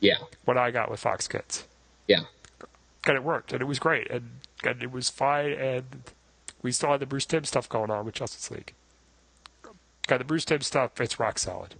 Yeah. 0.00 0.18
What 0.44 0.56
I 0.56 0.70
got 0.70 0.90
with 0.90 1.00
Fox 1.00 1.26
Kids. 1.26 1.64
Yeah. 2.06 2.20
And 3.06 3.16
it 3.16 3.24
worked, 3.24 3.52
and 3.52 3.60
it 3.60 3.64
was 3.64 3.78
great, 3.78 4.10
and, 4.10 4.30
and 4.64 4.82
it 4.82 4.92
was 4.92 5.10
fine, 5.10 5.52
and 5.52 5.84
we 6.62 6.72
still 6.72 6.90
had 6.90 7.00
the 7.00 7.06
Bruce 7.06 7.26
Timm 7.26 7.44
stuff 7.44 7.68
going 7.68 7.90
on 7.90 8.04
with 8.04 8.14
Justice 8.14 8.50
League. 8.50 8.72
Got 10.06 10.18
the 10.18 10.24
Bruce 10.24 10.44
Timm 10.44 10.60
stuff, 10.60 11.00
it's 11.00 11.18
rock 11.18 11.38
solid. 11.38 11.74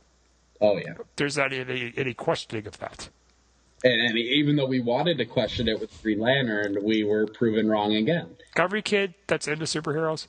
Oh 0.61 0.77
yeah. 0.77 0.95
There's 1.17 1.37
not 1.37 1.53
any, 1.53 1.93
any 1.97 2.15
questioning 2.15 2.67
of 2.67 2.79
that. 2.79 3.09
And, 3.85 4.01
and 4.01 4.19
even 4.19 4.57
though 4.57 4.67
we 4.67 4.81
wanted 4.81 5.19
to 5.19 5.25
question 5.25 5.69
it 5.69 5.81
with 5.81 6.03
Green 6.03 6.19
Lantern, 6.19 6.79
we 6.83 7.05
were 7.05 7.27
proven 7.27 7.69
wrong 7.69 7.95
again. 7.95 8.37
Every 8.57 8.83
kid 8.83 9.15
that's 9.27 9.47
into 9.47 9.67
superheroes, 9.67 10.27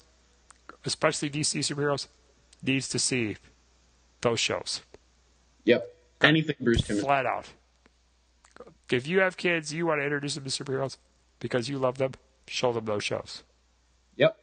especially 0.85 1.29
DC 1.29 1.59
superheroes, 1.59 2.07
needs 2.61 2.89
to 2.89 2.99
see 2.99 3.37
those 4.21 4.39
shows. 4.39 4.81
Yep. 5.65 5.93
Anything 6.21 6.55
Bruce 6.61 6.81
Timm. 6.81 6.97
Flat 6.97 7.25
out. 7.25 7.47
If 8.91 9.07
you 9.07 9.19
have 9.19 9.37
kids, 9.37 9.73
you 9.73 9.85
want 9.85 9.99
to 9.99 10.05
introduce 10.05 10.35
them 10.35 10.45
to 10.45 10.49
superheroes 10.49 10.97
because 11.39 11.67
you 11.69 11.77
love 11.77 11.97
them, 11.97 12.13
show 12.47 12.71
them 12.71 12.85
those 12.85 13.03
shows. 13.03 13.43
Yep. 14.15 14.37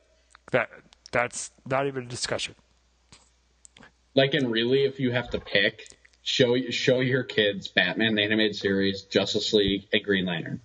That 0.53 0.71
that's 1.11 1.51
not 1.69 1.87
even 1.87 2.05
a 2.05 2.07
discussion. 2.07 2.55
Like, 4.15 4.35
and 4.35 4.51
really, 4.51 4.85
if 4.85 5.01
you 5.01 5.11
have 5.13 5.31
to 5.31 5.41
pick, 5.41 5.89
show 6.23 6.57
show 6.71 7.01
your 7.01 7.25
kids 7.25 7.69
Batman 7.69 8.15
the 8.15 8.23
animated 8.23 8.55
series, 8.57 9.03
Justice 9.03 9.53
League, 9.53 9.87
and 9.93 10.05
Green 10.05 10.27
Lantern. 10.27 10.61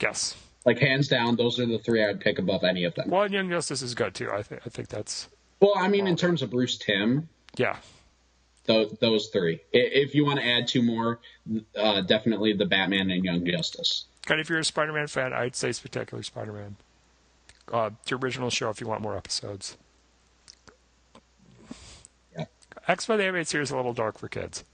Yes. 0.00 0.36
Like 0.64 0.78
hands 0.78 1.08
down, 1.08 1.36
those 1.36 1.60
are 1.60 1.66
the 1.66 1.78
three 1.78 2.02
I'd 2.02 2.20
pick 2.20 2.38
above 2.38 2.64
any 2.64 2.84
of 2.84 2.94
them. 2.94 3.10
Well, 3.10 3.22
and 3.22 3.34
Young 3.34 3.50
Justice 3.50 3.82
is 3.82 3.94
good 3.94 4.14
too. 4.14 4.30
I 4.30 4.42
think 4.42 4.62
I 4.64 4.70
think 4.70 4.88
that's. 4.88 5.28
Well, 5.60 5.74
I 5.76 5.88
mean, 5.88 6.06
in 6.06 6.16
terms 6.16 6.40
of 6.42 6.50
Bruce 6.50 6.78
Timm, 6.78 7.28
Yeah. 7.56 7.76
Those 8.66 8.96
those 9.00 9.28
three. 9.28 9.60
If 9.72 10.14
you 10.14 10.24
want 10.24 10.40
to 10.40 10.46
add 10.46 10.66
two 10.68 10.82
more, 10.82 11.20
uh, 11.76 12.00
definitely 12.02 12.52
the 12.54 12.66
Batman 12.66 13.10
and 13.10 13.24
Young 13.24 13.44
Justice. 13.44 14.04
And 14.28 14.40
if 14.40 14.48
you're 14.48 14.58
a 14.58 14.64
Spider-Man 14.64 15.06
fan, 15.08 15.32
I'd 15.32 15.54
say 15.54 15.72
Spectacular 15.72 16.22
Spider-Man. 16.22 16.76
Uh, 17.70 17.90
the 18.06 18.14
original 18.16 18.50
show 18.50 18.70
if 18.70 18.80
you 18.80 18.86
want 18.86 19.00
more 19.02 19.16
episodes. 19.16 19.76
Yeah. 22.36 22.44
X-Men 22.88 23.18
the 23.18 23.24
animated 23.24 23.48
series 23.48 23.68
is 23.68 23.72
a 23.72 23.76
little 23.76 23.92
dark 23.94 24.18
for 24.18 24.28
kids. 24.28 24.64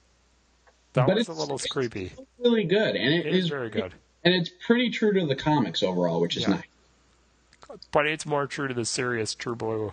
That 0.95 1.07
But 1.07 1.29
a 1.29 1.33
little 1.33 1.59
creepy. 1.71 2.13
Really 2.39 2.65
good, 2.65 2.97
and 2.97 3.15
it 3.15 3.27
It 3.27 3.35
is 3.35 3.45
is 3.45 3.51
very 3.51 3.71
good. 3.71 3.95
and 4.25 4.35
it's 4.35 4.51
pretty 4.67 4.91
true 4.91 5.13
to 5.13 5.25
the 5.27 5.37
comics 5.37 5.83
overall, 5.83 6.21
which 6.21 6.37
is 6.37 6.43
Yeah. 6.43 6.51
nice. 6.57 7.79
But 7.93 8.07
it's 8.07 8.27
more 8.27 8.49
true 8.49 8.67
to 8.67 8.75
the 8.75 8.85
serious 8.85 9.33
True 9.35 9.55
Blue, 9.55 9.93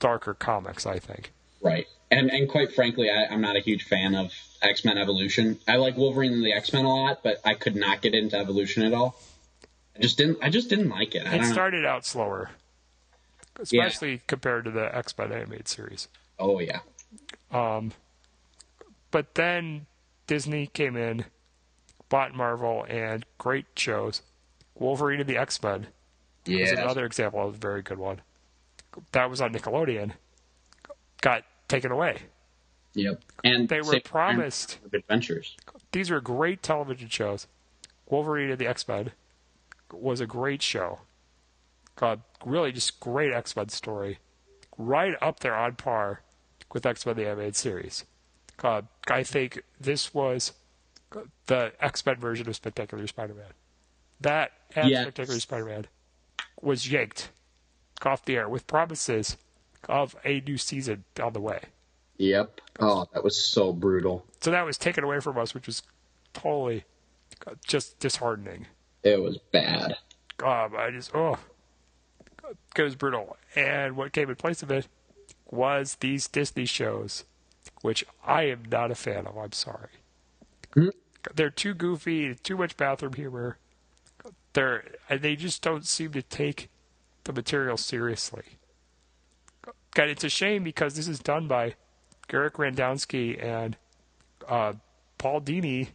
darker 0.00 0.32
comics, 0.32 0.86
I 0.86 0.98
think. 0.98 1.32
Right. 1.60 1.86
And 2.10 2.30
and 2.30 2.48
quite 2.48 2.72
frankly, 2.74 3.10
I, 3.10 3.26
I'm 3.32 3.40
not 3.40 3.56
a 3.56 3.60
huge 3.60 3.84
fan 3.84 4.14
of 4.14 4.32
X 4.62 4.84
Men 4.84 4.96
Evolution. 4.98 5.58
I 5.68 5.76
like 5.76 5.96
Wolverine 5.96 6.32
and 6.32 6.44
the 6.44 6.52
X 6.52 6.72
Men 6.72 6.84
a 6.84 6.94
lot, 6.94 7.22
but 7.22 7.40
I 7.44 7.54
could 7.54 7.76
not 7.76 8.00
get 8.00 8.14
into 8.14 8.36
Evolution 8.36 8.82
at 8.82 8.94
all. 8.94 9.20
I 9.96 10.00
just 10.00 10.16
didn't. 10.16 10.38
I 10.42 10.48
just 10.48 10.68
didn't 10.70 10.88
like 10.88 11.14
it. 11.14 11.26
I 11.26 11.34
It 11.34 11.38
don't 11.38 11.48
know. 11.48 11.52
started 11.52 11.84
out 11.84 12.06
slower, 12.06 12.50
especially 13.58 14.22
compared 14.26 14.64
to 14.64 14.70
the 14.70 14.94
X-Men 14.96 15.32
animated 15.32 15.68
series. 15.68 16.08
Oh 16.38 16.60
yeah. 16.60 16.80
Um, 17.50 17.92
but 19.10 19.34
then 19.34 19.86
Disney 20.26 20.68
came 20.68 20.96
in, 20.96 21.24
bought 22.08 22.34
Marvel, 22.34 22.86
and 22.88 23.26
great 23.38 23.66
shows. 23.76 24.22
Wolverine 24.74 25.20
and 25.20 25.28
the 25.28 25.36
X 25.36 25.62
Men 25.62 25.88
is 26.46 26.70
Yeah. 26.72 26.80
another 26.80 27.04
example 27.04 27.46
of 27.46 27.54
a 27.54 27.58
very 27.58 27.82
good 27.82 27.98
one. 27.98 28.22
That 29.12 29.28
was 29.28 29.40
on 29.42 29.52
Nickelodeon. 29.52 30.12
Got 31.20 31.44
taken 31.68 31.92
away. 31.92 32.18
Yep. 32.94 33.22
And 33.44 33.68
They 33.68 33.80
were 33.80 34.00
promised. 34.00 34.78
Adventures. 34.92 35.56
These 35.92 36.10
were 36.10 36.20
great 36.20 36.62
television 36.62 37.08
shows. 37.08 37.46
Wolverine 38.06 38.50
and 38.50 38.58
the 38.58 38.66
X 38.66 38.88
Men 38.88 39.12
was 39.92 40.20
a 40.20 40.26
great 40.26 40.62
show. 40.62 41.00
God, 41.96 42.22
really 42.44 42.72
just 42.72 42.98
great 43.00 43.32
X 43.32 43.54
Men 43.54 43.68
story. 43.68 44.18
Right 44.76 45.14
up 45.20 45.40
there 45.40 45.54
on 45.54 45.74
par 45.76 46.22
with 46.72 46.86
X 46.86 47.04
Men 47.04 47.16
the 47.16 47.26
animated 47.26 47.56
series. 47.56 48.04
God, 48.56 48.88
I 49.08 49.22
think 49.22 49.62
this 49.78 50.12
was 50.14 50.52
the 51.46 51.72
X 51.80 52.04
Men 52.04 52.16
version 52.16 52.48
of 52.48 52.56
Spectacular 52.56 53.06
Spider 53.06 53.34
Man. 53.34 53.52
That 54.20 54.52
and 54.74 54.88
Yes. 54.90 55.02
Spectacular 55.02 55.40
Spider 55.40 55.64
Man 55.66 55.86
was 56.60 56.90
yanked 56.90 57.30
off 58.02 58.24
the 58.24 58.36
air 58.36 58.48
with 58.48 58.66
promises 58.66 59.36
of 59.88 60.16
a 60.24 60.40
new 60.40 60.58
season 60.58 61.04
on 61.22 61.32
the 61.32 61.40
way. 61.40 61.60
Yep. 62.18 62.60
Oh, 62.80 63.06
that 63.12 63.22
was 63.22 63.36
so 63.36 63.72
brutal. 63.72 64.24
So 64.40 64.50
that 64.50 64.64
was 64.64 64.76
taken 64.76 65.04
away 65.04 65.20
from 65.20 65.38
us, 65.38 65.54
which 65.54 65.66
was 65.66 65.82
totally 66.32 66.84
uh, 67.46 67.52
just 67.66 67.98
disheartening. 68.00 68.66
It 69.02 69.22
was 69.22 69.38
bad. 69.52 69.96
Um, 70.42 70.74
I 70.76 70.90
just 70.90 71.14
oh, 71.14 71.38
it 72.76 72.82
was 72.82 72.96
brutal. 72.96 73.36
And 73.54 73.96
what 73.96 74.12
came 74.12 74.28
in 74.28 74.36
place 74.36 74.62
of 74.62 74.70
it 74.70 74.88
was 75.50 75.96
these 76.00 76.28
Disney 76.28 76.66
shows, 76.66 77.24
which 77.82 78.04
I 78.24 78.44
am 78.44 78.64
not 78.70 78.90
a 78.90 78.94
fan 78.94 79.26
of. 79.26 79.36
I'm 79.36 79.52
sorry. 79.52 79.88
They're 81.34 81.50
too 81.50 81.74
goofy, 81.74 82.34
too 82.34 82.56
much 82.56 82.76
bathroom 82.76 83.14
humor. 83.14 83.58
They're 84.52 84.84
and 85.08 85.20
they 85.22 85.36
just 85.36 85.62
don't 85.62 85.86
seem 85.86 86.12
to 86.12 86.22
take 86.22 86.68
the 87.24 87.32
material 87.32 87.76
seriously. 87.76 88.57
God, 89.94 90.08
it's 90.08 90.24
a 90.24 90.28
shame 90.28 90.62
because 90.62 90.94
this 90.94 91.08
is 91.08 91.18
done 91.18 91.48
by 91.48 91.74
Garrick 92.28 92.54
Radomski 92.54 93.42
and 93.42 93.76
uh, 94.46 94.74
Paul 95.18 95.40
Dini, 95.40 95.88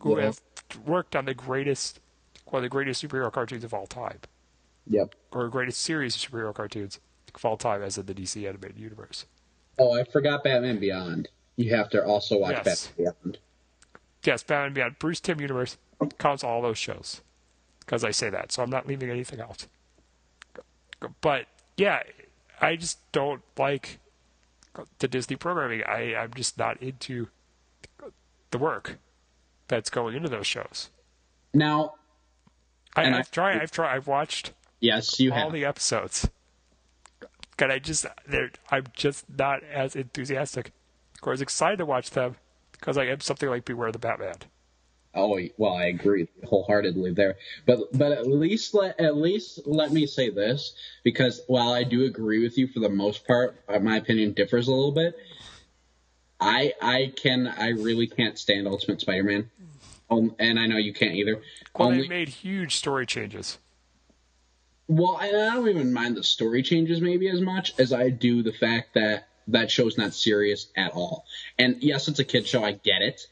who 0.00 0.16
Yeah. 0.18 0.26
have 0.26 0.40
worked 0.84 1.14
on 1.16 1.24
the 1.24 1.34
greatest, 1.34 2.00
one 2.46 2.60
of 2.60 2.62
the 2.62 2.68
greatest 2.68 3.02
superhero 3.04 3.30
cartoons 3.32 3.64
of 3.64 3.74
all 3.74 3.86
time, 3.86 4.18
Yep. 4.86 5.14
or 5.32 5.48
greatest 5.48 5.80
series 5.82 6.14
of 6.16 6.22
superhero 6.30 6.54
cartoons 6.54 7.00
of 7.34 7.44
all 7.44 7.56
time, 7.56 7.82
as 7.82 7.98
in 7.98 8.06
the 8.06 8.14
DC 8.14 8.46
animated 8.48 8.78
universe. 8.78 9.26
Oh, 9.78 9.92
I 9.92 10.04
forgot 10.04 10.42
Batman 10.44 10.78
Beyond. 10.78 11.28
You 11.56 11.74
have 11.74 11.90
to 11.90 12.02
also 12.04 12.38
watch 12.38 12.56
Yes. 12.64 12.86
Batman 12.88 13.14
Beyond. 13.22 13.38
Yes, 14.24 14.42
Batman 14.42 14.72
Beyond, 14.72 14.98
Bruce 14.98 15.20
Timm 15.20 15.40
universe 15.40 15.76
counts 16.18 16.42
all 16.44 16.62
those 16.62 16.78
shows 16.78 17.20
because 17.80 18.04
I 18.04 18.10
say 18.10 18.30
that, 18.30 18.52
so 18.52 18.62
I'm 18.62 18.70
not 18.70 18.86
leaving 18.86 19.10
anything 19.10 19.40
out. 19.40 19.66
But 21.20 21.46
yeah, 21.76 22.02
I 22.60 22.76
just 22.76 22.98
don't 23.12 23.42
like 23.58 23.98
the 24.98 25.08
Disney 25.08 25.36
programming. 25.36 25.82
I 25.84 26.14
I'm 26.14 26.32
just 26.34 26.58
not 26.58 26.82
into 26.82 27.28
the 28.50 28.58
work 28.58 28.98
that's 29.68 29.90
going 29.90 30.14
into 30.16 30.28
those 30.28 30.46
shows. 30.46 30.90
Now, 31.52 31.94
I, 32.94 33.02
And 33.04 33.14
I- 33.14 33.18
I've 33.20 33.30
tried. 33.30 33.60
I've 33.60 33.70
tried. 33.70 33.94
I've 33.94 34.06
watched 34.06 34.52
yes, 34.80 35.18
you 35.20 35.32
all 35.32 35.38
have. 35.44 35.52
the 35.52 35.64
episodes. 35.64 36.28
And 37.58 37.72
I 37.72 37.78
just, 37.78 38.04
I'm 38.70 38.84
just 38.94 39.24
not 39.30 39.62
as 39.64 39.96
enthusiastic 39.96 40.72
or 41.22 41.32
as 41.32 41.40
excited 41.40 41.78
to 41.78 41.86
watch 41.86 42.10
them 42.10 42.36
because 42.72 42.98
I 42.98 43.04
am 43.06 43.20
something 43.20 43.48
like 43.48 43.64
Beware 43.64 43.90
the 43.92 43.98
Batman. 43.98 44.36
Oh 45.16 45.40
well, 45.56 45.74
I 45.74 45.86
agree 45.86 46.28
wholeheartedly 46.44 47.12
there. 47.12 47.36
But 47.64 47.96
but 47.96 48.12
at 48.12 48.26
least 48.26 48.74
let 48.74 49.00
at 49.00 49.16
least 49.16 49.60
let 49.66 49.90
me 49.90 50.06
say 50.06 50.30
this 50.30 50.74
because 51.02 51.40
while 51.46 51.72
I 51.72 51.84
do 51.84 52.04
agree 52.04 52.42
with 52.42 52.58
you 52.58 52.68
for 52.68 52.80
the 52.80 52.90
most 52.90 53.26
part, 53.26 53.56
uh, 53.68 53.78
my 53.78 53.96
opinion 53.96 54.32
differs 54.34 54.68
a 54.68 54.72
little 54.72 54.92
bit. 54.92 55.16
I 56.38 56.74
I 56.82 57.12
can 57.16 57.46
I 57.46 57.70
really 57.70 58.06
can't 58.06 58.38
stand 58.38 58.68
Ultimate 58.68 59.00
Spider-Man, 59.00 59.50
um, 60.10 60.36
and 60.38 60.58
I 60.58 60.66
know 60.66 60.76
you 60.76 60.92
can't 60.92 61.14
either. 61.14 61.40
Well, 61.74 61.88
Only- 61.88 62.02
they 62.02 62.08
made 62.08 62.28
huge 62.28 62.76
story 62.76 63.06
changes. 63.06 63.58
Well, 64.88 65.16
I, 65.20 65.28
I 65.28 65.54
don't 65.54 65.68
even 65.68 65.92
mind 65.92 66.16
the 66.16 66.22
story 66.22 66.62
changes 66.62 67.00
maybe 67.00 67.28
as 67.28 67.40
much 67.40 67.72
as 67.78 67.92
I 67.92 68.10
do 68.10 68.42
the 68.42 68.52
fact 68.52 68.94
that 68.94 69.26
that 69.48 69.70
show's 69.70 69.98
not 69.98 70.14
serious 70.14 70.68
at 70.76 70.92
all. 70.92 71.24
And 71.58 71.82
yes, 71.82 72.06
it's 72.06 72.18
a 72.18 72.24
kid 72.24 72.46
show. 72.46 72.62
I 72.62 72.72
get 72.72 73.02
it. 73.02 73.26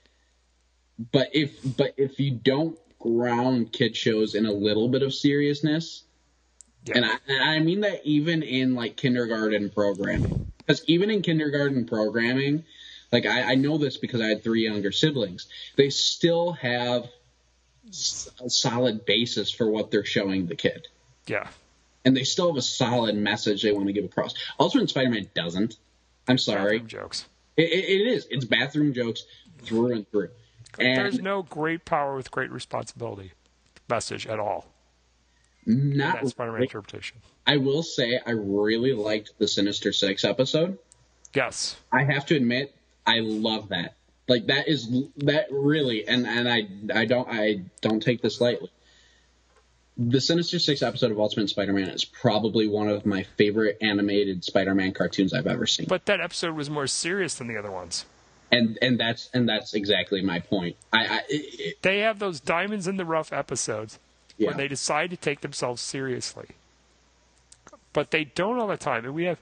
But 1.12 1.30
if 1.32 1.76
but 1.76 1.94
if 1.96 2.20
you 2.20 2.30
don't 2.32 2.78
ground 2.98 3.72
kid 3.72 3.96
shows 3.96 4.34
in 4.34 4.46
a 4.46 4.52
little 4.52 4.88
bit 4.88 5.02
of 5.02 5.12
seriousness, 5.12 6.04
Yeah. 6.86 6.96
and 6.96 7.04
I, 7.04 7.14
and 7.28 7.42
I 7.42 7.58
mean 7.60 7.80
that 7.80 8.00
even 8.04 8.42
in 8.42 8.74
like 8.74 8.96
kindergarten 8.96 9.70
programming, 9.70 10.50
because 10.58 10.82
even 10.86 11.10
in 11.10 11.20
kindergarten 11.22 11.84
programming, 11.86 12.64
like 13.12 13.26
I, 13.26 13.52
I 13.52 13.54
know 13.56 13.76
this 13.76 13.96
because 13.96 14.20
I 14.20 14.26
had 14.28 14.42
three 14.44 14.62
younger 14.64 14.92
siblings, 14.92 15.48
they 15.76 15.90
still 15.90 16.52
have 16.52 17.04
a 18.42 18.48
solid 18.48 19.04
basis 19.04 19.50
for 19.50 19.68
what 19.70 19.90
they're 19.90 20.06
showing 20.06 20.46
the 20.46 20.56
kid 20.56 20.88
Yeah. 21.26 21.46
and 22.04 22.16
they 22.16 22.24
still 22.24 22.48
have 22.48 22.56
a 22.56 22.62
solid 22.62 23.14
message 23.14 23.62
they 23.62 23.72
want 23.72 23.86
to 23.88 23.92
give 23.92 24.04
across. 24.06 24.34
Ultimate 24.58 24.88
Spider-Man 24.88 25.28
doesn't. 25.34 25.76
I'm 26.26 26.38
sorry. 26.38 26.78
Bathroom 26.78 26.88
jokes. 26.88 27.26
It, 27.58 27.64
it, 27.70 27.84
it 27.84 28.06
is. 28.08 28.26
It's 28.30 28.46
bathroom 28.46 28.94
jokes 28.94 29.24
through 29.62 29.92
and 29.92 30.10
through. 30.10 30.30
There's 30.76 31.20
no 31.20 31.42
great 31.42 31.84
power 31.84 32.16
with 32.16 32.30
great 32.30 32.50
responsibility 32.50 33.32
message 33.88 34.26
at 34.26 34.38
all. 34.38 34.66
not. 35.66 36.16
That's 36.16 36.30
Spider-Man 36.30 36.62
interpretation. 36.62 37.18
I 37.46 37.58
will 37.58 37.82
say 37.82 38.20
I 38.24 38.30
really 38.30 38.92
liked 38.92 39.32
the 39.38 39.48
Sinister 39.48 39.92
Six 39.92 40.24
episode. 40.24 40.78
Yes. 41.34 41.76
I 41.92 42.04
have 42.04 42.26
to 42.26 42.36
admit, 42.36 42.74
I 43.06 43.20
love 43.20 43.68
that. 43.70 43.94
Like 44.28 44.46
that 44.46 44.68
is 44.68 44.90
that 45.18 45.46
really, 45.50 46.08
and 46.08 46.26
and 46.26 46.48
I 46.48 46.68
I 46.94 47.04
don't 47.04 47.28
I 47.28 47.62
don't 47.82 48.00
take 48.00 48.22
this 48.22 48.40
lightly. 48.40 48.70
The 49.96 50.20
Sinister 50.20 50.58
Six 50.58 50.82
episode 50.82 51.12
of 51.12 51.20
Ultimate 51.20 51.50
Spider-Man 51.50 51.88
is 51.90 52.04
probably 52.04 52.66
one 52.66 52.88
of 52.88 53.06
my 53.06 53.22
favorite 53.36 53.78
animated 53.80 54.42
Spider-Man 54.42 54.92
cartoons 54.92 55.32
I've 55.32 55.46
ever 55.46 55.66
seen. 55.66 55.86
But 55.88 56.06
that 56.06 56.20
episode 56.20 56.56
was 56.56 56.68
more 56.68 56.86
serious 56.86 57.34
than 57.34 57.46
the 57.46 57.56
other 57.56 57.70
ones. 57.70 58.06
And 58.52 58.78
and 58.82 58.98
that's 58.98 59.30
and 59.34 59.48
that's 59.48 59.74
exactly 59.74 60.20
my 60.22 60.38
point. 60.40 60.76
I, 60.92 61.06
I 61.06 61.16
it, 61.28 61.60
it- 61.60 61.82
They 61.82 62.00
have 62.00 62.18
those 62.18 62.40
diamonds 62.40 62.86
in 62.86 62.96
the 62.96 63.04
rough 63.04 63.32
episodes 63.32 63.98
Yeah. 64.38 64.48
when 64.48 64.56
they 64.56 64.68
decide 64.68 65.10
to 65.10 65.16
take 65.16 65.40
themselves 65.40 65.80
seriously. 65.82 66.48
But 67.92 68.10
they 68.10 68.24
don't 68.24 68.58
all 68.58 68.66
the 68.66 68.76
time. 68.76 69.04
And 69.04 69.14
we 69.14 69.24
have, 69.24 69.38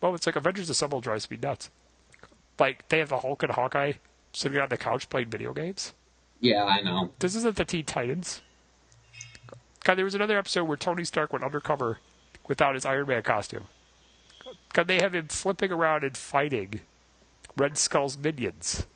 well, 0.00 0.14
it's 0.14 0.26
like 0.26 0.36
Avengers 0.36 0.70
Assemble 0.70 1.00
drives 1.02 1.30
me 1.30 1.36
nuts. 1.42 1.68
Like, 2.58 2.88
they 2.88 2.98
have 2.98 3.10
the 3.10 3.18
Hulk 3.20 3.42
and 3.42 3.52
Hawkeye 3.52 3.94
sitting 4.32 4.58
on 4.58 4.68
the 4.70 4.78
couch 4.78 5.08
playing 5.10 5.28
video 5.28 5.52
games. 5.52 5.92
Yeah, 6.40 6.64
I 6.64 6.80
know. 6.80 7.10
This 7.18 7.34
isn't 7.34 7.56
the 7.56 7.64
Teen 7.66 7.84
Titans. 7.84 8.40
God, 9.84 9.96
there 9.96 10.04
was 10.04 10.14
another 10.14 10.38
episode 10.38 10.64
where 10.64 10.76
Tony 10.78 11.04
Stark 11.04 11.32
went 11.32 11.44
undercover 11.44 11.98
without 12.48 12.74
his 12.74 12.86
Iron 12.86 13.06
Man 13.08 13.22
costume. 13.22 13.64
God, 14.72 14.86
they 14.88 15.00
have 15.00 15.14
him 15.14 15.28
flipping 15.28 15.70
around 15.72 16.04
and 16.04 16.16
fighting 16.16 16.80
Red 17.56 17.76
Skull's 17.76 18.18
minions. 18.18 18.86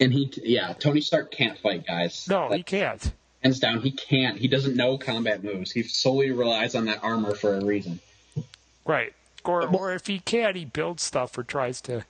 And 0.00 0.12
he, 0.12 0.32
yeah, 0.42 0.72
Tony 0.72 1.00
Stark 1.00 1.30
can't 1.30 1.58
fight 1.58 1.86
guys. 1.86 2.26
No, 2.28 2.48
like, 2.48 2.58
he 2.58 2.62
can't. 2.62 3.12
Hands 3.42 3.58
down, 3.58 3.80
he 3.80 3.90
can't. 3.90 4.38
He 4.38 4.48
doesn't 4.48 4.76
know 4.76 4.98
combat 4.98 5.42
moves. 5.44 5.72
He 5.72 5.82
solely 5.82 6.30
relies 6.30 6.74
on 6.74 6.86
that 6.86 7.02
armor 7.02 7.34
for 7.34 7.56
a 7.56 7.64
reason. 7.64 8.00
Right. 8.84 9.12
Or, 9.44 9.66
or 9.66 9.92
if 9.92 10.06
he 10.06 10.20
can, 10.20 10.54
he 10.54 10.64
builds 10.64 11.02
stuff 11.02 11.36
or 11.36 11.42
tries 11.42 11.80
to 11.82 12.04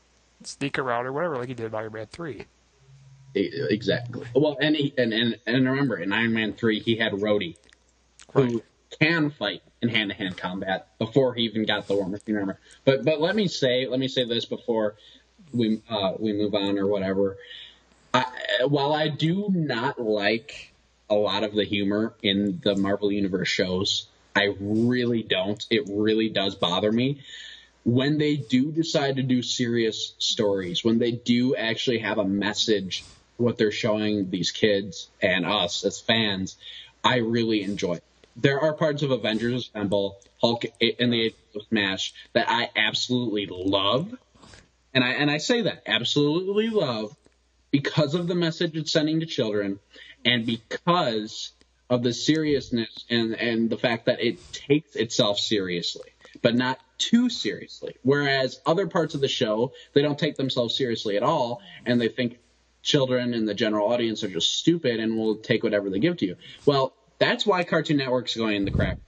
sneak 0.44 0.78
around 0.78 1.06
or 1.06 1.12
whatever, 1.12 1.38
like 1.38 1.48
he 1.48 1.54
did 1.54 1.66
in 1.66 1.74
Iron 1.74 1.92
Man 1.92 2.06
3. 2.06 2.46
Exactly. 3.34 4.26
Well, 4.34 4.56
and 4.60 4.76
he, 4.76 4.92
and, 4.98 5.12
and 5.12 5.38
and 5.46 5.66
remember, 5.66 5.96
in 5.96 6.12
Iron 6.12 6.34
Man 6.34 6.52
three, 6.52 6.80
he 6.80 6.96
had 6.96 7.12
Rhodey, 7.12 7.56
who 8.34 8.62
can 9.00 9.30
fight 9.30 9.62
in 9.80 9.88
hand 9.88 10.10
to 10.10 10.16
hand 10.16 10.36
combat 10.36 10.88
before 10.98 11.34
he 11.34 11.44
even 11.44 11.64
got 11.64 11.88
the 11.88 11.94
War 11.94 12.08
Machine 12.08 12.36
armor. 12.36 12.58
But 12.84 13.04
but 13.04 13.20
let 13.20 13.34
me 13.34 13.48
say 13.48 13.86
let 13.86 13.98
me 13.98 14.08
say 14.08 14.24
this 14.24 14.44
before 14.44 14.96
we 15.52 15.80
uh, 15.88 16.12
we 16.18 16.32
move 16.32 16.54
on 16.54 16.78
or 16.78 16.86
whatever. 16.86 17.36
I, 18.14 18.24
while 18.66 18.92
I 18.92 19.08
do 19.08 19.48
not 19.50 20.00
like 20.00 20.72
a 21.08 21.14
lot 21.14 21.44
of 21.44 21.54
the 21.54 21.64
humor 21.64 22.14
in 22.22 22.60
the 22.62 22.76
Marvel 22.76 23.10
Universe 23.10 23.48
shows, 23.48 24.06
I 24.36 24.54
really 24.60 25.22
don't. 25.22 25.64
It 25.70 25.84
really 25.88 26.28
does 26.28 26.54
bother 26.54 26.92
me 26.92 27.20
when 27.84 28.18
they 28.18 28.36
do 28.36 28.70
decide 28.70 29.16
to 29.16 29.22
do 29.22 29.42
serious 29.42 30.14
stories, 30.18 30.84
when 30.84 30.98
they 30.98 31.12
do 31.12 31.56
actually 31.56 31.98
have 31.98 32.18
a 32.18 32.24
message, 32.24 33.04
what 33.36 33.58
they're 33.58 33.72
showing 33.72 34.30
these 34.30 34.50
kids 34.50 35.08
and 35.20 35.44
us 35.44 35.84
as 35.84 36.00
fans, 36.00 36.56
I 37.02 37.18
really 37.18 37.62
enjoy. 37.62 37.94
It. 37.94 38.04
There 38.36 38.60
are 38.60 38.72
parts 38.72 39.02
of 39.02 39.10
Avengers 39.10 39.68
Assemble, 39.68 40.18
Hulk 40.40 40.64
and 40.80 41.12
the 41.12 41.34
Smash 41.68 42.14
that 42.32 42.48
I 42.48 42.70
absolutely 42.76 43.46
love, 43.50 44.14
and 44.94 45.04
I 45.04 45.10
and 45.10 45.30
I 45.30 45.38
say 45.38 45.62
that 45.62 45.82
absolutely 45.86 46.68
love 46.68 47.14
because 47.70 48.14
of 48.14 48.26
the 48.26 48.34
message 48.34 48.76
it's 48.76 48.92
sending 48.92 49.20
to 49.20 49.26
children, 49.26 49.78
and 50.24 50.46
because 50.46 51.52
of 51.90 52.02
the 52.02 52.12
seriousness 52.12 53.04
and 53.10 53.34
and 53.34 53.70
the 53.70 53.78
fact 53.78 54.06
that 54.06 54.20
it 54.20 54.38
takes 54.52 54.96
itself 54.96 55.38
seriously 55.38 56.12
but 56.40 56.54
not 56.54 56.78
too 56.98 57.28
seriously. 57.28 57.96
Whereas 58.02 58.60
other 58.64 58.86
parts 58.86 59.14
of 59.14 59.20
the 59.20 59.28
show, 59.28 59.72
they 59.92 60.02
don't 60.02 60.18
take 60.18 60.36
themselves 60.36 60.76
seriously 60.76 61.16
at 61.16 61.22
all, 61.22 61.60
and 61.84 62.00
they 62.00 62.08
think 62.08 62.38
children 62.82 63.34
and 63.34 63.46
the 63.46 63.54
general 63.54 63.92
audience 63.92 64.24
are 64.24 64.28
just 64.28 64.54
stupid 64.56 64.98
and 65.00 65.16
will 65.16 65.36
take 65.36 65.62
whatever 65.62 65.90
they 65.90 65.98
give 65.98 66.16
to 66.18 66.26
you. 66.26 66.36
Well, 66.64 66.94
that's 67.18 67.44
why 67.44 67.64
Cartoon 67.64 67.98
Network's 67.98 68.36
going 68.36 68.56
in 68.56 68.64
the 68.64 68.70
crap. 68.70 68.98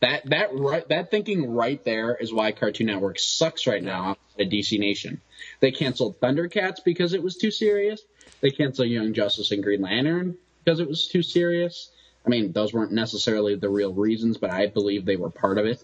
That 0.00 0.30
that 0.30 0.54
right 0.54 0.88
that 0.90 1.10
thinking 1.10 1.54
right 1.54 1.84
there 1.84 2.14
is 2.14 2.32
why 2.32 2.52
Cartoon 2.52 2.86
Network 2.86 3.18
sucks 3.18 3.66
right 3.66 3.82
now 3.82 4.16
at 4.38 4.50
DC 4.50 4.78
Nation. 4.78 5.20
They 5.60 5.70
canceled 5.70 6.20
Thundercats 6.20 6.82
because 6.84 7.12
it 7.12 7.22
was 7.22 7.36
too 7.36 7.50
serious. 7.50 8.02
They 8.40 8.50
canceled 8.50 8.88
Young 8.88 9.12
Justice 9.14 9.50
and 9.50 9.62
Green 9.62 9.82
Lantern 9.82 10.36
because 10.64 10.80
it 10.80 10.88
was 10.88 11.08
too 11.08 11.22
serious. 11.22 11.90
I 12.26 12.28
mean, 12.28 12.52
those 12.52 12.72
weren't 12.72 12.92
necessarily 12.92 13.54
the 13.54 13.70
real 13.70 13.92
reasons, 13.92 14.36
but 14.36 14.50
I 14.50 14.66
believe 14.66 15.04
they 15.04 15.16
were 15.16 15.30
part 15.30 15.58
of 15.58 15.66
it. 15.66 15.82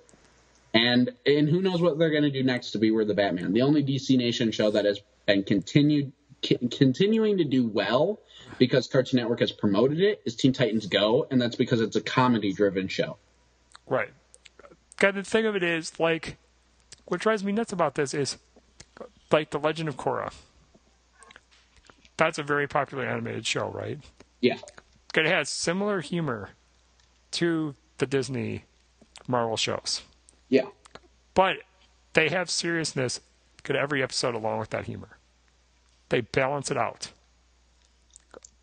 And 0.72 1.10
and 1.24 1.48
who 1.48 1.62
knows 1.62 1.81
what 1.81 1.98
they're 1.98 2.10
going 2.10 2.24
to 2.24 2.31
do 2.31 2.43
next 2.43 2.72
to 2.72 2.78
Beware 2.78 3.05
the 3.05 3.14
Batman. 3.14 3.52
The 3.52 3.62
only 3.62 3.82
DC 3.82 4.16
Nation 4.16 4.51
show 4.51 4.70
that 4.72 4.85
has 4.85 5.01
been 5.26 5.44
continued 5.44 6.12
c- 6.44 6.59
continuing 6.70 7.39
to 7.39 7.44
do 7.44 7.66
well 7.66 8.20
because 8.59 8.86
Cartoon 8.86 9.18
Network 9.18 9.40
has 9.40 9.52
promoted 9.52 10.01
it 10.01 10.22
is 10.24 10.36
Teen 10.36 10.52
Titans 10.52 10.86
Go, 10.86 11.26
and 11.31 11.40
that's 11.40 11.56
because 11.56 11.81
it's 11.81 11.97
a 11.97 12.01
comedy 12.01 12.52
driven 12.52 12.89
show. 12.89 13.16
Right. 13.86 14.10
God, 14.98 15.14
the 15.14 15.24
thing 15.24 15.47
of 15.47 15.56
it 15.56 15.62
is, 15.62 15.98
like, 15.98 16.39
what 17.06 17.20
drives 17.20 17.44
me 17.44 17.52
nuts 17.52 17.72
about 17.72 17.94
this 17.94 18.14
is, 18.14 18.39
like, 19.31 19.51
The 19.51 19.59
Legend 19.59 19.89
of 19.89 19.97
Korra. 19.97 20.32
That's 22.16 22.39
a 22.39 22.43
very 22.43 22.66
popular 22.66 23.05
animated 23.05 23.47
show, 23.47 23.68
right? 23.68 23.98
Yeah. 24.40 24.59
It 25.14 25.26
has 25.26 25.48
similar 25.48 26.01
humor 26.01 26.51
to 27.32 27.74
the 27.98 28.06
Disney 28.06 28.64
Marvel 29.26 29.56
shows. 29.56 30.02
Yeah. 30.48 30.66
But 31.35 31.56
they 32.12 32.28
have 32.28 32.51
seriousness 32.51 33.20
to 33.64 33.74
every 33.74 34.02
episode 34.02 34.35
along 34.35 34.59
with 34.59 34.70
that 34.70 34.86
humor. 34.86 35.18
They 36.10 36.20
balance 36.20 36.70
it 36.70 36.76
out. 36.76 37.10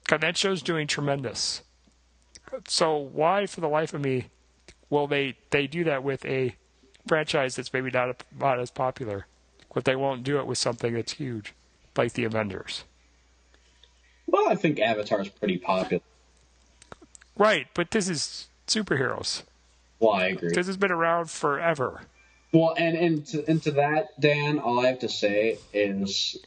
God, 0.07 0.21
that 0.21 0.37
show's 0.37 0.61
doing 0.61 0.87
tremendous. 0.87 1.61
So 2.67 2.97
why, 2.97 3.45
for 3.45 3.61
the 3.61 3.69
life 3.69 3.93
of 3.93 4.01
me, 4.01 4.27
will 4.89 5.07
they 5.07 5.37
they 5.51 5.67
do 5.67 5.83
that 5.85 6.03
with 6.03 6.25
a 6.25 6.55
franchise 7.07 7.55
that's 7.55 7.73
maybe 7.73 7.91
not 7.91 8.23
not 8.39 8.59
as 8.59 8.71
popular, 8.71 9.25
but 9.73 9.85
they 9.85 9.95
won't 9.95 10.23
do 10.23 10.39
it 10.39 10.47
with 10.47 10.57
something 10.57 10.93
that's 10.93 11.13
huge, 11.13 11.53
like 11.97 12.13
the 12.13 12.23
Avengers? 12.23 12.83
Well, 14.27 14.49
I 14.49 14.55
think 14.55 14.79
Avatar's 14.79 15.29
pretty 15.29 15.57
popular. 15.57 16.03
Right, 17.37 17.67
but 17.73 17.91
this 17.91 18.07
is 18.07 18.47
superheroes. 18.67 19.43
Well, 19.99 20.13
I 20.13 20.27
agree. 20.27 20.51
This 20.53 20.67
has 20.67 20.77
been 20.77 20.91
around 20.91 21.29
forever. 21.29 22.01
Well, 22.53 22.73
and 22.77 22.97
and 22.97 23.25
to, 23.27 23.45
and 23.47 23.63
to 23.63 23.71
that, 23.71 24.19
Dan, 24.19 24.59
all 24.59 24.79
I 24.79 24.87
have 24.87 24.99
to 24.99 25.09
say 25.09 25.57
is 25.73 26.37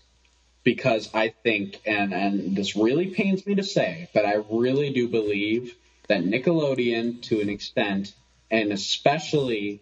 because 0.65 1.11
I 1.15 1.29
think, 1.29 1.81
and 1.87 2.13
and 2.13 2.57
this 2.57 2.77
really 2.77 3.07
pains 3.07 3.47
me 3.47 3.55
to 3.57 3.63
say, 3.63 4.09
but 4.13 4.27
I 4.27 4.43
really 4.51 4.93
do 4.93 5.09
believe 5.09 5.75
that 6.09 6.25
Nickelodeon, 6.25 7.23
to 7.23 7.41
an 7.41 7.49
extent, 7.49 8.15
and 8.51 8.73
especially 8.73 9.81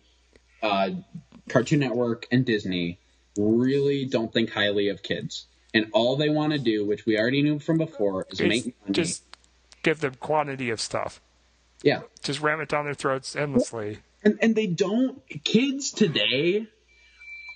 uh, 0.63 0.91
Cartoon 1.49 1.81
Network 1.81 2.27
and 2.31 2.45
Disney, 2.45 2.99
really 3.37 4.05
don't 4.05 4.33
think 4.33 4.51
highly 4.51 4.89
of 4.89 5.03
kids. 5.03 5.47
And 5.75 5.87
all 5.93 6.17
they 6.17 6.29
want 6.29 6.53
to 6.53 6.59
do, 6.59 6.85
which 6.87 7.07
we 7.07 7.19
already 7.19 7.43
knew 7.43 7.59
from 7.59 7.79
before, 7.79 8.27
is 8.31 8.41
It's 8.41 8.49
make 8.49 8.65
money. 8.83 8.93
just 8.93 9.23
give 9.83 10.01
them 10.01 10.15
quantity 10.21 10.71
of 10.71 10.81
stuff. 10.81 11.21
yeah. 11.83 12.03
Just 12.23 12.41
ram 12.41 12.61
it 12.61 12.69
down 12.69 12.85
their 12.85 12.95
throats 12.95 13.35
endlessly. 13.35 13.99
And 14.23 14.39
and 14.41 14.55
they 14.55 14.67
don't 14.67 15.21
kids 15.45 15.91
today 15.91 16.67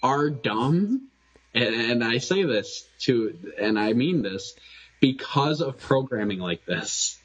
are 0.03 0.31
dumb 0.31 1.09
and, 1.55 1.75
and 1.75 2.05
I 2.05 2.19
say 2.19 2.43
this 2.45 2.87
to 3.03 3.37
and 3.61 3.79
I 3.79 3.93
mean 3.93 4.23
this 4.23 4.55
because 5.01 5.61
of 5.61 5.79
programming 5.79 6.39
like 6.41 6.65
this. 6.67 7.19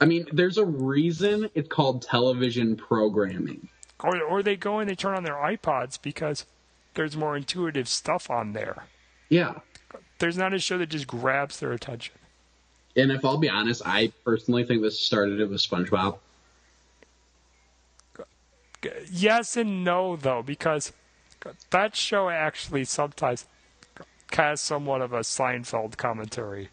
I 0.00 0.04
mean, 0.06 0.26
there's 0.32 0.56
a 0.58 0.64
reason 0.64 1.50
it's 1.54 1.68
called 1.68 2.02
television 2.02 2.76
programming. 2.76 3.68
Or 4.06 4.22
or 4.22 4.42
they 4.42 4.56
go 4.56 4.78
and 4.78 4.88
they 4.88 4.94
turn 4.94 5.16
on 5.16 5.24
their 5.24 5.34
iPods 5.34 6.00
because 6.00 6.46
there's 6.94 7.16
more 7.16 7.36
intuitive 7.36 7.88
stuff 7.88 8.30
on 8.30 8.52
there. 8.52 8.84
Yeah. 9.28 9.54
There's 10.18 10.38
not 10.38 10.54
a 10.54 10.58
show 10.58 10.78
that 10.78 10.90
just 10.90 11.06
grabs 11.06 11.58
their 11.58 11.72
attention. 11.72 12.14
And 12.96 13.10
if 13.10 13.24
I'll 13.24 13.36
be 13.36 13.50
honest, 13.50 13.82
I 13.84 14.12
personally 14.24 14.64
think 14.64 14.80
this 14.80 14.98
started 14.98 15.40
it 15.40 15.50
with 15.50 15.60
SpongeBob. 15.60 16.18
Yes 19.10 19.56
and 19.56 19.82
no 19.82 20.14
though, 20.16 20.42
because 20.42 20.92
that 21.70 21.96
show 21.96 22.30
actually 22.30 22.84
sometimes 22.84 23.46
has 24.32 24.60
somewhat 24.60 25.00
of 25.00 25.12
a 25.12 25.20
Seinfeld 25.20 25.96
commentary 25.96 26.68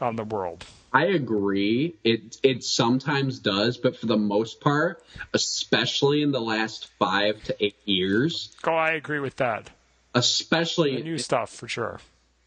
on 0.00 0.16
the 0.16 0.24
world. 0.24 0.64
I 0.94 1.06
agree. 1.06 1.96
It 2.04 2.38
it 2.44 2.62
sometimes 2.62 3.40
does, 3.40 3.76
but 3.76 3.96
for 3.96 4.06
the 4.06 4.16
most 4.16 4.60
part, 4.60 5.04
especially 5.34 6.22
in 6.22 6.30
the 6.30 6.40
last 6.40 6.86
five 7.00 7.42
to 7.44 7.56
eight 7.64 7.76
years, 7.84 8.54
Oh, 8.64 8.72
I 8.72 8.92
agree 8.92 9.18
with 9.18 9.34
that. 9.36 9.70
especially 10.14 10.96
The 10.96 11.02
new 11.02 11.18
stuff 11.18 11.50
for 11.50 11.66
sure. 11.66 12.00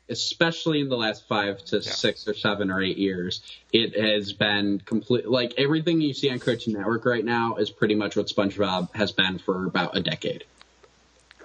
especially 0.09 0.79
in 0.79 0.87
the 0.87 0.95
last 0.95 1.27
five 1.27 1.63
to 1.65 1.81
six 1.81 2.25
or 2.25 2.33
seven 2.33 2.71
or 2.71 2.81
eight 2.81 2.97
years, 2.97 3.41
it 3.73 3.99
has 3.99 4.31
been 4.31 4.79
complete. 4.85 5.27
Like 5.27 5.53
everything 5.57 5.99
you 5.99 6.13
see 6.13 6.29
on 6.31 6.39
Cartoon 6.39 6.75
Network 6.75 7.03
right 7.05 7.25
now 7.25 7.57
is 7.57 7.69
pretty 7.69 7.95
much 7.95 8.15
what 8.15 8.27
SpongeBob 8.27 8.95
has 8.95 9.11
been 9.11 9.39
for 9.39 9.65
about 9.65 9.97
a 9.97 10.01
decade. 10.01 10.45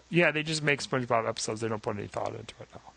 Yeah, 0.09 0.31
they 0.31 0.45
just 0.45 0.63
make 0.63 0.81
SpongeBob 0.81 1.29
episodes. 1.29 1.63
They 1.63 1.69
don't 1.69 1.83
put 1.83 1.97
any 1.99 2.07
thought 2.07 2.29
into 2.37 2.55
it 2.61 2.69
now. 2.73 2.93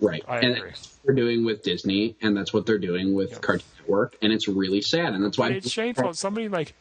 Right. 0.00 0.22
I 0.28 0.38
and 0.40 0.56
agree. 0.56 0.70
that's 0.70 0.88
what 0.88 1.06
they're 1.06 1.14
doing 1.14 1.44
with 1.44 1.62
Disney, 1.62 2.16
and 2.20 2.36
that's 2.36 2.52
what 2.52 2.66
they're 2.66 2.78
doing 2.78 3.14
with 3.14 3.40
Cartoon 3.40 3.66
Network, 3.78 4.16
and 4.22 4.32
it's 4.32 4.48
really 4.48 4.82
sad, 4.82 5.14
and 5.14 5.24
that's 5.24 5.38
why 5.38 5.50
it's 5.50 5.70
shameful. 5.70 6.12
Somebody 6.14 6.48
like, 6.48 6.74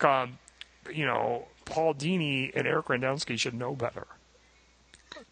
um, 0.00 0.38
you 0.92 1.06
know, 1.06 1.46
Paul 1.64 1.94
Dini 1.94 2.50
and 2.54 2.66
Eric 2.66 2.86
Radomski 2.86 3.38
should 3.38 3.54
know 3.54 3.74
better. 3.74 4.06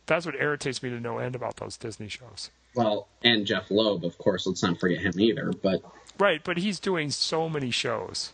That's 0.07 0.25
what 0.25 0.37
irritates 0.37 0.83
me 0.83 0.91
to 0.91 1.01
no 1.01 1.19
end 1.19 1.35
about 1.35 1.57
those 1.57 1.77
Disney 1.77 2.09
shows. 2.09 2.51
Well, 2.75 3.09
and 3.23 3.47
Jeph 3.47 3.71
Loeb, 3.71 4.05
of 4.05 4.17
course. 4.19 4.47
Let's 4.47 4.63
not 4.63 4.79
forget 4.79 5.01
him 5.01 5.19
either. 5.19 5.53
But 5.53 5.83
Right, 6.19 6.43
but 6.43 6.57
he's 6.57 6.81
doing 6.81 7.11
so 7.11 7.49
many 7.49 7.71
shows. 7.71 8.33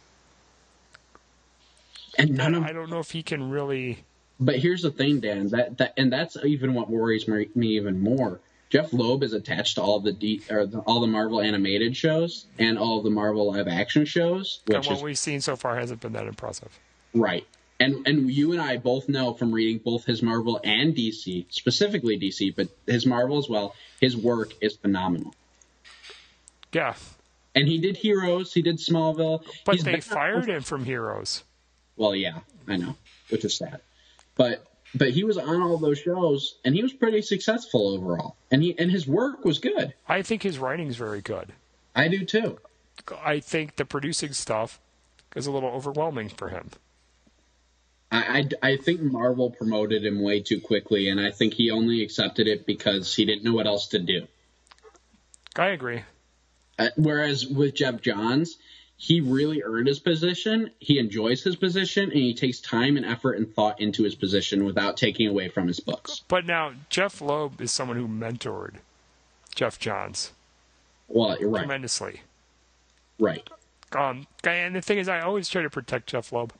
and 2.19 2.37
none 2.37 2.55
of 2.55 2.63
I 2.65 2.73
don't 2.73 2.91
know 2.91 3.01
if 3.01 3.11
he 3.13 3.23
can 3.23 3.51
really. 3.51 4.05
But 4.39 4.57
here's 4.57 4.83
the 4.83 4.91
thing, 4.91 5.21
Dan. 5.21 5.49
That 5.49 5.79
that 5.79 5.95
and 5.97 6.13
that's 6.13 6.37
even 6.45 6.75
what 6.75 6.91
worries 6.91 7.27
me, 7.27 7.49
me 7.55 7.69
even 7.77 8.01
more. 8.01 8.41
Jeph 8.73 8.91
Loeb 8.95 9.23
is 9.23 9.35
attached 9.35 9.75
to 9.75 9.83
all 9.83 10.01
the 10.01 10.13
D, 10.13 10.41
or 10.49 10.65
the, 10.65 10.79
all 10.81 11.01
the 11.03 11.07
Marvel 11.07 11.43
animated 11.43 11.95
shows 11.95 12.47
and 12.59 12.79
all 12.79 13.03
the 13.03 13.11
Marvel 13.11 13.53
live 13.53 13.69
action 13.69 14.07
shows, 14.07 14.61
and 14.67 14.79
which 14.79 14.87
what 14.89 14.97
is 14.97 15.03
we've 15.03 15.19
seen 15.19 15.43
so 15.43 15.57
far 15.57 15.77
hasn't 15.77 16.01
been 16.01 16.15
that 16.15 16.27
impressive. 16.27 16.81
right. 17.13 17.47
And 17.81 18.07
and 18.07 18.31
you 18.31 18.53
and 18.53 18.63
I 18.63 18.79
both 18.79 19.09
know 19.11 19.35
from 19.35 19.53
reading 19.53 19.79
both 19.85 20.05
his 20.07 20.23
Marvel 20.23 20.59
and 20.65 20.95
DC, 20.95 21.45
specifically 21.53 22.19
DC, 22.19 22.55
but 22.57 22.69
his 22.87 23.05
Marvel 23.05 23.37
as 23.39 23.49
well. 23.49 23.75
His 24.01 24.17
work 24.17 24.53
is 24.63 24.77
phenomenal. 24.77 25.35
Yeah, 26.73 26.95
And 27.55 27.69
he 27.69 27.79
did 27.79 27.97
Heroes, 27.99 28.55
he 28.55 28.63
did 28.63 28.77
Smallville. 28.79 29.45
but 29.67 29.75
He's 29.75 29.85
they 29.85 30.01
fired 30.01 30.49
him 30.49 30.63
from 30.63 30.85
Heroes. 30.87 31.45
Well, 31.97 32.15
yeah, 32.15 32.39
I 32.67 32.77
know, 32.77 32.97
which 33.29 33.45
is 33.45 33.55
sad. 33.55 33.81
But 34.37 34.65
but 34.95 35.11
he 35.11 35.25
was 35.25 35.39
on 35.39 35.63
all 35.63 35.79
those 35.79 35.99
shows, 35.99 36.57
and 36.65 36.75
he 36.75 36.83
was 36.83 36.93
pretty 36.93 37.23
successful 37.23 37.89
overall. 37.89 38.37
And 38.51 38.63
he 38.63 38.79
and 38.79 38.91
his 38.91 39.07
work 39.07 39.45
was 39.45 39.59
good. 39.59 39.95
I 40.09 40.23
think 40.23 40.43
his 40.43 40.59
writing's 40.59 40.97
very 40.97 41.21
good. 41.21 41.53
I 41.95 42.09
do 42.09 42.25
too. 42.25 42.59
I 43.23 43.41
think 43.41 43.77
the 43.77 43.85
producing 43.85 44.33
stuff 44.33 44.81
is 45.35 45.47
a 45.47 45.51
little 45.51 45.71
overwhelming 45.71 46.29
for 46.29 46.49
him. 46.49 46.71
I, 48.11 48.47
I, 48.63 48.71
I 48.73 48.77
think 48.77 49.01
Marvel 49.01 49.51
promoted 49.51 50.05
him 50.05 50.23
way 50.23 50.41
too 50.41 50.61
quickly, 50.61 51.09
and 51.09 51.19
I 51.19 51.31
think 51.31 51.55
he 51.55 51.71
only 51.71 52.03
accepted 52.03 52.47
it 52.47 52.67
because 52.67 53.15
he 53.15 53.25
didn't 53.25 53.45
know 53.45 53.55
what 53.55 53.67
else 53.67 53.89
to 53.89 53.99
do. 53.99 54.27
I 55.57 55.69
agree. 55.69 56.03
Uh, 56.79 56.89
whereas 56.97 57.47
with 57.47 57.75
Geoff 57.75 58.01
Johns, 58.03 58.59
he 59.03 59.21
really 59.21 59.65
earned 59.65 59.89
his 59.89 59.99
position. 59.99 60.71
He 60.79 61.01
enjoys 61.01 61.43
his 61.43 61.57
position, 61.57 62.05
and 62.05 62.13
he 62.21 62.33
takes 62.35 62.61
time 62.61 62.97
and 62.97 63.05
effort 63.05 63.33
and 63.33 63.53
thought 63.53 63.81
into 63.81 64.05
his 64.05 64.15
position 64.15 64.65
without 64.65 64.97
taking 64.97 65.27
away 65.27 65.49
from 65.49 65.67
his 65.67 65.81
books. 65.81 66.21
But 66.29 66.47
now 66.47 66.75
Jeph 66.89 67.21
Loeb 67.21 67.61
is 67.61 67.73
someone 67.73 67.97
who 67.97 68.07
mentored 68.07 68.75
Geoff 69.57 69.81
Johns 69.81 70.31
Well, 71.09 71.37
you're 71.41 71.49
right. 71.49 71.63
tremendously. 71.63 72.21
Right. 73.19 73.43
Um, 73.91 74.29
and 74.45 74.77
the 74.77 74.81
thing 74.81 74.99
is, 74.99 75.09
I 75.09 75.21
always 75.21 75.49
try 75.49 75.63
to 75.63 75.71
protect 75.71 76.07
Jeph 76.11 76.31
Loeb 76.31 76.53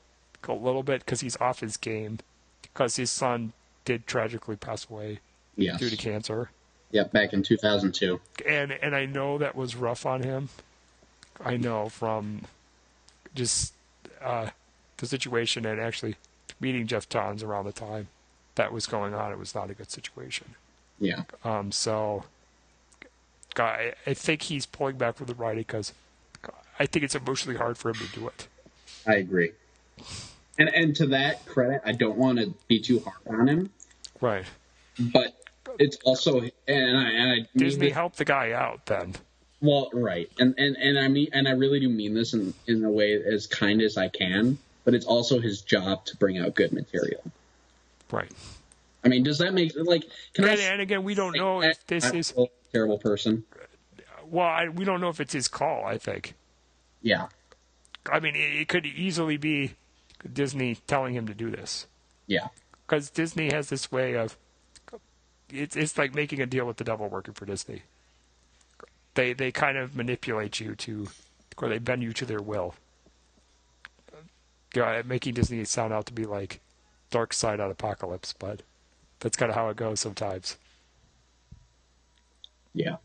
a 0.49 0.53
little 0.53 0.83
bit 0.83 1.05
because 1.05 1.21
he's 1.21 1.37
off 1.37 1.61
his 1.61 1.77
game 1.77 2.19
because 2.63 2.97
his 2.97 3.13
son 3.13 3.53
did 3.85 4.05
tragically 4.09 4.57
pass 4.57 4.91
away 4.91 5.21
Yes. 5.55 5.79
due 5.79 5.91
to 5.91 5.97
cancer, 5.97 6.51
Yep, 6.91 7.13
back 7.13 7.33
in 7.33 7.45
2002. 7.45 8.21
and 8.49 8.73
and 8.73 8.97
I 8.97 9.07
know 9.07 9.39
that 9.39 9.55
was 9.55 9.77
rough 9.77 10.05
on 10.05 10.25
him. 10.25 10.49
I 11.45 11.57
know 11.57 11.89
from 11.89 12.43
just 13.35 13.75
uh, 14.21 14.51
the 14.99 15.07
situation 15.07 15.67
and 15.67 15.81
actually 15.81 16.17
meeting 16.61 16.87
Geoff 16.87 17.09
Johns 17.09 17.43
around 17.43 17.65
the 17.65 17.73
time 17.73 18.09
that 18.55 18.73
was 18.73 18.87
going 18.87 19.15
on. 19.15 19.33
It 19.33 19.39
was 19.39 19.55
not 19.55 19.71
a 19.71 19.75
good 19.75 19.91
situation. 19.91 20.55
Yeah. 21.01 21.23
Um, 21.45 21.73
so 21.73 22.25
I, 23.59 23.95
I 24.07 24.15
think 24.15 24.43
he's 24.43 24.67
pulling 24.67 24.97
back 24.97 25.17
from 25.17 25.27
the 25.27 25.35
writing 25.35 25.65
because 25.67 25.93
I 26.79 26.87
think 26.87 27.05
it's 27.05 27.15
emotionally 27.15 27.59
hard 27.59 27.77
for 27.79 27.91
him 27.91 27.97
to 27.97 28.07
do 28.21 28.29
it. 28.29 28.47
I 29.07 29.15
agree. 29.17 29.53
And 30.59 30.69
and 30.75 30.95
to 30.97 31.07
that 31.07 31.45
credit, 31.47 31.81
I 31.85 31.93
don't 31.93 32.17
want 32.17 32.39
to 32.39 32.55
be 32.69 32.79
too 32.79 33.01
hard 33.01 33.41
on 33.41 33.49
him, 33.49 33.71
Right. 34.21 34.45
but 34.99 35.35
it's 35.79 35.97
also 36.05 36.41
and 36.41 36.51
I 36.99 37.11
and 37.11 37.31
I 37.31 37.35
mean 37.37 37.47
Disney 37.57 37.87
this- 37.87 37.95
helped 37.95 38.19
the 38.19 38.25
guy 38.25 38.53
out 38.53 38.87
then. 38.87 39.15
Well, 39.63 39.89
right, 39.95 40.31
and 40.39 40.55
and 40.59 40.77
and 40.77 40.99
I 40.99 41.09
mean 41.09 41.29
and 41.33 41.49
I 41.49 41.53
really 41.53 41.81
do 41.81 41.89
mean 41.89 42.15
this 42.15 42.35
in 42.35 42.53
in 42.67 42.85
a 42.85 42.91
way 42.91 43.15
as 43.23 43.47
kind 43.47 43.81
as 43.81 43.97
I 43.97 44.09
can, 44.09 44.59
but 44.85 44.95
it's 44.95 45.07
also 45.07 45.41
his 45.41 45.63
job 45.63 46.05
to 46.07 46.17
bring 46.19 46.39
out 46.39 46.55
good 46.55 46.73
material. 46.73 47.23
Right. 48.11 48.33
I 49.05 49.09
mean, 49.09 49.23
does 49.25 49.39
that 49.39 49.55
make 49.55 49.73
like? 49.77 50.05
Can 50.35 50.45
And, 50.45 50.61
I? 50.61 50.63
and 50.65 50.81
again, 50.83 51.05
we 51.05 51.15
don't 51.15 51.37
know 51.37 51.63
if 51.63 51.87
this 51.87 52.05
I'm 52.05 52.17
is 52.17 52.35
a 52.37 52.47
terrible 52.73 52.99
person. 52.99 53.45
well. 54.27 54.47
I, 54.47 54.69
we 54.69 54.85
don't 54.85 55.01
know 55.01 55.09
if 55.09 55.21
it's 55.21 55.33
his 55.33 55.49
call. 55.49 55.85
I 55.87 55.99
think. 55.99 56.35
Yeah, 57.03 57.29
I 58.11 58.21
mean, 58.21 58.37
it, 58.37 58.55
it 58.63 58.69
could 58.69 58.87
easily 58.87 59.37
be 59.37 59.75
Disney 60.33 60.77
telling 60.87 61.15
him 61.15 61.27
to 61.27 61.35
do 61.35 61.51
this 61.51 61.87
yeah, 62.29 62.49
because 62.87 63.11
Disney 63.11 63.51
has 63.53 63.71
this 63.71 63.91
way 63.91 64.15
of 64.15 64.37
it's 65.51 65.77
it's 65.77 65.99
like 65.99 66.15
making 66.15 66.41
a 66.41 66.47
deal 66.47 66.65
with 66.67 66.77
the 66.77 66.85
devil 66.85 67.09
working 67.09 67.35
for 67.35 67.45
Disney. 67.47 67.83
They 69.15 69.33
they 69.33 69.53
kind 69.53 69.77
of 69.77 69.95
manipulate 69.95 70.61
you 70.61 70.75
to, 70.77 71.09
or 71.59 71.69
they 71.69 71.79
bend 71.79 72.03
you 72.03 72.13
to 72.15 72.25
their 72.27 72.41
will. 72.41 72.75
Yeah, 74.75 75.03
making 75.05 75.35
Disney 75.35 75.65
sound 75.65 75.93
out 75.93 76.07
to 76.07 76.13
be 76.15 76.25
like 76.25 76.61
Darkseid 77.11 77.61
on 77.61 77.73
Apokolips, 77.75 78.35
but 78.39 78.63
that's 79.21 79.37
kind 79.37 79.51
of 79.51 79.55
how 79.57 79.69
it 79.69 79.77
goes 79.77 80.01
sometimes. 80.01 80.57
yeah. 82.75 82.97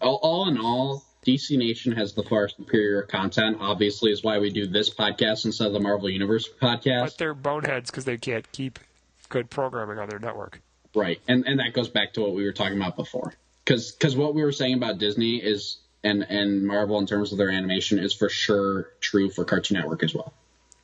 All, 0.00 0.18
all 0.22 0.48
in 0.48 0.58
all, 0.58 1.04
DC 1.24 1.56
Nation 1.56 1.92
has 1.92 2.14
the 2.14 2.24
far 2.24 2.48
superior 2.48 3.02
content. 3.02 3.58
Obviously, 3.60 4.10
is 4.10 4.24
why 4.24 4.38
we 4.40 4.50
do 4.50 4.66
this 4.66 4.92
podcast 4.92 5.44
instead 5.44 5.68
of 5.68 5.72
the 5.72 5.80
Marvel 5.80 6.10
Universe 6.10 6.48
podcast. 6.60 7.02
But 7.04 7.18
they're 7.18 7.34
boneheads 7.34 7.90
because 7.90 8.04
they 8.04 8.16
can't 8.16 8.50
keep 8.50 8.80
good 9.28 9.48
programming 9.48 9.98
on 9.98 10.08
their 10.08 10.18
network. 10.18 10.60
Right, 10.94 11.20
and 11.28 11.46
and 11.46 11.60
that 11.60 11.72
goes 11.72 11.88
back 11.88 12.14
to 12.14 12.20
what 12.20 12.34
we 12.34 12.44
were 12.44 12.52
talking 12.52 12.76
about 12.76 12.96
before, 12.96 13.32
because 13.64 13.92
because 13.92 14.16
what 14.16 14.34
we 14.34 14.42
were 14.42 14.52
saying 14.52 14.74
about 14.74 14.98
Disney 14.98 15.36
is 15.36 15.78
and 16.04 16.22
and 16.22 16.66
Marvel 16.66 16.98
in 16.98 17.06
terms 17.06 17.32
of 17.32 17.38
their 17.38 17.50
animation 17.50 17.98
is 17.98 18.12
for 18.12 18.28
sure 18.28 18.90
true 19.00 19.30
for 19.30 19.44
Cartoon 19.44 19.78
Network 19.78 20.02
as 20.02 20.14
well. 20.14 20.32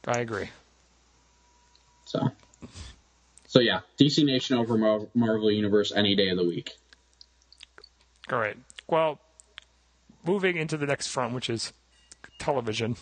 I 0.06 0.20
agree. 0.20 0.48
So, 2.06 2.30
so 3.46 3.60
yeah, 3.60 3.80
DC 3.98 4.24
Nation 4.24 4.56
over 4.56 4.78
Mar- 4.78 5.09
Marvel 5.14 5.50
Universe 5.50 5.92
any 5.94 6.16
day 6.16 6.28
of 6.30 6.38
the 6.38 6.44
week. 6.44 6.72
All 8.30 8.38
right. 8.38 8.56
Well, 8.86 9.20
moving 10.24 10.56
into 10.56 10.76
the 10.76 10.86
next 10.86 11.09
front, 11.09 11.34
which 11.34 11.50
is 11.50 11.72
television. 12.38 12.96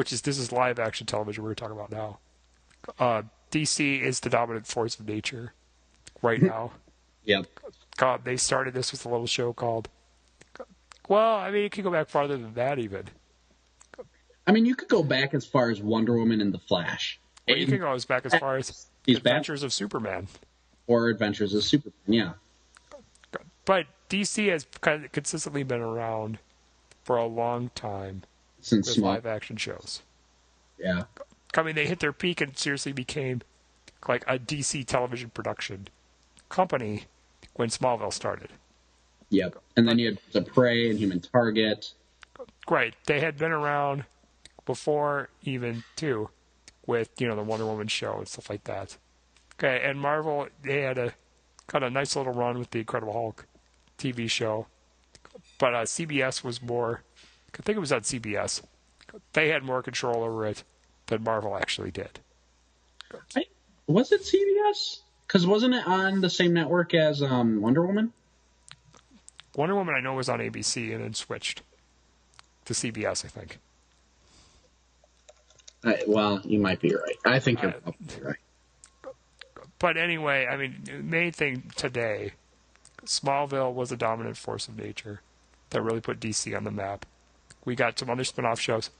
Which 0.00 0.14
is 0.14 0.22
this 0.22 0.38
is 0.38 0.50
live 0.50 0.78
action 0.78 1.06
television 1.06 1.44
we're 1.44 1.52
talking 1.52 1.76
about 1.76 1.92
now. 1.92 2.20
Uh, 2.98 3.22
DC 3.52 4.00
is 4.00 4.20
the 4.20 4.30
dominant 4.30 4.66
force 4.66 4.98
of 4.98 5.06
nature 5.06 5.52
right 6.22 6.40
now. 6.40 6.72
Yep. 7.24 7.46
God, 7.98 8.24
they 8.24 8.38
started 8.38 8.72
this 8.72 8.92
with 8.92 9.04
a 9.04 9.08
little 9.10 9.26
show 9.26 9.52
called. 9.52 9.90
Well, 11.06 11.34
I 11.34 11.50
mean, 11.50 11.64
it 11.66 11.70
could 11.72 11.84
go 11.84 11.90
back 11.90 12.08
farther 12.08 12.38
than 12.38 12.54
that 12.54 12.78
even. 12.78 13.08
I 14.46 14.52
mean, 14.52 14.64
you 14.64 14.74
could 14.74 14.88
go 14.88 15.02
back 15.02 15.34
as 15.34 15.44
far 15.44 15.68
as 15.68 15.82
Wonder 15.82 16.14
Woman 16.14 16.40
and 16.40 16.52
the 16.52 16.58
Flash. 16.58 17.20
Well, 17.46 17.58
you 17.58 17.66
can 17.66 17.76
go 17.78 17.92
as 17.92 18.06
back 18.06 18.24
as 18.24 18.34
far 18.36 18.56
as 18.56 18.86
He's 19.04 19.18
back. 19.18 19.32
Adventures 19.32 19.62
of 19.62 19.74
Superman. 19.74 20.28
or 20.86 21.10
Adventures 21.10 21.52
of 21.52 21.62
Superman. 21.62 21.92
Yeah, 22.06 22.32
But 23.66 23.84
DC 24.08 24.48
has 24.48 24.66
consistently 25.12 25.62
been 25.62 25.82
around 25.82 26.38
for 27.04 27.18
a 27.18 27.26
long 27.26 27.70
time 27.74 28.22
since 28.60 28.88
with 28.88 28.96
Small. 28.96 29.12
live 29.12 29.26
action 29.26 29.56
shows. 29.56 30.02
Yeah, 30.78 31.04
I 31.56 31.62
mean, 31.62 31.74
they 31.74 31.86
hit 31.86 32.00
their 32.00 32.12
peak 32.12 32.40
and 32.40 32.56
seriously 32.56 32.92
became 32.92 33.42
like 34.08 34.24
a 34.26 34.38
DC 34.38 34.86
television 34.86 35.30
production 35.30 35.88
company 36.48 37.04
when 37.54 37.68
Smallville 37.68 38.12
started. 38.12 38.50
yep. 39.30 39.56
And 39.76 39.86
then 39.88 39.98
you 39.98 40.06
had 40.06 40.18
the 40.32 40.42
Prey 40.42 40.90
and 40.90 40.98
Human 40.98 41.20
Target. 41.20 41.92
Right. 42.68 42.94
They 43.06 43.20
had 43.20 43.36
been 43.36 43.52
around 43.52 44.04
before 44.64 45.28
even 45.42 45.84
too 45.96 46.30
with, 46.86 47.10
you 47.20 47.28
know, 47.28 47.36
the 47.36 47.42
Wonder 47.42 47.66
Woman 47.66 47.88
show 47.88 48.18
and 48.18 48.28
stuff 48.28 48.48
like 48.48 48.64
that. 48.64 48.96
Okay, 49.54 49.82
and 49.84 50.00
Marvel 50.00 50.48
they 50.62 50.80
had 50.82 50.96
a 50.96 51.12
kind 51.66 51.84
of 51.84 51.92
nice 51.92 52.16
little 52.16 52.32
run 52.32 52.58
with 52.58 52.70
the 52.70 52.78
Incredible 52.78 53.12
Hulk 53.12 53.46
TV 53.98 54.30
show. 54.30 54.66
But 55.58 55.74
uh, 55.74 55.82
CBS 55.82 56.42
was 56.42 56.62
more 56.62 57.02
I 57.58 57.62
think 57.62 57.76
it 57.76 57.80
was 57.80 57.92
on 57.92 58.02
CBS. 58.02 58.62
They 59.32 59.48
had 59.48 59.62
more 59.62 59.82
control 59.82 60.22
over 60.22 60.46
it 60.46 60.62
than 61.06 61.24
Marvel 61.24 61.56
actually 61.56 61.90
did. 61.90 62.20
I, 63.36 63.44
was 63.86 64.12
it 64.12 64.22
CBS? 64.22 65.00
Because 65.26 65.46
wasn't 65.46 65.74
it 65.74 65.86
on 65.86 66.20
the 66.20 66.30
same 66.30 66.52
network 66.52 66.94
as 66.94 67.22
um, 67.22 67.60
Wonder 67.60 67.86
Woman? 67.86 68.12
Wonder 69.56 69.74
Woman 69.74 69.94
I 69.94 70.00
know 70.00 70.14
was 70.14 70.28
on 70.28 70.38
ABC 70.38 70.92
and 70.94 71.02
then 71.02 71.14
switched 71.14 71.62
to 72.64 72.72
CBS, 72.72 73.24
I 73.24 73.28
think. 73.28 73.58
I, 75.84 76.02
well, 76.06 76.40
you 76.44 76.58
might 76.58 76.80
be 76.80 76.94
right. 76.94 77.16
I 77.24 77.38
think 77.38 77.62
you're 77.62 77.72
probably 77.72 78.22
right. 78.22 78.36
But 79.78 79.96
anyway, 79.96 80.46
I 80.46 80.56
mean, 80.56 80.76
the 80.84 80.92
main 80.94 81.32
thing 81.32 81.70
today, 81.74 82.32
Smallville 83.04 83.72
was 83.72 83.90
a 83.90 83.96
dominant 83.96 84.36
force 84.36 84.68
of 84.68 84.76
nature 84.76 85.22
that 85.70 85.80
really 85.80 86.00
put 86.00 86.20
DC 86.20 86.54
on 86.54 86.64
the 86.64 86.70
map. 86.70 87.06
We 87.64 87.74
got 87.74 87.98
some 87.98 88.08
other 88.10 88.24
spin-off 88.24 88.58
shows, 88.60 88.90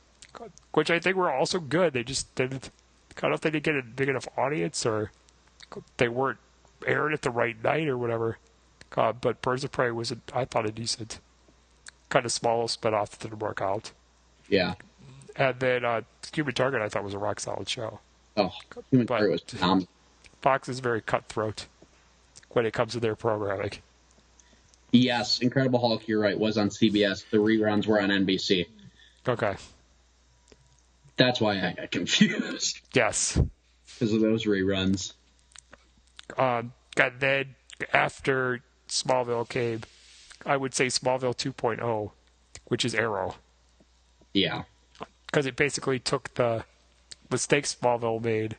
which 0.73 0.91
I 0.91 0.99
think 0.99 1.17
were 1.17 1.33
also 1.33 1.59
good. 1.61 1.93
They 1.93 2.05
just 2.05 2.35
didn't 2.35 2.71
I 3.23 3.29
don't 3.29 3.41
think 3.41 3.53
they 3.53 3.61
didn't 3.61 3.83
get 3.83 3.91
a 3.93 3.95
big 3.97 4.09
enough 4.09 4.29
audience, 4.39 4.87
or 4.87 5.11
they 5.99 6.09
weren't 6.09 6.39
aired 6.87 7.13
at 7.13 7.23
the 7.23 7.31
right 7.31 7.63
night, 7.63 7.87
or 7.89 7.99
whatever. 7.99 8.39
Uh, 8.97 9.13
but 9.13 9.43
Birds 9.43 9.63
of 9.63 9.73
Prey 9.73 9.91
was, 9.91 10.11
a, 10.11 10.17
I 10.35 10.45
thought, 10.45 10.67
a 10.67 10.73
decent, 10.73 11.21
kind 12.09 12.25
of 12.25 12.33
small 12.33 12.67
spinoff 12.67 13.11
that 13.11 13.21
didn't 13.21 13.39
work 13.41 13.61
out. 13.61 13.93
Yeah. 14.49 14.75
And 15.37 15.61
then 15.61 15.85
uh, 15.85 16.03
Human 16.33 16.55
Target, 16.55 16.83
I 16.83 16.89
thought, 16.89 17.05
was 17.05 17.15
a 17.15 17.19
rock 17.19 17.41
solid 17.41 17.69
show. 17.69 18.01
Oh, 18.37 18.53
Human 18.91 19.07
But- 19.07 19.19
Target 19.19 19.33
was 19.33 19.43
phenomenal. 19.43 19.89
Fox 20.41 20.69
is 20.71 20.81
very 20.81 21.03
cutthroat 21.03 21.67
when 22.51 22.65
it 22.65 22.73
comes 22.73 22.93
to 22.93 23.01
their 23.01 23.15
programming. 23.15 23.73
Yes, 24.93 25.39
Incredible 25.41 25.79
Hulk, 25.79 26.09
you're 26.09 26.21
right, 26.21 26.39
was 26.39 26.59
on 26.59 26.69
CBS. 26.69 27.29
The 27.31 27.37
reruns 27.37 27.87
were 27.87 28.01
on 28.01 28.09
NBC. 28.09 28.67
Okay. 29.29 29.55
That's 31.17 31.41
why 31.41 31.59
I 31.61 31.75
got 31.77 31.91
confused 31.91 32.81
Yes. 32.95 33.39
because 33.99 34.13
of 34.13 34.21
those 34.21 34.47
reruns. 34.47 35.13
Um, 36.39 36.73
and 36.97 37.13
then 37.21 37.55
after 37.93 38.61
Smallville 38.89 39.49
came, 39.49 39.83
I 40.47 40.57
would 40.57 40.75
say 40.75 40.87
Smallville 40.87 41.37
2.0, 41.37 42.11
which 42.67 42.85
is 42.85 42.95
Arrow, 42.95 43.37
Yeah. 44.33 44.63
because 45.27 45.47
it 45.47 45.57
basically 45.57 45.99
took 45.99 46.35
the 46.35 46.65
mistakes 47.31 47.77
Smallville 47.81 48.23
made, 48.23 48.57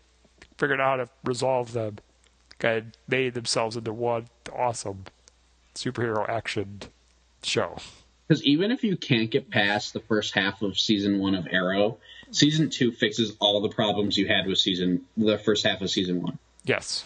figured 0.57 0.79
out 0.79 0.99
how 0.99 1.05
to 1.05 1.09
resolve 1.25 1.73
them, 1.73 1.97
and 2.61 2.95
made 3.07 3.33
themselves 3.33 3.75
into 3.75 3.91
one 3.91 4.27
awesome 4.55 5.05
superhero 5.75 6.27
action 6.27 6.81
show. 7.43 7.77
Because 8.27 8.43
even 8.45 8.71
if 8.71 8.83
you 8.83 8.95
can't 8.95 9.29
get 9.29 9.49
past 9.49 9.93
the 9.93 9.99
first 9.99 10.33
half 10.33 10.61
of 10.61 10.79
season 10.79 11.19
one 11.19 11.35
of 11.35 11.47
Arrow, 11.51 11.97
season 12.31 12.69
two 12.69 12.91
fixes 12.91 13.35
all 13.39 13.61
the 13.61 13.69
problems 13.69 14.17
you 14.17 14.27
had 14.27 14.47
with 14.47 14.57
season 14.57 15.05
the 15.17 15.37
first 15.37 15.65
half 15.65 15.81
of 15.81 15.89
season 15.89 16.21
one. 16.21 16.39
Yes. 16.63 17.05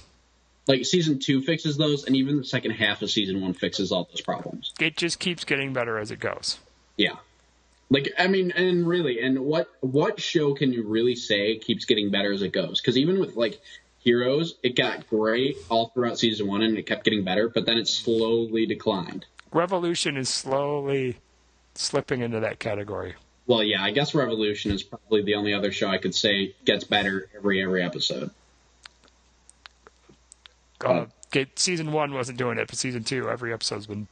Like 0.67 0.85
season 0.85 1.19
two 1.19 1.41
fixes 1.41 1.77
those, 1.77 2.05
and 2.05 2.15
even 2.15 2.37
the 2.37 2.43
second 2.43 2.71
half 2.71 3.01
of 3.01 3.09
season 3.09 3.41
one 3.41 3.53
fixes 3.53 3.91
all 3.91 4.07
those 4.09 4.21
problems. 4.21 4.71
It 4.79 4.97
just 4.97 5.19
keeps 5.19 5.43
getting 5.43 5.73
better 5.73 5.97
as 5.97 6.11
it 6.11 6.19
goes. 6.19 6.59
Yeah. 6.97 7.15
Like 7.89 8.13
I 8.17 8.27
mean, 8.27 8.51
and 8.51 8.87
really, 8.87 9.19
and 9.19 9.39
what 9.41 9.67
what 9.81 10.19
show 10.19 10.55
can 10.55 10.73
you 10.73 10.83
really 10.87 11.15
say 11.15 11.57
keeps 11.57 11.85
getting 11.85 12.09
better 12.09 12.31
as 12.33 12.41
it 12.41 12.51
goes? 12.51 12.81
Because 12.81 12.97
even 12.97 13.19
with 13.19 13.35
like 13.35 13.59
Heroes, 14.15 14.55
it 14.61 14.75
got 14.75 15.09
great 15.09 15.57
all 15.67 15.87
throughout 15.89 16.19
season 16.19 16.45
one, 16.47 16.61
and 16.61 16.77
it 16.77 16.83
kept 16.85 17.03
getting 17.03 17.23
better, 17.23 17.49
but 17.49 17.65
then 17.65 17.77
it 17.77 17.87
slowly 17.87 18.67
declined. 18.67 19.25
Revolution 19.51 20.15
is 20.15 20.29
slowly 20.29 21.17
slipping 21.73 22.21
into 22.21 22.39
that 22.39 22.59
category. 22.59 23.15
Well, 23.47 23.63
yeah, 23.63 23.83
I 23.83 23.89
guess 23.91 24.13
Revolution 24.13 24.71
is 24.71 24.83
probably 24.83 25.23
the 25.23 25.33
only 25.33 25.53
other 25.55 25.71
show 25.71 25.87
I 25.89 25.97
could 25.97 26.13
say 26.13 26.53
gets 26.65 26.83
better 26.83 27.29
every 27.35 27.63
every 27.63 27.83
episode. 27.83 28.29
Uh, 30.81 31.05
get, 31.31 31.57
season 31.57 31.91
one 31.91 32.13
wasn't 32.13 32.37
doing 32.37 32.59
it, 32.59 32.67
but 32.67 32.77
season 32.77 33.03
two, 33.03 33.27
every 33.29 33.53
episode's 33.53 33.87
been 33.87 34.07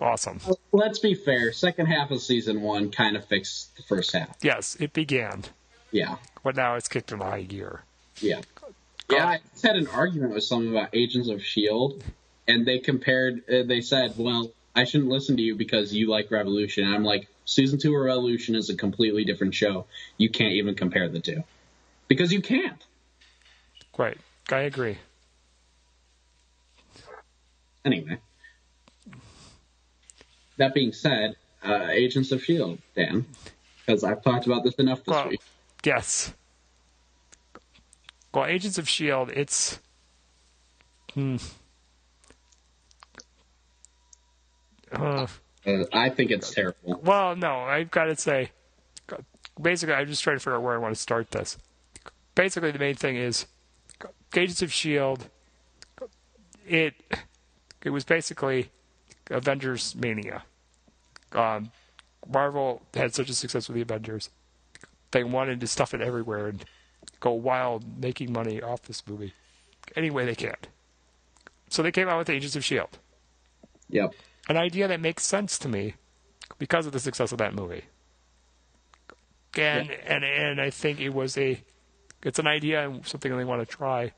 awesome. 0.00 0.40
Let's 0.72 1.00
be 1.00 1.14
fair. 1.14 1.52
Second 1.52 1.86
half 1.86 2.10
of 2.10 2.22
season 2.22 2.62
one 2.62 2.90
kind 2.90 3.14
of 3.16 3.26
fixed 3.26 3.76
the 3.76 3.82
first 3.82 4.12
half. 4.12 4.36
Yes, 4.42 4.76
it 4.80 4.92
began, 4.94 5.44
Yeah, 5.90 6.16
but 6.42 6.56
now 6.56 6.76
it's 6.76 6.88
kicked 6.88 7.12
in 7.12 7.18
high 7.20 7.42
gear. 7.42 7.82
yeah, 8.20 8.40
yeah. 9.10 9.26
I 9.28 9.40
just 9.52 9.64
had 9.64 9.76
an 9.76 9.86
argument 9.88 10.34
with 10.34 10.44
someone 10.44 10.74
about 10.76 10.90
Agents 10.92 11.28
of 11.28 11.42
Shield, 11.44 12.02
and 12.48 12.66
they 12.66 12.78
compared. 12.78 13.42
Uh, 13.48 13.62
they 13.64 13.80
said, 13.80 14.14
"Well, 14.16 14.50
I 14.74 14.84
shouldn't 14.84 15.10
listen 15.10 15.36
to 15.36 15.42
you 15.42 15.54
because 15.54 15.92
you 15.94 16.08
like 16.08 16.30
Revolution." 16.30 16.84
And 16.84 16.94
I'm 16.94 17.04
like, 17.04 17.28
"Season 17.44 17.78
two 17.78 17.94
of 17.94 18.02
Revolution 18.02 18.54
is 18.54 18.70
a 18.70 18.76
completely 18.76 19.24
different 19.24 19.54
show. 19.54 19.86
You 20.18 20.30
can't 20.30 20.52
even 20.54 20.74
compare 20.74 21.08
the 21.08 21.20
two 21.20 21.44
because 22.08 22.32
you 22.32 22.42
can't." 22.42 22.82
Right, 23.96 24.18
I 24.50 24.60
agree. 24.60 24.98
Anyway, 27.84 28.18
that 30.56 30.74
being 30.74 30.92
said, 30.92 31.36
uh, 31.62 31.86
Agents 31.90 32.32
of 32.32 32.42
Shield, 32.42 32.78
Dan, 32.96 33.24
because 33.86 34.02
I've 34.02 34.22
talked 34.22 34.46
about 34.46 34.64
this 34.64 34.74
enough 34.74 35.04
this 35.04 35.12
Well, 35.14 35.28
week. 35.28 35.40
yes. 35.84 36.34
Well, 38.36 38.44
Agents 38.44 38.76
of 38.76 38.86
Shield, 38.86 39.30
it's 39.30 39.80
hmm. 41.14 41.36
Uh, 44.92 45.26
I 45.94 46.10
think 46.10 46.30
it's 46.30 46.50
terrible. 46.50 47.00
well, 47.02 47.34
no, 47.34 47.60
I've 47.60 47.90
got 47.90 48.04
to 48.04 48.16
say, 48.16 48.50
basically, 49.58 49.94
I'm 49.94 50.06
just 50.06 50.22
trying 50.22 50.36
to 50.36 50.40
figure 50.40 50.56
out 50.56 50.62
where 50.62 50.74
I 50.74 50.76
want 50.76 50.94
to 50.94 51.00
start 51.00 51.30
this. 51.30 51.56
Basically, 52.34 52.70
the 52.72 52.78
main 52.78 52.94
thing 52.94 53.16
is 53.16 53.46
Agents 54.34 54.60
of 54.60 54.70
Shield. 54.70 55.30
It 56.68 56.92
it 57.84 57.88
was 57.88 58.04
basically 58.04 58.70
Avengers 59.30 59.94
mania. 59.94 60.42
Um, 61.32 61.70
Marvel 62.30 62.82
had 62.92 63.14
such 63.14 63.30
a 63.30 63.34
success 63.34 63.66
with 63.66 63.76
the 63.76 63.80
Avengers, 63.80 64.28
they 65.12 65.24
wanted 65.24 65.58
to 65.60 65.66
stuff 65.66 65.94
it 65.94 66.02
everywhere 66.02 66.48
and 66.48 66.62
go 67.20 67.32
wild, 67.32 68.00
making 68.00 68.32
money 68.32 68.60
off 68.62 68.82
this 68.82 69.06
movie 69.06 69.32
any 69.94 70.10
way 70.10 70.24
they 70.24 70.34
can. 70.34 70.56
So 71.68 71.82
they 71.82 71.92
came 71.92 72.08
out 72.08 72.18
with 72.18 72.30
Agents 72.30 72.56
of 72.56 72.64
Shield, 72.64 72.98
Yep. 73.88 74.14
an 74.48 74.56
idea 74.56 74.88
that 74.88 75.00
makes 75.00 75.24
sense 75.24 75.58
to 75.58 75.68
me 75.68 75.94
because 76.58 76.86
of 76.86 76.92
the 76.92 77.00
success 77.00 77.32
of 77.32 77.38
that 77.38 77.54
movie. 77.54 77.84
And 79.56 79.90
and 79.90 80.22
and 80.24 80.60
I 80.60 80.70
think 80.70 81.00
it 81.00 81.10
was 81.10 81.36
a 81.38 81.60
it's 82.22 82.38
an 82.38 82.46
idea 82.46 82.88
and 82.88 83.06
something 83.06 83.34
they 83.36 83.44
want 83.44 83.66
to 83.66 83.76
try 83.76 84.12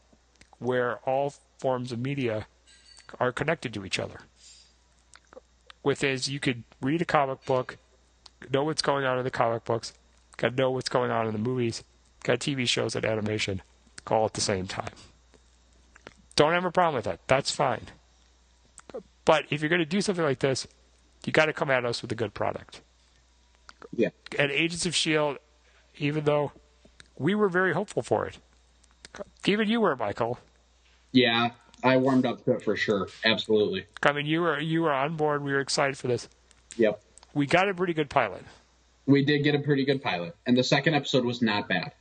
where 0.59 0.97
all 1.09 1.35
forms 1.59 1.93
of 1.93 1.99
media 2.01 2.47
are 3.21 3.33
connected 3.33 3.73
to 3.75 3.85
each 3.85 3.99
other. 3.99 4.19
With 5.83 6.03
is 6.03 6.29
you 6.29 6.41
could 6.41 6.65
read 6.83 7.01
a 7.01 7.05
comic 7.05 7.45
book, 7.45 7.77
know 8.53 8.65
what's 8.65 8.83
going 8.83 9.05
on 9.05 9.17
in 9.19 9.25
the 9.25 9.31
comic 9.31 9.65
books, 9.65 9.93
got 10.37 10.51
to 10.51 10.57
know 10.57 10.71
what's 10.73 10.89
going 10.89 11.11
on 11.11 11.27
in 11.27 11.33
the 11.33 11.39
movies, 11.39 11.85
got 12.29 12.41
TV 12.41 12.69
shows 12.69 12.95
and 12.95 13.05
animation, 13.05 13.63
all 14.07 14.27
at 14.27 14.35
the 14.35 14.41
same 14.41 14.67
time. 14.67 14.93
Don't 16.37 16.53
have 16.53 16.65
a 16.65 16.71
problem 16.71 16.95
with 16.97 17.07
that. 17.07 17.21
That's 17.27 17.51
fine. 17.51 17.87
But 19.25 19.47
if 19.51 19.61
you're 19.61 19.71
going 19.71 19.81
to 19.81 19.87
do 19.87 20.01
something 20.01 20.25
like 20.25 20.39
this, 20.39 20.67
you 21.25 21.33
got 21.33 21.47
to 21.47 21.53
come 21.53 21.71
at 21.71 21.85
us 21.85 22.03
with 22.03 22.13
a 22.13 22.15
good 22.15 22.35
product. 22.35 22.83
Yeah. 23.95 24.11
And 24.39 24.51
Agents 24.51 24.87
of 24.87 24.95
Shield, 24.95 25.39
even 25.97 26.25
though 26.25 26.53
we 27.17 27.35
were 27.35 27.49
very 27.49 27.73
hopeful 27.73 28.03
for 28.03 28.27
it, 28.27 28.39
even 29.47 29.69
you 29.69 29.81
were, 29.81 29.97
Michael. 29.97 30.39
Yeah, 31.13 31.51
I 31.83 31.97
warmed 31.97 32.27
up 32.27 32.45
to 32.45 32.53
it 32.53 32.63
for 32.63 32.77
sure. 32.77 33.09
Absolutely. 33.25 33.87
I 34.03 34.13
mean, 34.13 34.27
you 34.27 34.43
were 34.43 34.61
you 34.61 34.83
were 34.83 34.93
on 34.93 35.17
board. 35.17 35.43
We 35.43 35.53
were 35.53 35.61
excited 35.61 35.97
for 35.97 36.07
this. 36.07 36.29
Yep. 36.77 37.03
We 37.35 37.47
got 37.47 37.69
a 37.69 37.75
pretty 37.75 37.95
good 37.95 38.11
pilot, 38.11 38.43
We 39.07 39.25
did 39.25 39.43
get 39.45 39.55
a 39.55 39.61
pretty 39.61 39.85
good 39.85 40.03
pilot, 40.03 40.37
and 40.47 40.57
the 40.57 40.65
second 40.65 40.95
episode 40.95 41.25
was 41.25 41.41
not 41.41 41.69
bad. 41.69 41.93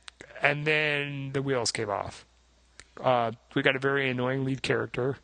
And 0.42 0.66
then 0.66 1.30
the 1.32 1.42
wheels 1.42 1.72
came 1.72 1.90
off. 1.90 2.24
Uh, 3.02 3.32
we 3.54 3.62
got 3.62 3.76
a 3.76 3.80
very 3.80 4.10
annoying 4.10 4.44
lead 4.44 4.62
character. 4.62 5.18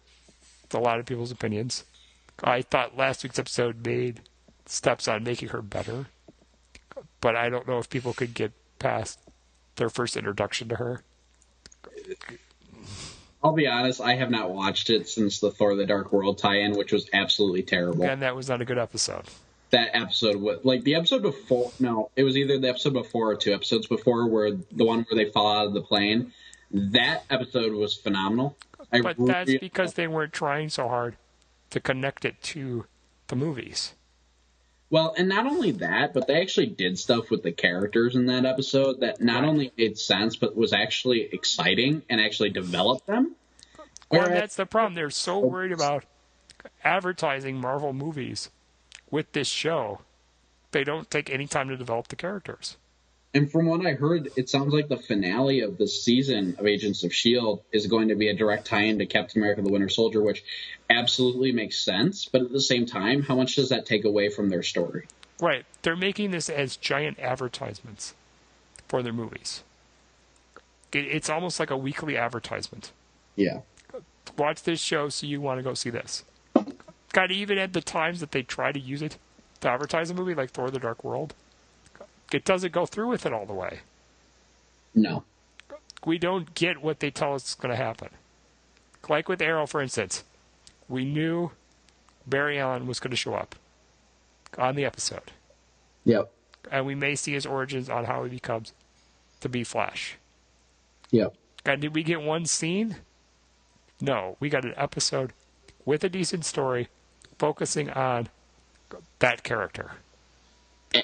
A 0.73 0.78
lot 0.78 0.99
of 0.99 1.07
people's 1.07 1.31
opinions. 1.31 1.85
I 2.43 2.62
thought 2.62 2.97
last 2.97 3.23
week's 3.23 3.39
episode 3.39 3.86
made 3.86 4.20
steps 4.66 5.07
on 5.07 5.23
making 5.23 5.51
her 5.51 5.62
better, 5.62 6.07
but 7.20 7.36
I 7.36 7.49
don't 7.49 7.69
know 7.69 7.78
if 7.78 7.89
people 7.89 8.12
could 8.12 8.35
get 8.35 8.53
past 8.78 9.20
their 9.77 9.89
first 9.89 10.16
introduction 10.16 10.69
to 10.69 10.77
her. 10.77 11.03
I'll 13.43 13.53
be 13.53 13.66
honest, 13.66 14.01
I 14.01 14.15
have 14.15 14.31
not 14.31 14.51
watched 14.51 14.91
it 14.91 15.09
since 15.09 15.39
the 15.39 15.51
Thor: 15.51 15.77
The 15.77 15.86
Dark 15.86 16.12
World 16.12 16.39
tie-in, 16.39 16.77
which 16.77 16.93
was 16.93 17.09
absolutely 17.12 17.62
terrible. 17.62 18.05
And 18.05 18.23
that 18.23 18.35
was 18.35 18.49
not 18.49 18.61
a 18.62 18.65
good 18.65 18.78
episode. 18.78 19.24
That 19.75 19.91
episode 19.93 20.37
was 20.37 20.61
like 20.65 20.85
the 20.85 20.95
episode 20.95 21.23
before. 21.23 21.73
No, 21.81 22.13
it 22.15 22.23
was 22.23 22.37
either 22.37 22.61
the 22.61 22.69
episode 22.69 22.93
before 22.93 23.33
or 23.33 23.35
two 23.35 23.53
episodes 23.53 23.89
before, 23.89 24.29
where 24.29 24.53
the 24.53 24.85
one 24.85 25.05
where 25.11 25.25
they 25.25 25.33
fall 25.33 25.51
out 25.51 25.67
of 25.67 25.75
the 25.75 25.83
plane. 25.83 26.33
That 26.71 27.25
episode 27.29 27.73
was 27.73 27.93
phenomenal. 27.93 28.57
I 28.93 29.01
But 29.01 29.19
really- 29.19 29.33
that's 29.33 29.55
because 29.59 29.95
they 29.95 30.07
weren't 30.07 30.33
trying 30.33 30.69
so 30.69 30.87
hard 30.87 31.17
to 31.71 31.81
connect 31.81 32.25
it 32.25 32.41
to 32.55 32.87
the 33.27 33.35
movies. 33.35 33.95
Well, 34.91 35.13
and 35.19 35.29
not 35.29 35.45
only 35.45 35.73
that, 35.73 36.15
but 36.15 36.29
they 36.29 36.41
actually 36.41 36.67
did 36.67 36.97
stuff 36.97 37.29
with 37.29 37.43
the 37.43 37.51
characters 37.51 38.15
in 38.15 38.27
that 38.27 38.45
episode 38.45 39.01
that 39.01 39.21
not 39.21 39.43
only 39.43 39.73
made 39.77 39.99
sense, 39.99 40.37
but 40.37 40.55
was 40.55 40.73
actually 40.73 41.23
exciting 41.33 42.03
and 42.09 42.21
actually 42.21 42.51
developed 42.51 43.09
them. 43.09 43.35
Well, 44.09 44.23
Whereas- 44.23 44.39
that's 44.39 44.55
the 44.55 44.67
problem. 44.67 44.95
They're 44.95 45.11
so 45.11 45.43
oh. 45.43 45.49
worried 45.49 45.73
about 45.73 46.05
advertising 46.85 47.61
Marvel 47.61 47.93
movies 47.93 48.51
with 49.10 49.32
this 49.32 49.48
show, 49.48 50.01
they 50.72 50.85
don't 50.85 51.10
take 51.10 51.31
any 51.31 51.47
time 51.47 51.68
to 51.68 51.76
develop 51.76 52.09
the 52.09 52.16
characters. 52.16 52.76
And 53.35 53.51
from 53.51 53.66
what 53.66 53.85
I 53.85 53.93
heard, 53.94 54.31
it 54.36 54.48
sounds 54.48 54.72
like 54.72 54.89
the 54.89 54.97
finale 54.97 55.60
of 55.60 55.76
the 55.76 55.89
season 55.89 56.55
of 56.56 56.66
Agents 56.66 57.02
of 57.02 57.10
S.H.I.E.L.D. 57.10 57.62
Is 57.72 57.89
going 57.89 58.09
to 58.09 58.14
be 58.14 58.28
a 58.28 58.35
direct 58.35 58.66
tie 58.68 58.82
in 58.82 59.01
to 59.01 59.06
Captain 59.06 59.43
America 59.43 59.60
the 59.60 59.72
Winter 59.72 59.89
Soldier, 59.89 60.22
which 60.22 60.44
absolutely 60.89 61.51
makes 61.51 61.85
sense. 61.85 62.26
But 62.26 62.43
at 62.43 62.52
the 62.52 62.60
same 62.60 62.86
time, 62.86 63.22
how 63.22 63.35
much 63.35 63.56
does 63.56 63.70
that 63.70 63.86
take 63.86 64.05
away 64.05 64.28
from 64.28 64.51
their 64.51 64.62
story? 64.62 65.09
Right. 65.40 65.66
They're 65.82 65.97
making 65.97 66.31
this 66.31 66.48
as 66.48 66.76
giant 66.76 67.18
advertisements 67.18 68.14
for 68.86 69.02
their 69.02 69.12
movies. 69.12 69.64
It's 70.93 71.28
almost 71.28 71.59
like 71.59 71.70
a 71.70 71.76
weekly 71.76 72.16
advertisement. 72.16 72.93
Yeah. 73.35 73.62
Watch 74.39 74.62
this 74.62 74.81
show 74.81 75.09
so 75.09 75.26
you 75.26 75.40
want 75.40 75.59
to 75.59 75.64
go 75.64 75.74
see 75.74 75.90
this. 75.90 76.24
God, 77.15 77.31
even 77.31 77.59
at 77.59 77.73
the 77.73 77.81
times 77.81 78.19
that 78.19 78.32
they 78.32 78.43
try 78.43 78.73
to 78.73 78.81
use 78.81 79.01
it 79.01 79.19
to 79.61 79.70
advertise 79.70 80.11
a 80.11 80.15
movie 80.15 80.35
like 80.35 80.51
Thor: 80.51 80.70
The 80.70 80.81
Dark 80.81 81.05
World, 81.05 81.32
it 82.32 82.45
doesn't 82.45 82.73
go 82.73 82.86
through 82.86 83.09
with 83.09 83.24
it 83.24 83.32
all 83.32 83.47
the 83.47 83.55
way. 83.55 83.78
No. 84.95 85.23
We 86.05 86.19
don't 86.19 86.53
get 86.55 86.82
what 86.82 86.99
they 86.99 87.12
tell 87.12 87.35
us 87.35 87.51
is 87.51 87.55
going 87.55 87.70
to 87.70 87.77
happen. 87.77 88.09
Like 89.09 89.28
with 89.28 89.41
Arrow, 89.41 89.66
for 89.66 89.81
instance, 89.81 90.24
we 90.89 91.05
knew 91.05 91.53
Barry 92.27 92.59
Allen 92.59 92.86
was 92.86 92.99
going 92.99 93.12
to 93.12 93.16
show 93.16 93.35
up 93.35 93.55
on 94.59 94.74
the 94.74 94.85
episode. 94.85 95.31
Yep. 96.05 96.31
And 96.70 96.85
we 96.85 96.97
may 96.97 97.15
see 97.15 97.32
his 97.32 97.47
origins 97.47 97.89
on 97.89 98.05
how 98.05 98.24
he 98.24 98.31
becomes 98.31 98.73
to 99.41 99.49
be 99.49 99.62
Flash. 99.62 100.16
Yep. 101.12 101.35
And 101.65 101.81
did 101.81 101.95
we 101.95 102.03
get 102.03 102.20
one 102.20 102.45
scene? 102.45 102.97
No, 104.01 104.36
we 104.41 104.49
got 104.49 104.65
an 104.65 104.74
episode 104.77 105.32
with 105.85 106.03
a 106.03 106.09
decent 106.09 106.45
story 106.45 106.89
focusing 107.39 107.90
on 107.90 108.28
that 109.19 109.43
character. 109.43 109.93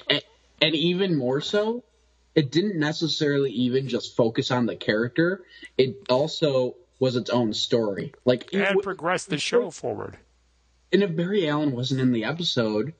And, 0.09 0.23
and 0.61 0.75
even 0.75 1.17
more 1.17 1.41
so, 1.41 1.83
it 2.35 2.51
didn't 2.51 2.79
necessarily 2.79 3.51
even 3.51 3.87
just 3.87 4.15
focus 4.15 4.51
on 4.51 4.65
the 4.65 4.75
character. 4.75 5.43
It 5.77 5.97
also 6.09 6.75
was 6.99 7.15
its 7.15 7.29
own 7.29 7.53
story. 7.53 8.13
Like 8.25 8.53
and 8.53 8.63
w- 8.63 8.81
progress 8.81 9.25
the 9.25 9.37
show 9.37 9.71
forward. 9.71 10.17
And 10.93 11.03
if 11.03 11.15
Barry 11.15 11.49
Allen 11.49 11.71
wasn't 11.71 12.01
in 12.01 12.11
the 12.11 12.25
episode, 12.25 12.93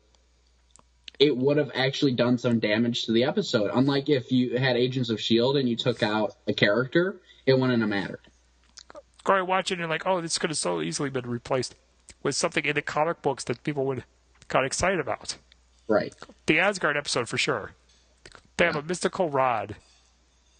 it 1.19 1.37
would 1.37 1.57
have 1.57 1.71
actually 1.75 2.13
done 2.13 2.37
some 2.37 2.59
damage 2.59 3.05
to 3.05 3.11
the 3.11 3.25
episode. 3.25 3.69
Unlike 3.73 4.09
if 4.09 4.31
you 4.31 4.57
had 4.57 4.75
Agents 4.75 5.09
of 5.09 5.21
Shield 5.21 5.55
and 5.55 5.69
you 5.69 5.75
took 5.75 6.01
out 6.01 6.35
a 6.47 6.53
character, 6.53 7.21
it 7.45 7.53
wouldn't 7.53 7.79
have 7.79 7.89
mattered. 7.89 8.21
Going 9.23 9.45
watching 9.45 9.75
and 9.75 9.81
you're 9.81 9.89
like, 9.89 10.07
oh, 10.07 10.19
this 10.19 10.39
could 10.39 10.49
have 10.49 10.57
so 10.57 10.81
easily 10.81 11.11
been 11.11 11.29
replaced 11.29 11.75
with 12.23 12.35
something 12.35 12.65
in 12.65 12.75
the 12.75 12.81
comic 12.81 13.21
books 13.21 13.43
that 13.45 13.63
people 13.63 13.85
would 13.85 14.03
got 14.47 14.65
excited 14.65 14.99
about. 14.99 15.37
Right. 15.87 16.13
The 16.45 16.59
Asgard 16.59 16.97
episode 16.97 17.27
for 17.29 17.37
sure. 17.37 17.71
They 18.57 18.65
have 18.65 18.75
a 18.75 18.81
mystical 18.83 19.29
rod 19.29 19.75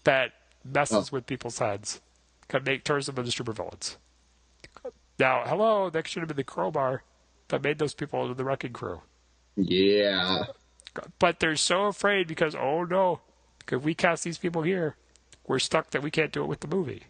that 0.04 0.32
messes 0.64 1.08
Oh. 1.08 1.16
with 1.16 1.26
people's 1.26 1.58
heads, 1.58 2.00
can 2.48 2.64
make 2.64 2.84
turns 2.84 3.06
them 3.06 3.18
into 3.18 3.30
supervillains. 3.30 3.96
Now, 5.18 5.44
hello, 5.46 5.90
that 5.90 6.08
should 6.08 6.22
have 6.22 6.28
been 6.28 6.36
the 6.36 6.44
crowbar 6.44 7.02
that 7.48 7.62
made 7.62 7.78
those 7.78 7.94
people 7.94 8.22
into 8.22 8.34
the 8.34 8.44
wrecking 8.44 8.72
crew. 8.72 9.02
Yeah. 9.56 10.44
But 11.18 11.38
they're 11.40 11.56
so 11.56 11.84
afraid 11.86 12.26
because, 12.26 12.54
oh 12.54 12.84
no, 12.84 13.20
if 13.70 13.82
we 13.82 13.94
cast 13.94 14.24
these 14.24 14.38
people 14.38 14.62
here, 14.62 14.96
we're 15.46 15.58
stuck 15.58 15.90
that 15.90 16.02
we 16.02 16.10
can't 16.10 16.32
do 16.32 16.42
it 16.42 16.46
with 16.46 16.60
the 16.60 16.66
movie. 16.68 17.04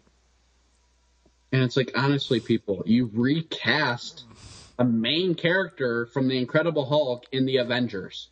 And 1.51 1.63
it's 1.63 1.77
like, 1.77 1.91
honestly, 1.95 2.39
people, 2.39 2.83
you 2.85 3.09
recast 3.13 4.25
a 4.83 4.85
main 4.85 5.33
character 5.33 6.07
from 6.07 6.27
the 6.27 6.37
Incredible 6.37 6.85
Hulk 6.85 7.23
in 7.31 7.45
the 7.45 7.57
Avengers. 7.57 8.27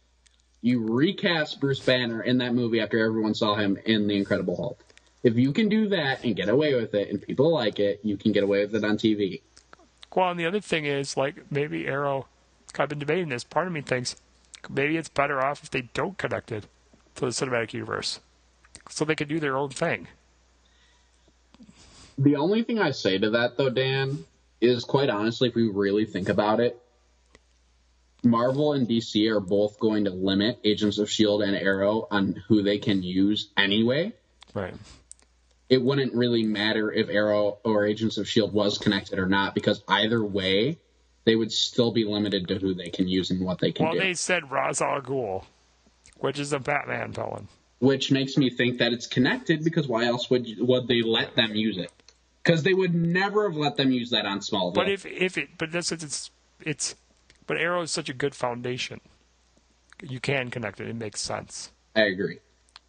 You 0.61 0.81
recast 0.81 1.61
Bruce 1.61 1.79
Banner 1.79 2.21
in 2.21 2.39
that 2.39 2.53
movie 2.53 2.81
after 2.81 2.99
everyone 3.03 3.33
saw 3.33 3.55
him 3.55 3.77
in 3.85 4.07
the 4.07 4.17
Incredible 4.17 4.57
Hulk. 4.57 4.83
If 5.23 5.35
you 5.35 5.53
can 5.53 5.69
do 5.69 5.87
that 5.89 6.25
and 6.25 6.35
get 6.35 6.49
away 6.49 6.73
with 6.73 6.93
it, 6.93 7.09
and 7.09 7.21
people 7.21 7.53
like 7.53 7.79
it, 7.79 8.01
you 8.03 8.17
can 8.17 8.33
get 8.33 8.43
away 8.43 8.65
with 8.65 8.75
it 8.75 8.83
on 8.83 8.97
TV. 8.97 9.41
Well, 10.13 10.31
and 10.31 10.37
the 10.37 10.45
other 10.45 10.59
thing 10.59 10.83
is, 10.83 11.15
like, 11.15 11.49
maybe 11.49 11.87
Arrow, 11.87 12.27
I've 12.77 12.89
been 12.89 12.99
debating 12.99 13.29
this. 13.29 13.45
Part 13.45 13.67
of 13.67 13.73
me 13.73 13.79
thinks 13.79 14.17
maybe 14.69 14.97
it's 14.97 15.07
better 15.07 15.41
off 15.41 15.63
if 15.63 15.71
they 15.71 15.83
don't 15.93 16.17
connect 16.17 16.51
it 16.51 16.65
to 17.15 17.21
the 17.21 17.27
cinematic 17.27 17.71
universe. 17.71 18.19
So 18.89 19.05
they 19.05 19.15
can 19.15 19.29
do 19.29 19.39
their 19.39 19.55
own 19.55 19.69
thing. 19.69 20.09
The 22.17 22.35
only 22.35 22.63
thing 22.63 22.77
I 22.77 22.91
say 22.91 23.17
to 23.19 23.29
that, 23.29 23.55
though, 23.55 23.69
Dan, 23.69 24.25
is 24.61 24.83
quite 24.83 25.09
honestly, 25.09 25.49
if 25.49 25.55
we 25.55 25.67
really 25.67 26.05
think 26.05 26.29
about 26.29 26.59
it, 26.59 26.79
Marvel 28.23 28.73
and 28.73 28.87
DC 28.87 29.29
are 29.31 29.39
both 29.39 29.79
going 29.79 30.05
to 30.05 30.11
limit 30.11 30.59
Agents 30.63 30.99
of 30.99 31.07
S.H.I.E.L.D. 31.07 31.45
and 31.47 31.55
Arrow 31.55 32.07
on 32.11 32.41
who 32.47 32.61
they 32.61 32.77
can 32.77 33.01
use 33.01 33.49
anyway. 33.57 34.13
Right. 34.53 34.75
It 35.69 35.81
wouldn't 35.81 36.13
really 36.13 36.43
matter 36.43 36.91
if 36.91 37.09
Arrow 37.09 37.57
or 37.63 37.85
Agents 37.85 38.17
of 38.17 38.25
S.H.I.E.L.D. 38.27 38.53
was 38.53 38.77
connected 38.77 39.17
or 39.17 39.25
not, 39.25 39.55
because 39.55 39.83
either 39.87 40.23
way, 40.23 40.77
they 41.25 41.35
would 41.35 41.51
still 41.51 41.91
be 41.91 42.05
limited 42.05 42.47
to 42.49 42.59
who 42.59 42.73
they 42.75 42.89
can 42.89 43.07
use 43.07 43.31
and 43.31 43.43
what 43.43 43.59
they 43.59 43.71
can 43.71 43.85
Well, 43.85 43.93
do. 43.93 43.99
they 43.99 44.13
said 44.13 44.51
Ra's 44.51 44.81
al 44.81 45.01
Ghul, 45.01 45.43
which 46.17 46.37
is 46.37 46.53
a 46.53 46.59
Batman 46.59 47.11
villain. 47.13 47.47
Which 47.79 48.11
makes 48.11 48.37
me 48.37 48.51
think 48.51 48.77
that 48.77 48.93
it's 48.93 49.07
connected, 49.07 49.63
because 49.63 49.87
why 49.87 50.05
else 50.05 50.29
would 50.29 50.47
would 50.59 50.87
they 50.87 51.01
let 51.01 51.35
them 51.35 51.55
use 51.55 51.79
it? 51.79 51.91
Because 52.43 52.63
they 52.63 52.73
would 52.73 52.95
never 52.95 53.49
have 53.49 53.57
let 53.57 53.77
them 53.77 53.91
use 53.91 54.09
that 54.09 54.25
on 54.25 54.39
Smallville. 54.39 54.73
But 54.73 54.89
if 54.89 55.05
if 55.05 55.37
it, 55.37 55.49
but 55.57 55.71
that's 55.71 55.91
it's 55.91 56.31
it's, 56.61 56.95
but 57.45 57.57
Arrow 57.57 57.81
is 57.81 57.91
such 57.91 58.09
a 58.09 58.13
good 58.13 58.33
foundation. 58.33 58.99
You 60.01 60.19
can 60.19 60.49
connect 60.49 60.79
it. 60.79 60.87
It 60.87 60.95
makes 60.95 61.21
sense. 61.21 61.71
I 61.95 62.03
agree. 62.03 62.39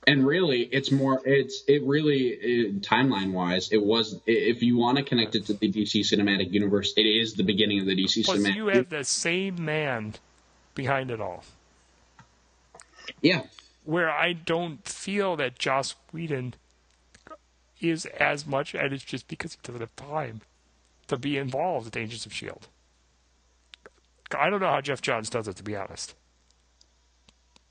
And 0.06 0.26
really, 0.26 0.62
it's 0.62 0.90
more. 0.90 1.20
It's 1.24 1.62
it 1.68 1.82
really 1.84 2.74
timeline 2.80 3.32
wise. 3.32 3.70
It 3.70 3.82
was 3.82 4.20
if 4.26 4.62
you 4.62 4.76
want 4.76 4.98
to 4.98 5.04
connect 5.04 5.36
it 5.36 5.46
to 5.46 5.52
the 5.52 5.70
DC 5.70 6.00
cinematic 6.00 6.50
universe, 6.50 6.92
it 6.96 7.02
is 7.02 7.34
the 7.34 7.44
beginning 7.44 7.80
of 7.80 7.86
the 7.86 7.94
DC 7.94 8.24
Plus, 8.24 8.38
cinematic. 8.38 8.54
you 8.56 8.66
have 8.68 8.88
the 8.88 9.04
same 9.04 9.64
man 9.64 10.14
behind 10.74 11.10
it 11.10 11.20
all. 11.20 11.44
Yeah. 13.20 13.42
Where 13.84 14.10
I 14.10 14.32
don't 14.32 14.86
feel 14.88 15.36
that 15.36 15.58
Joss 15.58 15.94
Whedon 16.12 16.54
is 17.82 18.06
as 18.06 18.46
much, 18.46 18.74
and 18.74 18.92
it's 18.92 19.04
just 19.04 19.28
because 19.28 19.52
he 19.54 19.58
doesn't 19.62 19.80
have 19.80 19.96
time 19.96 20.40
to 21.08 21.16
be 21.16 21.36
involved 21.36 21.86
with 21.86 21.96
Agents 21.96 22.26
of 22.26 22.32
Shield. 22.32 22.68
I 24.36 24.48
don't 24.48 24.60
know 24.60 24.68
how 24.68 24.80
Geoff 24.80 25.02
Johns 25.02 25.28
does 25.28 25.46
it, 25.48 25.56
to 25.56 25.62
be 25.62 25.76
honest. 25.76 26.14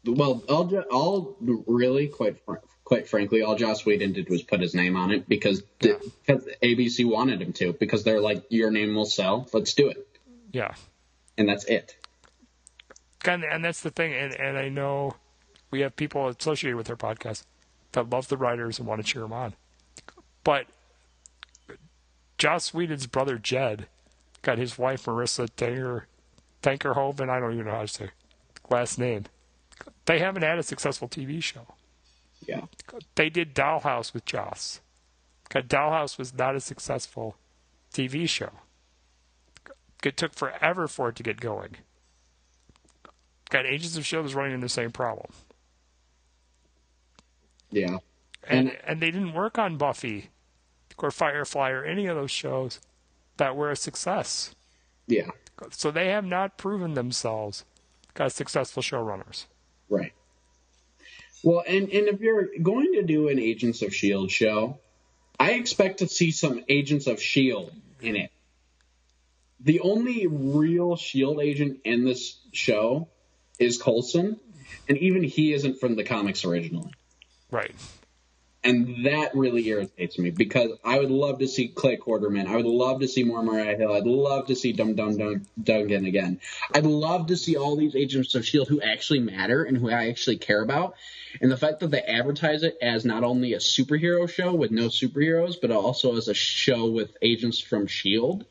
Well, 0.05 0.43
all, 0.49 0.73
all 0.91 1.37
really, 1.39 2.07
quite 2.07 2.39
fr- 2.45 2.55
quite 2.83 3.07
frankly, 3.07 3.41
all 3.43 3.55
Joss 3.55 3.85
Whedon 3.85 4.13
did 4.13 4.29
was 4.29 4.41
put 4.41 4.59
his 4.59 4.73
name 4.73 4.95
on 4.95 5.11
it 5.11 5.29
because 5.29 5.63
the, 5.79 5.99
because 6.25 6.47
ABC 6.61 7.05
wanted 7.05 7.41
him 7.41 7.53
to 7.53 7.73
because 7.73 8.03
they're 8.03 8.19
like, 8.21 8.43
your 8.49 8.71
name 8.71 8.95
will 8.95 9.05
sell, 9.05 9.47
let's 9.53 9.73
do 9.75 9.89
it, 9.89 10.07
Yeah. 10.51 10.73
and 11.37 11.47
that's 11.47 11.65
it. 11.65 11.95
And, 13.25 13.43
and 13.43 13.63
that's 13.63 13.81
the 13.81 13.91
thing, 13.91 14.13
and, 14.13 14.33
and 14.33 14.57
I 14.57 14.69
know 14.69 15.15
we 15.69 15.81
have 15.81 15.95
people 15.95 16.27
associated 16.27 16.75
with 16.75 16.89
our 16.89 16.95
podcast 16.95 17.43
that 17.91 18.09
love 18.09 18.27
the 18.27 18.37
writers 18.37 18.79
and 18.79 18.87
want 18.87 19.05
to 19.05 19.07
cheer 19.07 19.21
them 19.21 19.33
on. 19.33 19.53
But 20.43 20.65
Joss 22.37 22.73
Whedon's 22.73 23.07
brother 23.07 23.37
Jed 23.37 23.87
got 24.41 24.57
his 24.57 24.77
wife 24.77 25.05
Maurissa 25.05 25.47
Tanker 25.55 26.07
Tankerhoven, 26.63 27.29
I 27.29 27.39
don't 27.39 27.53
even 27.53 27.65
know 27.65 27.71
how 27.71 27.81
to 27.81 27.87
say 27.87 28.09
last 28.69 28.97
name. 28.97 29.25
They 30.05 30.19
haven't 30.19 30.43
had 30.43 30.59
a 30.59 30.63
successful 30.63 31.07
TV 31.07 31.41
show. 31.41 31.67
Yeah. 32.47 32.65
They 33.15 33.29
did 33.29 33.53
Dollhouse 33.53 34.13
with 34.13 34.25
Joss. 34.25 34.81
Dollhouse 35.49 36.17
was 36.17 36.33
not 36.33 36.55
a 36.55 36.59
successful 36.59 37.35
TV 37.93 38.27
show. 38.27 38.51
It 40.03 40.17
took 40.17 40.33
forever 40.33 40.87
for 40.87 41.09
it 41.09 41.15
to 41.17 41.23
get 41.23 41.39
going. 41.39 41.77
Got 43.49 43.65
Agents 43.65 43.97
of 43.97 44.05
Shield 44.05 44.25
is 44.25 44.33
running 44.33 44.53
into 44.53 44.65
the 44.65 44.69
same 44.69 44.91
problem. 44.91 45.31
Yeah. 47.69 47.97
And 48.43 48.77
and 48.85 49.01
they 49.01 49.11
didn't 49.11 49.33
work 49.33 49.57
on 49.57 49.77
Buffy 49.77 50.29
or 50.97 51.11
Firefly 51.11 51.69
or 51.71 51.83
any 51.83 52.07
of 52.07 52.15
those 52.15 52.31
shows 52.31 52.79
that 53.37 53.55
were 53.55 53.71
a 53.71 53.75
success. 53.75 54.55
Yeah. 55.07 55.31
So 55.71 55.91
they 55.91 56.07
have 56.07 56.25
not 56.25 56.57
proven 56.57 56.93
themselves 56.93 57.65
as 58.15 58.33
successful 58.33 58.83
showrunners. 58.83 59.45
Right. 59.89 60.13
Well, 61.43 61.63
and, 61.67 61.89
and 61.89 62.07
if 62.07 62.21
you're 62.21 62.49
going 62.61 62.93
to 62.93 63.03
do 63.03 63.27
an 63.29 63.39
Agents 63.39 63.81
of 63.81 63.89
S.H.I.E.L.D. 63.89 64.29
show, 64.29 64.79
I 65.39 65.53
expect 65.53 65.99
to 65.99 66.07
see 66.07 66.31
some 66.31 66.63
Agents 66.69 67.07
of 67.07 67.17
S.H.I.E.L.D. 67.17 67.71
in 68.07 68.15
it. 68.15 68.31
The 69.59 69.79
only 69.79 70.27
real 70.27 70.93
S.H.I.E.L.D. 70.93 71.43
agent 71.43 71.79
in 71.83 72.05
this 72.05 72.37
show 72.51 73.07
is 73.59 73.81
Coulson, 73.81 74.39
and 74.87 74.97
even 74.97 75.23
he 75.23 75.53
isn't 75.53 75.79
from 75.79 75.95
the 75.95 76.03
comics 76.03 76.45
originally. 76.45 76.91
Right. 77.49 77.73
And 78.63 79.07
that 79.07 79.33
really 79.33 79.67
irritates 79.67 80.19
me 80.19 80.29
because 80.29 80.71
I 80.83 80.99
would 80.99 81.09
love 81.09 81.39
to 81.39 81.47
see 81.47 81.67
Clay 81.67 81.97
Quartermain. 81.97 82.45
I 82.45 82.55
would 82.55 82.65
love 82.67 82.99
to 82.99 83.07
see 83.07 83.23
more 83.23 83.41
Maria 83.41 83.75
Hill. 83.75 83.91
I'd 83.91 84.05
love 84.05 84.47
to 84.47 84.55
see 84.55 84.71
Dum 84.71 84.93
Dum 84.93 85.17
Dum 85.17 85.47
Dugan 85.61 86.05
again. 86.05 86.39
I'd 86.73 86.85
love 86.85 87.27
to 87.27 87.37
see 87.37 87.55
all 87.55 87.75
these 87.75 87.95
agents 87.95 88.35
of 88.35 88.43
S.H.I.E.L.D. 88.43 88.69
who 88.69 88.81
actually 88.81 89.19
matter 89.19 89.63
and 89.63 89.75
who 89.77 89.89
I 89.89 90.09
actually 90.09 90.37
care 90.37 90.61
about. 90.61 90.95
And 91.41 91.51
the 91.51 91.57
fact 91.57 91.79
that 91.79 91.89
they 91.89 92.01
advertise 92.01 92.61
it 92.61 92.77
as 92.83 93.03
not 93.03 93.23
only 93.23 93.53
a 93.53 93.57
superhero 93.57 94.29
show 94.29 94.53
with 94.53 94.69
no 94.69 94.87
superheroes, 94.87 95.55
but 95.59 95.71
also 95.71 96.15
as 96.15 96.27
a 96.27 96.35
show 96.35 96.87
with 96.87 97.17
agents 97.23 97.59
from 97.59 97.85
S.H.I.E.L.D., 97.85 98.45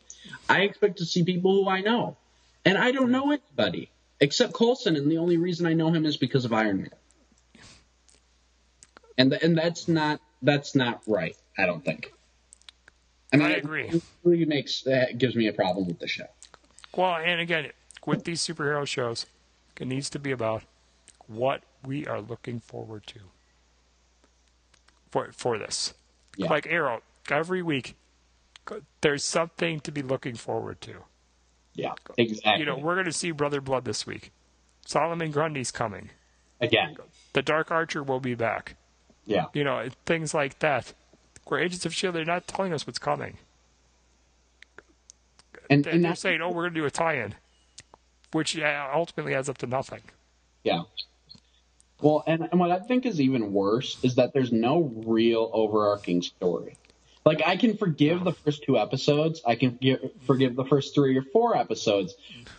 I 0.48 0.62
expect 0.62 0.98
to 0.98 1.04
see 1.04 1.22
people 1.22 1.52
who 1.52 1.70
I 1.70 1.82
know. 1.82 2.16
And 2.64 2.76
I 2.76 2.90
don't 2.90 3.12
know 3.12 3.30
anybody 3.30 3.90
except 4.20 4.54
Coulson, 4.54 4.96
and 4.96 5.10
the 5.10 5.18
only 5.18 5.36
reason 5.36 5.66
I 5.66 5.72
know 5.72 5.90
him 5.90 6.04
is 6.04 6.16
because 6.16 6.44
of 6.44 6.52
Iron 6.52 6.78
Man. 6.78 6.90
And 9.18 9.32
and 9.32 9.56
that's 9.56 9.88
not 9.88 10.20
that's 10.42 10.74
not 10.74 11.02
right. 11.06 11.36
I 11.58 11.66
don't 11.66 11.84
think. 11.84 12.12
I, 13.32 13.36
mean, 13.36 13.46
I 13.46 13.50
agree. 13.52 13.88
It 13.88 14.02
really 14.24 14.44
makes 14.44 14.82
that 14.82 15.18
gives 15.18 15.36
me 15.36 15.46
a 15.46 15.52
problem 15.52 15.86
with 15.86 15.98
the 15.98 16.08
show. 16.08 16.26
Well, 16.96 17.16
and 17.16 17.40
again, 17.40 17.70
with 18.04 18.24
these 18.24 18.40
superhero 18.40 18.86
shows, 18.86 19.26
it 19.78 19.86
needs 19.86 20.10
to 20.10 20.18
be 20.18 20.32
about 20.32 20.64
what 21.26 21.62
we 21.84 22.06
are 22.06 22.20
looking 22.20 22.60
forward 22.60 23.06
to 23.08 23.20
for 25.10 25.30
for 25.32 25.58
this. 25.58 25.94
Yeah. 26.36 26.48
Like 26.48 26.66
Arrow, 26.66 27.02
every 27.30 27.62
week 27.62 27.96
there's 29.00 29.24
something 29.24 29.80
to 29.80 29.92
be 29.92 30.02
looking 30.02 30.34
forward 30.34 30.80
to. 30.82 30.94
Yeah, 31.74 31.94
exactly. 32.16 32.60
You 32.60 32.66
know, 32.66 32.76
we're 32.76 32.94
going 32.94 33.06
to 33.06 33.12
see 33.12 33.30
Brother 33.30 33.60
Blood 33.60 33.84
this 33.84 34.06
week. 34.06 34.32
Solomon 34.84 35.30
Grundy's 35.30 35.70
coming. 35.70 36.10
Again. 36.60 36.96
The 37.32 37.42
Dark 37.42 37.70
Archer 37.70 38.02
will 38.02 38.20
be 38.20 38.34
back. 38.34 38.76
Yeah. 39.30 39.46
You 39.54 39.64
know, 39.64 39.88
things 40.06 40.34
like 40.34 40.58
that. 40.58 40.92
Where 41.46 41.60
Agents 41.60 41.86
of 41.86 41.92
S.H.I.E.L.D., 41.92 42.16
they're 42.18 42.24
not 42.24 42.46
telling 42.46 42.72
us 42.72 42.86
what's 42.86 42.98
coming. 42.98 43.38
And, 45.68 45.86
and 45.86 46.04
they're 46.04 46.14
saying, 46.16 46.40
oh, 46.42 46.48
we're 46.48 46.62
going 46.62 46.74
to 46.74 46.80
do 46.80 46.86
a 46.86 46.90
tie 46.90 47.14
in, 47.14 47.34
which 48.32 48.58
ultimately 48.58 49.34
adds 49.34 49.48
up 49.48 49.58
to 49.58 49.66
nothing. 49.66 50.02
Yeah. 50.64 50.82
Well, 52.00 52.24
and, 52.26 52.48
and 52.50 52.58
what 52.58 52.70
I 52.70 52.80
think 52.80 53.06
is 53.06 53.20
even 53.20 53.52
worse 53.52 53.98
is 54.02 54.16
that 54.16 54.32
there's 54.32 54.52
no 54.52 54.92
real 55.06 55.48
overarching 55.52 56.22
story. 56.22 56.76
Like 57.24 57.42
I 57.46 57.56
can 57.56 57.76
forgive 57.76 58.24
the 58.24 58.32
first 58.32 58.64
two 58.64 58.78
episodes. 58.78 59.42
I 59.46 59.54
can 59.54 59.78
forgive 60.26 60.56
the 60.56 60.64
first 60.64 60.94
three 60.94 61.18
or 61.18 61.22
four 61.22 61.56
episodes 61.56 62.14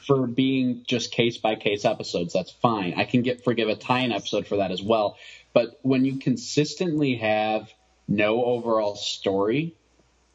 for 0.06 0.28
being 0.28 0.84
just 0.88 1.12
case 1.12 1.38
by 1.38 1.56
case 1.56 1.84
episodes. 1.84 2.34
That's 2.34 2.52
fine. 2.52 2.94
I 2.96 3.06
can 3.06 3.24
get 3.24 3.44
forgive 3.44 3.70
a 3.70 3.76
tie-in 3.76 4.12
episode 4.12 4.46
for 4.46 4.58
that 4.58 4.72
as 4.72 4.82
well. 4.82 5.18
But 5.54 5.80
when 5.82 6.06
you 6.06 6.18
consistently 6.18 7.16
have 7.16 7.72
no 8.08 8.44
overall 8.44 8.96
story, 8.96 9.76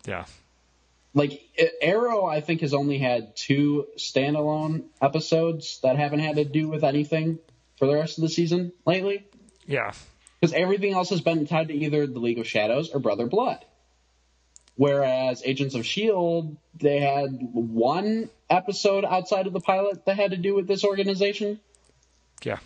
yeah. 0.07 0.27
Like 1.15 1.41
Arrow, 1.81 2.27
I 2.27 2.43
think 2.43 2.61
has 2.61 2.75
only 2.75 2.99
had 2.99 3.35
two 3.37 3.87
standalone 3.97 4.85
episodes 5.01 5.81
that 5.83 5.97
haven't 5.97 6.19
had 6.19 6.37
to 6.37 6.45
do 6.45 6.69
with 6.69 6.85
anything 6.85 7.39
for 7.79 7.87
the 7.87 7.95
rest 7.95 8.19
of 8.19 8.23
the 8.23 8.29
season 8.29 8.73
lately. 8.85 9.27
Yeah. 9.67 9.93
Because 10.39 10.53
everything 10.53 10.93
else 10.93 11.09
has 11.09 11.23
been 11.23 11.47
tied 11.47 11.69
to 11.69 11.75
either 11.75 12.07
the 12.07 12.19
League 12.19 12.39
of 12.39 12.47
Shadows 12.47 12.91
or 12.91 13.01
Brother 13.01 13.27
Blood. 13.27 13.65
Whereas 14.75 15.43
Agents 15.43 15.75
of 15.75 15.81
S.H.I.E.L.D., 15.81 16.59
they 16.75 17.01
had 17.01 17.39
one 17.55 18.29
episode 18.51 19.07
outside 19.07 19.47
of 19.47 19.55
the 19.55 19.61
pilot 19.61 20.05
that 20.05 20.17
had 20.17 20.33
to 20.33 20.37
do 20.37 20.55
with 20.55 20.67
this 20.67 20.85
organization. 20.85 21.61
Yeah. 22.45 22.59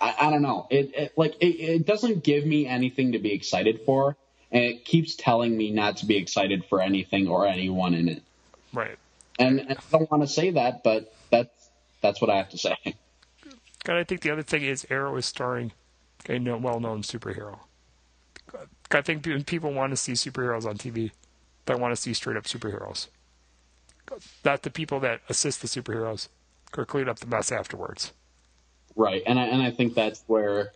I, 0.00 0.14
I 0.20 0.30
don't 0.30 0.42
know. 0.42 0.66
It, 0.70 0.94
it 0.94 1.12
like 1.16 1.36
it, 1.40 1.46
it, 1.46 1.86
doesn't 1.86 2.24
give 2.24 2.44
me 2.44 2.66
anything 2.66 3.12
to 3.12 3.18
be 3.18 3.32
excited 3.32 3.82
for, 3.86 4.16
and 4.50 4.64
it 4.64 4.84
keeps 4.84 5.14
telling 5.14 5.56
me 5.56 5.70
not 5.70 5.98
to 5.98 6.06
be 6.06 6.16
excited 6.16 6.64
for 6.66 6.80
anything 6.80 7.28
or 7.28 7.46
anyone 7.46 7.94
in 7.94 8.08
it. 8.08 8.22
Right. 8.72 8.96
And, 9.38 9.60
and 9.60 9.72
I 9.72 9.82
don't 9.90 10.10
want 10.10 10.22
to 10.22 10.28
say 10.28 10.50
that, 10.50 10.82
but 10.82 11.14
that's 11.30 11.70
that's 12.00 12.20
what 12.20 12.30
I 12.30 12.36
have 12.36 12.50
to 12.50 12.58
say. 12.58 12.76
God, 13.84 13.96
I 13.96 14.04
think 14.04 14.22
the 14.22 14.30
other 14.30 14.42
thing 14.42 14.62
is 14.62 14.86
Arrow 14.90 15.16
is 15.16 15.26
starring 15.26 15.72
a 16.28 16.38
well-known 16.38 17.02
superhero. 17.02 17.58
I 18.90 19.02
think 19.02 19.46
people 19.46 19.72
want 19.72 19.90
to 19.90 19.96
see 19.96 20.12
superheroes 20.12 20.64
on 20.64 20.78
TV 20.78 21.10
They 21.66 21.74
want 21.74 21.94
to 21.94 22.00
see 22.00 22.14
straight 22.14 22.36
up 22.36 22.44
superheroes. 22.44 23.08
Not 24.44 24.62
the 24.62 24.70
people 24.70 25.00
that 25.00 25.20
assist 25.28 25.60
the 25.60 25.68
superheroes 25.68 26.28
or 26.76 26.84
clean 26.84 27.08
up 27.08 27.18
the 27.18 27.26
mess 27.26 27.50
afterwards. 27.50 28.12
Right, 28.96 29.22
and 29.26 29.38
I, 29.38 29.44
and 29.46 29.62
I 29.62 29.70
think 29.70 29.94
that's 29.94 30.22
where 30.26 30.72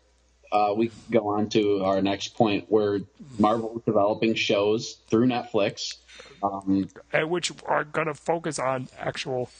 uh, 0.50 0.74
we 0.76 0.90
go 1.10 1.28
on 1.28 1.48
to 1.50 1.84
our 1.84 2.02
next 2.02 2.34
point, 2.36 2.66
where 2.68 3.00
Marvel 3.38 3.76
is 3.76 3.82
developing 3.84 4.34
shows 4.34 4.98
through 5.08 5.26
Netflix, 5.26 5.96
um, 6.42 6.88
which 7.14 7.52
are 7.66 7.84
going 7.84 8.06
to 8.06 8.14
focus 8.14 8.58
on 8.58 8.88
actual 8.98 9.50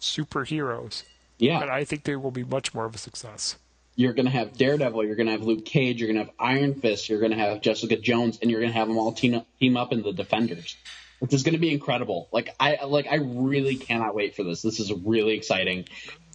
superheroes. 0.00 1.04
Yeah, 1.38 1.62
and 1.62 1.70
I 1.70 1.84
think 1.84 2.04
they 2.04 2.16
will 2.16 2.30
be 2.30 2.44
much 2.44 2.74
more 2.74 2.84
of 2.84 2.94
a 2.94 2.98
success. 2.98 3.56
You're 3.94 4.14
going 4.14 4.26
to 4.26 4.32
have 4.32 4.56
Daredevil, 4.56 5.04
you're 5.04 5.16
going 5.16 5.26
to 5.26 5.32
have 5.32 5.42
Luke 5.42 5.64
Cage, 5.66 6.00
you're 6.00 6.12
going 6.12 6.18
to 6.18 6.24
have 6.24 6.34
Iron 6.38 6.74
Fist, 6.74 7.08
you're 7.08 7.20
going 7.20 7.32
to 7.32 7.38
have 7.38 7.60
Jessica 7.60 7.96
Jones, 7.96 8.38
and 8.40 8.50
you're 8.50 8.60
going 8.60 8.72
to 8.72 8.78
have 8.78 8.88
them 8.88 8.98
all 8.98 9.12
team 9.12 9.34
up, 9.34 9.46
team 9.60 9.76
up 9.76 9.92
in 9.92 10.02
the 10.02 10.12
Defenders, 10.12 10.76
which 11.22 11.32
is 11.32 11.44
going 11.44 11.52
to 11.52 11.60
be 11.60 11.72
incredible. 11.72 12.28
Like 12.32 12.52
I 12.58 12.82
like 12.84 13.06
I 13.08 13.14
really 13.14 13.76
cannot 13.76 14.12
wait 14.12 14.34
for 14.34 14.42
this. 14.42 14.60
This 14.60 14.80
is 14.80 14.92
really 14.92 15.34
exciting, 15.34 15.84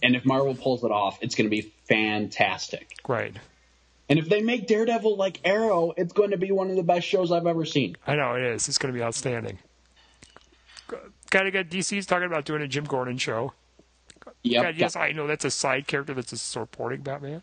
and 0.02 0.16
if 0.16 0.24
Marvel 0.24 0.54
pulls 0.54 0.82
it 0.82 0.90
off, 0.90 1.18
it's 1.20 1.34
going 1.34 1.44
to 1.44 1.50
be 1.50 1.74
fantastic. 1.86 2.96
Right. 3.06 3.36
And 4.08 4.18
if 4.18 4.30
they 4.30 4.40
make 4.40 4.66
Daredevil 4.66 5.16
like 5.16 5.42
Arrow, 5.44 5.92
it's 5.94 6.14
going 6.14 6.30
to 6.30 6.38
be 6.38 6.52
one 6.52 6.70
of 6.70 6.76
the 6.76 6.82
best 6.82 7.06
shows 7.06 7.30
I've 7.30 7.46
ever 7.46 7.66
seen. 7.66 7.98
I 8.06 8.16
know 8.16 8.34
it 8.36 8.42
is. 8.42 8.66
It's 8.66 8.78
going 8.78 8.90
to 8.90 8.98
be 8.98 9.04
outstanding. 9.04 9.58
Got 11.28 11.42
to 11.42 11.50
get 11.50 11.68
DC's 11.68 12.06
talking 12.06 12.26
about 12.26 12.46
doing 12.46 12.62
a 12.62 12.66
Jim 12.66 12.84
Gordon 12.84 13.18
show. 13.18 13.52
Yep. 14.42 14.62
God, 14.62 14.76
yes, 14.76 14.96
I 14.96 15.12
know 15.12 15.26
that's 15.26 15.44
a 15.44 15.50
side 15.50 15.86
character 15.86 16.14
that's 16.14 16.32
a 16.32 16.38
supporting 16.38 17.02
Batman. 17.02 17.42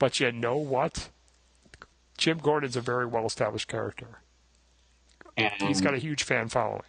But 0.00 0.18
you 0.18 0.32
know 0.32 0.56
what? 0.56 1.10
Jim 2.18 2.38
Gordon's 2.38 2.74
a 2.74 2.80
very 2.80 3.06
well 3.06 3.24
established 3.24 3.68
character. 3.68 4.18
And 5.36 5.52
he's 5.60 5.80
got 5.80 5.94
a 5.94 5.98
huge 5.98 6.22
fan 6.22 6.48
following. 6.48 6.82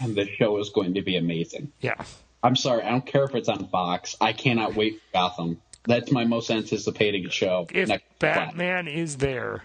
And 0.00 0.16
the 0.16 0.26
show 0.26 0.58
is 0.58 0.70
going 0.70 0.94
to 0.94 1.02
be 1.02 1.16
amazing. 1.16 1.72
Yeah. 1.80 2.04
I'm 2.42 2.56
sorry, 2.56 2.82
I 2.82 2.90
don't 2.90 3.06
care 3.06 3.24
if 3.24 3.34
it's 3.34 3.48
on 3.48 3.68
Fox. 3.68 4.16
I 4.20 4.32
cannot 4.32 4.74
wait 4.74 4.94
for 4.94 5.12
Gotham. 5.12 5.62
That's 5.86 6.10
my 6.10 6.24
most 6.24 6.50
anticipated 6.50 7.32
show. 7.32 7.66
If 7.70 7.90
Batman 8.18 8.88
is 8.88 9.18
there, 9.18 9.64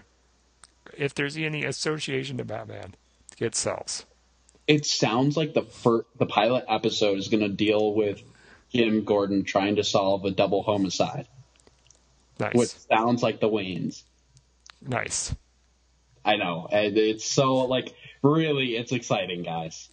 if 0.96 1.14
there's 1.14 1.36
any 1.36 1.64
association 1.64 2.38
to 2.38 2.44
Batman, 2.44 2.94
it 3.38 3.54
sells. 3.54 4.06
It 4.66 4.86
sounds 4.86 5.36
like 5.36 5.54
the 5.54 5.62
first, 5.62 6.06
the 6.18 6.26
pilot 6.26 6.64
episode 6.68 7.18
is 7.18 7.28
going 7.28 7.42
to 7.42 7.48
deal 7.48 7.92
with 7.94 8.22
Jim 8.72 9.04
Gordon 9.04 9.44
trying 9.44 9.76
to 9.76 9.84
solve 9.84 10.24
a 10.24 10.30
double 10.30 10.62
homicide. 10.62 11.26
Nice. 12.38 12.54
Which 12.54 12.68
sounds 12.68 13.22
like 13.22 13.40
the 13.40 13.48
Waynes. 13.48 14.04
Nice. 14.80 15.34
I 16.24 16.36
know. 16.36 16.68
It's 16.70 17.24
so 17.24 17.56
like 17.66 17.94
really, 18.22 18.76
it's 18.76 18.92
exciting, 18.92 19.42
guys. 19.42 19.88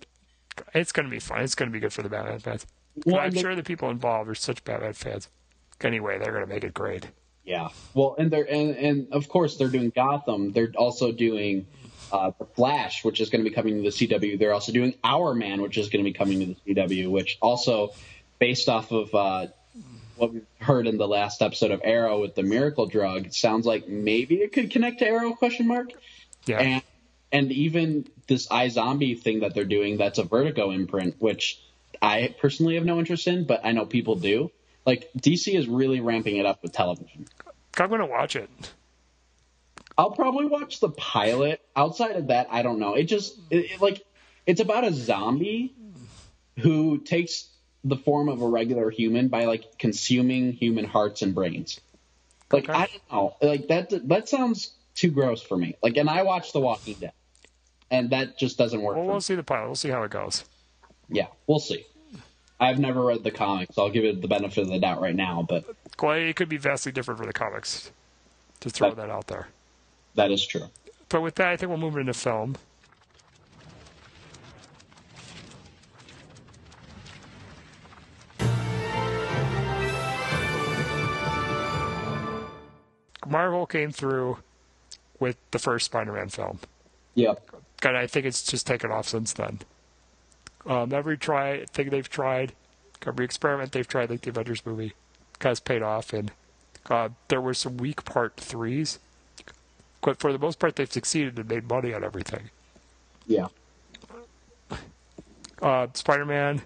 It's 0.74 0.92
going 0.92 1.06
to 1.06 1.12
be 1.12 1.20
fun. 1.20 1.42
It's 1.42 1.56
going 1.56 1.70
to 1.70 1.74
be 1.74 1.80
good 1.80 1.94
for 1.94 2.02
the 2.02 2.10
Batman 2.10 2.40
fans. 2.40 2.66
Well, 3.06 3.20
I'm 3.20 3.36
sure 3.36 3.56
the 3.56 3.64
people 3.64 3.90
involved 3.90 4.30
are 4.30 4.36
such 4.36 4.64
Batman 4.64 4.94
fans. 4.94 5.30
Anyway, 5.82 6.18
they're 6.18 6.32
going 6.32 6.46
to 6.46 6.52
make 6.52 6.64
it 6.64 6.74
great. 6.74 7.08
Yeah. 7.46 7.70
Well, 7.94 8.16
and 8.18 8.32
they're 8.32 8.52
and, 8.52 8.76
and 8.76 9.08
of 9.14 9.30
course 9.30 9.58
they're 9.58 9.70
doing 9.70 9.92
Gotham. 9.96 10.52
They're 10.52 10.72
also 10.76 11.12
doing 11.12 11.68
uh, 12.12 12.32
the 12.38 12.46
Flash, 12.46 13.06
which 13.06 13.22
is 13.22 13.30
going 13.30 13.44
to 13.44 13.50
be 13.50 13.56
coming 13.56 13.84
to 13.84 13.90
the 13.90 13.96
CW. 14.08 14.40
They're 14.40 14.54
also 14.54 14.72
doing 14.72 14.96
Hourman, 15.04 15.62
which 15.62 15.78
is 15.78 15.90
going 15.90 16.04
to 16.04 16.10
be 16.10 16.14
coming 16.14 16.40
to 16.40 16.46
the 16.66 16.76
CW, 16.76 17.10
which 17.10 17.38
also 17.42 17.94
based 18.40 18.68
off 18.68 18.92
of 18.92 19.14
uh, 19.14 19.48
what 20.18 20.34
we 20.34 20.42
heard 20.60 20.88
in 20.88 20.98
the 20.98 21.08
last 21.08 21.42
episode 21.42 21.72
of 21.72 21.82
Arrow 21.84 22.22
with 22.22 22.36
the 22.36 22.44
miracle 22.44 22.86
drug, 22.86 23.28
it 23.28 23.34
sounds 23.34 23.66
like 23.66 23.88
maybe 23.88 24.36
it 24.36 24.52
could 24.52 24.72
connect 24.72 25.00
to 25.00 25.08
Arrow? 25.08 25.34
Question 25.34 25.68
mark. 25.68 25.92
Yeah. 26.46 26.60
And 26.60 26.84
and 27.32 27.52
even 27.52 28.08
this 28.28 28.48
iZombie 28.48 29.22
thing 29.22 29.42
that 29.42 29.54
they're 29.54 29.66
doing, 29.66 29.98
that's 29.98 30.20
a 30.20 30.24
Vertigo 30.24 30.72
imprint, 30.72 31.16
which 31.20 31.62
I 32.02 32.36
personally 32.40 32.76
have 32.76 32.86
no 32.86 33.00
interest 33.00 33.28
in, 33.28 33.46
but 33.46 33.62
I 33.64 33.72
know 33.72 33.86
people 33.86 34.16
do. 34.16 34.52
Like 34.86 35.10
DC 35.18 35.54
is 35.54 35.68
really 35.68 36.00
ramping 36.00 36.38
it 36.38 36.46
up 36.46 36.64
with 36.64 36.72
television. 36.72 37.28
I'm 37.78 37.90
gonna 37.90 38.06
watch 38.06 38.36
it. 38.36 38.50
I'll 39.98 40.12
probably 40.12 40.46
watch 40.46 40.80
the 40.80 40.90
pilot. 40.90 41.62
Outside 41.76 42.16
of 42.16 42.28
that, 42.28 42.48
I 42.52 42.62
don't 42.62 42.80
know. 42.80 42.94
It 42.94 43.04
just 43.04 43.38
it, 43.50 43.72
it, 43.72 43.82
like 43.82 44.06
it's 44.46 44.62
about 44.62 44.86
a 44.86 44.94
zombie 44.94 45.74
who 46.60 47.00
takes 47.00 47.50
the 47.84 47.98
form 47.98 48.30
of 48.30 48.42
a 48.42 48.48
regular 48.48 48.90
human 48.90 49.28
by 49.28 49.46
like 49.46 49.78
consuming 49.78 50.54
human 50.54 50.86
hearts 50.86 51.22
and 51.22 51.36
brains. 51.36 51.80
Like 52.52 52.70
okay. 52.70 52.74
I 52.74 52.88
don't 52.88 53.12
know, 53.12 53.36
like 53.42 53.68
that 53.68 54.08
that 54.08 54.30
sounds 54.30 54.72
too 54.98 55.12
gross 55.12 55.42
for 55.42 55.56
me. 55.56 55.76
Like, 55.82 55.96
and 55.96 56.10
I 56.10 56.24
watched 56.24 56.54
The 56.54 56.60
Walking 56.60 56.96
Dead, 56.96 57.14
and 57.92 58.10
that 58.10 58.38
just 58.38 58.58
doesn't 58.58 58.82
work. 58.82 58.96
Well, 58.96 59.06
we'll 59.06 59.16
me. 59.16 59.22
see 59.22 59.36
the 59.36 59.44
pilot. 59.44 59.68
We'll 59.68 59.76
see 59.76 59.90
how 59.90 60.04
it 60.04 60.12
goes. 60.12 60.46
Yeah, 61.10 61.28
we'll 61.48 61.60
see. 61.60 61.86
I've 62.60 62.80
never 62.80 63.06
read 63.06 63.24
the 63.24 63.32
comics. 63.32 63.76
So 63.76 63.84
I'll 63.84 63.92
give 63.92 64.04
it 64.04 64.22
the 64.22 64.28
benefit 64.28 64.64
of 64.64 64.70
the 64.70 64.80
doubt 64.80 65.00
right 65.00 65.16
now, 65.16 65.46
but 65.48 65.66
well, 66.02 66.14
it 66.14 66.36
could 66.36 66.50
be 66.50 66.58
vastly 66.58 66.92
different 66.92 67.20
for 67.20 67.26
the 67.26 67.34
comics. 67.34 67.92
To 68.62 68.70
throw 68.72 68.90
that, 68.90 68.96
that 68.96 69.10
out 69.12 69.28
there. 69.28 69.50
That 70.16 70.32
is 70.32 70.46
true. 70.46 70.64
But 71.10 71.22
with 71.22 71.36
that, 71.36 71.50
I 71.50 71.58
think 71.58 71.70
we'll 71.70 71.78
move 71.78 71.98
into 71.98 72.14
film. 72.14 72.56
Marvel 83.28 83.66
came 83.66 83.92
through 83.92 84.38
with 85.20 85.38
the 85.52 85.60
first 85.60 85.86
Spider-Man 85.88 86.30
film. 86.30 86.60
Yep. 87.16 87.50
And 87.84 87.96
I 87.96 88.08
think 88.08 88.26
it's 88.26 88.44
just 88.44 88.66
taken 88.66 88.92
off 88.92 89.08
since 89.08 89.34
then. 89.34 89.60
Um, 90.66 90.94
every 90.94 91.18
try 91.18 91.66
thing 91.66 91.90
they've 91.90 92.10
tried, 92.10 92.54
every 93.06 93.24
experiment 93.24 93.72
they've 93.72 93.88
tried, 93.88 94.10
like 94.10 94.22
the 94.22 94.32
Avengers 94.32 94.66
movie, 94.66 94.94
has 95.42 95.60
paid 95.60 95.82
off. 95.82 96.12
And 96.12 96.32
uh, 96.90 97.10
there 97.28 97.40
were 97.40 97.54
some 97.54 97.78
weak 97.78 98.04
part 98.04 98.36
threes, 98.38 99.00
but 100.02 100.20
for 100.20 100.34
the 100.34 100.40
most 100.40 100.60
part, 100.60 100.76
they've 100.76 100.92
succeeded 100.92 101.38
and 101.38 101.48
made 101.48 101.70
money 101.70 101.94
on 101.94 102.04
everything. 102.04 102.50
Yeah. 103.28 103.48
Uh, 105.62 105.88
Spider-Man, 105.94 106.62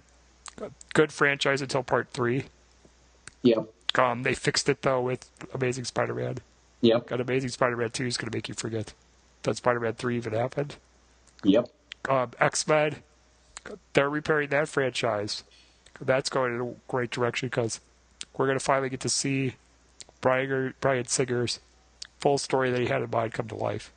good 0.94 1.12
franchise 1.12 1.62
until 1.62 1.82
Part 1.82 2.10
Three. 2.12 2.46
Yeah. 3.42 3.64
Um, 3.96 4.24
they 4.24 4.34
fixed 4.34 4.70
it 4.70 4.82
though 4.82 5.02
with 5.02 5.30
Amazing 5.54 5.86
Spider-Man. 5.86 6.38
Yeah. 6.82 7.00
Got 7.06 7.22
Amazing 7.22 7.50
Spider-Man 7.50 7.92
Two 7.92 8.06
is 8.06 8.18
going 8.18 8.30
to 8.30 8.36
make 8.36 8.48
you 8.48 8.54
forget 8.54 8.94
that 9.44 9.58
Spider-Man 9.58 9.94
Three 9.94 10.18
even 10.18 10.34
happened. 10.34 10.76
Yep. 11.44 11.70
Um, 12.10 12.32
X-Men, 12.40 12.98
they're 13.94 14.10
repairing 14.10 14.50
that 14.50 14.68
franchise. 14.68 15.44
That's 16.00 16.30
going 16.30 16.56
in 16.56 16.62
a 16.62 16.74
great 16.88 17.12
direction 17.12 17.50
because 17.50 17.80
we're 18.38 18.48
going 18.48 18.58
to 18.58 18.64
finally 18.64 18.90
get 18.90 19.02
to 19.02 19.10
see 19.10 19.56
Bryan, 20.20 20.74
Bryan 20.80 21.06
Singer's 21.06 21.60
full 22.20 22.38
story 22.38 22.72
that 22.72 22.80
he 22.80 22.88
had 22.88 23.02
in 23.02 23.10
mind 23.10 23.34
come 23.34 23.48
to 23.48 23.56
life. 23.56 23.92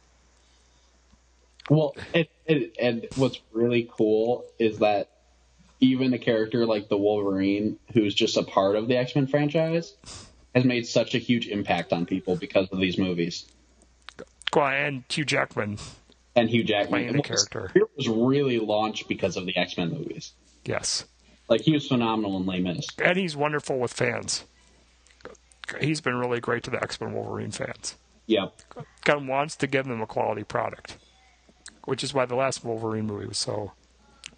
Well, 1.70 1.94
it, 2.12 2.30
it, 2.46 2.76
and 2.78 3.06
what's 3.16 3.40
really 3.52 3.88
cool 3.90 4.44
is 4.58 4.78
that 4.80 5.08
even 5.80 6.12
a 6.12 6.18
character 6.18 6.66
like 6.66 6.88
the 6.88 6.96
Wolverine, 6.96 7.78
who's 7.92 8.14
just 8.14 8.36
a 8.36 8.42
part 8.42 8.76
of 8.76 8.88
the 8.88 8.96
X 8.96 9.14
Men 9.14 9.26
franchise, 9.26 9.94
has 10.54 10.64
made 10.64 10.86
such 10.86 11.14
a 11.14 11.18
huge 11.18 11.48
impact 11.48 11.92
on 11.92 12.06
people 12.06 12.36
because 12.36 12.68
of 12.70 12.78
these 12.78 12.98
movies. 12.98 13.46
Well, 14.54 14.66
and 14.66 15.04
Hugh 15.08 15.24
Jackman. 15.24 15.78
And 16.36 16.50
Hugh 16.50 16.64
Jackman 16.64 17.02
playing 17.02 17.16
the 17.16 17.22
character. 17.22 17.70
It 17.74 17.84
was 17.96 18.08
really 18.08 18.58
launched 18.58 19.08
because 19.08 19.36
of 19.36 19.46
the 19.46 19.56
X 19.56 19.78
Men 19.78 19.90
movies. 19.90 20.32
Yes. 20.64 21.04
Like 21.48 21.60
he 21.60 21.72
was 21.72 21.86
phenomenal 21.86 22.36
in 22.38 22.46
Les 22.46 22.60
Mis. 22.60 22.86
And 23.02 23.16
he's 23.16 23.36
wonderful 23.36 23.78
with 23.78 23.92
fans. 23.92 24.44
He's 25.80 26.00
been 26.00 26.16
really 26.16 26.40
great 26.40 26.62
to 26.64 26.70
the 26.70 26.82
X 26.82 27.00
Men 27.00 27.12
Wolverine 27.12 27.50
fans. 27.50 27.96
Yep. 28.26 28.54
Kind 29.04 29.20
of 29.20 29.26
wants 29.26 29.56
to 29.56 29.66
give 29.66 29.86
them 29.86 30.00
a 30.00 30.06
quality 30.06 30.44
product, 30.44 30.96
which 31.84 32.02
is 32.02 32.14
why 32.14 32.24
the 32.24 32.34
last 32.34 32.64
Wolverine 32.64 33.06
movie 33.06 33.26
was 33.26 33.38
so 33.38 33.72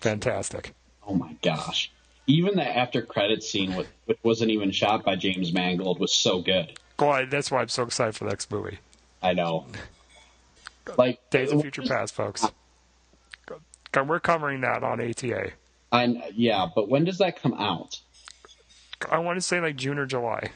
fantastic. 0.00 0.74
Oh 1.06 1.14
my 1.14 1.36
gosh! 1.42 1.92
Even 2.26 2.56
the 2.56 2.76
after 2.76 3.02
credit 3.02 3.44
scene, 3.44 3.72
which 3.74 4.18
wasn't 4.24 4.50
even 4.50 4.72
shot 4.72 5.04
by 5.04 5.14
James 5.14 5.52
Mangold, 5.52 6.00
was 6.00 6.12
so 6.12 6.40
good. 6.40 6.78
Well, 6.98 7.26
that's 7.26 7.50
why 7.50 7.60
I'm 7.60 7.68
so 7.68 7.84
excited 7.84 8.16
for 8.16 8.24
the 8.24 8.30
next 8.30 8.50
movie. 8.50 8.78
I 9.22 9.32
know. 9.34 9.66
Like 10.96 11.30
Days 11.30 11.52
of 11.52 11.60
Future 11.60 11.82
Past, 11.82 12.14
folks. 12.14 12.46
We're 13.94 14.20
covering 14.20 14.60
that 14.60 14.84
on 14.84 15.00
ATA. 15.00 15.52
And 15.90 16.22
yeah, 16.34 16.66
but 16.74 16.88
when 16.88 17.04
does 17.04 17.18
that 17.18 17.40
come 17.40 17.54
out? 17.54 17.98
I 19.10 19.18
want 19.18 19.36
to 19.38 19.40
say 19.40 19.60
like 19.60 19.76
June 19.76 19.98
or 19.98 20.06
July. 20.06 20.50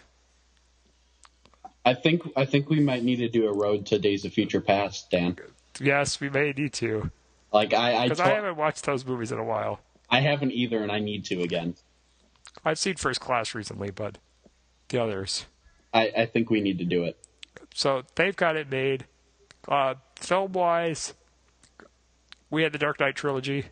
I 1.85 1.95
think 1.95 2.23
I 2.37 2.45
think 2.45 2.69
we 2.69 2.81
might 2.81 3.03
need 3.03 3.17
to 3.17 3.29
do 3.29 3.49
a 3.49 3.53
road 3.53 3.87
to 3.87 3.99
Days 3.99 4.25
of 4.25 4.33
Future 4.33 4.61
Past, 4.61 5.11
Dan. 5.11 5.37
Yes, 5.81 6.21
we 6.21 6.29
may 6.29 6.53
need 6.53 6.75
to. 6.75 7.11
Like 7.53 7.73
I, 7.73 8.05
because 8.05 8.21
I, 8.21 8.33
I 8.33 8.35
haven't 8.35 8.57
watched 8.57 8.85
those 8.85 9.05
movies 9.07 9.33
in 9.33 9.39
a 9.39 9.45
while. 9.45 9.81
I 10.11 10.21
haven't 10.21 10.53
either, 10.53 10.83
and 10.83 10.93
I 10.93 10.99
need 10.99 11.25
to 11.27 11.43
again. 11.43 11.77
I've 12.65 12.79
seen 12.79 12.97
First 12.97 13.21
Class 13.21 13.55
recently, 13.55 13.91
but 13.91 14.19
the 14.89 15.03
others. 15.03 15.47
I, 15.93 16.13
I 16.17 16.27
think 16.27 16.51
we 16.51 16.61
need 16.61 16.79
to 16.79 16.85
do 16.85 17.05
it. 17.05 17.19
So 17.75 18.03
they've 18.15 18.37
got 18.37 18.57
it 18.57 18.71
made. 18.71 19.07
Uh, 19.67 19.95
film 20.21 20.53
wise, 20.53 21.15
we 22.51 22.63
had 22.63 22.73
the 22.73 22.79
Dark 22.79 23.01
Knight 23.01 23.17
trilogy. 23.17 23.67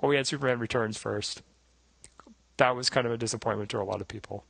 Well, 0.00 0.10
we 0.10 0.16
had 0.16 0.26
Superman 0.26 0.58
Returns 0.58 0.98
first. 0.98 1.42
That 2.58 2.74
was 2.74 2.90
kind 2.90 3.06
of 3.06 3.12
a 3.12 3.18
disappointment 3.18 3.70
to 3.70 3.80
a 3.80 3.84
lot 3.84 4.00
of 4.00 4.08
people. 4.08 4.44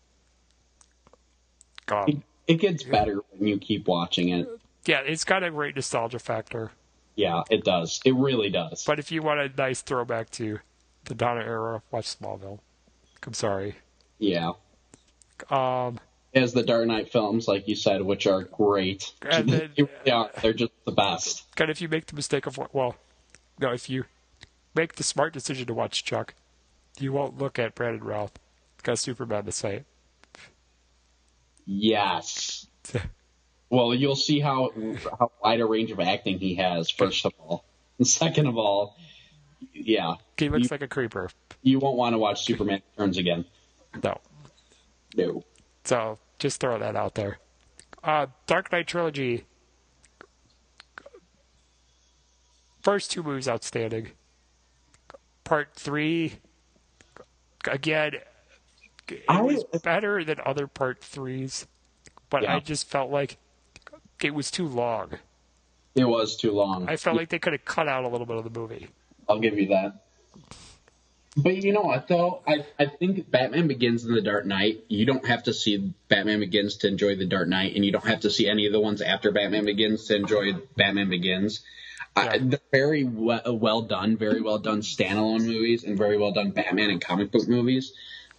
God. 1.86 2.08
It, 2.08 2.16
it 2.46 2.54
gets 2.60 2.82
better 2.82 3.20
when 3.30 3.48
you 3.48 3.58
keep 3.58 3.86
watching 3.88 4.30
it. 4.30 4.48
Yeah, 4.84 5.00
it's 5.00 5.24
got 5.24 5.42
a 5.42 5.50
great 5.50 5.74
nostalgia 5.74 6.18
factor. 6.18 6.70
Yeah, 7.16 7.42
it 7.50 7.64
does. 7.64 8.00
It 8.04 8.14
really 8.14 8.50
does. 8.50 8.84
But 8.84 8.98
if 8.98 9.10
you 9.10 9.22
want 9.22 9.40
a 9.40 9.48
nice 9.56 9.80
throwback 9.82 10.30
to 10.32 10.60
the 11.04 11.14
Donner 11.14 11.42
era, 11.42 11.82
watch 11.90 12.16
Smallville. 12.16 12.58
I'm 13.26 13.32
sorry. 13.32 13.76
Yeah. 14.18 14.52
Um, 15.50 15.98
as 16.36 16.52
the 16.52 16.62
Dark 16.62 16.86
Knight 16.86 17.10
films, 17.10 17.48
like 17.48 17.66
you 17.66 17.74
said, 17.74 18.02
which 18.02 18.26
are 18.26 18.42
great. 18.42 19.12
And 19.22 19.48
then, 19.48 19.70
they 20.04 20.10
are. 20.10 20.30
They're 20.42 20.52
just 20.52 20.72
the 20.84 20.92
best. 20.92 21.44
Kind 21.56 21.70
of 21.70 21.76
if 21.76 21.80
you 21.80 21.88
make 21.88 22.06
the 22.06 22.14
mistake 22.14 22.46
of 22.46 22.58
well, 22.72 22.96
no, 23.58 23.72
if 23.72 23.88
you 23.88 24.04
make 24.74 24.96
the 24.96 25.02
smart 25.02 25.32
decision 25.32 25.66
to 25.66 25.74
watch 25.74 26.04
Chuck, 26.04 26.34
you 26.98 27.12
won't 27.12 27.38
look 27.38 27.58
at 27.58 27.74
Brandon 27.74 28.04
Routh 28.04 28.38
because 28.76 29.00
Superman 29.00 29.44
to 29.46 29.52
say 29.52 29.76
it. 29.76 29.86
Yes. 31.64 32.66
well, 33.70 33.94
you'll 33.94 34.14
see 34.14 34.38
how 34.38 34.70
how 35.18 35.32
wide 35.42 35.60
a 35.60 35.66
range 35.66 35.90
of 35.90 36.00
acting 36.00 36.38
he 36.38 36.54
has. 36.56 36.90
First 36.90 37.24
of 37.24 37.32
all, 37.38 37.64
and 37.98 38.06
second 38.06 38.46
of 38.46 38.58
all, 38.58 38.96
yeah, 39.72 40.16
he 40.36 40.50
looks 40.50 40.64
you, 40.64 40.68
like 40.70 40.82
a 40.82 40.88
creeper. 40.88 41.30
You 41.62 41.78
won't 41.78 41.96
want 41.96 42.12
to 42.12 42.18
watch 42.18 42.44
Superman 42.44 42.82
Returns 42.92 43.16
again. 43.16 43.46
No. 44.04 44.20
No. 45.16 45.42
So 45.84 46.18
just 46.38 46.60
throw 46.60 46.78
that 46.78 46.96
out 46.96 47.14
there. 47.14 47.38
Uh, 48.02 48.26
Dark 48.46 48.70
Knight 48.72 48.86
trilogy. 48.86 49.44
First 52.82 53.10
two 53.10 53.22
movies 53.22 53.48
outstanding. 53.48 54.10
Part 55.44 55.70
three, 55.74 56.34
again, 57.68 58.12
it 59.08 59.24
was 59.28 59.64
better 59.82 60.24
than 60.24 60.38
other 60.44 60.66
part 60.66 61.02
threes, 61.02 61.66
but 62.30 62.42
Yeah. 62.42 62.56
I 62.56 62.60
just 62.60 62.88
felt 62.88 63.10
like 63.10 63.38
it 64.22 64.34
was 64.34 64.50
too 64.50 64.66
long. 64.66 65.18
It 65.94 66.04
was 66.04 66.36
too 66.36 66.52
long. 66.52 66.88
I 66.88 66.96
felt 66.96 67.16
like 67.16 67.28
they 67.30 67.38
could 67.38 67.52
have 67.54 67.64
cut 67.64 67.88
out 67.88 68.04
a 68.04 68.08
little 68.08 68.26
bit 68.26 68.36
of 68.36 68.44
the 68.44 68.58
movie. 68.58 68.88
I'll 69.28 69.38
give 69.38 69.58
you 69.58 69.66
that. 69.68 70.02
But 71.36 71.62
you 71.62 71.72
know 71.72 71.82
what 71.82 72.08
though? 72.08 72.42
I, 72.46 72.64
I 72.78 72.86
think 72.86 73.30
Batman 73.30 73.68
Begins 73.68 74.04
and 74.04 74.16
The 74.16 74.22
Dark 74.22 74.46
Knight, 74.46 74.84
you 74.88 75.04
don't 75.04 75.26
have 75.26 75.42
to 75.44 75.52
see 75.52 75.92
Batman 76.08 76.40
Begins 76.40 76.78
to 76.78 76.88
enjoy 76.88 77.16
The 77.16 77.26
Dark 77.26 77.48
Knight, 77.48 77.76
and 77.76 77.84
you 77.84 77.92
don't 77.92 78.06
have 78.06 78.20
to 78.20 78.30
see 78.30 78.48
any 78.48 78.66
of 78.66 78.72
the 78.72 78.80
ones 78.80 79.02
after 79.02 79.30
Batman 79.32 79.66
Begins 79.66 80.06
to 80.06 80.16
enjoy 80.16 80.54
Batman 80.76 81.10
Begins. 81.10 81.60
I, 82.16 82.38
they're 82.38 82.58
very 82.72 83.04
well, 83.04 83.42
uh, 83.46 83.52
well 83.52 83.82
done, 83.82 84.16
very 84.16 84.40
well 84.40 84.58
done 84.58 84.80
standalone 84.80 85.44
movies, 85.44 85.84
and 85.84 85.98
very 85.98 86.16
well 86.16 86.32
done 86.32 86.52
Batman 86.52 86.88
and 86.88 87.00
comic 87.00 87.30
book 87.30 87.46
movies. 87.46 87.92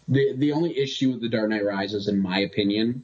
The 0.07 0.33
the 0.35 0.53
only 0.53 0.75
issue 0.79 1.11
with 1.11 1.21
The 1.21 1.29
Dark 1.29 1.49
Knight 1.49 1.63
Rises, 1.63 2.07
in 2.07 2.19
my 2.19 2.39
opinion, 2.39 3.03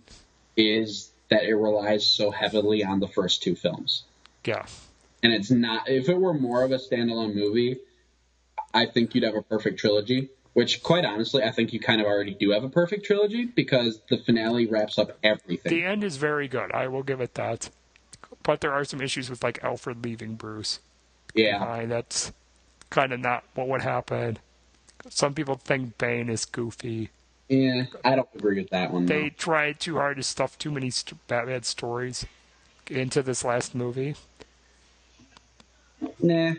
is 0.57 1.11
that 1.29 1.43
it 1.43 1.53
relies 1.53 2.05
so 2.05 2.31
heavily 2.31 2.83
on 2.83 2.99
the 2.99 3.07
first 3.07 3.43
two 3.43 3.55
films. 3.55 4.03
Yeah. 4.45 4.65
And 5.21 5.31
it's 5.31 5.51
not. 5.51 5.87
If 5.87 6.09
it 6.09 6.19
were 6.19 6.33
more 6.33 6.63
of 6.63 6.71
a 6.71 6.77
standalone 6.77 7.35
movie, 7.35 7.77
I 8.73 8.85
think 8.85 9.13
you'd 9.15 9.23
have 9.23 9.35
a 9.35 9.41
perfect 9.41 9.79
trilogy. 9.79 10.29
Which, 10.53 10.83
quite 10.83 11.03
honestly, 11.03 11.41
I 11.41 11.49
think 11.49 11.73
you 11.73 11.79
kind 11.79 11.99
of 11.99 12.05
already 12.05 12.35
do 12.35 12.51
have 12.51 12.63
a 12.63 12.69
perfect 12.69 13.05
trilogy 13.05 13.45
because 13.45 14.01
the 14.09 14.17
finale 14.17 14.67
wraps 14.67 14.99
up 14.99 15.17
everything. 15.23 15.71
The 15.71 15.83
end 15.83 16.03
is 16.03 16.17
very 16.17 16.47
good. 16.47 16.71
I 16.71 16.87
will 16.87 17.01
give 17.01 17.21
it 17.21 17.33
that. 17.33 17.71
But 18.43 18.61
there 18.61 18.71
are 18.71 18.85
some 18.85 19.01
issues 19.01 19.31
with 19.31 19.43
like 19.43 19.63
Alfred 19.63 20.03
leaving 20.03 20.35
Bruce. 20.35 20.79
Yeah. 21.33 21.85
That's 21.87 22.31
kind 22.91 23.13
of 23.13 23.19
not 23.19 23.43
what 23.55 23.67
would 23.67 23.81
happen. 23.81 24.37
Some 25.09 25.33
people 25.33 25.55
think 25.55 25.97
Bane 25.97 26.29
is 26.29 26.45
goofy. 26.45 27.09
Yeah, 27.49 27.85
I 28.05 28.15
don't 28.15 28.29
agree 28.35 28.61
with 28.61 28.69
that 28.69 28.91
one. 28.91 29.05
They 29.05 29.23
though. 29.23 29.35
tried 29.35 29.79
too 29.79 29.95
hard 29.95 30.17
to 30.17 30.23
stuff 30.23 30.57
too 30.57 30.71
many 30.71 30.89
st- 30.89 31.25
Batman 31.27 31.63
stories 31.63 32.25
into 32.87 33.21
this 33.21 33.43
last 33.43 33.75
movie. 33.75 34.15
Nah. 36.19 36.53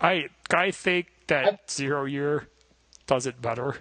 I 0.00 0.28
I 0.50 0.70
think 0.70 1.08
that 1.30 1.70
Zero 1.70 2.04
Year 2.04 2.48
does 3.06 3.26
it 3.26 3.40
better 3.40 3.78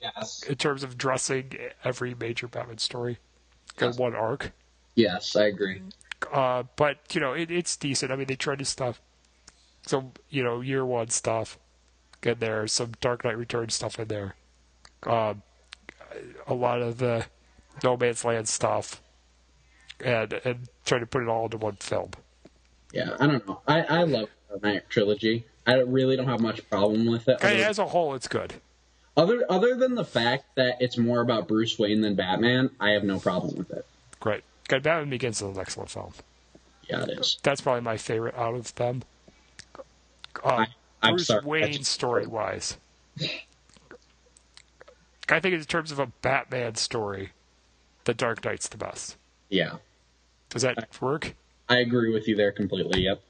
Yes. 0.00 0.42
in 0.42 0.56
terms 0.56 0.82
of 0.82 0.98
dressing 0.98 1.52
every 1.84 2.14
major 2.14 2.48
Batman 2.48 2.78
story 2.78 3.18
in 3.78 3.86
Yes. 3.86 3.98
one 3.98 4.14
arc. 4.14 4.52
Yes, 4.94 5.34
I 5.36 5.46
agree. 5.46 5.82
Uh, 6.32 6.64
but 6.76 6.98
you 7.14 7.20
know, 7.20 7.32
it, 7.32 7.50
it's 7.50 7.76
decent. 7.76 8.10
I 8.12 8.16
mean, 8.16 8.26
they 8.26 8.36
tried 8.36 8.58
to 8.58 8.64
stuff 8.64 9.00
some 9.86 10.12
you 10.30 10.42
know 10.42 10.60
year 10.60 10.84
one 10.84 11.10
stuff 11.10 11.58
in 12.22 12.38
there, 12.38 12.66
some 12.66 12.92
Dark 13.00 13.24
Knight 13.24 13.36
Returns 13.36 13.74
stuff 13.74 13.98
in 13.98 14.08
there, 14.08 14.34
uh, 15.02 15.34
a 16.46 16.54
lot 16.54 16.80
of 16.80 16.98
the 16.98 17.26
No 17.82 17.96
Man's 17.96 18.24
Land 18.24 18.48
stuff, 18.48 19.02
and 20.00 20.32
and 20.44 20.68
try 20.86 20.98
to 20.98 21.06
put 21.06 21.22
it 21.22 21.28
all 21.28 21.44
into 21.44 21.58
one 21.58 21.76
film. 21.76 22.10
Yeah, 22.92 23.16
I 23.20 23.26
don't 23.26 23.46
know. 23.46 23.60
I, 23.66 23.82
I 23.82 24.02
love 24.04 24.28
the 24.50 24.58
Knight 24.60 24.88
trilogy. 24.88 25.46
I 25.66 25.74
really 25.80 26.16
don't 26.16 26.26
have 26.28 26.40
much 26.40 26.68
problem 26.68 27.06
with 27.06 27.28
it. 27.28 27.42
Other, 27.42 27.54
as 27.54 27.78
a 27.78 27.86
whole, 27.86 28.14
it's 28.14 28.28
good. 28.28 28.54
other 29.16 29.44
other 29.48 29.74
than 29.76 29.94
the 29.94 30.04
fact 30.04 30.44
that 30.56 30.76
it's 30.80 30.98
more 30.98 31.20
about 31.20 31.48
Bruce 31.48 31.78
Wayne 31.78 32.00
than 32.02 32.14
Batman, 32.14 32.70
I 32.80 32.90
have 32.90 33.04
no 33.04 33.18
problem 33.18 33.56
with 33.56 33.70
it. 33.70 33.86
Great. 34.20 34.42
Good. 34.68 34.82
Batman 34.82 35.10
Begins 35.10 35.36
is 35.40 35.48
an 35.48 35.58
excellent 35.58 35.90
film. 35.90 36.12
Yeah, 36.88 37.02
it 37.04 37.18
is. 37.18 37.38
That's 37.42 37.60
probably 37.62 37.80
my 37.80 37.96
favorite 37.96 38.34
out 38.36 38.54
of 38.54 38.74
them. 38.74 39.02
Uh, 40.44 40.48
I, 40.48 40.66
I'm 41.02 41.14
Bruce 41.14 41.28
sorry. 41.28 41.44
Wayne 41.46 41.82
story 41.84 42.26
wise. 42.26 42.76
I 45.28 45.40
think 45.40 45.54
in 45.54 45.62
terms 45.64 45.90
of 45.90 45.98
a 45.98 46.06
Batman 46.20 46.74
story, 46.74 47.30
The 48.04 48.12
Dark 48.12 48.44
Knight's 48.44 48.68
the 48.68 48.76
best. 48.76 49.16
Yeah, 49.48 49.76
Does 50.50 50.62
that 50.62 51.00
work? 51.00 51.34
I 51.68 51.78
agree 51.78 52.12
with 52.12 52.28
you 52.28 52.36
there 52.36 52.52
completely. 52.52 53.02
Yep. 53.02 53.22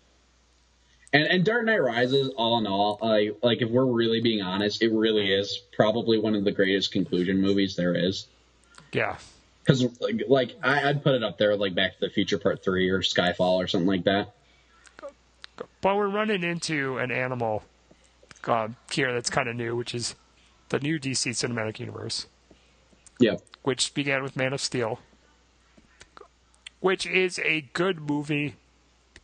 And 1.14 1.28
and 1.28 1.44
Dark 1.44 1.64
Knight 1.64 1.80
Rises, 1.80 2.30
all 2.36 2.58
in 2.58 2.66
all, 2.66 2.98
like 3.00 3.36
like 3.40 3.62
if 3.62 3.70
we're 3.70 3.86
really 3.86 4.20
being 4.20 4.42
honest, 4.42 4.82
it 4.82 4.92
really 4.92 5.32
is 5.32 5.62
probably 5.72 6.18
one 6.18 6.34
of 6.34 6.42
the 6.42 6.50
greatest 6.50 6.90
conclusion 6.90 7.40
movies 7.40 7.76
there 7.76 7.94
is. 7.94 8.26
Yeah. 8.92 9.16
Because 9.60 9.84
like, 10.00 10.22
like 10.28 10.56
I, 10.62 10.88
I'd 10.88 11.04
put 11.04 11.14
it 11.14 11.22
up 11.22 11.38
there 11.38 11.52
with 11.52 11.60
like 11.60 11.74
Back 11.74 11.94
to 11.94 12.00
the 12.00 12.10
Future 12.10 12.36
Part 12.36 12.64
Three 12.64 12.90
or 12.90 12.98
Skyfall 12.98 13.62
or 13.62 13.68
something 13.68 13.86
like 13.86 14.04
that. 14.04 14.34
But 15.80 15.96
we're 15.96 16.08
running 16.08 16.42
into 16.42 16.98
an 16.98 17.12
animal 17.12 17.62
uh, 18.44 18.68
here 18.90 19.12
that's 19.12 19.30
kind 19.30 19.48
of 19.48 19.54
new, 19.54 19.76
which 19.76 19.94
is 19.94 20.16
the 20.70 20.80
new 20.80 20.98
DC 20.98 21.30
Cinematic 21.30 21.78
Universe. 21.78 22.26
Yep. 23.20 23.40
Which 23.62 23.94
began 23.94 24.24
with 24.24 24.36
Man 24.36 24.52
of 24.52 24.60
Steel, 24.60 24.98
which 26.80 27.06
is 27.06 27.38
a 27.38 27.62
good 27.72 28.00
movie, 28.00 28.56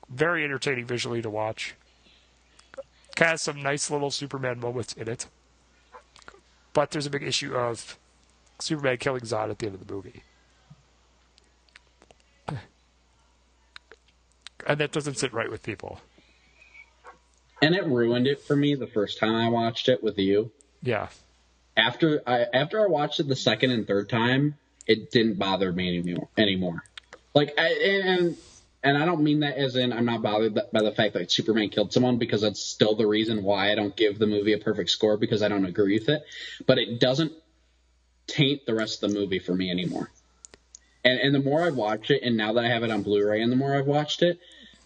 very 0.08 0.44
entertaining 0.44 0.86
visually 0.86 1.20
to 1.20 1.28
watch. 1.28 1.74
Has 3.18 3.42
some 3.42 3.62
nice 3.62 3.90
little 3.90 4.10
Superman 4.10 4.60
moments 4.60 4.94
in 4.94 5.06
it, 5.06 5.26
but 6.72 6.90
there's 6.90 7.04
a 7.04 7.10
big 7.10 7.22
issue 7.22 7.54
of 7.54 7.98
Superman 8.58 8.96
killing 8.96 9.20
Zod 9.22 9.50
at 9.50 9.58
the 9.58 9.66
end 9.66 9.74
of 9.74 9.86
the 9.86 9.92
movie. 9.92 10.22
And 14.66 14.78
that 14.80 14.92
doesn't 14.92 15.18
sit 15.18 15.32
right 15.32 15.50
with 15.50 15.62
people. 15.62 16.00
And 17.60 17.74
it 17.74 17.84
ruined 17.84 18.26
it 18.26 18.40
for 18.40 18.56
me 18.56 18.74
the 18.74 18.86
first 18.86 19.18
time 19.18 19.34
I 19.34 19.48
watched 19.48 19.88
it 19.88 20.02
with 20.02 20.18
you. 20.18 20.50
Yeah. 20.82 21.08
After 21.76 22.22
I 22.26 22.46
after 22.52 22.82
I 22.82 22.86
watched 22.86 23.20
it 23.20 23.28
the 23.28 23.36
second 23.36 23.70
and 23.70 23.86
third 23.86 24.08
time, 24.08 24.56
it 24.86 25.10
didn't 25.10 25.38
bother 25.38 25.72
me 25.72 25.88
anymore. 25.88 26.28
Anymore. 26.38 26.84
Like 27.34 27.54
I, 27.58 27.68
and 27.68 28.18
and 28.18 28.36
I 28.82 29.04
don't 29.04 29.22
mean 29.22 29.40
that 29.40 29.58
as 29.58 29.76
in 29.76 29.92
I'm 29.92 30.06
not 30.06 30.22
bothered 30.22 30.54
by 30.54 30.82
the 30.82 30.92
fact 30.92 31.14
that 31.14 31.30
Superman 31.30 31.68
killed 31.68 31.92
someone 31.92 32.16
because 32.16 32.40
that's 32.40 32.60
still 32.60 32.94
the 32.94 33.06
reason 33.06 33.42
why 33.42 33.70
I 33.70 33.74
don't 33.74 33.94
give 33.94 34.18
the 34.18 34.26
movie 34.26 34.54
a 34.54 34.58
perfect 34.58 34.90
score 34.90 35.18
because 35.18 35.42
I 35.42 35.48
don't 35.48 35.66
agree 35.66 35.98
with 35.98 36.08
it. 36.08 36.22
But 36.66 36.78
it 36.78 36.98
doesn't 36.98 37.32
taint 38.26 38.64
the 38.64 38.74
rest 38.74 39.02
of 39.02 39.12
the 39.12 39.18
movie 39.18 39.38
for 39.38 39.54
me 39.54 39.70
anymore. 39.70 40.10
And 41.04 41.18
and 41.18 41.34
the 41.34 41.40
more 41.40 41.62
I 41.62 41.70
watch 41.70 42.10
it, 42.10 42.22
and 42.22 42.36
now 42.36 42.52
that 42.54 42.64
I 42.64 42.68
have 42.68 42.82
it 42.82 42.90
on 42.90 43.02
Blu-ray, 43.02 43.42
and 43.42 43.50
the 43.50 43.56
more 43.56 43.76
I've 43.76 43.86
watched 43.86 44.22
it, 44.22 44.38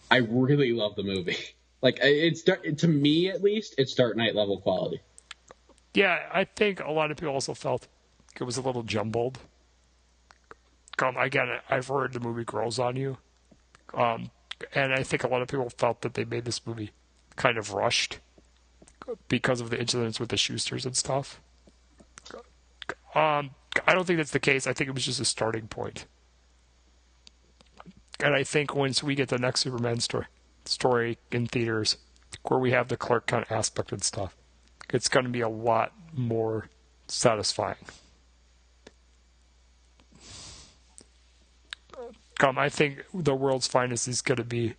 I 0.09 0.17
really 0.17 0.71
love 0.71 0.95
the 0.95 1.03
movie. 1.03 1.37
Like 1.81 1.99
it's 2.01 2.41
to 2.41 2.87
me 2.87 3.29
at 3.29 3.43
least, 3.43 3.75
it's 3.77 3.93
Dark 3.93 4.17
Knight 4.17 4.33
level 4.33 4.59
quality. 4.59 5.01
Yeah, 5.93 6.17
I 6.33 6.45
think 6.45 6.79
a 6.79 6.89
lot 6.89 7.11
of 7.11 7.17
people 7.17 7.35
also 7.35 7.53
felt 7.53 7.87
it 8.39 8.43
was 8.43 8.57
a 8.57 8.61
little 8.61 8.81
jumbled. 8.81 9.37
Um, 10.97 11.15
again, 11.17 11.59
I've 11.69 11.89
heard 11.89 12.13
the 12.13 12.19
movie 12.19 12.43
grows 12.43 12.79
on 12.79 12.95
you, 12.95 13.17
um, 13.95 14.31
and 14.73 14.93
I 14.93 15.03
think 15.03 15.23
a 15.23 15.27
lot 15.27 15.41
of 15.41 15.47
people 15.47 15.69
felt 15.69 16.01
that 16.01 16.13
they 16.13 16.25
made 16.25 16.45
this 16.45 16.65
movie 16.65 16.91
kind 17.35 17.57
of 17.57 17.73
rushed 17.73 18.19
because 19.27 19.61
of 19.61 19.69
the 19.69 19.79
incidents 19.79 20.19
with 20.19 20.29
the 20.29 20.37
Shusters 20.37 20.85
and 20.85 20.95
stuff. 20.95 21.41
Um, 23.13 23.51
I 23.87 23.93
don't 23.93 24.05
think 24.05 24.17
that's 24.17 24.31
the 24.31 24.39
case. 24.39 24.67
I 24.67 24.73
think 24.73 24.89
it 24.89 24.93
was 24.93 25.05
just 25.05 25.19
a 25.19 25.25
starting 25.25 25.67
point. 25.67 26.05
And 28.19 28.33
I 28.33 28.43
think 28.43 28.75
once 28.75 29.03
we 29.03 29.15
get 29.15 29.29
the 29.29 29.37
next 29.37 29.61
Superman 29.61 29.99
story, 29.99 30.27
story 30.65 31.17
in 31.31 31.47
theaters, 31.47 31.97
where 32.43 32.59
we 32.59 32.71
have 32.71 32.87
the 32.87 32.97
Clark 32.97 33.27
Kent 33.27 33.51
aspect 33.51 33.91
and 33.91 34.03
stuff, 34.03 34.35
it's 34.89 35.09
going 35.09 35.25
to 35.25 35.31
be 35.31 35.41
a 35.41 35.49
lot 35.49 35.93
more 36.13 36.69
satisfying. 37.07 37.75
Um, 42.43 42.57
I 42.57 42.69
think 42.69 43.05
the 43.13 43.35
world's 43.35 43.67
finest 43.67 44.07
is 44.07 44.21
going 44.21 44.37
to 44.37 44.43
be 44.43 44.75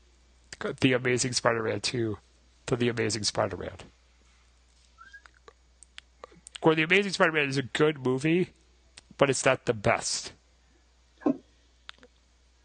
the 0.81 0.93
Amazing 0.93 1.33
Spider-Man 1.33 1.81
2 1.81 2.19
to 2.67 2.77
the 2.77 2.89
Amazing 2.89 3.25
Spider-Man. 3.25 3.77
Where 6.63 6.75
the 6.75 6.83
Amazing 6.83 7.13
Spider-Man 7.13 7.49
is 7.49 7.57
a 7.57 7.63
good 7.63 8.05
movie, 8.05 8.51
but 9.17 9.31
it's 9.31 9.45
not 9.45 9.65
the 9.65 9.75
best. 9.75 10.33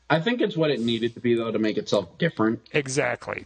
I 0.09 0.19
think 0.19 0.41
it's 0.41 0.57
what 0.57 0.71
it 0.71 0.81
needed 0.81 1.13
to 1.13 1.21
be 1.21 1.35
though 1.35 1.51
to 1.51 1.59
make 1.59 1.77
itself 1.77 2.17
different. 2.17 2.59
Exactly. 2.73 3.45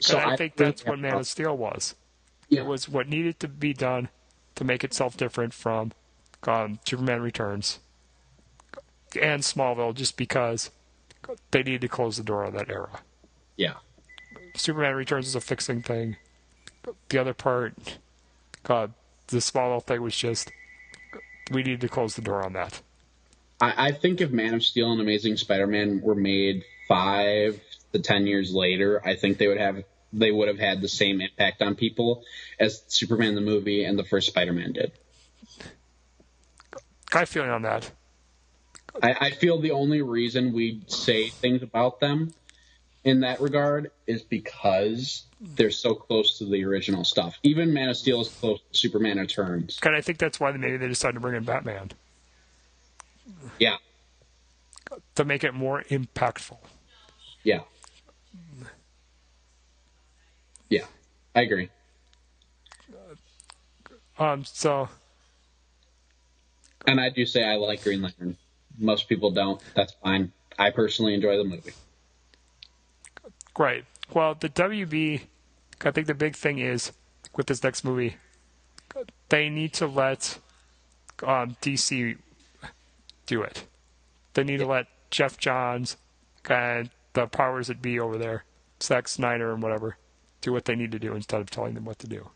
So 0.00 0.18
I, 0.18 0.34
I, 0.34 0.36
think 0.36 0.54
that's 0.54 0.84
what 0.84 1.00
Man 1.00 1.14
of 1.14 1.26
Steel 1.26 1.56
was. 1.56 1.96
Yeah. 2.48 2.60
It 2.60 2.66
was 2.66 2.88
what 2.88 3.08
needed 3.08 3.40
to 3.40 3.48
be 3.48 3.72
done 3.72 4.08
to 4.54 4.62
make 4.62 4.84
itself 4.84 5.16
different 5.16 5.52
from 5.52 5.90
um, 6.46 6.78
Superman 6.86 7.22
Returns 7.22 7.80
and 9.20 9.42
Smallville, 9.42 9.94
just 9.94 10.16
because 10.16 10.70
they 11.50 11.62
need 11.62 11.80
to 11.80 11.88
close 11.88 12.16
the 12.16 12.22
door 12.22 12.44
on 12.44 12.54
that 12.54 12.70
era. 12.70 13.00
Yeah. 13.56 13.74
Superman 14.54 14.94
Returns 14.94 15.26
is 15.26 15.34
a 15.34 15.40
fixing 15.40 15.82
thing. 15.82 16.16
The 17.08 17.18
other 17.18 17.34
part, 17.34 17.98
God, 18.62 18.92
the 19.28 19.38
Smallville 19.38 19.84
thing 19.84 20.02
was 20.02 20.16
just 20.16 20.50
we 21.50 21.62
need 21.62 21.80
to 21.80 21.88
close 21.88 22.14
the 22.14 22.22
door 22.22 22.44
on 22.44 22.52
that. 22.54 22.80
I, 23.60 23.88
I 23.88 23.92
think 23.92 24.20
if 24.20 24.30
Man 24.30 24.54
of 24.54 24.62
Steel 24.62 24.92
and 24.92 25.00
Amazing 25.00 25.36
Spider-Man 25.36 26.00
were 26.02 26.14
made 26.14 26.64
five 26.88 27.60
to 27.92 27.98
ten 28.00 28.26
years 28.26 28.52
later, 28.52 29.00
I 29.04 29.16
think 29.16 29.38
they 29.38 29.48
would 29.48 29.58
have 29.58 29.84
they 30.12 30.30
would 30.30 30.48
have 30.48 30.58
had 30.58 30.80
the 30.80 30.88
same 30.88 31.20
impact 31.20 31.62
on 31.62 31.74
people 31.74 32.22
as 32.58 32.82
Superman 32.88 33.34
the 33.34 33.40
movie 33.40 33.84
and 33.84 33.98
the 33.98 34.04
first 34.04 34.28
Spider-Man 34.28 34.72
did. 34.72 34.92
I 37.12 37.24
feeling 37.24 37.50
on 37.50 37.62
that. 37.62 37.90
I, 39.02 39.16
I 39.20 39.30
feel 39.30 39.60
the 39.60 39.72
only 39.72 40.02
reason 40.02 40.52
we 40.52 40.82
say 40.86 41.28
things 41.28 41.62
about 41.62 42.00
them 42.00 42.32
in 43.04 43.20
that 43.20 43.40
regard 43.40 43.90
is 44.06 44.22
because 44.22 45.24
they're 45.40 45.70
so 45.70 45.94
close 45.94 46.38
to 46.38 46.44
the 46.44 46.64
original 46.64 47.04
stuff. 47.04 47.38
Even 47.42 47.72
Man 47.72 47.88
of 47.88 47.96
Steel 47.96 48.20
is 48.20 48.28
close 48.28 48.60
to 48.60 48.78
Superman 48.78 49.18
Returns. 49.18 49.78
And 49.82 49.94
I 49.94 50.00
think 50.00 50.18
that's 50.18 50.40
why 50.40 50.52
maybe 50.52 50.76
they 50.76 50.88
decided 50.88 51.14
to 51.14 51.20
bring 51.20 51.36
in 51.36 51.44
Batman. 51.44 51.92
Yeah. 53.58 53.76
To 55.16 55.24
make 55.24 55.44
it 55.44 55.54
more 55.54 55.82
impactful. 55.90 56.58
Yeah. 57.42 57.60
Yeah, 60.68 60.84
I 61.34 61.42
agree. 61.42 61.70
Um. 64.18 64.44
So. 64.44 64.88
And 66.86 67.00
I 67.00 67.10
do 67.10 67.26
say 67.26 67.44
I 67.44 67.56
like 67.56 67.82
Green 67.82 68.02
Lantern. 68.02 68.36
Most 68.78 69.08
people 69.08 69.30
don't. 69.30 69.60
That's 69.74 69.94
fine. 70.02 70.32
I 70.58 70.70
personally 70.70 71.14
enjoy 71.14 71.36
the 71.36 71.44
movie. 71.44 71.72
Great. 73.54 73.84
Well, 74.12 74.34
the 74.38 74.48
WB, 74.48 75.22
I 75.84 75.90
think 75.90 76.06
the 76.06 76.14
big 76.14 76.36
thing 76.36 76.58
is 76.58 76.92
with 77.34 77.46
this 77.46 77.62
next 77.62 77.84
movie, 77.84 78.16
they 79.28 79.48
need 79.48 79.72
to 79.74 79.86
let 79.86 80.38
um, 81.22 81.56
DC 81.60 82.16
do 83.26 83.42
it. 83.42 83.64
They 84.34 84.44
need 84.44 84.58
to 84.58 84.66
let 84.66 84.86
Geoff 85.10 85.38
Johns 85.38 85.96
and 86.48 86.90
the 87.14 87.26
powers 87.26 87.68
that 87.68 87.82
be 87.82 87.98
over 87.98 88.18
there, 88.18 88.44
Zack 88.82 89.08
Snyder 89.08 89.52
and 89.52 89.62
whatever, 89.62 89.96
do 90.40 90.52
what 90.52 90.66
they 90.66 90.76
need 90.76 90.92
to 90.92 90.98
do 90.98 91.14
instead 91.14 91.40
of 91.40 91.50
telling 91.50 91.74
them 91.74 91.84
what 91.84 91.98
to 92.00 92.06
do. 92.06 92.30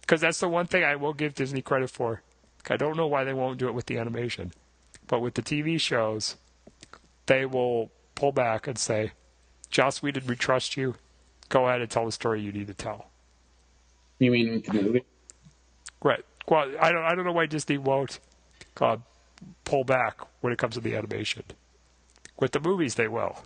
Because 0.00 0.20
that's 0.20 0.40
the 0.40 0.48
one 0.48 0.66
thing 0.66 0.82
I 0.82 0.96
will 0.96 1.14
give 1.14 1.34
Disney 1.34 1.62
credit 1.62 1.90
for. 1.90 2.22
I 2.68 2.76
don't 2.76 2.96
know 2.96 3.06
why 3.06 3.24
they 3.24 3.32
won't 3.32 3.58
do 3.58 3.68
it 3.68 3.74
with 3.74 3.86
the 3.86 3.96
animation, 3.96 4.52
but 5.08 5.20
with 5.20 5.34
the 5.34 5.42
TV 5.42 5.80
shows, 5.80 6.36
they 7.26 7.44
will 7.44 7.90
pull 8.14 8.32
back 8.32 8.66
and 8.66 8.78
say, 8.78 9.12
Joss 9.70 10.02
Whedon, 10.02 10.26
we 10.26 10.36
trust 10.36 10.76
you. 10.76 10.94
Go 11.48 11.66
ahead 11.66 11.80
and 11.80 11.90
tell 11.90 12.04
the 12.04 12.12
story 12.12 12.40
you 12.40 12.52
need 12.52 12.68
to 12.68 12.74
tell. 12.74 13.10
You 14.18 14.30
mean 14.30 14.52
with 14.52 14.64
the 14.64 14.74
movie? 14.74 15.04
Right. 16.02 16.24
Well, 16.46 16.70
I 16.80 16.92
don't. 16.92 17.04
I 17.04 17.14
don't 17.14 17.24
know 17.24 17.32
why 17.32 17.46
Disney 17.46 17.78
won't 17.78 18.20
uh, 18.80 18.98
pull 19.64 19.84
back 19.84 20.20
when 20.40 20.52
it 20.52 20.58
comes 20.58 20.74
to 20.74 20.80
the 20.80 20.94
animation. 20.94 21.44
With 22.38 22.52
the 22.52 22.60
movies, 22.60 22.94
they 22.94 23.08
will. 23.08 23.38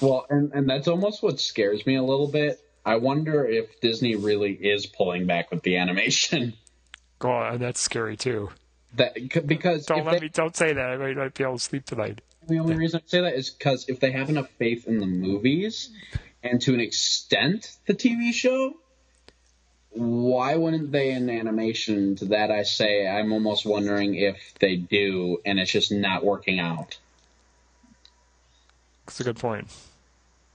Well, 0.00 0.26
and, 0.30 0.52
and 0.52 0.68
that's 0.68 0.88
almost 0.88 1.22
what 1.22 1.40
scares 1.40 1.86
me 1.86 1.96
a 1.96 2.02
little 2.02 2.28
bit. 2.28 2.60
I 2.84 2.96
wonder 2.96 3.44
if 3.44 3.80
Disney 3.80 4.16
really 4.16 4.52
is 4.52 4.86
pulling 4.86 5.26
back 5.26 5.50
with 5.50 5.62
the 5.62 5.76
animation. 5.76 6.54
And 7.22 7.60
that's 7.60 7.80
scary 7.80 8.16
too. 8.16 8.50
That 8.94 9.46
because 9.46 9.86
don't 9.86 10.04
let 10.04 10.14
they, 10.14 10.20
me 10.20 10.28
don't 10.28 10.56
say 10.56 10.72
that. 10.72 10.90
I 10.90 10.96
might 10.96 11.16
not 11.16 11.34
be 11.34 11.44
able 11.44 11.58
to 11.58 11.62
sleep 11.62 11.84
tonight. 11.84 12.20
The 12.48 12.58
only 12.58 12.76
reason 12.76 13.00
I 13.04 13.08
say 13.08 13.20
that 13.22 13.34
is 13.34 13.50
because 13.50 13.88
if 13.88 14.00
they 14.00 14.12
have 14.12 14.30
enough 14.30 14.48
faith 14.58 14.86
in 14.86 14.98
the 14.98 15.06
movies 15.06 15.90
and 16.42 16.60
to 16.62 16.74
an 16.74 16.80
extent 16.80 17.76
the 17.86 17.94
TV 17.94 18.32
show, 18.32 18.74
why 19.90 20.56
wouldn't 20.56 20.92
they 20.92 21.10
in 21.10 21.28
animation? 21.28 22.16
To 22.16 22.26
that 22.26 22.50
I 22.50 22.62
say, 22.62 23.06
I'm 23.06 23.32
almost 23.32 23.66
wondering 23.66 24.14
if 24.14 24.54
they 24.60 24.76
do, 24.76 25.38
and 25.44 25.58
it's 25.58 25.72
just 25.72 25.90
not 25.90 26.24
working 26.24 26.60
out. 26.60 26.98
That's 29.06 29.20
a 29.20 29.24
good 29.24 29.38
point. 29.38 29.68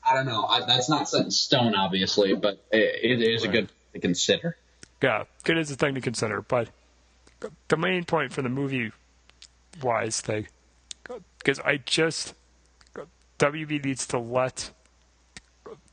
I 0.04 0.16
don't 0.16 0.26
know. 0.26 0.46
I, 0.46 0.66
that's 0.66 0.90
not 0.90 1.10
set 1.10 1.26
in 1.26 1.32
stone, 1.32 1.76
obviously, 1.76 2.36
but 2.36 2.64
it, 2.72 3.22
it 3.22 3.22
is 3.22 3.42
right. 3.42 3.50
a 3.50 3.52
good 3.52 3.70
to 3.94 4.00
consider. 4.00 4.58
Yeah, 5.02 5.24
it 5.46 5.58
is 5.58 5.72
a 5.72 5.76
thing 5.76 5.96
to 5.96 6.02
consider. 6.02 6.42
But 6.42 6.70
the 7.68 7.78
main 7.78 8.06
point 8.06 8.32
for 8.34 8.42
the 8.42 8.50
movie 8.50 8.92
wise 9.82 10.22
thing, 10.22 10.48
because 11.38 11.60
I 11.60 11.78
just 11.78 12.34
WB 13.40 13.84
needs 13.84 14.06
to 14.08 14.20
let 14.20 14.72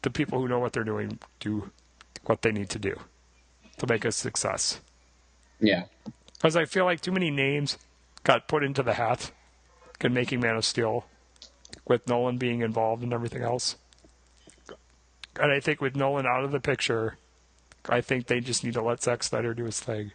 the 0.03 0.11
people 0.11 0.41
who 0.41 0.49
know 0.49 0.59
what 0.59 0.73
they're 0.73 0.85
doing 0.85 1.19
do 1.41 1.71
what 2.27 2.43
they 2.43 2.53
need 2.53 2.69
to 2.71 2.79
do 2.79 2.95
to 3.79 3.87
make 3.87 4.05
a 4.05 4.13
success. 4.13 4.81
Yeah. 5.61 5.85
Because 6.35 6.57
I 6.57 6.67
feel 6.67 6.85
like 6.85 7.01
too 7.01 7.13
many 7.13 7.31
names 7.31 7.79
got 8.25 8.49
put 8.49 8.63
into 8.63 8.83
the 8.83 8.95
hat 8.95 9.31
in 10.01 10.13
making 10.13 10.41
Man 10.41 10.57
of 10.57 10.65
Steel, 10.65 11.07
with 11.87 12.07
Nolan 12.07 12.37
being 12.39 12.61
involved 12.61 13.03
and 13.03 13.13
everything 13.13 13.43
else. 13.43 13.77
And 15.41 15.51
I 15.51 15.61
think 15.61 15.81
with 15.81 15.97
Nolan 15.97 16.27
out 16.27 16.45
of 16.45 16.53
the 16.53 16.61
picture, 16.61 17.17
I 17.89 18.01
think 18.01 18.27
they 18.27 18.41
just 18.41 18.63
need 18.63 18.75
to 18.75 18.83
let 18.83 19.03
Zack 19.03 19.23
Snyder 19.23 19.55
do 19.55 19.65
his 19.65 19.81
thing. 19.81 20.13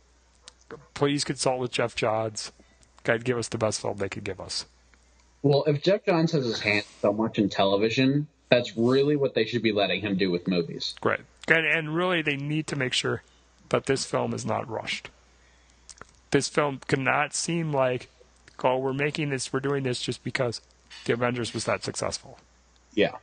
Please 0.94 1.24
consult 1.24 1.60
with 1.60 1.72
Geoff 1.72 1.96
Johns. 1.96 2.52
God, 3.04 3.24
give 3.24 3.38
us 3.38 3.50
the 3.50 3.58
best 3.58 3.82
film 3.82 3.98
they 3.98 4.10
could 4.10 4.24
give 4.24 4.40
us. 4.40 4.66
Well, 5.42 5.64
if 5.66 5.84
Geoff 5.84 6.06
Johns 6.06 6.32
has 6.32 6.46
his 6.46 6.62
hand 6.62 6.86
so 7.02 7.12
much 7.12 7.38
in 7.38 7.50
television, 7.50 8.28
that's 8.50 8.78
really 8.78 9.16
what 9.16 9.34
they 9.34 9.46
should 9.46 9.62
be 9.62 9.72
letting 9.72 10.02
him 10.02 10.16
do 10.18 10.32
with 10.32 10.48
movies. 10.48 10.96
Great. 11.02 11.22
And, 11.48 11.66
and 11.66 11.96
really, 11.96 12.22
they 12.22 12.38
need 12.38 12.68
to 12.68 12.76
make 12.76 12.94
sure 12.94 13.24
that 13.70 13.86
this 13.86 14.06
film 14.06 14.34
is 14.34 14.46
not 14.46 14.70
rushed. 14.70 15.10
This 16.32 16.48
film 16.48 16.80
cannot 16.88 17.34
seem 17.34 17.72
like, 17.74 18.10
oh, 18.64 18.78
we're 18.78 18.94
making 18.94 19.30
this, 19.30 19.52
we're 19.52 19.60
doing 19.60 19.84
this 19.84 20.02
just 20.02 20.24
because 20.24 20.62
the 21.06 21.14
Avengers 21.14 21.54
was 21.54 21.66
that 21.66 21.84
successful. 21.84 22.40
Yeah. 22.94 23.18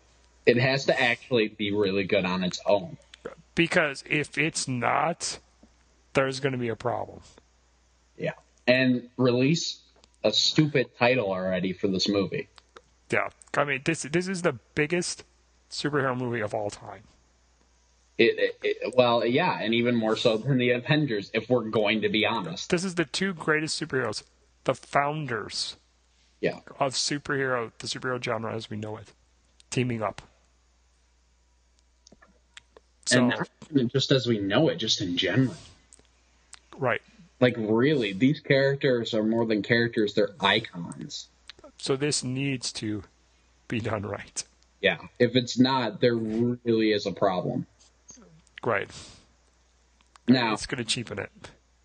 It 0.45 0.59
has 0.59 0.85
to 0.87 1.01
actually 1.01 1.49
be 1.49 1.73
really 1.73 2.05
good 2.05 2.25
on 2.25 2.45
its 2.45 2.61
own. 2.67 2.99
Because 3.55 4.05
if 4.09 4.37
it's 4.37 4.69
not, 4.69 5.39
there's 6.15 6.41
going 6.41 6.53
to 6.53 6.59
be 6.59 6.69
a 6.69 6.77
problem. 6.77 7.20
Yeah. 8.16 8.32
And 8.66 9.09
release 9.16 9.81
a 10.24 10.32
stupid 10.32 10.97
title 10.99 11.31
already 11.31 11.73
for 11.73 11.89
this 11.89 12.09
movie. 12.09 12.49
Yeah. 13.11 13.28
I 13.57 13.65
mean, 13.65 13.81
this 13.85 14.03
this 14.03 14.28
is 14.28 14.43
the 14.43 14.59
biggest 14.74 15.24
superhero 15.70 16.16
movie 16.16 16.41
of 16.41 16.55
all 16.55 16.70
time. 16.70 17.03
It, 18.19 18.39
it, 18.39 18.59
it, 18.62 18.95
well, 18.97 19.24
yeah, 19.24 19.59
and 19.62 19.73
even 19.73 19.95
more 19.95 20.15
so 20.15 20.37
than 20.37 20.59
the 20.59 20.73
Avengers, 20.73 21.31
if 21.32 21.49
we're 21.49 21.65
going 21.65 22.03
to 22.03 22.11
be 22.11 22.27
honest. 22.27 22.69
This 22.69 22.85
is 22.85 22.97
the 22.97 23.07
two 23.07 23.32
greatest 23.32 23.81
superheroes, 23.81 24.24
the 24.65 24.74
founders, 24.74 25.77
yeah, 26.39 26.59
of 26.78 26.93
superhero, 26.93 27.73
the 27.78 27.87
superhero 27.87 28.23
genre 28.23 28.55
as 28.55 28.69
we 28.69 28.77
know 28.77 28.99
it, 28.99 29.15
teaming 29.70 30.03
up. 30.03 30.20
So, 33.07 33.20
and 33.20 33.49
not 33.70 33.91
just 33.91 34.12
as 34.12 34.27
we 34.27 34.39
know 34.39 34.69
it, 34.69 34.77
just 34.77 35.01
in 35.01 35.16
general. 35.16 35.57
Right. 36.77 37.03
Like 37.41 37.55
really, 37.57 38.13
these 38.13 38.41
characters 38.41 39.15
are 39.15 39.23
more 39.23 39.47
than 39.47 39.63
characters; 39.63 40.15
they're 40.15 40.31
icons. 40.41 41.29
So 41.79 41.97
this 41.97 42.23
needs 42.23 42.73
to 42.75 43.03
be 43.69 43.81
done 43.81 44.03
right. 44.03 44.45
Yeah. 44.81 44.99
If 45.19 45.37
it's 45.37 45.59
not, 45.59 46.01
there 46.01 46.17
really 46.17 46.93
is 46.93 47.07
a 47.07 47.13
problem. 47.13 47.67
Right. 48.65 48.91
Now 50.29 50.53
it's 50.53 50.67
going 50.67 50.85
to 50.85 50.85
cheapen 50.85 51.19
it. 51.19 51.31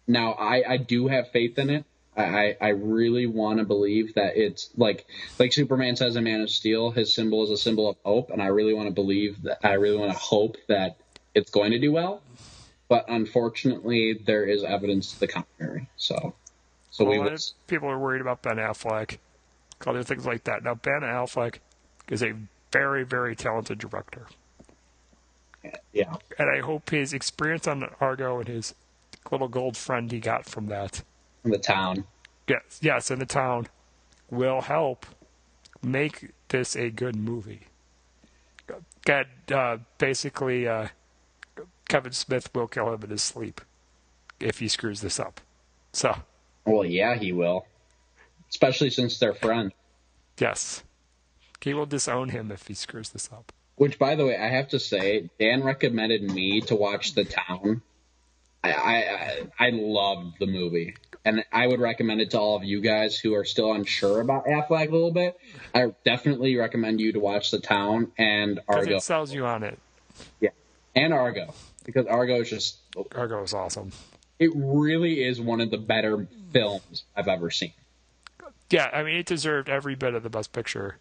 Now 0.07 0.33
I 0.33 0.73
I 0.73 0.77
do 0.77 1.07
have 1.07 1.31
faith 1.31 1.57
in 1.57 1.69
it. 1.69 1.85
I, 2.17 2.55
I 2.61 2.69
really 2.69 3.25
want 3.25 3.59
to 3.59 3.65
believe 3.65 4.15
that 4.15 4.37
it's 4.37 4.69
like 4.77 5.05
like 5.37 5.51
Superman 5.51 5.95
says 5.95 6.15
in 6.15 6.23
Man 6.23 6.41
of 6.41 6.49
Steel, 6.49 6.91
his 6.91 7.13
symbol 7.13 7.43
is 7.43 7.49
a 7.49 7.57
symbol 7.57 7.89
of 7.89 7.97
hope, 8.05 8.29
and 8.29 8.41
I 8.41 8.47
really 8.47 8.73
want 8.73 8.87
to 8.87 8.93
believe 8.93 9.41
that 9.43 9.59
I 9.63 9.73
really 9.73 9.97
want 9.97 10.11
to 10.11 10.17
hope 10.17 10.55
that 10.67 10.97
it's 11.33 11.51
going 11.51 11.71
to 11.71 11.79
do 11.79 11.91
well. 11.91 12.21
But 12.87 13.05
unfortunately, 13.07 14.21
there 14.25 14.45
is 14.45 14.63
evidence 14.63 15.13
to 15.13 15.19
the 15.21 15.27
contrary. 15.27 15.89
So, 15.97 16.35
so 16.91 17.05
well, 17.05 17.23
we 17.23 17.37
people 17.67 17.89
are 17.89 17.97
worried 17.97 18.21
about 18.21 18.41
Ben 18.41 18.57
Affleck, 18.57 19.17
other 19.85 20.03
things 20.03 20.25
like 20.25 20.43
that. 20.43 20.63
Now, 20.63 20.75
Ben 20.75 21.01
Affleck 21.01 21.55
is 22.09 22.21
a 22.21 22.33
very 22.71 23.03
very 23.03 23.35
talented 23.35 23.79
director. 23.79 24.27
Yeah, 25.93 26.15
and 26.37 26.49
I 26.49 26.59
hope 26.59 26.91
his 26.91 27.13
experience 27.13 27.67
on 27.67 27.89
Argo 27.99 28.39
and 28.39 28.47
his 28.47 28.75
little 29.31 29.47
gold 29.47 29.75
friend 29.75 30.11
he 30.11 30.19
got 30.19 30.45
from 30.45 30.67
that 30.67 31.01
in 31.43 31.51
the 31.51 31.57
town. 31.57 32.05
Yes, 32.47 32.79
yes, 32.81 33.09
in 33.09 33.19
the 33.19 33.25
town 33.25 33.67
will 34.29 34.61
help 34.61 35.05
make 35.81 36.31
this 36.49 36.75
a 36.75 36.89
good 36.89 37.15
movie. 37.15 37.61
Get 39.05 39.27
uh, 39.51 39.77
basically 39.97 40.67
uh, 40.67 40.89
Kevin 41.87 42.11
Smith 42.11 42.49
will 42.53 42.67
kill 42.67 42.93
him 42.93 43.03
in 43.03 43.09
his 43.09 43.21
sleep 43.21 43.61
if 44.39 44.59
he 44.59 44.67
screws 44.67 45.01
this 45.01 45.19
up. 45.19 45.41
So. 45.93 46.15
Well, 46.65 46.85
yeah, 46.85 47.15
he 47.15 47.31
will. 47.31 47.65
Especially 48.49 48.89
since 48.89 49.19
they're 49.19 49.33
friends. 49.33 49.73
Yes. 50.39 50.83
He 51.61 51.73
will 51.73 51.85
disown 51.85 52.29
him 52.29 52.51
if 52.51 52.67
he 52.67 52.73
screws 52.73 53.09
this 53.09 53.29
up. 53.31 53.51
Which, 53.75 53.97
by 53.97 54.15
the 54.15 54.25
way, 54.25 54.37
I 54.37 54.49
have 54.49 54.69
to 54.69 54.79
say, 54.79 55.29
Dan 55.39 55.63
recommended 55.63 56.23
me 56.23 56.61
to 56.61 56.75
watch 56.75 57.13
The 57.13 57.25
Town. 57.25 57.81
I 58.63 58.71
I, 58.71 59.41
I 59.59 59.69
loved 59.71 60.39
the 60.39 60.47
movie, 60.47 60.95
and 61.23 61.43
I 61.51 61.67
would 61.67 61.79
recommend 61.79 62.21
it 62.21 62.31
to 62.31 62.39
all 62.39 62.55
of 62.55 62.63
you 62.63 62.81
guys 62.81 63.17
who 63.17 63.35
are 63.35 63.45
still 63.45 63.73
unsure 63.73 64.21
about 64.21 64.45
Affleck 64.45 64.89
a 64.89 64.91
little 64.91 65.11
bit. 65.11 65.37
I 65.73 65.93
definitely 66.03 66.55
recommend 66.55 66.99
you 66.99 67.13
to 67.13 67.19
watch 67.19 67.51
The 67.51 67.59
Town 67.59 68.11
and 68.17 68.59
Argo. 68.67 68.95
It 68.95 69.01
sells 69.01 69.33
you 69.33 69.45
on 69.45 69.63
it. 69.63 69.77
Yeah, 70.39 70.49
and 70.95 71.13
Argo 71.13 71.53
because 71.85 72.05
Argo 72.07 72.41
is 72.41 72.49
just 72.49 72.79
Argo 73.15 73.41
is 73.43 73.53
awesome. 73.53 73.91
It 74.39 74.51
really 74.53 75.23
is 75.23 75.39
one 75.39 75.61
of 75.61 75.71
the 75.71 75.77
better 75.77 76.27
films 76.51 77.03
I've 77.15 77.29
ever 77.29 77.49
seen. 77.49 77.71
Yeah, 78.69 78.89
I 78.91 79.03
mean, 79.03 79.15
it 79.15 79.25
deserved 79.25 79.69
every 79.69 79.95
bit 79.95 80.13
of 80.15 80.23
the 80.23 80.29
Best 80.29 80.51
Picture 80.51 80.97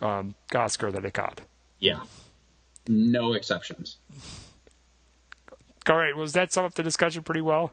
um, 0.00 0.34
Oscar 0.54 0.90
that 0.90 1.04
it 1.04 1.12
got. 1.12 1.42
Yeah, 1.80 2.00
no 2.88 3.34
exceptions. 3.34 3.98
All 5.88 5.96
right, 5.96 6.16
was 6.16 6.32
that 6.32 6.52
sum 6.52 6.64
up 6.64 6.74
the 6.74 6.82
discussion 6.82 7.22
pretty 7.22 7.40
well? 7.40 7.72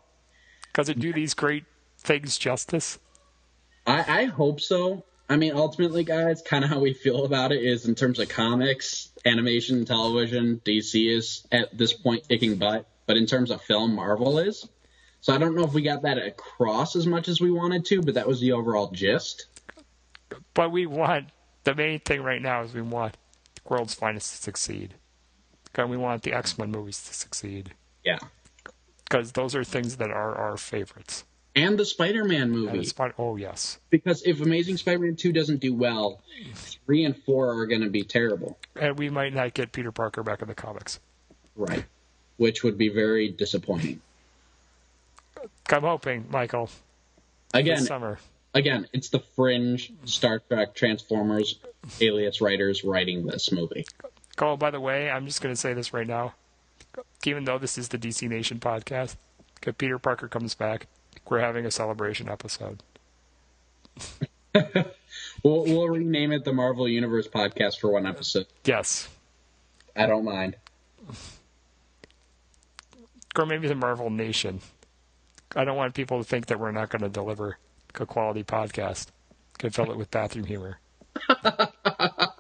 Does 0.74 0.90
it 0.90 1.00
do 1.00 1.14
these 1.14 1.34
great 1.34 1.66
things 1.98 2.38
justice? 2.38 2.98
I, 3.86 4.22
I 4.22 4.26
hope 4.26 4.60
so. 4.60 5.06
I 5.30 5.38
mean, 5.38 5.54
ultimately, 5.54 6.04
guys, 6.04 6.42
kind 6.42 6.64
of 6.64 6.72
how 6.72 6.80
we 6.80 6.94
feel 6.94 7.24
about 7.24 7.52
it 7.52 7.64
is 7.64 7.86
in 7.86 7.94
terms 7.94 8.18
of 8.20 8.30
comics, 8.30 9.12
animation, 9.26 9.86
television, 9.86 10.60
DC 10.66 11.16
is 11.16 11.46
at 11.52 11.78
this 11.78 11.94
point 11.94 12.28
kicking 12.28 12.56
butt. 12.56 12.88
But 13.06 13.18
in 13.18 13.28
terms 13.28 13.52
of 13.52 13.62
film, 13.62 13.96
Marvel 13.96 14.40
is. 14.40 14.68
So 15.22 15.34
I 15.34 15.38
don't 15.38 15.56
know 15.56 15.64
if 15.64 15.74
we 15.74 15.82
got 15.84 16.04
that 16.04 16.18
across 16.18 16.96
as 16.96 17.06
much 17.06 17.28
as 17.28 17.40
we 17.40 17.52
wanted 17.52 17.86
to, 17.86 18.02
but 18.02 18.16
that 18.16 18.28
was 18.28 18.40
the 18.40 18.54
overall 18.54 18.90
gist. 18.92 19.48
But 20.54 20.72
we 20.72 20.86
want 20.86 21.28
the 21.64 21.76
main 21.76 22.00
thing 22.00 22.22
right 22.24 22.42
now 22.42 22.64
is 22.64 22.74
we 22.74 22.82
want 22.82 23.18
the 23.56 23.62
World's 23.66 23.94
Finest 23.94 24.32
to 24.32 24.38
succeed. 24.42 24.96
And 25.76 25.90
we 25.90 25.98
want 25.98 26.24
the 26.24 26.34
X 26.34 26.58
Men 26.58 26.72
movies 26.72 27.02
to 27.04 27.14
succeed. 27.14 27.74
Yeah. 28.04 28.18
Because 29.04 29.34
those 29.34 29.56
are 29.56 29.64
things 29.64 29.98
that 29.98 30.10
are 30.10 30.36
our 30.36 30.58
favorites. 30.58 31.24
And 31.56 31.78
the 31.78 31.86
Spider 31.86 32.24
Man 32.24 32.52
movie. 32.52 32.84
Spider- 32.86 33.16
oh, 33.18 33.36
yes. 33.36 33.80
Because 33.90 34.22
if 34.24 34.40
Amazing 34.40 34.78
Spider 34.78 35.00
Man 35.00 35.16
2 35.16 35.32
doesn't 35.34 35.60
do 35.60 35.74
well, 35.74 36.22
3 36.86 37.06
and 37.06 37.18
4 37.18 37.60
are 37.60 37.66
going 37.66 37.82
to 37.82 37.90
be 37.90 38.04
terrible. 38.04 38.58
And 38.76 38.98
we 38.98 39.10
might 39.10 39.34
not 39.34 39.54
get 39.54 39.72
Peter 39.72 39.92
Parker 39.92 40.24
back 40.24 40.42
in 40.42 40.48
the 40.48 40.56
comics. 40.56 41.00
Right. 41.56 41.86
Which 42.38 42.64
would 42.64 42.78
be 42.78 42.90
very 42.90 43.30
disappointing. 43.30 44.02
I'm 45.70 45.82
hoping, 45.82 46.26
Michael. 46.30 46.70
Again, 47.54 47.84
summer. 47.84 48.20
Again, 48.54 48.88
it's 48.94 49.10
the 49.10 49.20
fringe 49.20 49.92
Star 50.06 50.40
Trek 50.40 50.74
Transformers 50.74 51.60
alias 52.02 52.42
writers 52.42 52.84
writing 52.84 53.26
this 53.26 53.52
movie. 53.52 53.86
Oh, 54.40 54.56
by 54.56 54.72
the 54.72 54.80
way, 54.80 55.10
I'm 55.10 55.26
just 55.26 55.42
going 55.42 55.54
to 55.54 55.60
say 55.60 55.74
this 55.74 55.94
right 55.94 56.08
now. 56.08 56.34
Even 57.26 57.44
though 57.44 57.58
this 57.58 57.78
is 57.78 57.90
the 57.90 57.98
DC 57.98 58.28
Nation 58.28 58.60
podcast, 58.60 59.16
if 59.66 59.78
Peter 59.78 60.00
Parker 60.00 60.28
comes 60.28 60.56
back, 60.56 60.88
we're 61.30 61.40
having 61.40 61.66
a 61.66 61.72
celebration 61.72 62.30
episode. 62.30 62.84
we'll, 64.54 65.64
we'll 65.66 65.90
rename 65.90 66.32
it 66.32 66.44
the 66.44 66.54
Marvel 66.54 66.88
Universe 66.88 67.28
podcast 67.28 67.80
for 67.80 67.92
one 67.92 68.06
episode. 68.06 68.48
Yes. 68.66 69.10
I 69.96 70.06
don't 70.06 70.26
mind. 70.26 70.56
Or 73.38 73.46
maybe 73.46 73.68
the 73.68 73.76
Marvel 73.76 74.10
Nation. 74.10 74.62
I 75.56 75.64
don't 75.64 75.78
want 75.78 75.94
people 75.94 76.20
to 76.20 76.24
think 76.24 76.48
that 76.48 76.60
we're 76.60 76.72
not 76.72 76.90
going 76.90 77.02
to 77.02 77.10
deliver 77.10 77.58
a 77.96 78.06
quality 78.06 78.44
podcast. 78.44 79.08
Can 79.58 79.72
fill 79.72 79.92
it 79.92 79.98
with 79.98 80.12
bathroom 80.12 80.46
humor. 80.46 80.80
I 81.30 82.32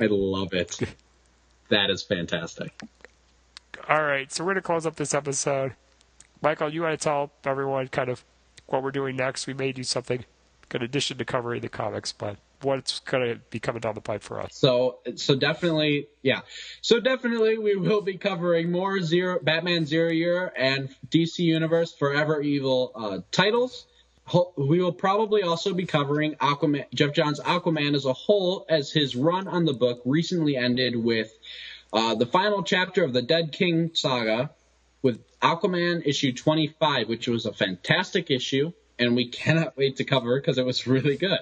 love 0.00 0.52
it. 0.52 0.78
That 1.70 1.88
is 1.88 2.02
fantastic. 2.02 2.78
All 3.88 4.02
right, 4.02 4.30
so 4.30 4.44
we're 4.44 4.52
going 4.52 4.56
to 4.56 4.62
close 4.62 4.84
up 4.84 4.96
this 4.96 5.14
episode. 5.14 5.74
Michael, 6.44 6.72
you 6.72 6.82
want 6.82 7.00
to 7.00 7.02
tell 7.02 7.32
everyone 7.44 7.88
kind 7.88 8.10
of 8.10 8.22
what 8.66 8.82
we're 8.82 8.90
doing 8.90 9.16
next? 9.16 9.46
We 9.46 9.54
may 9.54 9.72
do 9.72 9.82
something 9.82 10.26
in 10.74 10.82
addition 10.82 11.16
to 11.16 11.24
covering 11.24 11.62
the 11.62 11.70
comics, 11.70 12.12
but 12.12 12.36
what's 12.60 13.00
going 13.00 13.26
to 13.26 13.40
be 13.48 13.58
coming 13.58 13.80
down 13.80 13.94
the 13.94 14.02
pipe 14.02 14.22
for 14.22 14.40
us? 14.40 14.50
So, 14.52 14.98
so 15.16 15.36
definitely, 15.36 16.08
yeah. 16.22 16.40
So 16.82 17.00
definitely, 17.00 17.56
we 17.56 17.76
will 17.76 18.02
be 18.02 18.18
covering 18.18 18.70
more 18.70 19.00
Zero, 19.00 19.38
Batman 19.42 19.86
Zero 19.86 20.10
Year 20.10 20.52
and 20.54 20.94
DC 21.08 21.38
Universe 21.38 21.94
Forever 21.94 22.42
Evil 22.42 22.92
uh, 22.94 23.18
titles. 23.32 23.86
We 24.56 24.82
will 24.82 24.92
probably 24.92 25.42
also 25.42 25.72
be 25.72 25.86
covering 25.86 26.34
Aquaman, 26.34 26.86
Geoff 26.94 27.14
Johns' 27.14 27.40
Aquaman 27.40 27.94
as 27.94 28.04
a 28.04 28.12
whole, 28.12 28.66
as 28.68 28.92
his 28.92 29.16
run 29.16 29.48
on 29.48 29.64
the 29.64 29.74
book 29.74 30.02
recently 30.04 30.56
ended 30.56 30.94
with 30.96 31.30
Uh, 31.92 32.14
the 32.16 32.26
final 32.26 32.62
chapter 32.64 33.04
of 33.04 33.12
the 33.12 33.22
Dead 33.22 33.52
King 33.52 33.90
saga 33.94 34.50
with 35.04 35.20
Aquaman 35.40 36.02
issue 36.06 36.32
25, 36.32 37.08
which 37.08 37.28
was 37.28 37.44
a 37.44 37.52
fantastic 37.52 38.30
issue, 38.30 38.72
and 38.98 39.14
we 39.14 39.28
cannot 39.42 39.76
wait 39.76 39.96
to 39.96 40.04
cover 40.04 40.40
because 40.40 40.58
it 40.58 40.64
was 40.64 40.86
really 40.88 41.16
good. 41.16 41.40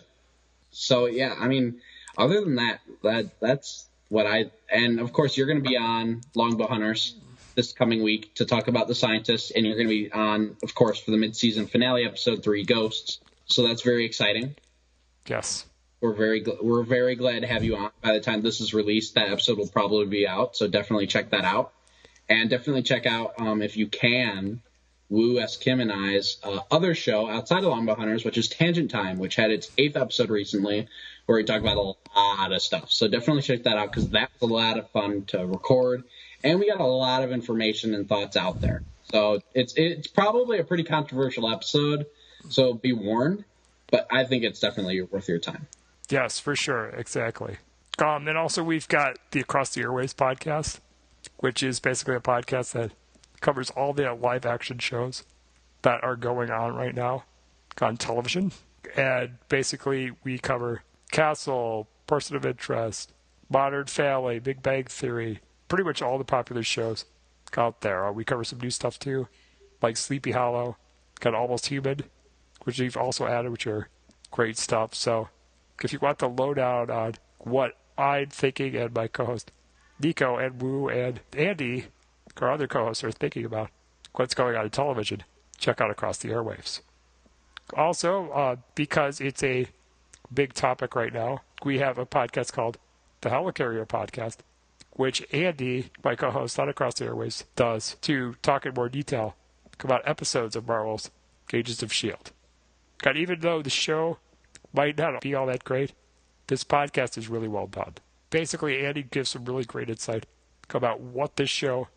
So 0.73 1.07
yeah, 1.07 1.35
I 1.39 1.49
mean, 1.49 1.81
other 2.19 2.41
than 2.41 2.57
that, 2.57 2.81
that 3.03 3.41
that's 3.41 3.87
what 4.09 4.27
I 4.27 4.51
and 4.71 5.01
of 5.01 5.13
course 5.13 5.37
you're 5.37 5.47
going 5.47 5.63
to 5.63 5.69
be 5.69 5.77
on 5.77 6.21
Longbow 6.35 6.67
Hunters 6.67 7.15
this 7.55 7.73
coming 7.73 8.03
week 8.03 8.35
to 8.35 8.45
talk 8.45 8.69
about 8.69 8.89
the 8.89 8.95
scientists, 8.95 9.53
and 9.53 9.65
you're 9.65 9.77
going 9.77 9.89
to 9.89 9.95
be 9.95 10.11
on, 10.11 10.57
of 10.63 10.75
course, 10.75 10.99
for 10.99 11.11
the 11.11 11.19
mid-season 11.19 11.67
finale 11.67 12.05
episode 12.05 12.43
three, 12.43 12.65
Ghosts. 12.65 13.21
So 13.45 13.69
that's 13.69 13.83
very 13.83 14.07
exciting. 14.07 14.57
Yes. 15.27 15.67
We're 16.01 16.15
very 16.15 16.43
gl- 16.43 16.63
we're 16.63 16.83
very 16.83 17.15
glad 17.15 17.41
to 17.41 17.47
have 17.47 17.63
you 17.63 17.77
on. 17.77 17.91
By 18.01 18.15
the 18.15 18.21
time 18.21 18.41
this 18.41 18.61
is 18.61 18.75
released, 18.75 19.15
that 19.15 19.29
episode 19.29 19.59
will 19.59 19.69
probably 19.69 20.07
be 20.07 20.27
out, 20.27 20.57
so 20.57 20.67
definitely 20.67 21.07
check 21.07 21.31
that 21.31 21.45
out, 21.45 21.73
and 22.33 22.49
definitely 22.49 22.83
check 22.83 23.05
out 23.07 23.35
um, 23.39 23.63
if 23.63 23.77
you 23.77 23.87
can. 23.87 24.63
Woo 25.11 25.39
S. 25.39 25.59
Kim 25.59 25.79
and 25.79 25.93
I's 25.93 26.39
uh, 26.43 26.61
other 26.71 26.95
show 26.95 27.29
outside 27.29 27.59
of 27.59 27.71
Longbow 27.71 27.97
Hunters, 27.97 28.25
which 28.25 28.39
is 28.39 28.49
Tangent 28.49 28.91
Time, 28.91 29.19
which 29.19 29.37
had 29.37 29.51
its 29.51 29.71
eighth 29.77 29.95
episode 29.95 30.31
recently, 30.31 30.89
where 31.27 31.37
we 31.37 31.45
talk 31.45 31.61
about 31.61 31.77
a 31.77 32.19
lot 32.19 32.51
of 32.51 32.63
stuff. 32.63 32.91
So 32.91 33.09
definitely 33.09 33.43
check 33.43 33.65
that 33.65 33.77
out 33.77 33.91
because 33.91 34.09
that 34.11 34.31
was 34.41 34.51
a 34.51 34.55
lot 34.55 34.79
of 34.79 34.89
fun 34.89 35.27
to 35.27 35.47
record, 35.47 36.05
and 36.43 36.59
we 36.59 36.71
got 36.71 36.81
a 36.81 36.87
lot 36.87 37.23
of 37.23 37.31
information 37.31 37.93
and 37.93 38.09
thoughts 38.09 38.39
out 38.39 38.63
there. 38.63 38.83
So 39.13 39.41
it's 39.53 39.75
it's 39.77 40.07
probably 40.07 40.59
a 40.59 40.65
pretty 40.65 40.85
controversial 40.85 41.53
episode, 41.53 42.07
so 42.49 42.73
be 42.73 42.95
warned. 42.95 43.45
But 43.91 44.07
I 44.11 44.25
think 44.25 44.45
it's 44.45 44.61
definitely 44.61 45.03
worth 45.03 45.29
your 45.29 45.39
time. 45.39 45.67
Yes, 46.09 46.41
for 46.41 46.57
sure, 46.57 46.87
exactly. 46.89 47.59
Um, 47.99 48.27
and 48.27 48.39
also 48.39 48.65
we've 48.65 48.89
got 48.89 49.19
the 49.33 49.41
Across 49.41 49.75
the 49.75 49.83
Airwaves 49.83 50.15
podcast, 50.15 50.81
which 51.43 51.61
is 51.61 51.81
basically 51.81 52.15
a 52.15 52.21
podcast 52.21 52.71
that 52.71 52.93
covers 53.41 53.69
all 53.71 53.93
the 53.93 54.15
live 54.15 54.47
action 54.47 54.79
shows 54.79 55.25
that 55.83 56.03
are 56.05 56.15
going 56.15 56.53
on 56.53 56.73
right 56.73 56.95
now 56.95 57.25
on 57.81 57.97
television. 57.97 58.53
And 58.97 59.39
basically, 59.49 60.13
we 60.23 60.39
cover 60.39 60.85
Castle, 61.11 61.89
Person 62.07 62.37
of 62.37 62.47
Interest, 62.47 63.13
Modern 63.51 63.87
Family, 63.87 64.39
Big 64.39 64.63
Bang 64.63 64.85
Theory, 64.85 65.41
pretty 65.67 65.83
much 65.83 66.01
all 66.01 66.17
the 66.17 66.23
popular 66.23 66.63
shows 66.63 67.07
out 67.57 67.81
there. 67.81 68.07
Uh, 68.07 68.13
we 68.13 68.23
cover 68.23 68.45
some 68.45 68.61
new 68.61 68.71
stuff 68.71 69.01
too, 69.01 69.27
like 69.83 69.97
Sleepy 69.97 70.31
Hollow, 70.31 70.77
got 71.19 71.35
Almost 71.35 71.67
Human, 71.67 72.05
which 72.63 72.79
we've 72.79 72.97
also 72.97 73.27
added, 73.27 73.51
which 73.51 73.67
are 73.67 73.89
great 74.31 74.57
stuff. 74.57 74.95
So 74.95 75.29
if 75.83 75.93
you 75.93 75.99
want 75.99 76.21
the 76.21 76.29
lowdown 76.29 76.89
on 76.89 77.15
what 77.39 77.73
I'm 77.99 78.29
thinking 78.29 78.77
and 78.77 78.95
my 78.95 79.09
co-host 79.09 79.51
Nico 80.03 80.37
and 80.37 80.61
Wu 80.61 80.89
and 80.89 81.21
Andy, 81.37 81.87
our 82.41 82.51
other 82.51 82.67
co-hosts, 82.67 83.05
are 83.05 83.13
thinking 83.13 83.45
about 83.45 83.71
what's 84.15 84.35
going 84.35 84.57
on 84.57 84.65
in 84.65 84.71
television, 84.71 85.23
check 85.59 85.81
out 85.81 85.91
Across 85.91 86.19
the 86.19 86.29
Airwaves. 86.29 86.81
Also, 87.75 88.31
uh, 88.31 88.57
because 88.75 89.21
it's 89.21 89.43
a 89.43 89.67
big 90.33 90.53
topic 90.55 90.95
right 90.95 91.13
now, 91.13 91.43
we 91.65 91.79
have 91.79 91.99
a 91.99 92.07
podcast 92.07 92.53
called 92.53 92.79
the 93.21 93.31
Helicarrier 93.31 93.87
Podcast, 93.87 94.39
which 94.95 95.25
Andy, 95.33 95.91
my 96.05 96.15
co-host 96.15 96.59
on 96.59 96.69
Across 96.69 96.95
the 96.95 97.07
Airwaves, 97.07 97.45
does 97.57 97.97
to 98.03 98.35
talk 98.43 98.67
in 98.67 98.75
more 98.75 98.89
detail 98.89 99.37
about 99.81 100.07
episodes 100.07 100.57
of 100.57 100.67
Marvel's 100.67 101.11
Agents 101.53 101.83
of 101.83 101.91
S.H.I.E.L.D. 101.91 102.31
And 103.05 103.17
even 103.17 103.41
though 103.41 103.63
the 103.63 103.71
show 103.71 104.19
might 104.73 104.97
not 104.99 105.21
be 105.21 105.35
all 105.35 105.47
that 105.47 105.65
great, 105.65 105.93
this 106.47 106.65
podcast 106.65 107.17
is 107.19 107.29
really 107.29 107.49
well 107.49 107.67
done. 107.67 107.95
Basically, 108.33 108.85
Andy 108.85 109.03
gives 109.03 109.29
some 109.29 109.45
really 109.45 109.65
great 109.65 109.91
insight 109.91 110.25
about 110.71 111.01
what 111.01 111.37
this 111.37 111.51
show 111.51 111.89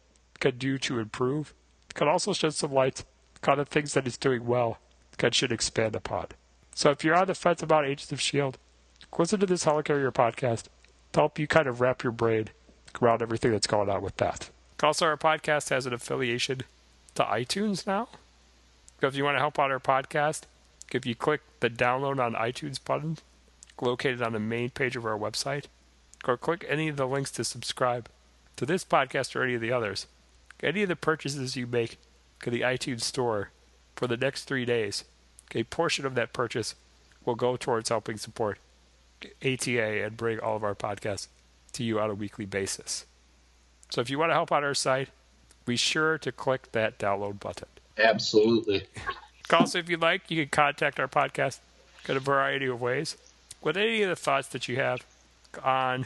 can 0.41 0.57
do 0.57 0.77
to 0.79 0.99
improve. 0.99 1.53
Can 1.93 2.09
also 2.09 2.33
shed 2.33 2.53
some 2.53 2.73
light 2.73 3.05
on 3.47 3.57
the 3.57 3.63
things 3.63 3.93
that 3.93 4.05
it's 4.05 4.17
doing 4.17 4.45
well 4.45 4.77
that 5.17 5.33
should 5.33 5.53
expand 5.53 5.95
upon. 5.95 6.27
So 6.73 6.89
if 6.89 7.05
you're 7.05 7.15
on 7.15 7.27
the 7.27 7.35
fence 7.35 7.63
about 7.63 7.85
Agents 7.85 8.11
of 8.11 8.19
S.H.I.E.L.D., 8.19 8.57
listen 9.17 9.39
to 9.39 9.45
this 9.45 9.63
Helicarrier 9.63 10.11
podcast 10.11 10.63
to 11.13 11.21
help 11.21 11.39
you 11.39 11.47
kind 11.47 11.69
of 11.69 11.79
wrap 11.79 12.03
your 12.03 12.11
brain 12.11 12.49
around 13.01 13.21
everything 13.21 13.51
that's 13.51 13.65
going 13.65 13.89
on 13.89 14.01
with 14.01 14.17
that. 14.17 14.49
Also, 14.83 15.05
our 15.05 15.15
podcast 15.15 15.69
has 15.69 15.85
an 15.85 15.93
affiliation 15.93 16.63
to 17.13 17.23
iTunes 17.23 17.87
now. 17.87 18.09
So 18.99 19.07
if 19.07 19.15
you 19.15 19.23
want 19.23 19.35
to 19.35 19.39
help 19.39 19.57
out 19.57 19.71
our 19.71 19.79
podcast, 19.79 20.41
if 20.91 21.05
you 21.05 21.15
click 21.15 21.39
the 21.61 21.69
download 21.69 22.19
on 22.19 22.33
iTunes 22.33 22.83
button 22.83 23.19
located 23.79 24.21
on 24.21 24.33
the 24.33 24.39
main 24.39 24.69
page 24.69 24.97
of 24.97 25.05
our 25.05 25.17
website, 25.17 25.67
or 26.27 26.37
click 26.37 26.65
any 26.67 26.87
of 26.87 26.97
the 26.97 27.07
links 27.07 27.31
to 27.31 27.43
subscribe 27.43 28.09
to 28.57 28.65
this 28.65 28.83
podcast 28.83 29.35
or 29.35 29.43
any 29.43 29.55
of 29.55 29.61
the 29.61 29.71
others, 29.71 30.07
any 30.61 30.83
of 30.83 30.89
the 30.89 30.95
purchases 30.95 31.55
you 31.55 31.67
make 31.67 31.97
to 32.41 32.49
the 32.49 32.61
iTunes 32.61 33.01
store 33.01 33.51
for 33.95 34.07
the 34.07 34.17
next 34.17 34.43
three 34.43 34.65
days, 34.65 35.03
a 35.53 35.63
portion 35.63 36.05
of 36.05 36.15
that 36.15 36.33
purchase 36.33 36.75
will 37.25 37.35
go 37.35 37.55
towards 37.55 37.89
helping 37.89 38.17
support 38.17 38.59
ATA 39.43 40.03
and 40.03 40.17
bring 40.17 40.39
all 40.39 40.55
of 40.55 40.63
our 40.63 40.75
podcasts 40.75 41.27
to 41.73 41.83
you 41.83 41.99
on 41.99 42.09
a 42.09 42.13
weekly 42.13 42.45
basis. 42.45 43.05
So 43.89 44.01
if 44.01 44.09
you 44.09 44.19
want 44.19 44.31
to 44.31 44.35
help 44.35 44.51
out 44.51 44.63
our 44.63 44.73
site, 44.73 45.09
be 45.65 45.75
sure 45.75 46.17
to 46.19 46.31
click 46.31 46.71
that 46.71 46.99
download 46.99 47.39
button. 47.39 47.67
Absolutely. 47.97 48.87
Also, 49.51 49.79
if 49.79 49.89
you'd 49.89 50.01
like, 50.01 50.29
you 50.29 50.43
can 50.43 50.49
contact 50.49 50.99
our 50.99 51.07
podcast 51.07 51.59
in 52.07 52.17
a 52.17 52.19
variety 52.19 52.67
of 52.67 52.81
ways 52.81 53.17
with 53.61 53.77
any 53.77 54.03
of 54.03 54.09
the 54.09 54.15
thoughts 54.15 54.47
that 54.49 54.67
you 54.67 54.75
have 54.77 55.03
on 55.63 56.05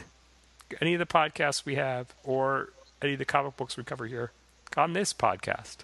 any 0.80 0.94
of 0.94 0.98
the 0.98 1.06
podcasts 1.06 1.64
we 1.64 1.76
have 1.76 2.12
or 2.24 2.70
any 3.02 3.12
of 3.14 3.18
the 3.18 3.24
comic 3.24 3.56
books 3.56 3.76
we 3.76 3.82
cover 3.84 4.06
here 4.06 4.32
on 4.76 4.92
this 4.92 5.12
podcast. 5.12 5.78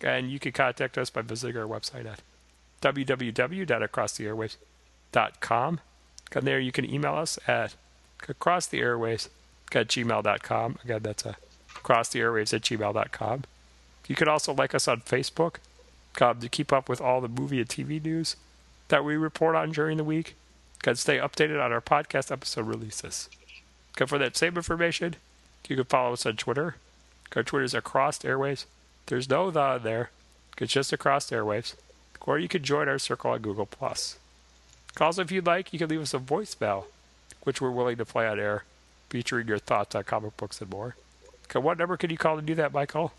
And 0.00 0.30
you 0.30 0.38
can 0.38 0.52
contact 0.52 0.96
us 0.98 1.10
by 1.10 1.22
visiting 1.22 1.56
our 1.56 1.66
website 1.66 2.06
at 2.06 2.20
www.acrosstheairwaves.com. 2.82 5.80
And 6.32 6.46
there 6.46 6.60
you 6.60 6.72
can 6.72 6.92
email 6.92 7.14
us 7.14 7.38
at 7.46 7.74
acrosstheairwaves 8.22 9.28
at. 9.74 10.84
Again, 10.84 11.02
that's 11.02 11.22
acrosstheairwaves 11.22 12.52
at. 12.52 13.46
You 14.08 14.14
can 14.14 14.28
also 14.28 14.54
like 14.54 14.74
us 14.74 14.86
on 14.86 15.00
Facebook 15.00 15.56
um, 16.20 16.40
to 16.40 16.48
keep 16.48 16.72
up 16.72 16.88
with 16.88 17.00
all 17.00 17.20
the 17.20 17.28
movie 17.28 17.60
and 17.60 17.68
TV 17.68 18.02
news 18.02 18.36
that 18.88 19.04
we 19.04 19.16
report 19.16 19.56
on 19.56 19.72
during 19.72 19.96
the 19.96 20.04
week. 20.04 20.36
Can 20.82 20.96
stay 20.96 21.18
updated 21.18 21.62
on 21.62 21.72
our 21.72 21.80
podcast 21.80 22.30
episode 22.30 22.66
releases. 22.66 23.28
Okay, 23.96 24.06
for 24.06 24.18
that 24.18 24.36
same 24.36 24.56
information, 24.56 25.16
you 25.68 25.76
can 25.76 25.86
follow 25.86 26.12
us 26.12 26.26
on 26.26 26.36
Twitter. 26.36 26.76
Our 27.34 27.42
Twitter 27.42 27.64
is 27.64 27.74
across 27.74 28.18
airwaves. 28.20 28.66
There's 29.06 29.28
no 29.28 29.50
the 29.50 29.80
there. 29.82 30.10
It's 30.58 30.72
just 30.72 30.92
across 30.92 31.30
airwaves. 31.30 31.74
Or 32.20 32.38
you 32.38 32.48
can 32.48 32.62
join 32.62 32.88
our 32.88 32.98
circle 32.98 33.30
on 33.30 33.40
Google 33.40 33.66
Plus. 33.66 34.18
Also, 35.00 35.22
if 35.22 35.30
you'd 35.30 35.46
like, 35.46 35.72
you 35.72 35.78
can 35.78 35.88
leave 35.88 36.00
us 36.00 36.14
a 36.14 36.18
voicemail, 36.18 36.84
which 37.42 37.60
we're 37.60 37.70
willing 37.70 37.96
to 37.96 38.04
play 38.04 38.26
on 38.26 38.40
air, 38.40 38.64
featuring 39.08 39.46
your 39.46 39.58
thoughts 39.58 39.94
on 39.94 40.04
comic 40.04 40.36
books 40.36 40.60
and 40.60 40.70
more. 40.70 40.96
Okay, 41.44 41.58
what 41.58 41.78
number 41.78 41.96
can 41.96 42.10
you 42.10 42.16
call 42.18 42.36
to 42.36 42.42
do 42.42 42.54
that, 42.54 42.72
Michael? 42.72 43.12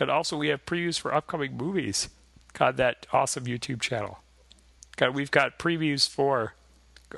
Also, 0.00 0.36
we 0.36 0.48
have 0.48 0.64
previews 0.64 1.00
for 1.00 1.12
upcoming 1.12 1.56
movies 1.56 2.08
Got 2.58 2.76
that 2.76 3.06
awesome 3.12 3.44
YouTube 3.44 3.80
channel. 3.80 4.18
God, 4.96 5.14
we've 5.14 5.30
got 5.30 5.58
previews 5.58 6.08
for 6.08 6.54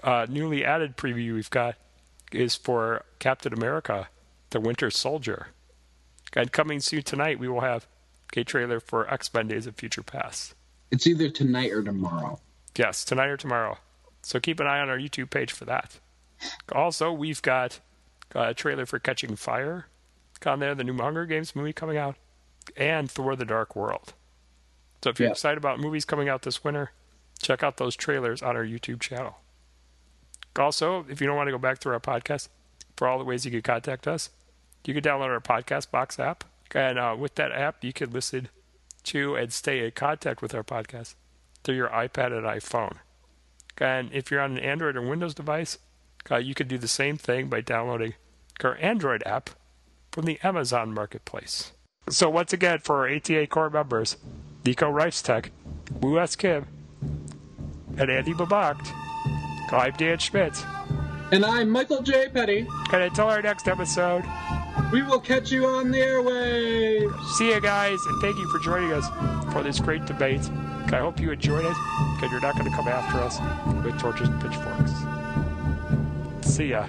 uh, 0.03 0.27
newly 0.29 0.65
added 0.65 0.97
preview 0.97 1.35
we've 1.35 1.51
got 1.51 1.77
is 2.33 2.55
for 2.55 3.05
Captain 3.19 3.53
America, 3.53 4.09
the 4.51 4.61
Winter 4.61 4.91
Soldier. 4.91 5.49
And 6.35 6.53
coming 6.53 6.81
soon 6.81 7.03
tonight, 7.03 7.39
we 7.39 7.49
will 7.49 7.61
have 7.61 7.87
a 8.37 8.45
trailer 8.45 8.81
for 8.81 9.13
X 9.13 9.33
Men 9.35 9.49
Days 9.49 9.67
of 9.67 9.77
Future 9.77 10.03
Past. 10.03 10.55
It's 10.91 11.07
either 11.07 11.29
tonight 11.29 11.73
or 11.73 11.83
tomorrow. 11.83 12.41
Yes, 12.77 13.05
tonight 13.05 13.29
or 13.29 13.37
tomorrow. 13.37 13.79
So 14.23 14.39
keep 14.39 14.61
an 14.61 14.67
eye 14.67 14.81
on 14.81 14.89
our 14.89 14.99
YouTube 14.99 15.31
page 15.31 15.53
for 15.53 15.65
that. 15.65 15.99
Also, 16.73 17.13
we've 17.13 17.43
got 17.43 17.81
a 18.35 18.55
trailer 18.55 18.87
for 18.87 18.99
Catching 18.99 19.37
Fire 19.37 19.87
on 20.47 20.61
there, 20.61 20.75
the 20.75 20.85
new 20.85 20.97
Hunger 20.97 21.27
Games 21.27 21.55
movie 21.55 21.73
coming 21.73 21.99
out, 21.99 22.17
and 22.77 23.11
Thor 23.11 23.37
the 23.37 23.45
Dark 23.45 23.77
World. 23.77 24.15
So 25.03 25.11
if 25.11 25.19
you're 25.19 25.29
yeah. 25.29 25.33
excited 25.33 25.59
about 25.59 25.81
movies 25.81 26.05
coming 26.05 26.29
out 26.29 26.43
this 26.43 26.65
winter, 26.65 26.93
check 27.41 27.63
out 27.63 27.77
those 27.77 27.97
trailers 27.97 28.43
on 28.43 28.57
our 28.57 28.65
YouTube 28.65 29.01
channel. 29.01 29.37
Also, 30.59 31.07
if 31.09 31.21
you 31.21 31.27
don't 31.27 31.37
want 31.37 31.47
to 31.49 31.53
go 31.53 31.59
back 31.59 31.79
through 31.79 31.93
our 31.93 32.01
podcast, 32.01 32.49
for 32.97 33.09
all 33.09 33.19
the 33.19 33.25
ways 33.25 33.45
you 33.45 33.51
can 33.51 33.63
contact 33.63 34.07
us, 34.07 34.31
you 34.85 34.93
can 34.93 35.03
download 35.03 35.29
our 35.29 35.41
Podcast 35.41 35.91
Box 35.91 36.19
app. 36.19 36.45
And 36.75 36.99
uh, 36.99 37.17
with 37.19 37.35
that 37.37 37.51
app, 37.51 37.83
you 37.83 37.93
can 37.93 38.11
listen 38.11 38.49
to 39.05 39.35
and 39.37 39.53
stay 39.53 39.85
in 39.85 39.91
contact 39.93 40.43
with 40.43 40.55
our 40.55 40.63
podcast 40.63 41.15
through 41.65 41.77
your 41.77 41.89
iPad 41.89 42.37
and 42.37 42.45
iPhone. 42.47 42.97
And 43.79 44.13
if 44.13 44.31
you're 44.31 44.43
on 44.43 44.59
an 44.59 44.59
Android 44.59 44.97
or 44.97 45.03
Windows 45.03 45.35
device, 45.35 45.79
uh, 46.31 46.37
you 46.37 46.55
can 46.55 46.69
do 46.69 46.77
the 46.77 46.89
same 46.89 47.17
thing 47.17 47.49
by 47.49 47.63
downloading 47.63 48.15
our 48.63 48.77
Android 48.77 49.23
app 49.25 49.51
from 50.13 50.27
the 50.27 50.39
Amazon 50.43 50.93
Marketplace. 50.93 51.73
So 52.11 52.29
once 52.29 52.53
again, 52.53 52.81
for 52.81 52.99
our 52.99 53.15
ATA 53.15 53.47
core 53.47 53.71
members, 53.71 54.19
Nico 54.65 54.93
Reichstech, 54.93 55.51
Wu 56.01 56.21
S. 56.21 56.37
Kim, 56.37 56.67
and 57.97 58.11
Andy 58.11 58.35
Babakt, 58.35 58.93
I'm 59.73 59.93
Dan 59.93 60.19
Schmidt. 60.19 60.65
And 61.33 61.45
I'm 61.45 61.71
Michael 61.71 62.03
J. 62.03 62.29
Petty. 62.29 62.67
And 62.93 63.03
until 63.03 63.29
our 63.29 63.41
next 63.41 63.69
episode, 63.69 64.25
we 64.93 65.03
will 65.03 65.21
catch 65.21 65.53
you 65.53 65.67
on 65.67 65.91
the 65.91 65.99
airwaves. 65.99 67.29
See 67.35 67.49
you 67.53 67.61
guys, 67.61 67.99
and 68.07 68.21
thank 68.21 68.37
you 68.37 68.49
for 68.49 68.59
joining 68.59 68.93
us 68.93 69.07
for 69.53 69.63
this 69.63 69.79
great 69.79 70.07
debate. 70.07 70.49
I 70.93 70.99
hope 70.99 71.21
you 71.21 71.31
enjoyed 71.31 71.65
it, 71.65 71.77
because 72.15 72.33
you're 72.33 72.41
not 72.41 72.59
going 72.59 72.69
to 72.69 72.77
come 72.77 72.89
after 72.89 73.19
us 73.19 73.39
with 73.85 73.97
torches 74.01 74.29
and 74.29 74.43
pitchforks. 74.43 74.93
See 76.53 76.71
ya. 76.71 76.89